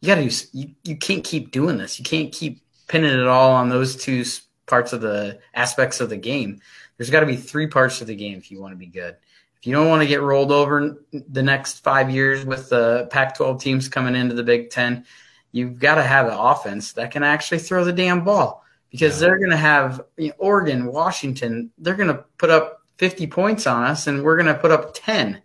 you 0.00 0.06
got 0.08 0.16
to 0.16 0.48
you, 0.52 0.74
you 0.82 0.96
can't 0.96 1.24
keep 1.24 1.50
doing 1.50 1.78
this. 1.78 1.98
You 1.98 2.04
can't 2.04 2.32
keep 2.32 2.62
pinning 2.88 3.18
it 3.18 3.26
all 3.26 3.52
on 3.52 3.68
those 3.68 3.96
two 3.96 4.24
parts 4.66 4.92
of 4.92 5.00
the 5.00 5.38
aspects 5.54 6.00
of 6.00 6.10
the 6.10 6.16
game. 6.16 6.60
There's 6.96 7.10
got 7.10 7.20
to 7.20 7.26
be 7.26 7.36
three 7.36 7.66
parts 7.66 8.00
of 8.00 8.06
the 8.06 8.14
game 8.14 8.38
if 8.38 8.50
you 8.50 8.60
want 8.60 8.72
to 8.72 8.78
be 8.78 8.86
good 8.86 9.16
if 9.64 9.68
you 9.68 9.74
don't 9.74 9.88
want 9.88 10.02
to 10.02 10.06
get 10.06 10.20
rolled 10.20 10.52
over 10.52 10.98
the 11.10 11.42
next 11.42 11.82
five 11.82 12.10
years 12.10 12.44
with 12.44 12.68
the 12.68 13.08
Pac 13.10 13.34
12 13.34 13.62
teams 13.62 13.88
coming 13.88 14.14
into 14.14 14.34
the 14.34 14.42
Big 14.42 14.68
Ten, 14.68 15.06
you've 15.52 15.78
got 15.78 15.94
to 15.94 16.02
have 16.02 16.26
an 16.26 16.34
offense 16.34 16.92
that 16.92 17.10
can 17.10 17.22
actually 17.22 17.60
throw 17.60 17.82
the 17.82 17.90
damn 17.90 18.24
ball 18.24 18.62
because 18.90 19.14
yeah. 19.14 19.26
they're 19.26 19.38
going 19.38 19.52
to 19.52 19.56
have 19.56 20.02
you 20.18 20.28
know, 20.28 20.34
Oregon, 20.36 20.84
Washington, 20.84 21.70
they're 21.78 21.94
going 21.94 22.14
to 22.14 22.22
put 22.36 22.50
up 22.50 22.82
50 22.96 23.26
points 23.26 23.66
on 23.66 23.84
us 23.84 24.06
and 24.06 24.22
we're 24.22 24.36
going 24.36 24.54
to 24.54 24.60
put 24.60 24.70
up 24.70 24.94
10. 24.94 25.40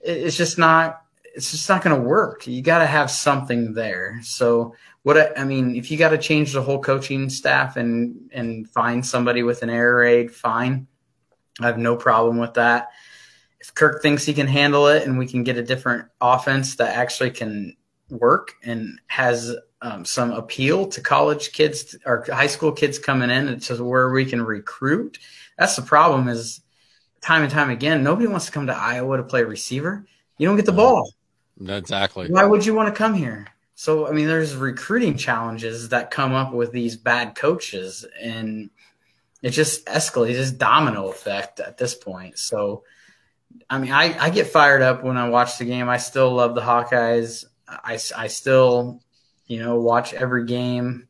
It's 0.00 0.36
just 0.36 0.58
not. 0.58 1.00
It's 1.36 1.50
just 1.50 1.68
not 1.68 1.82
going 1.82 2.00
to 2.00 2.08
work. 2.08 2.46
You 2.46 2.62
got 2.62 2.78
to 2.78 2.86
have 2.86 3.10
something 3.10 3.74
there. 3.74 4.20
So 4.22 4.76
what 5.02 5.18
I, 5.18 5.40
I 5.40 5.44
mean, 5.44 5.74
if 5.74 5.90
you 5.90 5.98
got 5.98 6.10
to 6.10 6.18
change 6.18 6.52
the 6.52 6.62
whole 6.62 6.80
coaching 6.80 7.28
staff 7.28 7.76
and 7.76 8.30
and 8.32 8.68
find 8.70 9.04
somebody 9.04 9.42
with 9.42 9.62
an 9.62 9.70
air 9.70 9.96
raid, 9.96 10.32
fine. 10.32 10.86
I 11.60 11.66
have 11.66 11.78
no 11.78 11.96
problem 11.96 12.38
with 12.38 12.54
that 12.54 12.90
if 13.64 13.72
Kirk 13.72 14.02
thinks 14.02 14.26
he 14.26 14.34
can 14.34 14.46
handle 14.46 14.88
it 14.88 15.06
and 15.06 15.18
we 15.18 15.26
can 15.26 15.42
get 15.42 15.56
a 15.56 15.62
different 15.62 16.06
offense 16.20 16.76
that 16.76 16.94
actually 16.94 17.30
can 17.30 17.74
work 18.10 18.52
and 18.62 19.00
has 19.06 19.56
um, 19.80 20.04
some 20.04 20.32
appeal 20.32 20.86
to 20.88 21.00
college 21.00 21.52
kids 21.52 21.96
or 22.04 22.26
high 22.30 22.46
school 22.46 22.72
kids 22.72 22.98
coming 22.98 23.30
in 23.30 23.58
to 23.60 23.82
where 23.82 24.10
we 24.10 24.26
can 24.26 24.42
recruit. 24.42 25.18
That's 25.58 25.76
the 25.76 25.82
problem 25.82 26.28
is 26.28 26.60
time 27.20 27.42
and 27.42 27.50
time 27.50 27.70
again, 27.70 28.02
nobody 28.02 28.26
wants 28.26 28.46
to 28.46 28.52
come 28.52 28.66
to 28.66 28.76
Iowa 28.76 29.16
to 29.16 29.22
play 29.22 29.42
receiver. 29.44 30.04
You 30.38 30.46
don't 30.46 30.56
get 30.56 30.66
the 30.66 30.72
ball. 30.72 31.10
Exactly. 31.60 32.28
Why 32.28 32.44
would 32.44 32.66
you 32.66 32.74
want 32.74 32.92
to 32.92 32.98
come 32.98 33.14
here? 33.14 33.46
So, 33.76 34.06
I 34.06 34.12
mean, 34.12 34.26
there's 34.26 34.54
recruiting 34.54 35.16
challenges 35.16 35.88
that 35.88 36.10
come 36.10 36.32
up 36.32 36.52
with 36.52 36.72
these 36.72 36.96
bad 36.96 37.34
coaches 37.34 38.04
and 38.20 38.70
it 39.42 39.50
just 39.50 39.86
escalates, 39.86 40.34
this 40.34 40.50
domino 40.50 41.08
effect 41.08 41.60
at 41.60 41.76
this 41.76 41.94
point. 41.94 42.38
So, 42.38 42.84
I 43.70 43.78
mean, 43.78 43.92
I, 43.92 44.16
I 44.18 44.30
get 44.30 44.48
fired 44.48 44.82
up 44.82 45.02
when 45.02 45.16
I 45.16 45.28
watch 45.28 45.58
the 45.58 45.64
game. 45.64 45.88
I 45.88 45.96
still 45.98 46.32
love 46.32 46.54
the 46.54 46.60
Hawkeyes. 46.60 47.44
I, 47.68 47.98
I 48.16 48.26
still, 48.26 49.00
you 49.46 49.60
know, 49.60 49.80
watch 49.80 50.14
every 50.14 50.44
game. 50.46 51.08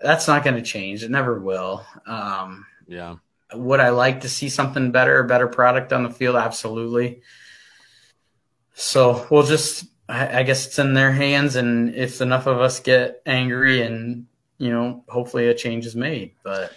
that's 0.00 0.28
not 0.28 0.44
going 0.44 0.56
to 0.56 0.62
change. 0.62 1.02
It 1.02 1.10
never 1.10 1.40
will. 1.40 1.84
Um, 2.06 2.66
Yeah. 2.86 3.16
Would 3.54 3.80
I 3.80 3.90
like 3.90 4.20
to 4.22 4.28
see 4.28 4.48
something 4.48 4.92
better, 4.92 5.20
a 5.20 5.26
better 5.26 5.48
product 5.48 5.92
on 5.92 6.02
the 6.02 6.10
field? 6.10 6.36
Absolutely. 6.36 7.22
So 8.74 9.26
we'll 9.30 9.42
just, 9.42 9.86
I, 10.08 10.40
I 10.40 10.42
guess 10.42 10.66
it's 10.66 10.78
in 10.78 10.94
their 10.94 11.12
hands, 11.12 11.56
and 11.56 11.94
if 11.94 12.20
enough 12.20 12.46
of 12.46 12.60
us 12.60 12.80
get 12.80 13.22
angry, 13.26 13.82
and 13.82 14.26
you 14.58 14.70
know, 14.70 15.04
hopefully 15.08 15.48
a 15.48 15.54
change 15.54 15.86
is 15.86 15.96
made. 15.96 16.34
But 16.42 16.72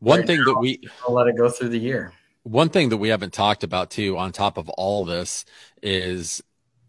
One 0.00 0.20
Right 0.20 0.26
thing 0.26 0.44
that 0.44 0.58
we 0.60 0.80
I'll 1.06 1.14
let 1.14 1.26
it 1.26 1.36
go 1.36 1.48
through 1.48 1.70
the 1.70 1.78
year. 1.78 2.12
one 2.44 2.68
thing 2.70 2.88
that 2.90 2.96
we 2.98 3.08
haven't 3.08 3.32
talked 3.32 3.64
about 3.64 3.90
too 3.90 4.16
on 4.16 4.32
top 4.32 4.56
of 4.58 4.68
all 4.70 5.04
this 5.04 5.44
is 5.82 6.42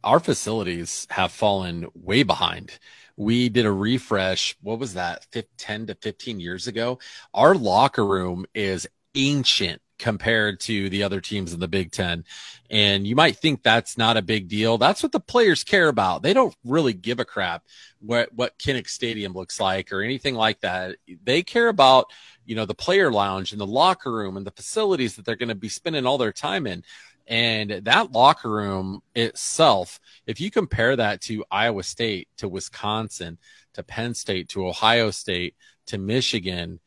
our 0.04 0.20
facilities 0.20 1.08
have 1.10 1.32
fallen 1.32 1.88
way 1.94 2.24
behind 2.24 2.80
we 3.18 3.50
did 3.50 3.66
a 3.66 3.72
refresh 3.72 4.56
what 4.62 4.80
was 4.80 4.94
that 4.94 5.28
10 5.58 5.88
to 5.88 5.96
15 5.96 6.40
years 6.40 6.68
ago 6.68 7.00
our 7.34 7.56
locker 7.56 8.06
room 8.06 8.46
is 8.54 8.88
ancient 9.16 9.82
compared 9.98 10.60
to 10.62 10.90
the 10.90 11.04
other 11.04 11.20
teams 11.20 11.54
in 11.54 11.60
the 11.60 11.68
big 11.68 11.92
10 11.92 12.24
and 12.70 13.08
you 13.08 13.16
might 13.16 13.36
think 13.36 13.64
that's 13.64 13.98
not 13.98 14.16
a 14.16 14.22
big 14.22 14.48
deal. 14.48 14.78
That's 14.78 15.02
what 15.02 15.12
the 15.12 15.20
players 15.20 15.64
care 15.64 15.88
about. 15.88 16.22
They 16.22 16.34
don't 16.34 16.56
really 16.64 16.94
give 16.94 17.20
a 17.20 17.26
crap 17.26 17.64
what 18.00 18.34
what 18.34 18.58
kinnick 18.58 18.88
stadium 18.88 19.34
looks 19.34 19.60
like 19.60 19.92
or 19.92 20.02
anything 20.02 20.36
like 20.36 20.62
that. 20.62 20.98
They 21.24 21.44
care 21.44 21.68
about 21.68 22.06
you 22.46 22.56
know 22.56 22.66
the 22.66 22.76
player 22.76 23.12
lounge 23.12 23.52
and 23.52 23.60
the 23.60 23.68
locker 23.68 24.12
room 24.12 24.38
and 24.38 24.46
the 24.46 24.52
facilities 24.52 25.16
that 25.16 25.26
they're 25.26 25.36
going 25.36 25.50
to 25.50 25.56
be 25.56 25.70
spending 25.70 26.06
all 26.06 26.18
their 26.18 26.32
time 26.32 26.68
in. 26.68 26.84
And 27.28 27.72
that 27.86 28.12
locker 28.12 28.50
room 28.50 29.02
itself 29.16 30.00
if 30.26 30.40
you 30.40 30.50
compare 30.50 30.96
that 30.96 31.22
to 31.22 31.46
iowa 31.52 31.84
state 31.84 32.28
to 32.38 32.48
wisconsin 32.48 33.38
to 33.74 33.84
penn 33.84 34.14
state 34.14 34.50
to 34.50 34.68
ohio 34.68 35.12
state 35.12 35.56
to 35.86 36.00
michigan 36.00 36.80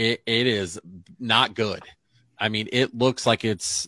it, 0.00 0.22
it 0.24 0.46
is 0.46 0.80
not 1.18 1.54
good. 1.54 1.82
I 2.38 2.48
mean 2.48 2.68
it 2.72 2.94
looks 2.94 3.26
like 3.26 3.44
it's 3.44 3.86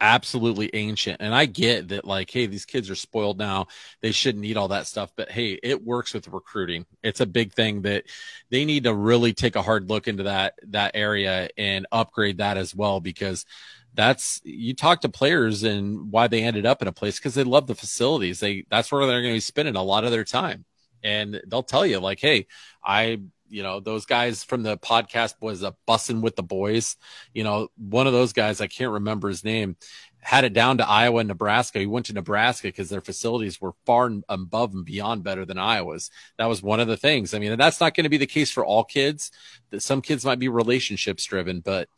absolutely 0.00 0.70
ancient. 0.72 1.16
And 1.20 1.34
i 1.34 1.46
get 1.46 1.88
that 1.88 2.04
like 2.04 2.30
hey 2.30 2.46
these 2.46 2.64
kids 2.64 2.88
are 2.88 2.94
spoiled 2.94 3.38
now. 3.38 3.66
They 4.02 4.12
shouldn't 4.12 4.42
need 4.42 4.56
all 4.56 4.68
that 4.68 4.86
stuff. 4.86 5.12
But 5.16 5.32
hey 5.32 5.58
it 5.60 5.84
works 5.84 6.14
with 6.14 6.28
recruiting. 6.28 6.86
It's 7.02 7.20
a 7.20 7.26
big 7.26 7.54
thing 7.54 7.82
that 7.82 8.04
they 8.50 8.64
need 8.64 8.84
to 8.84 8.94
really 8.94 9.32
take 9.32 9.56
a 9.56 9.62
hard 9.62 9.90
look 9.90 10.06
into 10.06 10.22
that 10.24 10.54
that 10.68 10.92
area 10.94 11.48
and 11.58 11.88
upgrade 11.90 12.38
that 12.38 12.56
as 12.56 12.72
well 12.72 13.00
because 13.00 13.44
that's 13.94 14.40
you 14.44 14.74
talk 14.74 15.00
to 15.00 15.08
players 15.08 15.64
and 15.64 16.12
why 16.12 16.28
they 16.28 16.44
ended 16.44 16.66
up 16.66 16.82
in 16.82 16.88
a 16.88 16.92
place 16.92 17.18
because 17.18 17.34
they 17.34 17.44
love 17.44 17.66
the 17.66 17.74
facilities. 17.74 18.38
They 18.38 18.64
that's 18.70 18.92
where 18.92 19.04
they're 19.06 19.22
going 19.22 19.34
to 19.34 19.36
be 19.36 19.40
spending 19.40 19.74
a 19.74 19.82
lot 19.82 20.04
of 20.04 20.12
their 20.12 20.24
time. 20.24 20.64
And 21.02 21.42
they'll 21.48 21.64
tell 21.64 21.84
you 21.84 21.98
like 21.98 22.20
hey 22.20 22.46
i 22.84 23.18
you 23.52 23.62
know 23.62 23.80
those 23.80 24.06
guys 24.06 24.42
from 24.42 24.62
the 24.62 24.78
podcast 24.78 25.34
was 25.40 25.62
a 25.62 25.74
Bussin' 25.86 26.22
With 26.22 26.36
The 26.36 26.42
Boys. 26.42 26.96
You 27.34 27.44
know 27.44 27.68
one 27.76 28.06
of 28.06 28.12
those 28.12 28.32
guys 28.32 28.60
i 28.60 28.66
can't 28.66 28.90
remember 28.90 29.28
his 29.28 29.44
name 29.44 29.76
had 30.20 30.44
it 30.44 30.52
down 30.52 30.78
to 30.78 30.88
iowa 30.88 31.18
and 31.18 31.28
nebraska. 31.28 31.80
He 31.80 31.86
went 31.86 32.06
to 32.06 32.14
nebraska 32.14 32.68
because 32.68 32.88
their 32.88 33.00
facilities 33.00 33.60
were 33.60 33.72
far 33.84 34.10
above 34.28 34.72
and 34.72 34.84
beyond 34.84 35.24
better 35.24 35.44
than 35.44 35.58
iowa's. 35.58 36.10
That 36.38 36.46
was 36.46 36.62
one 36.62 36.80
of 36.80 36.88
the 36.88 36.96
things. 36.96 37.34
I 37.34 37.38
mean 37.38 37.56
that's 37.58 37.80
not 37.80 37.94
going 37.94 38.04
to 38.04 38.10
be 38.10 38.18
the 38.18 38.26
case 38.26 38.50
for 38.50 38.64
all 38.64 38.84
kids. 38.84 39.30
That 39.70 39.82
some 39.82 40.00
kids 40.00 40.24
might 40.24 40.38
be 40.38 40.48
relationships 40.48 41.24
driven 41.24 41.60
but 41.60 41.88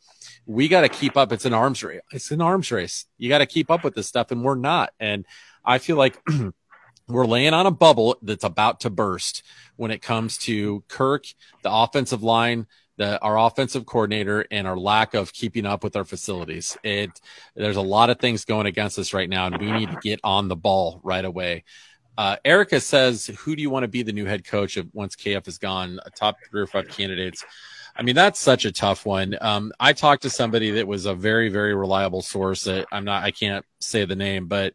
we 0.45 0.67
got 0.67 0.81
to 0.81 0.89
keep 0.89 1.15
up. 1.15 1.31
It's 1.31 1.45
an 1.45 1.53
arms 1.53 1.83
race 1.83 2.01
it's 2.11 2.31
an 2.31 2.41
arms 2.41 2.71
race. 2.71 3.05
You 3.17 3.29
got 3.29 3.39
to 3.39 3.45
keep 3.45 3.71
up 3.71 3.83
with 3.83 3.95
this 3.95 4.07
stuff 4.07 4.31
and 4.31 4.43
we're 4.43 4.55
not. 4.55 4.91
And 4.99 5.25
i 5.63 5.77
feel 5.77 5.95
like 5.95 6.21
we're 7.07 7.25
laying 7.25 7.53
on 7.53 7.65
a 7.65 7.71
bubble 7.71 8.17
that's 8.21 8.43
about 8.43 8.81
to 8.81 8.89
burst 8.89 9.43
when 9.75 9.91
it 9.91 10.01
comes 10.01 10.37
to 10.39 10.83
Kirk, 10.87 11.25
the 11.61 11.71
offensive 11.71 12.23
line, 12.23 12.67
the 12.97 13.19
our 13.21 13.37
offensive 13.37 13.85
coordinator, 13.85 14.45
and 14.51 14.67
our 14.67 14.77
lack 14.77 15.13
of 15.13 15.33
keeping 15.33 15.65
up 15.65 15.83
with 15.83 15.95
our 15.95 16.05
facilities. 16.05 16.77
It 16.83 17.11
there's 17.55 17.75
a 17.75 17.81
lot 17.81 18.09
of 18.09 18.19
things 18.19 18.45
going 18.45 18.65
against 18.65 18.97
us 18.97 19.13
right 19.13 19.29
now, 19.29 19.47
and 19.47 19.57
we 19.59 19.71
need 19.71 19.91
to 19.91 19.99
get 20.01 20.19
on 20.23 20.47
the 20.47 20.55
ball 20.55 21.01
right 21.03 21.25
away. 21.25 21.63
Uh, 22.17 22.37
Erica 22.45 22.79
says, 22.79 23.27
"Who 23.39 23.55
do 23.55 23.61
you 23.61 23.69
want 23.69 23.83
to 23.83 23.89
be 23.89 24.03
the 24.03 24.13
new 24.13 24.25
head 24.25 24.45
coach 24.45 24.77
of 24.77 24.87
once 24.93 25.15
KF 25.15 25.47
is 25.47 25.57
gone?" 25.57 25.99
Top 26.15 26.37
three 26.49 26.61
or 26.61 26.67
five 26.67 26.87
candidates. 26.87 27.43
I 27.97 28.03
mean, 28.03 28.15
that's 28.15 28.39
such 28.39 28.65
a 28.65 28.71
tough 28.71 29.05
one. 29.05 29.37
Um, 29.39 29.71
I 29.79 29.93
talked 29.93 30.23
to 30.23 30.29
somebody 30.29 30.71
that 30.71 30.87
was 30.87 31.05
a 31.05 31.13
very, 31.15 31.49
very 31.49 31.73
reliable 31.75 32.21
source. 32.21 32.63
That 32.63 32.87
I'm 32.91 33.05
not, 33.05 33.23
I 33.23 33.31
can't 33.31 33.65
say 33.79 34.05
the 34.05 34.15
name, 34.15 34.47
but 34.47 34.73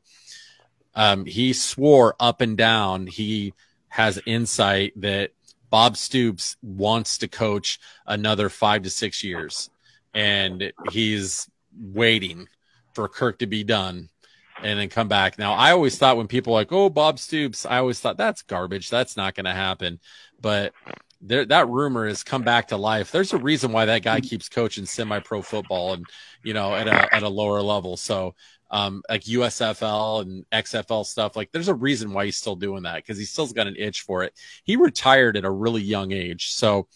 um, 0.94 1.24
he 1.24 1.52
swore 1.52 2.14
up 2.18 2.40
and 2.40 2.56
down 2.56 3.06
he 3.06 3.54
has 3.88 4.20
insight 4.26 4.92
that 4.96 5.30
Bob 5.70 5.96
Stoops 5.96 6.56
wants 6.62 7.18
to 7.18 7.28
coach 7.28 7.78
another 8.06 8.48
five 8.48 8.82
to 8.82 8.90
six 8.90 9.22
years, 9.22 9.70
and 10.14 10.72
he's 10.90 11.48
waiting 11.80 12.48
for 12.94 13.08
Kirk 13.08 13.38
to 13.38 13.46
be 13.46 13.62
done 13.62 14.08
and 14.62 14.78
then 14.78 14.88
come 14.88 15.08
back. 15.08 15.38
Now, 15.38 15.54
I 15.54 15.70
always 15.70 15.96
thought 15.96 16.16
when 16.16 16.26
people 16.26 16.52
like, 16.52 16.72
"Oh, 16.72 16.90
Bob 16.90 17.18
Stoops," 17.18 17.64
I 17.64 17.78
always 17.78 18.00
thought 18.00 18.16
that's 18.16 18.42
garbage. 18.42 18.90
That's 18.90 19.16
not 19.16 19.34
going 19.34 19.46
to 19.46 19.52
happen. 19.52 20.00
But 20.40 20.72
there, 21.20 21.44
that 21.46 21.68
rumor 21.68 22.08
has 22.08 22.22
come 22.22 22.42
back 22.42 22.68
to 22.68 22.76
life. 22.76 23.12
There's 23.12 23.32
a 23.32 23.38
reason 23.38 23.72
why 23.72 23.86
that 23.86 24.02
guy 24.02 24.20
keeps 24.20 24.48
coaching 24.48 24.86
semi-pro 24.86 25.42
football 25.42 25.92
and 25.92 26.04
you 26.42 26.54
know 26.54 26.74
at 26.74 26.88
a 26.88 27.14
at 27.14 27.22
a 27.22 27.28
lower 27.28 27.62
level. 27.62 27.96
So 27.96 28.34
um, 28.70 29.02
like 29.08 29.24
USFL 29.24 30.22
and 30.22 30.44
XFL 30.50 31.04
stuff. 31.04 31.36
Like 31.36 31.50
there's 31.52 31.68
a 31.68 31.74
reason 31.74 32.12
why 32.12 32.26
he's 32.26 32.36
still 32.36 32.56
doing 32.56 32.84
that 32.84 32.96
because 32.96 33.18
he 33.18 33.24
still's 33.24 33.52
got 33.52 33.66
an 33.66 33.76
itch 33.76 34.02
for 34.02 34.22
it. 34.22 34.34
He 34.64 34.76
retired 34.76 35.36
at 35.36 35.44
a 35.44 35.50
really 35.50 35.82
young 35.82 36.12
age. 36.12 36.52
So 36.52 36.86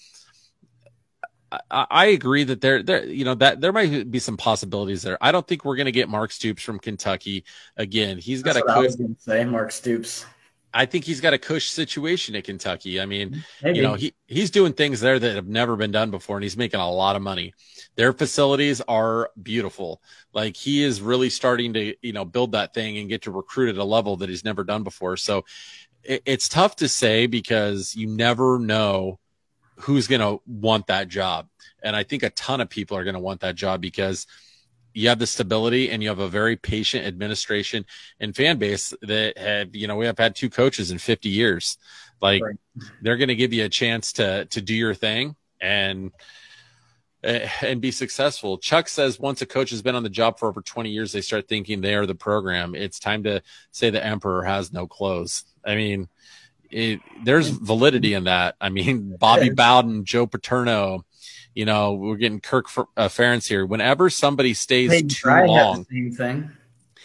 I, 1.71 1.87
I 1.91 2.07
agree 2.07 2.45
that 2.45 2.61
there, 2.61 2.83
there, 2.83 3.05
you 3.05 3.25
know, 3.25 3.35
that 3.35 3.61
there 3.61 3.73
might 3.73 4.11
be 4.11 4.19
some 4.19 4.37
possibilities 4.37 5.03
there. 5.03 5.19
I 5.21 5.33
don't 5.33 5.47
think 5.47 5.65
we're 5.65 5.77
going 5.77 5.87
to 5.87 5.93
get 5.93 6.09
Mark 6.09 6.33
Stoops 6.33 6.63
from 6.63 6.79
Kentucky 6.79 7.45
again. 7.77 8.19
He's 8.19 8.43
got 8.43 8.55
That's 8.55 8.65
a 8.65 8.67
what 8.67 8.71
I 8.71 8.75
cush, 8.75 8.87
was 8.87 8.97
going 8.97 9.15
to 9.15 9.21
say, 9.21 9.45
Mark 9.45 9.73
Stoops. 9.73 10.27
I 10.73 10.87
think 10.87 11.05
he's 11.05 11.21
got 11.21 11.35
a 11.35 11.39
cush 11.39 11.69
situation 11.69 12.35
at 12.35 12.45
Kentucky. 12.45 13.01
I 13.01 13.07
mean, 13.07 13.45
Maybe. 13.63 13.79
you 13.79 13.83
know, 13.83 13.95
he, 13.95 14.13
he's 14.27 14.51
doing 14.51 14.73
things 14.73 15.01
there 15.01 15.19
that 15.19 15.37
have 15.37 15.47
never 15.47 15.77
been 15.77 15.93
done 15.93 16.11
before 16.11 16.37
and 16.37 16.43
he's 16.43 16.57
making 16.57 16.81
a 16.81 16.91
lot 16.91 17.15
of 17.15 17.23
money. 17.23 17.55
Their 17.97 18.13
facilities 18.13 18.81
are 18.83 19.31
beautiful. 19.41 20.03
Like 20.33 20.57
he 20.57 20.83
is 20.83 21.01
really 21.01 21.31
starting 21.31 21.73
to, 21.75 21.95
you 22.03 22.13
know, 22.13 22.25
build 22.25 22.53
that 22.53 22.75
thing 22.75 22.99
and 22.99 23.09
get 23.09 23.23
to 23.23 23.31
recruit 23.31 23.71
at 23.71 23.77
a 23.77 23.85
level 23.85 24.17
that 24.17 24.29
he's 24.29 24.45
never 24.45 24.65
done 24.65 24.83
before. 24.83 25.17
So 25.17 25.45
it, 26.03 26.23
it's 26.25 26.49
tough 26.49 26.77
to 26.77 26.89
say 26.89 27.27
because 27.27 27.95
you 27.95 28.07
never 28.07 28.59
know 28.59 29.19
who's 29.81 30.09
going 30.09 30.21
to 30.21 30.43
want 30.47 30.89
that 30.89 31.09
job. 31.09 31.49
And 31.83 31.95
I 31.95 32.03
think 32.03 32.23
a 32.23 32.31
ton 32.31 32.61
of 32.61 32.69
people 32.69 32.97
are 32.97 33.05
going 33.05 33.15
to 33.15 33.21
want 33.21 33.41
that 33.41 33.55
job 33.55 33.81
because 33.81 34.27
you 34.93 35.09
have 35.09 35.19
the 35.19 35.27
stability 35.27 35.91
and 35.91 36.03
you 36.03 36.09
have 36.09 36.21
a 36.21 36.29
very 36.29 36.57
patient 36.57 37.05
administration 37.07 37.85
and 38.21 38.35
fan 38.35 38.59
base 38.59 38.95
that 39.03 39.37
have, 39.37 39.75
you 39.75 39.87
know, 39.87 39.97
we 39.97 40.07
have 40.07 40.19
had 40.19 40.37
two 40.37 40.49
coaches 40.49 40.91
in 40.91 40.99
50 40.99 41.29
years. 41.29 41.79
Like 42.21 42.43
Right. 42.43 42.57
they're 43.03 43.17
going 43.17 43.29
to 43.29 43.35
give 43.35 43.53
you 43.53 43.65
a 43.65 43.69
chance 43.69 44.13
to, 44.15 44.47
to 44.47 44.61
do 44.61 44.75
your 44.75 44.95
thing 44.95 45.37
and, 45.61 46.11
and 47.25 47.81
be 47.81 47.91
successful. 47.91 48.59
Chuck 48.59 48.89
says 48.89 49.19
once 49.19 49.41
a 49.43 49.47
coach 49.47 49.71
has 49.71 49.83
been 49.83 49.95
on 49.95 50.03
the 50.03 50.11
job 50.11 50.39
for 50.39 50.49
over 50.49 50.61
20 50.61 50.91
years, 50.91 51.13
they 51.13 51.21
start 51.21 51.49
thinking 51.49 51.81
they 51.81 51.95
are 51.95 52.07
the 52.07 52.15
program. 52.15 52.75
It's 52.75 52.99
time 52.99 53.23
to 53.25 53.43
say 53.71 53.91
the 53.91 54.05
emperor 54.05 54.45
has 54.45 54.73
no 54.73 54.87
clothes. 54.87 55.45
I 55.65 55.75
mean, 55.75 56.09
it, 56.71 57.01
there's 57.25 57.49
validity 57.49 58.15
in 58.15 58.25
that. 58.25 58.57
I 58.61 58.69
mean, 58.69 59.17
Bobby 59.19 59.51
Bowden, 59.51 60.05
Joe 60.05 60.27
Paterno, 60.27 61.05
you 61.55 61.65
know, 61.65 61.95
we're 61.95 62.17
getting 62.17 62.41
Kirk 62.41 62.69
Fer- 62.69 62.87
uh, 62.97 63.09
Ferentz 63.09 63.49
here. 63.49 63.65
Whenever 63.65 64.11
somebody 64.11 64.55
stays 64.55 64.91
Hayden 64.91 65.09
too 65.09 65.29
long, 65.29 65.87
the 65.89 66.11
same 66.11 66.13
thing 66.13 66.51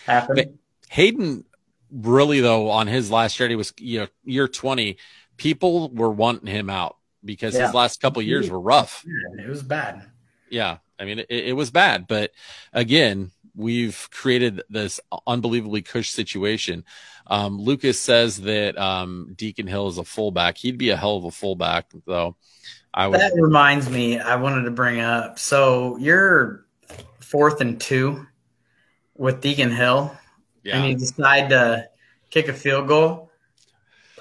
happen. 0.05 0.59
Hayden 0.89 1.45
really 1.91 2.41
though 2.41 2.69
on 2.69 2.87
his 2.87 3.09
last 3.11 3.39
year, 3.39 3.47
he 3.47 3.55
was 3.55 3.73
you 3.77 3.99
know 3.99 4.07
year 4.23 4.47
20, 4.47 4.97
people 5.37 5.89
were 5.89 6.09
wanting 6.09 6.47
him 6.47 6.69
out 6.69 6.97
because 7.23 7.55
Yeah. 7.55 7.65
his 7.67 7.73
last 7.73 8.01
couple 8.01 8.21
years 8.21 8.49
were 8.49 8.59
rough. 8.59 9.03
it 9.37 9.47
was 9.47 9.63
bad. 9.63 10.03
Yeah, 10.49 10.77
I 10.97 11.05
mean 11.05 11.19
it, 11.19 11.27
it 11.29 11.55
was 11.55 11.69
bad, 11.71 12.07
but 12.07 12.31
again, 12.73 13.31
we've 13.55 14.07
created 14.11 14.61
this 14.69 14.99
unbelievably 15.27 15.81
cush 15.83 16.09
situation. 16.09 16.85
Um, 17.27 17.59
Lucas 17.59 17.99
says 17.99 18.41
that 18.41 18.77
um, 18.77 19.33
Deacon 19.37 19.67
Hill 19.67 19.87
is 19.89 19.97
a 19.97 20.03
fullback. 20.03 20.57
He'd 20.57 20.77
be 20.77 20.89
a 20.89 20.97
hell 20.97 21.17
of 21.17 21.25
a 21.25 21.31
fullback, 21.31 21.91
though. 22.07 22.35
I 22.93 23.07
would. 23.07 23.19
That 23.19 23.33
reminds 23.35 23.87
me, 23.89 24.17
I 24.17 24.35
wanted 24.37 24.63
to 24.63 24.71
bring 24.71 24.99
up. 24.99 25.37
So 25.37 25.97
you're 25.97 26.65
fourth 27.19 27.61
and 27.61 27.79
two 27.79 28.25
with 29.15 29.41
Deacon 29.41 29.71
Hill, 29.71 30.17
yeah, 30.63 30.77
and 30.77 30.89
you 30.89 30.97
decide 30.97 31.49
to 31.49 31.87
kick 32.31 32.47
a 32.47 32.53
field 32.53 32.87
goal. 32.87 33.28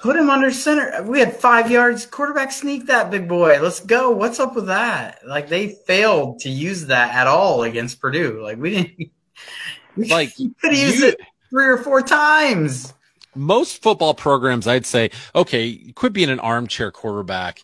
Put 0.01 0.15
him 0.15 0.29
under 0.29 0.51
center. 0.51 1.03
We 1.03 1.19
had 1.19 1.35
five 1.35 1.69
yards. 1.69 2.05
Quarterback 2.05 2.51
sneak 2.51 2.85
that 2.87 3.11
big 3.11 3.27
boy. 3.27 3.59
Let's 3.61 3.79
go. 3.81 4.11
What's 4.11 4.39
up 4.39 4.55
with 4.55 4.67
that? 4.67 5.19
Like 5.27 5.49
they 5.49 5.69
failed 5.87 6.39
to 6.39 6.49
use 6.49 6.85
that 6.87 7.13
at 7.13 7.27
all 7.27 7.63
against 7.63 7.99
Purdue. 7.99 8.41
Like 8.41 8.57
we 8.57 8.69
didn't. 8.71 9.11
We 9.95 10.07
Like, 10.09 10.33
could 10.35 10.77
you- 10.77 11.07
it 11.07 11.19
three 11.49 11.65
or 11.65 11.77
four 11.77 12.01
times. 12.01 12.93
most 13.35 13.81
football 13.81 14.13
programs, 14.13 14.67
I'd 14.67 14.85
say, 14.85 15.09
okay, 15.35 15.91
quit 15.95 16.13
being 16.13 16.29
an 16.29 16.39
armchair 16.39 16.91
quarterback. 16.91 17.61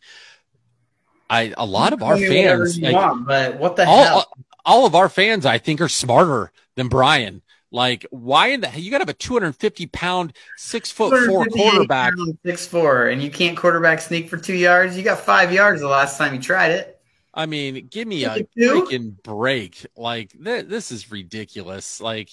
I 1.29 1.53
a 1.57 1.65
lot 1.65 1.93
of 1.93 2.01
our 2.03 2.17
Tell 2.17 2.29
me 2.29 2.38
whatever 2.39 2.65
fans, 2.65 2.79
like, 2.79 2.93
want, 2.93 3.27
but 3.27 3.57
what 3.59 3.75
the 3.75 3.86
all, 3.88 4.03
hell? 4.03 4.25
all 4.65 4.86
of 4.86 4.95
our 4.95 5.07
fans, 5.09 5.45
I 5.45 5.57
think, 5.59 5.79
are 5.81 5.88
smarter 5.89 6.51
than 6.75 6.88
Brian. 6.88 7.41
Like, 7.76 8.05
why 8.09 8.47
in 8.47 8.61
the 8.61 8.71
you 8.80 8.89
got 8.89 8.99
to 8.99 9.01
have 9.01 9.09
a 9.09 9.13
250 9.13 9.88
pound, 9.88 10.32
six 10.55 10.89
foot 10.89 11.28
four 11.28 11.45
quarterback? 11.45 12.13
Six 12.45 12.65
four, 12.65 13.07
and 13.07 13.21
you 13.21 13.30
can't 13.30 13.57
quarterback 13.57 13.99
sneak 13.99 14.30
for 14.30 14.38
two 14.38 14.55
yards. 14.55 14.95
You 14.95 15.03
got 15.03 15.19
five 15.19 15.51
yards 15.51 15.82
the 15.82 15.89
last 15.89 16.17
time 16.17 16.34
you 16.34 16.39
tried 16.39 16.71
it. 16.71 17.01
I 17.34 17.47
mean, 17.47 17.88
give 17.88 18.07
me 18.07 18.23
a 18.23 18.45
freaking 18.57 19.21
break. 19.21 19.86
Like, 19.97 20.32
th- 20.41 20.67
this 20.67 20.89
is 20.89 21.11
ridiculous. 21.11 21.99
Like, 21.99 22.30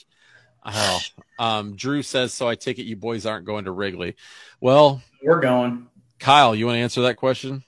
oh, 0.64 1.00
um, 1.40 1.74
Drew 1.74 2.02
says, 2.02 2.32
so 2.32 2.48
I 2.48 2.54
take 2.54 2.78
it 2.78 2.84
you 2.84 2.94
boys 2.94 3.26
aren't 3.26 3.44
going 3.44 3.64
to 3.64 3.72
Wrigley. 3.72 4.14
Well, 4.60 5.02
We're 5.24 5.40
going. 5.40 5.88
Kyle, 6.20 6.54
you 6.54 6.66
want 6.66 6.76
to 6.76 6.82
answer 6.82 7.02
that 7.02 7.16
question? 7.16 7.64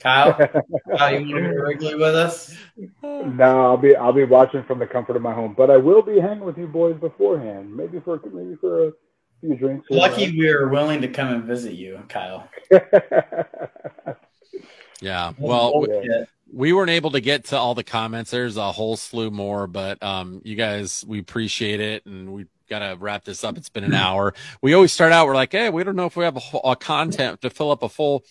Kyle, 0.00 0.34
Kyle, 0.96 1.20
you 1.20 1.34
want 1.34 1.44
to 1.44 1.50
go 1.50 1.56
to 1.56 1.62
Wrigley 1.62 1.94
with 1.94 2.14
us? 2.14 2.54
No, 3.02 3.64
I'll 3.64 3.76
be 3.76 3.96
I'll 3.96 4.12
be 4.12 4.24
watching 4.24 4.62
from 4.64 4.78
the 4.78 4.86
comfort 4.86 5.16
of 5.16 5.22
my 5.22 5.32
home, 5.32 5.54
but 5.56 5.70
I 5.70 5.76
will 5.78 6.02
be 6.02 6.20
hanging 6.20 6.44
with 6.44 6.58
you 6.58 6.66
boys 6.66 6.96
beforehand. 6.96 7.74
Maybe 7.74 7.98
for 8.00 8.20
maybe 8.30 8.56
for 8.56 8.88
a 8.88 8.92
few 9.40 9.56
drinks. 9.56 9.86
Lucky 9.90 10.30
we 10.38 10.54
were 10.54 10.68
willing 10.68 11.00
to 11.00 11.08
come 11.08 11.28
and 11.28 11.44
visit 11.44 11.72
you, 11.72 12.02
Kyle. 12.08 12.48
Yeah. 15.00 15.32
Well, 15.38 15.80
we, 15.80 16.24
we 16.52 16.72
weren't 16.72 16.90
able 16.90 17.10
to 17.12 17.20
get 17.20 17.46
to 17.46 17.56
all 17.58 17.74
the 17.74 17.84
comments. 17.84 18.30
There's 18.30 18.56
a 18.56 18.72
whole 18.72 18.96
slew 18.96 19.30
more, 19.30 19.66
but 19.66 20.02
um, 20.02 20.40
you 20.44 20.56
guys, 20.56 21.04
we 21.06 21.18
appreciate 21.18 21.80
it, 21.80 22.06
and 22.06 22.32
we 22.32 22.46
got 22.68 22.80
to 22.80 22.96
wrap 22.98 23.24
this 23.24 23.44
up. 23.44 23.56
It's 23.56 23.68
been 23.68 23.84
an 23.84 23.94
hour. 23.94 24.34
We 24.62 24.74
always 24.74 24.92
start 24.92 25.12
out. 25.12 25.26
We're 25.26 25.34
like, 25.34 25.52
hey, 25.52 25.70
we 25.70 25.84
don't 25.84 25.96
know 25.96 26.06
if 26.06 26.16
we 26.16 26.24
have 26.24 26.36
a, 26.36 26.58
a 26.58 26.76
content 26.76 27.42
to 27.42 27.50
fill 27.50 27.70
up 27.70 27.82
a 27.82 27.88
full 27.88 28.24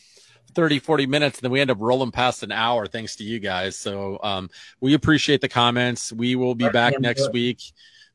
30, 0.53 0.79
40 0.79 1.05
minutes. 1.07 1.39
And 1.39 1.43
then 1.43 1.51
we 1.51 1.61
end 1.61 1.71
up 1.71 1.77
rolling 1.79 2.11
past 2.11 2.43
an 2.43 2.51
hour 2.51 2.87
thanks 2.87 3.15
to 3.17 3.23
you 3.23 3.39
guys. 3.39 3.75
So 3.77 4.19
um, 4.23 4.49
we 4.79 4.93
appreciate 4.93 5.41
the 5.41 5.49
comments. 5.49 6.13
We 6.13 6.35
will 6.35 6.55
be 6.55 6.69
back 6.69 6.99
next 6.99 7.31
week. 7.33 7.61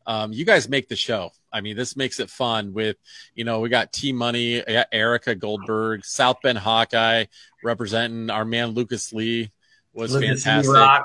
Um, 0.06 0.32
you 0.32 0.44
guys 0.44 0.68
make 0.68 0.88
the 0.88 0.96
show. 0.96 1.30
I 1.52 1.60
mean, 1.60 1.76
this 1.76 1.96
makes 1.96 2.20
it 2.20 2.30
fun 2.30 2.72
with, 2.72 2.96
you 3.34 3.44
know, 3.44 3.60
we 3.60 3.68
got 3.68 3.92
T 3.92 4.12
Money, 4.12 4.62
Erica 4.92 5.34
Goldberg, 5.34 6.04
South 6.04 6.38
Bend 6.42 6.58
Hawkeye 6.58 7.26
representing 7.62 8.30
our 8.30 8.44
man 8.44 8.68
Lucas 8.68 9.12
Lee 9.12 9.50
was 9.92 10.12
Lucas 10.14 10.44
fantastic. 10.44 11.04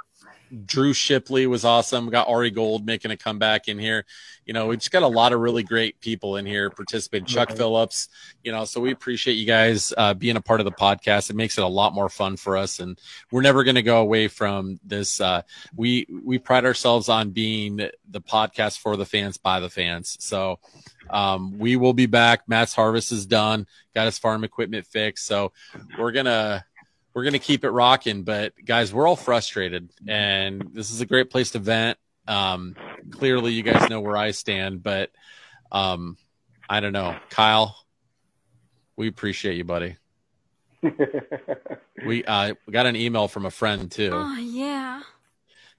Drew 0.65 0.93
Shipley 0.93 1.47
was 1.47 1.65
awesome. 1.65 2.05
We 2.05 2.11
got 2.11 2.27
Ari 2.27 2.51
Gold 2.51 2.85
making 2.85 3.11
a 3.11 3.17
comeback 3.17 3.67
in 3.67 3.79
here. 3.79 4.05
You 4.45 4.53
know, 4.53 4.67
we 4.67 4.77
just 4.77 4.91
got 4.91 5.03
a 5.03 5.07
lot 5.07 5.33
of 5.33 5.39
really 5.39 5.63
great 5.63 5.99
people 6.01 6.37
in 6.37 6.45
here 6.45 6.69
participating. 6.69 7.25
Chuck 7.25 7.49
Right. 7.49 7.57
Phillips, 7.57 8.09
you 8.43 8.51
know, 8.51 8.65
so 8.65 8.79
we 8.79 8.91
appreciate 8.91 9.33
you 9.33 9.45
guys 9.45 9.93
uh, 9.97 10.13
being 10.13 10.35
a 10.35 10.41
part 10.41 10.59
of 10.59 10.65
the 10.65 10.71
podcast. 10.71 11.29
It 11.29 11.35
makes 11.35 11.57
it 11.57 11.63
a 11.63 11.67
lot 11.67 11.93
more 11.93 12.09
fun 12.09 12.37
for 12.37 12.55
us, 12.57 12.79
and 12.79 12.99
we're 13.31 13.41
never 13.41 13.63
going 13.63 13.75
to 13.75 13.81
go 13.81 14.01
away 14.01 14.27
from 14.27 14.79
this. 14.83 15.19
Uh, 15.19 15.41
we 15.75 16.05
we 16.23 16.37
pride 16.37 16.65
ourselves 16.65 17.09
on 17.09 17.31
being 17.31 17.77
the 17.77 18.21
podcast 18.21 18.79
for 18.79 18.95
the 18.97 19.05
fans 19.05 19.37
by 19.37 19.59
the 19.59 19.69
fans. 19.69 20.17
So 20.19 20.59
um, 21.09 21.57
we 21.57 21.75
will 21.75 21.93
be 21.93 22.05
back. 22.05 22.47
Matt's 22.47 22.73
harvest 22.73 23.11
is 23.11 23.25
done. 23.25 23.67
Got 23.93 24.05
his 24.05 24.19
farm 24.19 24.43
equipment 24.43 24.85
fixed. 24.85 25.25
So 25.25 25.53
we're 25.97 26.11
gonna 26.11 26.65
we're 27.15 27.23
gonna 27.23 27.39
keep 27.39 27.63
it 27.63 27.71
rocking. 27.71 28.23
But 28.23 28.53
guys, 28.63 28.93
we're 28.93 29.07
all 29.07 29.15
frustrated, 29.15 29.89
and 30.07 30.69
this 30.73 30.91
is 30.91 31.01
a 31.01 31.05
great 31.05 31.31
place 31.31 31.51
to 31.51 31.59
vent. 31.59 31.97
Um, 32.27 32.75
clearly, 33.09 33.53
you 33.53 33.63
guys 33.63 33.89
know 33.89 34.01
where 34.01 34.17
I 34.17 34.31
stand, 34.31 34.83
but 34.83 35.09
um, 35.71 36.17
I 36.69 36.81
don't 36.81 36.93
know, 36.93 37.17
Kyle. 37.29 37.75
We 38.95 39.07
appreciate 39.07 39.55
you, 39.55 39.63
buddy. 39.63 39.97
We 42.05 42.23
uh, 42.23 42.53
got 42.69 42.85
an 42.85 42.95
email 42.95 43.27
from 43.27 43.45
a 43.45 43.51
friend 43.51 43.89
too. 43.89 44.11
Oh 44.13 44.37
yeah. 44.37 45.01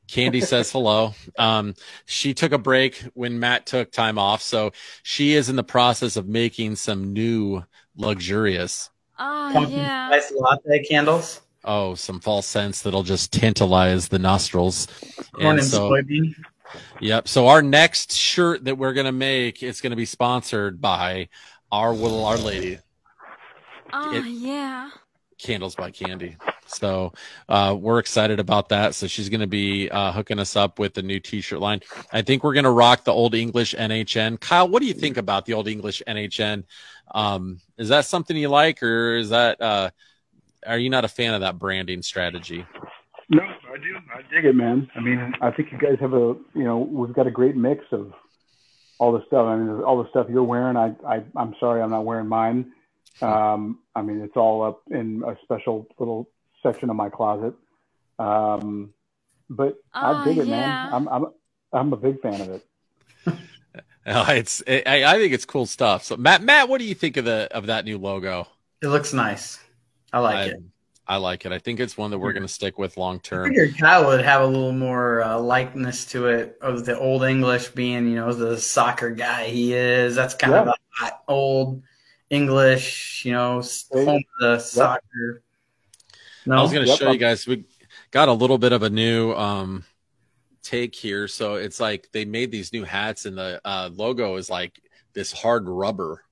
Candy 0.09 0.41
says 0.41 0.71
hello. 0.71 1.15
Um, 1.39 1.75
she 2.05 2.33
took 2.33 2.53
a 2.53 2.59
break 2.59 2.97
when 3.15 3.41
Matt 3.41 3.67
took 3.67 3.91
time 3.91 4.19
off, 4.19 4.41
so 4.41 4.73
she 5.03 5.35
is 5.35 5.49
in 5.49 5.57
the 5.57 5.65
process 5.65 6.17
of 6.17 6.29
making 6.29 6.77
some 6.77 7.13
new 7.13 7.65
luxurious. 7.97 8.91
Oh 9.19 9.51
Pumpkin 9.53 9.79
yeah. 9.79 10.09
spice 10.09 10.33
latte 10.37 10.85
candles. 10.85 11.41
Oh, 11.65 11.95
some 11.95 12.21
false 12.21 12.47
scents 12.47 12.83
that'll 12.83 13.03
just 13.03 13.33
tantalize 13.33 14.09
the 14.09 14.19
nostrils. 14.19 14.87
Corn 15.33 15.49
And 15.51 15.59
and 15.61 15.69
so, 15.69 15.91
soybean. 15.91 16.35
yep. 17.01 17.27
So 17.29 17.49
our 17.49 17.63
next 17.63 18.13
shirt 18.13 18.65
that 18.67 18.77
we're 18.79 18.93
gonna 18.93 19.13
make 19.13 19.63
is 19.63 19.81
gonna 19.81 19.97
be 19.97 20.05
sponsored 20.05 20.81
by 20.81 21.29
our 21.73 21.93
little 21.93 22.25
Our 22.25 22.37
Lady 22.37 22.79
Oh 23.93 24.15
It- 24.15 24.27
yeah. 24.27 24.91
Candles 25.39 25.75
by 25.75 25.91
Candy. 25.91 26.37
So 26.67 27.13
uh, 27.49 27.77
we're 27.79 27.99
excited 27.99 28.41
about 28.41 28.71
that. 28.71 28.95
So 28.95 29.07
she's 29.07 29.29
going 29.29 29.43
to 29.43 29.47
be 29.47 29.89
uh, 29.91 30.11
hooking 30.11 30.39
us 30.39 30.57
up 30.57 30.79
with 30.79 30.95
the 30.95 31.03
new 31.03 31.21
T-shirt 31.21 31.61
line. 31.61 31.81
I 32.11 32.23
think 32.23 32.43
we're 32.43 32.55
going 32.55 32.65
to 32.65 32.71
rock 32.71 33.05
the 33.05 33.13
old 33.13 33.35
English 33.35 33.75
NHN. 33.75 34.41
Kyle, 34.41 34.67
what 34.67 34.81
do 34.81 34.89
you 34.89 34.95
think 34.95 35.19
about 35.19 35.45
the 35.45 35.53
old 35.53 35.69
English 35.69 36.03
NHN? 36.09 36.65
Um, 37.13 37.61
is 37.79 37.89
that 37.89 38.05
something 38.05 38.37
you 38.37 38.49
like, 38.49 38.83
or 38.83 39.17
is 39.17 39.31
that 39.31 39.61
uh, 39.61 39.91
are 40.67 40.79
you 40.79 40.91
not 40.91 41.05
a 41.05 41.09
fan 41.09 41.35
of 41.35 41.41
that 41.41 41.59
branding 41.59 42.03
strategy? 42.03 42.67
No, 43.29 43.43
I 43.43 43.77
do. 43.79 43.97
I 44.15 44.23
dig 44.35 44.45
it, 44.45 44.55
man. 44.55 44.89
I 44.95 45.01
mean, 45.01 45.35
I 45.41 45.51
think 45.51 45.73
you 45.73 45.79
guys 45.79 45.99
have 46.01 46.13
a, 46.15 46.37
you 46.55 46.65
know, 46.65 46.79
we've 46.79 47.13
got 47.13 47.27
a 47.27 47.31
great 47.31 47.57
mix 47.57 47.85
of 47.93 48.13
all 48.99 49.13
the 49.13 49.25
stuff. 49.27 49.47
I 49.47 49.57
mean, 49.57 49.83
all 49.83 50.03
the 50.03 50.09
stuff 50.11 50.29
you're 50.31 50.45
wearing. 50.45 50.77
I, 50.77 50.95
I, 51.07 51.25
I'm 51.35 51.55
sorry, 51.59 51.83
I'm 51.83 51.91
not 51.91 52.05
wearing 52.05 52.29
mine. 52.29 52.73
Um, 53.21 53.81
I 53.95 54.03
mean, 54.03 54.21
it's 54.21 54.37
all 54.37 54.63
up 54.63 54.83
in 54.91 55.23
a 55.27 55.37
special 55.43 55.87
little 55.99 56.29
section 56.63 56.91
of 56.91 56.97
my 56.97 57.09
closet. 57.09 57.55
Um, 58.19 58.93
but 59.51 59.79
I 59.93 60.23
Oh, 60.23 60.25
dig 60.25 60.39
it, 60.39 60.47
yeah. 60.47 60.57
man. 60.57 60.95
I'm, 60.95 61.09
I'm, 61.09 61.27
I'm 61.73 61.93
a 61.93 61.97
big 61.97 62.21
fan 62.21 62.41
of 62.41 62.51
it. 62.51 62.67
Uh, 64.07 64.25
it's 64.31 64.63
I, 64.69 65.03
I 65.05 65.19
think 65.19 65.33
it's 65.33 65.45
cool 65.45 65.67
stuff. 65.67 66.05
So 66.05 66.17
Matt, 66.17 66.43
Matt, 66.43 66.69
what 66.69 66.79
do 66.79 66.85
you 66.85 66.95
think 66.95 67.17
of 67.17 67.25
the 67.25 67.49
of 67.51 67.67
that 67.67 67.85
new 67.85 67.99
logo? 67.99 68.47
It 68.83 68.89
looks 68.89 69.13
nice. 69.13 69.59
I 70.13 70.21
like 70.21 70.37
I, 70.37 70.45
it. 70.47 70.63
I 71.07 71.17
like 71.17 71.45
it. 71.47 71.53
I 71.53 71.59
think 71.59 71.81
it's 71.81 71.97
one 71.97 72.11
that 72.11 72.19
we're 72.19 72.33
going 72.33 72.43
to 72.43 72.49
stick 72.49 72.79
with 72.79 72.97
long 72.97 73.17
I 73.17 73.21
term. 73.21 73.49
figured 73.49 73.79
Kyle 73.79 74.07
would 74.07 74.25
have 74.25 74.43
a 74.43 74.47
little 74.47 74.73
more 74.73 75.23
uh, 75.23 75.39
likeness 75.39 76.07
to 76.07 76.27
it 76.29 76.59
of 76.61 76.85
the 76.85 76.99
old 76.99 77.25
English 77.25 77.69
being, 77.69 78.09
you 78.09 78.17
know, 78.17 78.33
the 78.33 78.59
soccer 78.59 79.11
guy 79.11 79.47
he 79.47 79.75
is. 79.75 80.15
That's 80.15 80.35
kind 80.35 80.55
of 80.55 80.67
a 80.69 80.75
hot 80.91 81.23
old 81.29 81.83
English, 82.31 83.25
you 83.25 83.33
know, 83.33 83.63
home 83.93 84.09
of 84.19 84.23
the 84.41 84.59
soccer. 84.59 85.43
No, 86.45 86.59
I 86.59 86.63
was 86.63 86.73
going 86.73 86.85
to 86.85 86.91
Yep, 86.91 86.99
show 86.99 87.11
you 87.11 87.19
guys. 87.19 87.47
We 87.47 87.65
got 88.11 88.29
a 88.29 88.33
little 88.33 88.59
bit 88.59 88.73
of 88.73 88.83
a 88.83 88.91
new 88.91 89.33
um, 89.35 89.85
take 90.67 90.95
here. 90.95 91.29
So 91.29 91.55
it's 91.55 91.81
like 91.81 92.09
they 92.13 92.25
made 92.25 92.51
these 92.51 92.73
new 92.73 92.85
hats, 92.85 93.25
and 93.27 93.37
the 93.39 93.61
uh, 93.65 93.91
logo 93.93 94.37
is 94.37 94.51
like 94.51 94.81
this 95.15 95.33
hard 95.33 95.69
rubber. 95.69 96.25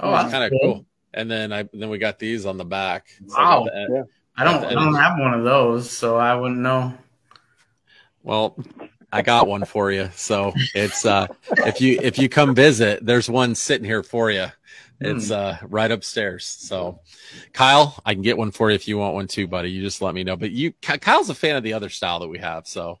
oh, 0.00 0.12
it's 0.14 0.22
that's 0.22 0.32
kind 0.32 0.44
of 0.44 0.50
cool. 0.50 0.74
cool. 0.74 0.86
And 1.14 1.30
then 1.30 1.52
I 1.52 1.68
then 1.72 1.88
we 1.90 1.98
got 1.98 2.18
these 2.18 2.44
on 2.44 2.56
the 2.56 2.64
back. 2.64 3.06
It's 3.22 3.34
Wow. 3.34 3.66
at 3.66 3.72
the 3.72 3.94
Yeah. 3.94 4.02
I 4.36 4.42
don't, 4.42 4.64
I 4.64 4.72
don't 4.72 4.94
have 4.96 5.16
one 5.16 5.32
of 5.32 5.44
those, 5.44 5.88
so 5.88 6.16
I 6.16 6.34
wouldn't 6.34 6.58
know. 6.58 6.92
Well, 8.24 8.58
I 9.12 9.22
got 9.22 9.46
one 9.46 9.64
for 9.64 9.92
you. 9.92 10.10
So 10.16 10.52
it's 10.74 11.06
uh, 11.06 11.28
if 11.58 11.80
you 11.80 12.00
if 12.02 12.18
you 12.18 12.28
come 12.28 12.52
visit, 12.52 13.06
there's 13.06 13.30
one 13.30 13.54
sitting 13.54 13.84
here 13.84 14.02
for 14.02 14.30
you. 14.32 14.46
It's 15.00 15.30
uh, 15.30 15.58
right 15.68 15.90
upstairs. 15.90 16.46
So, 16.46 17.00
Kyle, 17.52 18.00
I 18.06 18.14
can 18.14 18.22
get 18.22 18.38
one 18.38 18.50
for 18.50 18.70
you 18.70 18.74
if 18.74 18.88
you 18.88 18.96
want 18.96 19.14
one 19.14 19.26
too, 19.28 19.46
buddy. 19.46 19.70
You 19.70 19.82
just 19.82 20.00
let 20.00 20.14
me 20.14 20.24
know. 20.24 20.36
But 20.36 20.50
you, 20.50 20.72
Kyle's 20.82 21.28
a 21.30 21.34
fan 21.34 21.56
of 21.56 21.62
the 21.62 21.74
other 21.74 21.90
style 21.90 22.20
that 22.20 22.28
we 22.28 22.38
have, 22.38 22.66
so 22.66 22.98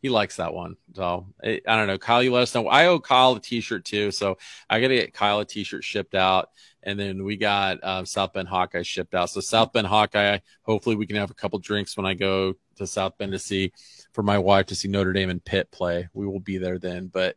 he 0.00 0.08
likes 0.08 0.36
that 0.36 0.54
one. 0.54 0.76
So 0.94 1.26
I 1.42 1.60
I 1.66 1.76
don't 1.76 1.86
know, 1.86 1.98
Kyle. 1.98 2.22
You 2.22 2.32
let 2.32 2.42
us 2.42 2.54
know. 2.54 2.68
I 2.68 2.86
owe 2.86 3.00
Kyle 3.00 3.34
a 3.34 3.40
T-shirt 3.40 3.84
too, 3.84 4.10
so 4.10 4.38
I 4.70 4.80
got 4.80 4.88
to 4.88 4.94
get 4.94 5.14
Kyle 5.14 5.40
a 5.40 5.44
T-shirt 5.44 5.84
shipped 5.84 6.14
out, 6.14 6.50
and 6.82 6.98
then 6.98 7.24
we 7.24 7.36
got 7.36 7.82
um, 7.82 8.06
South 8.06 8.32
Bend 8.32 8.48
Hawkeye 8.48 8.82
shipped 8.82 9.14
out. 9.14 9.30
So 9.30 9.40
South 9.40 9.72
Bend 9.72 9.86
Hawkeye. 9.86 10.38
Hopefully, 10.62 10.96
we 10.96 11.06
can 11.06 11.16
have 11.16 11.30
a 11.30 11.34
couple 11.34 11.58
drinks 11.58 11.96
when 11.96 12.06
I 12.06 12.14
go 12.14 12.54
to 12.76 12.86
South 12.86 13.18
Bend 13.18 13.32
to 13.32 13.38
see 13.38 13.72
for 14.12 14.22
my 14.22 14.38
wife 14.38 14.66
to 14.66 14.74
see 14.74 14.88
Notre 14.88 15.12
Dame 15.12 15.30
and 15.30 15.44
Pitt 15.44 15.70
play. 15.70 16.08
We 16.12 16.26
will 16.26 16.40
be 16.40 16.58
there 16.58 16.78
then. 16.78 17.08
But 17.08 17.36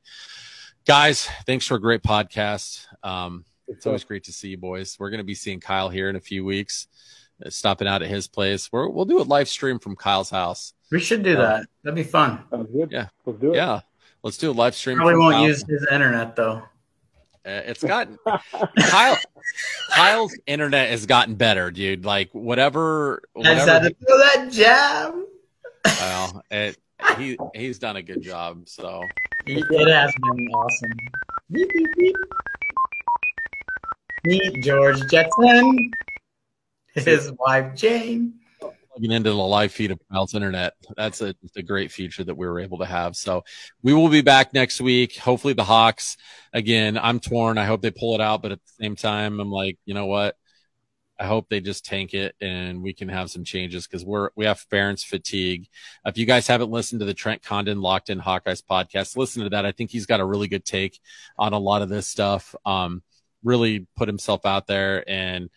guys, 0.86 1.28
thanks 1.46 1.68
for 1.68 1.76
a 1.76 1.82
great 1.82 2.04
podcast. 2.04 2.86
Um, 3.04 3.46
it's 3.68 3.86
always 3.86 4.04
great 4.04 4.26
to 4.26 4.34
see 4.34 4.50
you 4.50 4.58
boys. 4.58 4.98
We're 5.00 5.10
going 5.10 5.20
to 5.20 5.24
be 5.24 5.36
seeing 5.36 5.60
Kyle 5.60 5.90
here 5.90 6.10
in 6.10 6.16
a 6.16 6.22
few 6.22 6.44
weeks, 6.44 6.88
uh, 7.46 7.50
stopping 7.50 7.88
out 7.88 8.02
at 8.02 8.10
his 8.10 8.28
place. 8.28 8.72
We're, 8.72 8.90
we'll 8.90 9.06
do 9.06 9.22
a 9.22 9.24
live 9.24 9.48
stream 9.48 9.80
from 9.80 9.96
Kyle's 9.96 10.30
house. 10.30 10.74
We 10.92 11.00
should 11.00 11.24
do 11.24 11.36
that. 11.38 11.66
That'd 11.84 11.96
be 11.96 12.04
fun. 12.04 12.44
Good. 12.52 12.92
Yeah. 12.92 13.08
Let's 13.26 13.40
do 13.40 13.54
it. 13.54 13.56
Yeah, 13.56 13.80
let's 14.24 14.38
do 14.38 14.52
a 14.52 14.54
live 14.54 14.76
stream. 14.76 14.98
Probably 14.98 15.16
won't 15.16 15.36
Kyle's- 15.36 15.48
use 15.48 15.66
his 15.68 15.88
internet 15.92 16.36
though. 16.36 16.64
Uh, 17.44 17.62
it's 17.66 17.84
gotten 17.84 18.20
Kyle. 18.80 19.18
Kyle's 19.90 20.38
internet 20.46 20.90
has 20.92 21.08
gotten 21.08 21.34
better, 21.36 21.72
dude. 21.72 22.06
Like 22.06 22.30
whatever, 22.34 23.24
I 23.44 23.54
had 23.56 23.80
to 23.80 23.96
throw 23.96 24.18
that 24.20 24.50
jab. 24.52 25.16
Well, 25.86 26.44
it, 26.52 26.78
he 27.18 27.38
he's 27.56 27.80
done 27.80 27.96
a 27.96 28.04
good 28.04 28.22
job. 28.22 28.70
So 28.70 29.02
It 29.48 29.66
it 29.72 29.88
has 29.92 30.14
been 30.22 30.48
awesome. 30.50 30.92
Beep, 31.52 31.68
beep, 31.74 31.88
beep. 31.98 32.16
Meet 34.24 34.64
George 34.64 35.00
Jetson, 35.10 35.92
his 36.94 37.32
wife 37.40 37.76
Jane. 37.76 38.36
Plugging 38.92 39.12
into 39.12 39.30
the 39.30 39.36
live 39.36 39.72
feed 39.72 39.92
of 39.92 40.00
Kyle's 40.12 40.36
internet. 40.36 40.74
That's 40.98 41.22
a, 41.22 41.34
a 41.56 41.62
great 41.62 41.92
feature 41.92 42.24
that 42.24 42.36
we 42.36 42.46
were 42.46 42.60
able 42.60 42.80
to 42.80 42.86
have. 42.86 43.16
So 43.16 43.44
we 43.82 43.94
will 43.94 44.10
be 44.10 44.22
back 44.22 44.54
next 44.54 44.82
week. 44.82 45.18
Hopefully 45.18 45.54
the 45.54 45.64
Hawks 45.64 46.18
again. 46.52 46.98
I'm 46.98 47.20
torn. 47.20 47.58
I 47.58 47.66
hope 47.66 47.82
they 47.82 47.92
pull 47.92 48.16
it 48.16 48.22
out, 48.22 48.42
but 48.42 48.52
at 48.52 48.60
the 48.60 48.84
same 48.84 48.96
time, 48.96 49.40
I'm 49.40 49.52
like, 49.52 49.78
you 49.86 49.94
know 49.94 50.08
what? 50.08 50.36
I 51.22 51.26
hope 51.26 51.50
they 51.50 51.62
just 51.62 51.86
tank 51.86 52.16
it 52.16 52.36
and 52.42 52.82
we 52.82 52.94
can 52.94 53.08
have 53.08 53.30
some 53.30 53.44
changes 53.44 53.86
because 53.86 54.04
we're 54.04 54.32
we 54.36 54.46
have 54.46 54.66
Ferentz 54.72 55.06
fatigue. 55.06 55.68
If 56.04 56.18
you 56.18 56.26
guys 56.26 56.48
haven't 56.48 56.72
listened 56.72 57.00
to 57.02 57.06
the 57.06 57.14
Trent 57.14 57.44
Condon 57.44 57.80
Locked 57.80 58.10
On 58.10 58.20
Hawkeyes 58.20 58.64
podcast, 58.68 59.16
listen 59.16 59.44
to 59.44 59.50
that. 59.50 59.64
I 59.64 59.72
think 59.72 59.92
he's 59.92 60.08
got 60.08 60.20
a 60.20 60.26
really 60.26 60.48
good 60.48 60.66
take 60.66 61.00
on 61.38 61.54
a 61.54 61.60
lot 61.60 61.84
of 61.84 61.90
this 61.90 62.08
stuff. 62.08 62.56
Um, 62.66 63.04
really 63.44 63.86
put 63.96 64.08
himself 64.08 64.48
out 64.48 64.66
there 64.66 65.08
and 65.08 65.52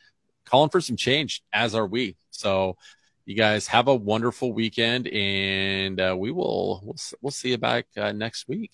calling 0.45 0.69
for 0.69 0.83
some 0.83 0.97
change, 0.97 1.43
as 1.51 1.75
are 1.75 1.87
we. 1.87 2.17
So 2.31 2.77
you 3.27 3.35
guys 3.35 3.67
have 3.69 3.89
a 3.89 3.95
wonderful 3.95 4.53
weekend, 4.53 5.09
and 5.09 6.01
uh, 6.01 6.15
we 6.19 6.31
will 6.31 6.81
we'll 6.85 6.97
we'll 7.21 7.31
see 7.31 7.51
you 7.51 7.59
back 7.59 7.87
uh, 7.97 8.13
next 8.13 8.49
week. 8.49 8.73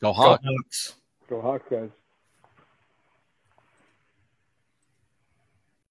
Go 0.00 0.12
Hawks! 0.12 0.44
Go 0.44 0.50
Hawks. 0.50 0.94
Go 1.28 1.40
Hawks, 1.40 1.64
guys. 1.70 1.90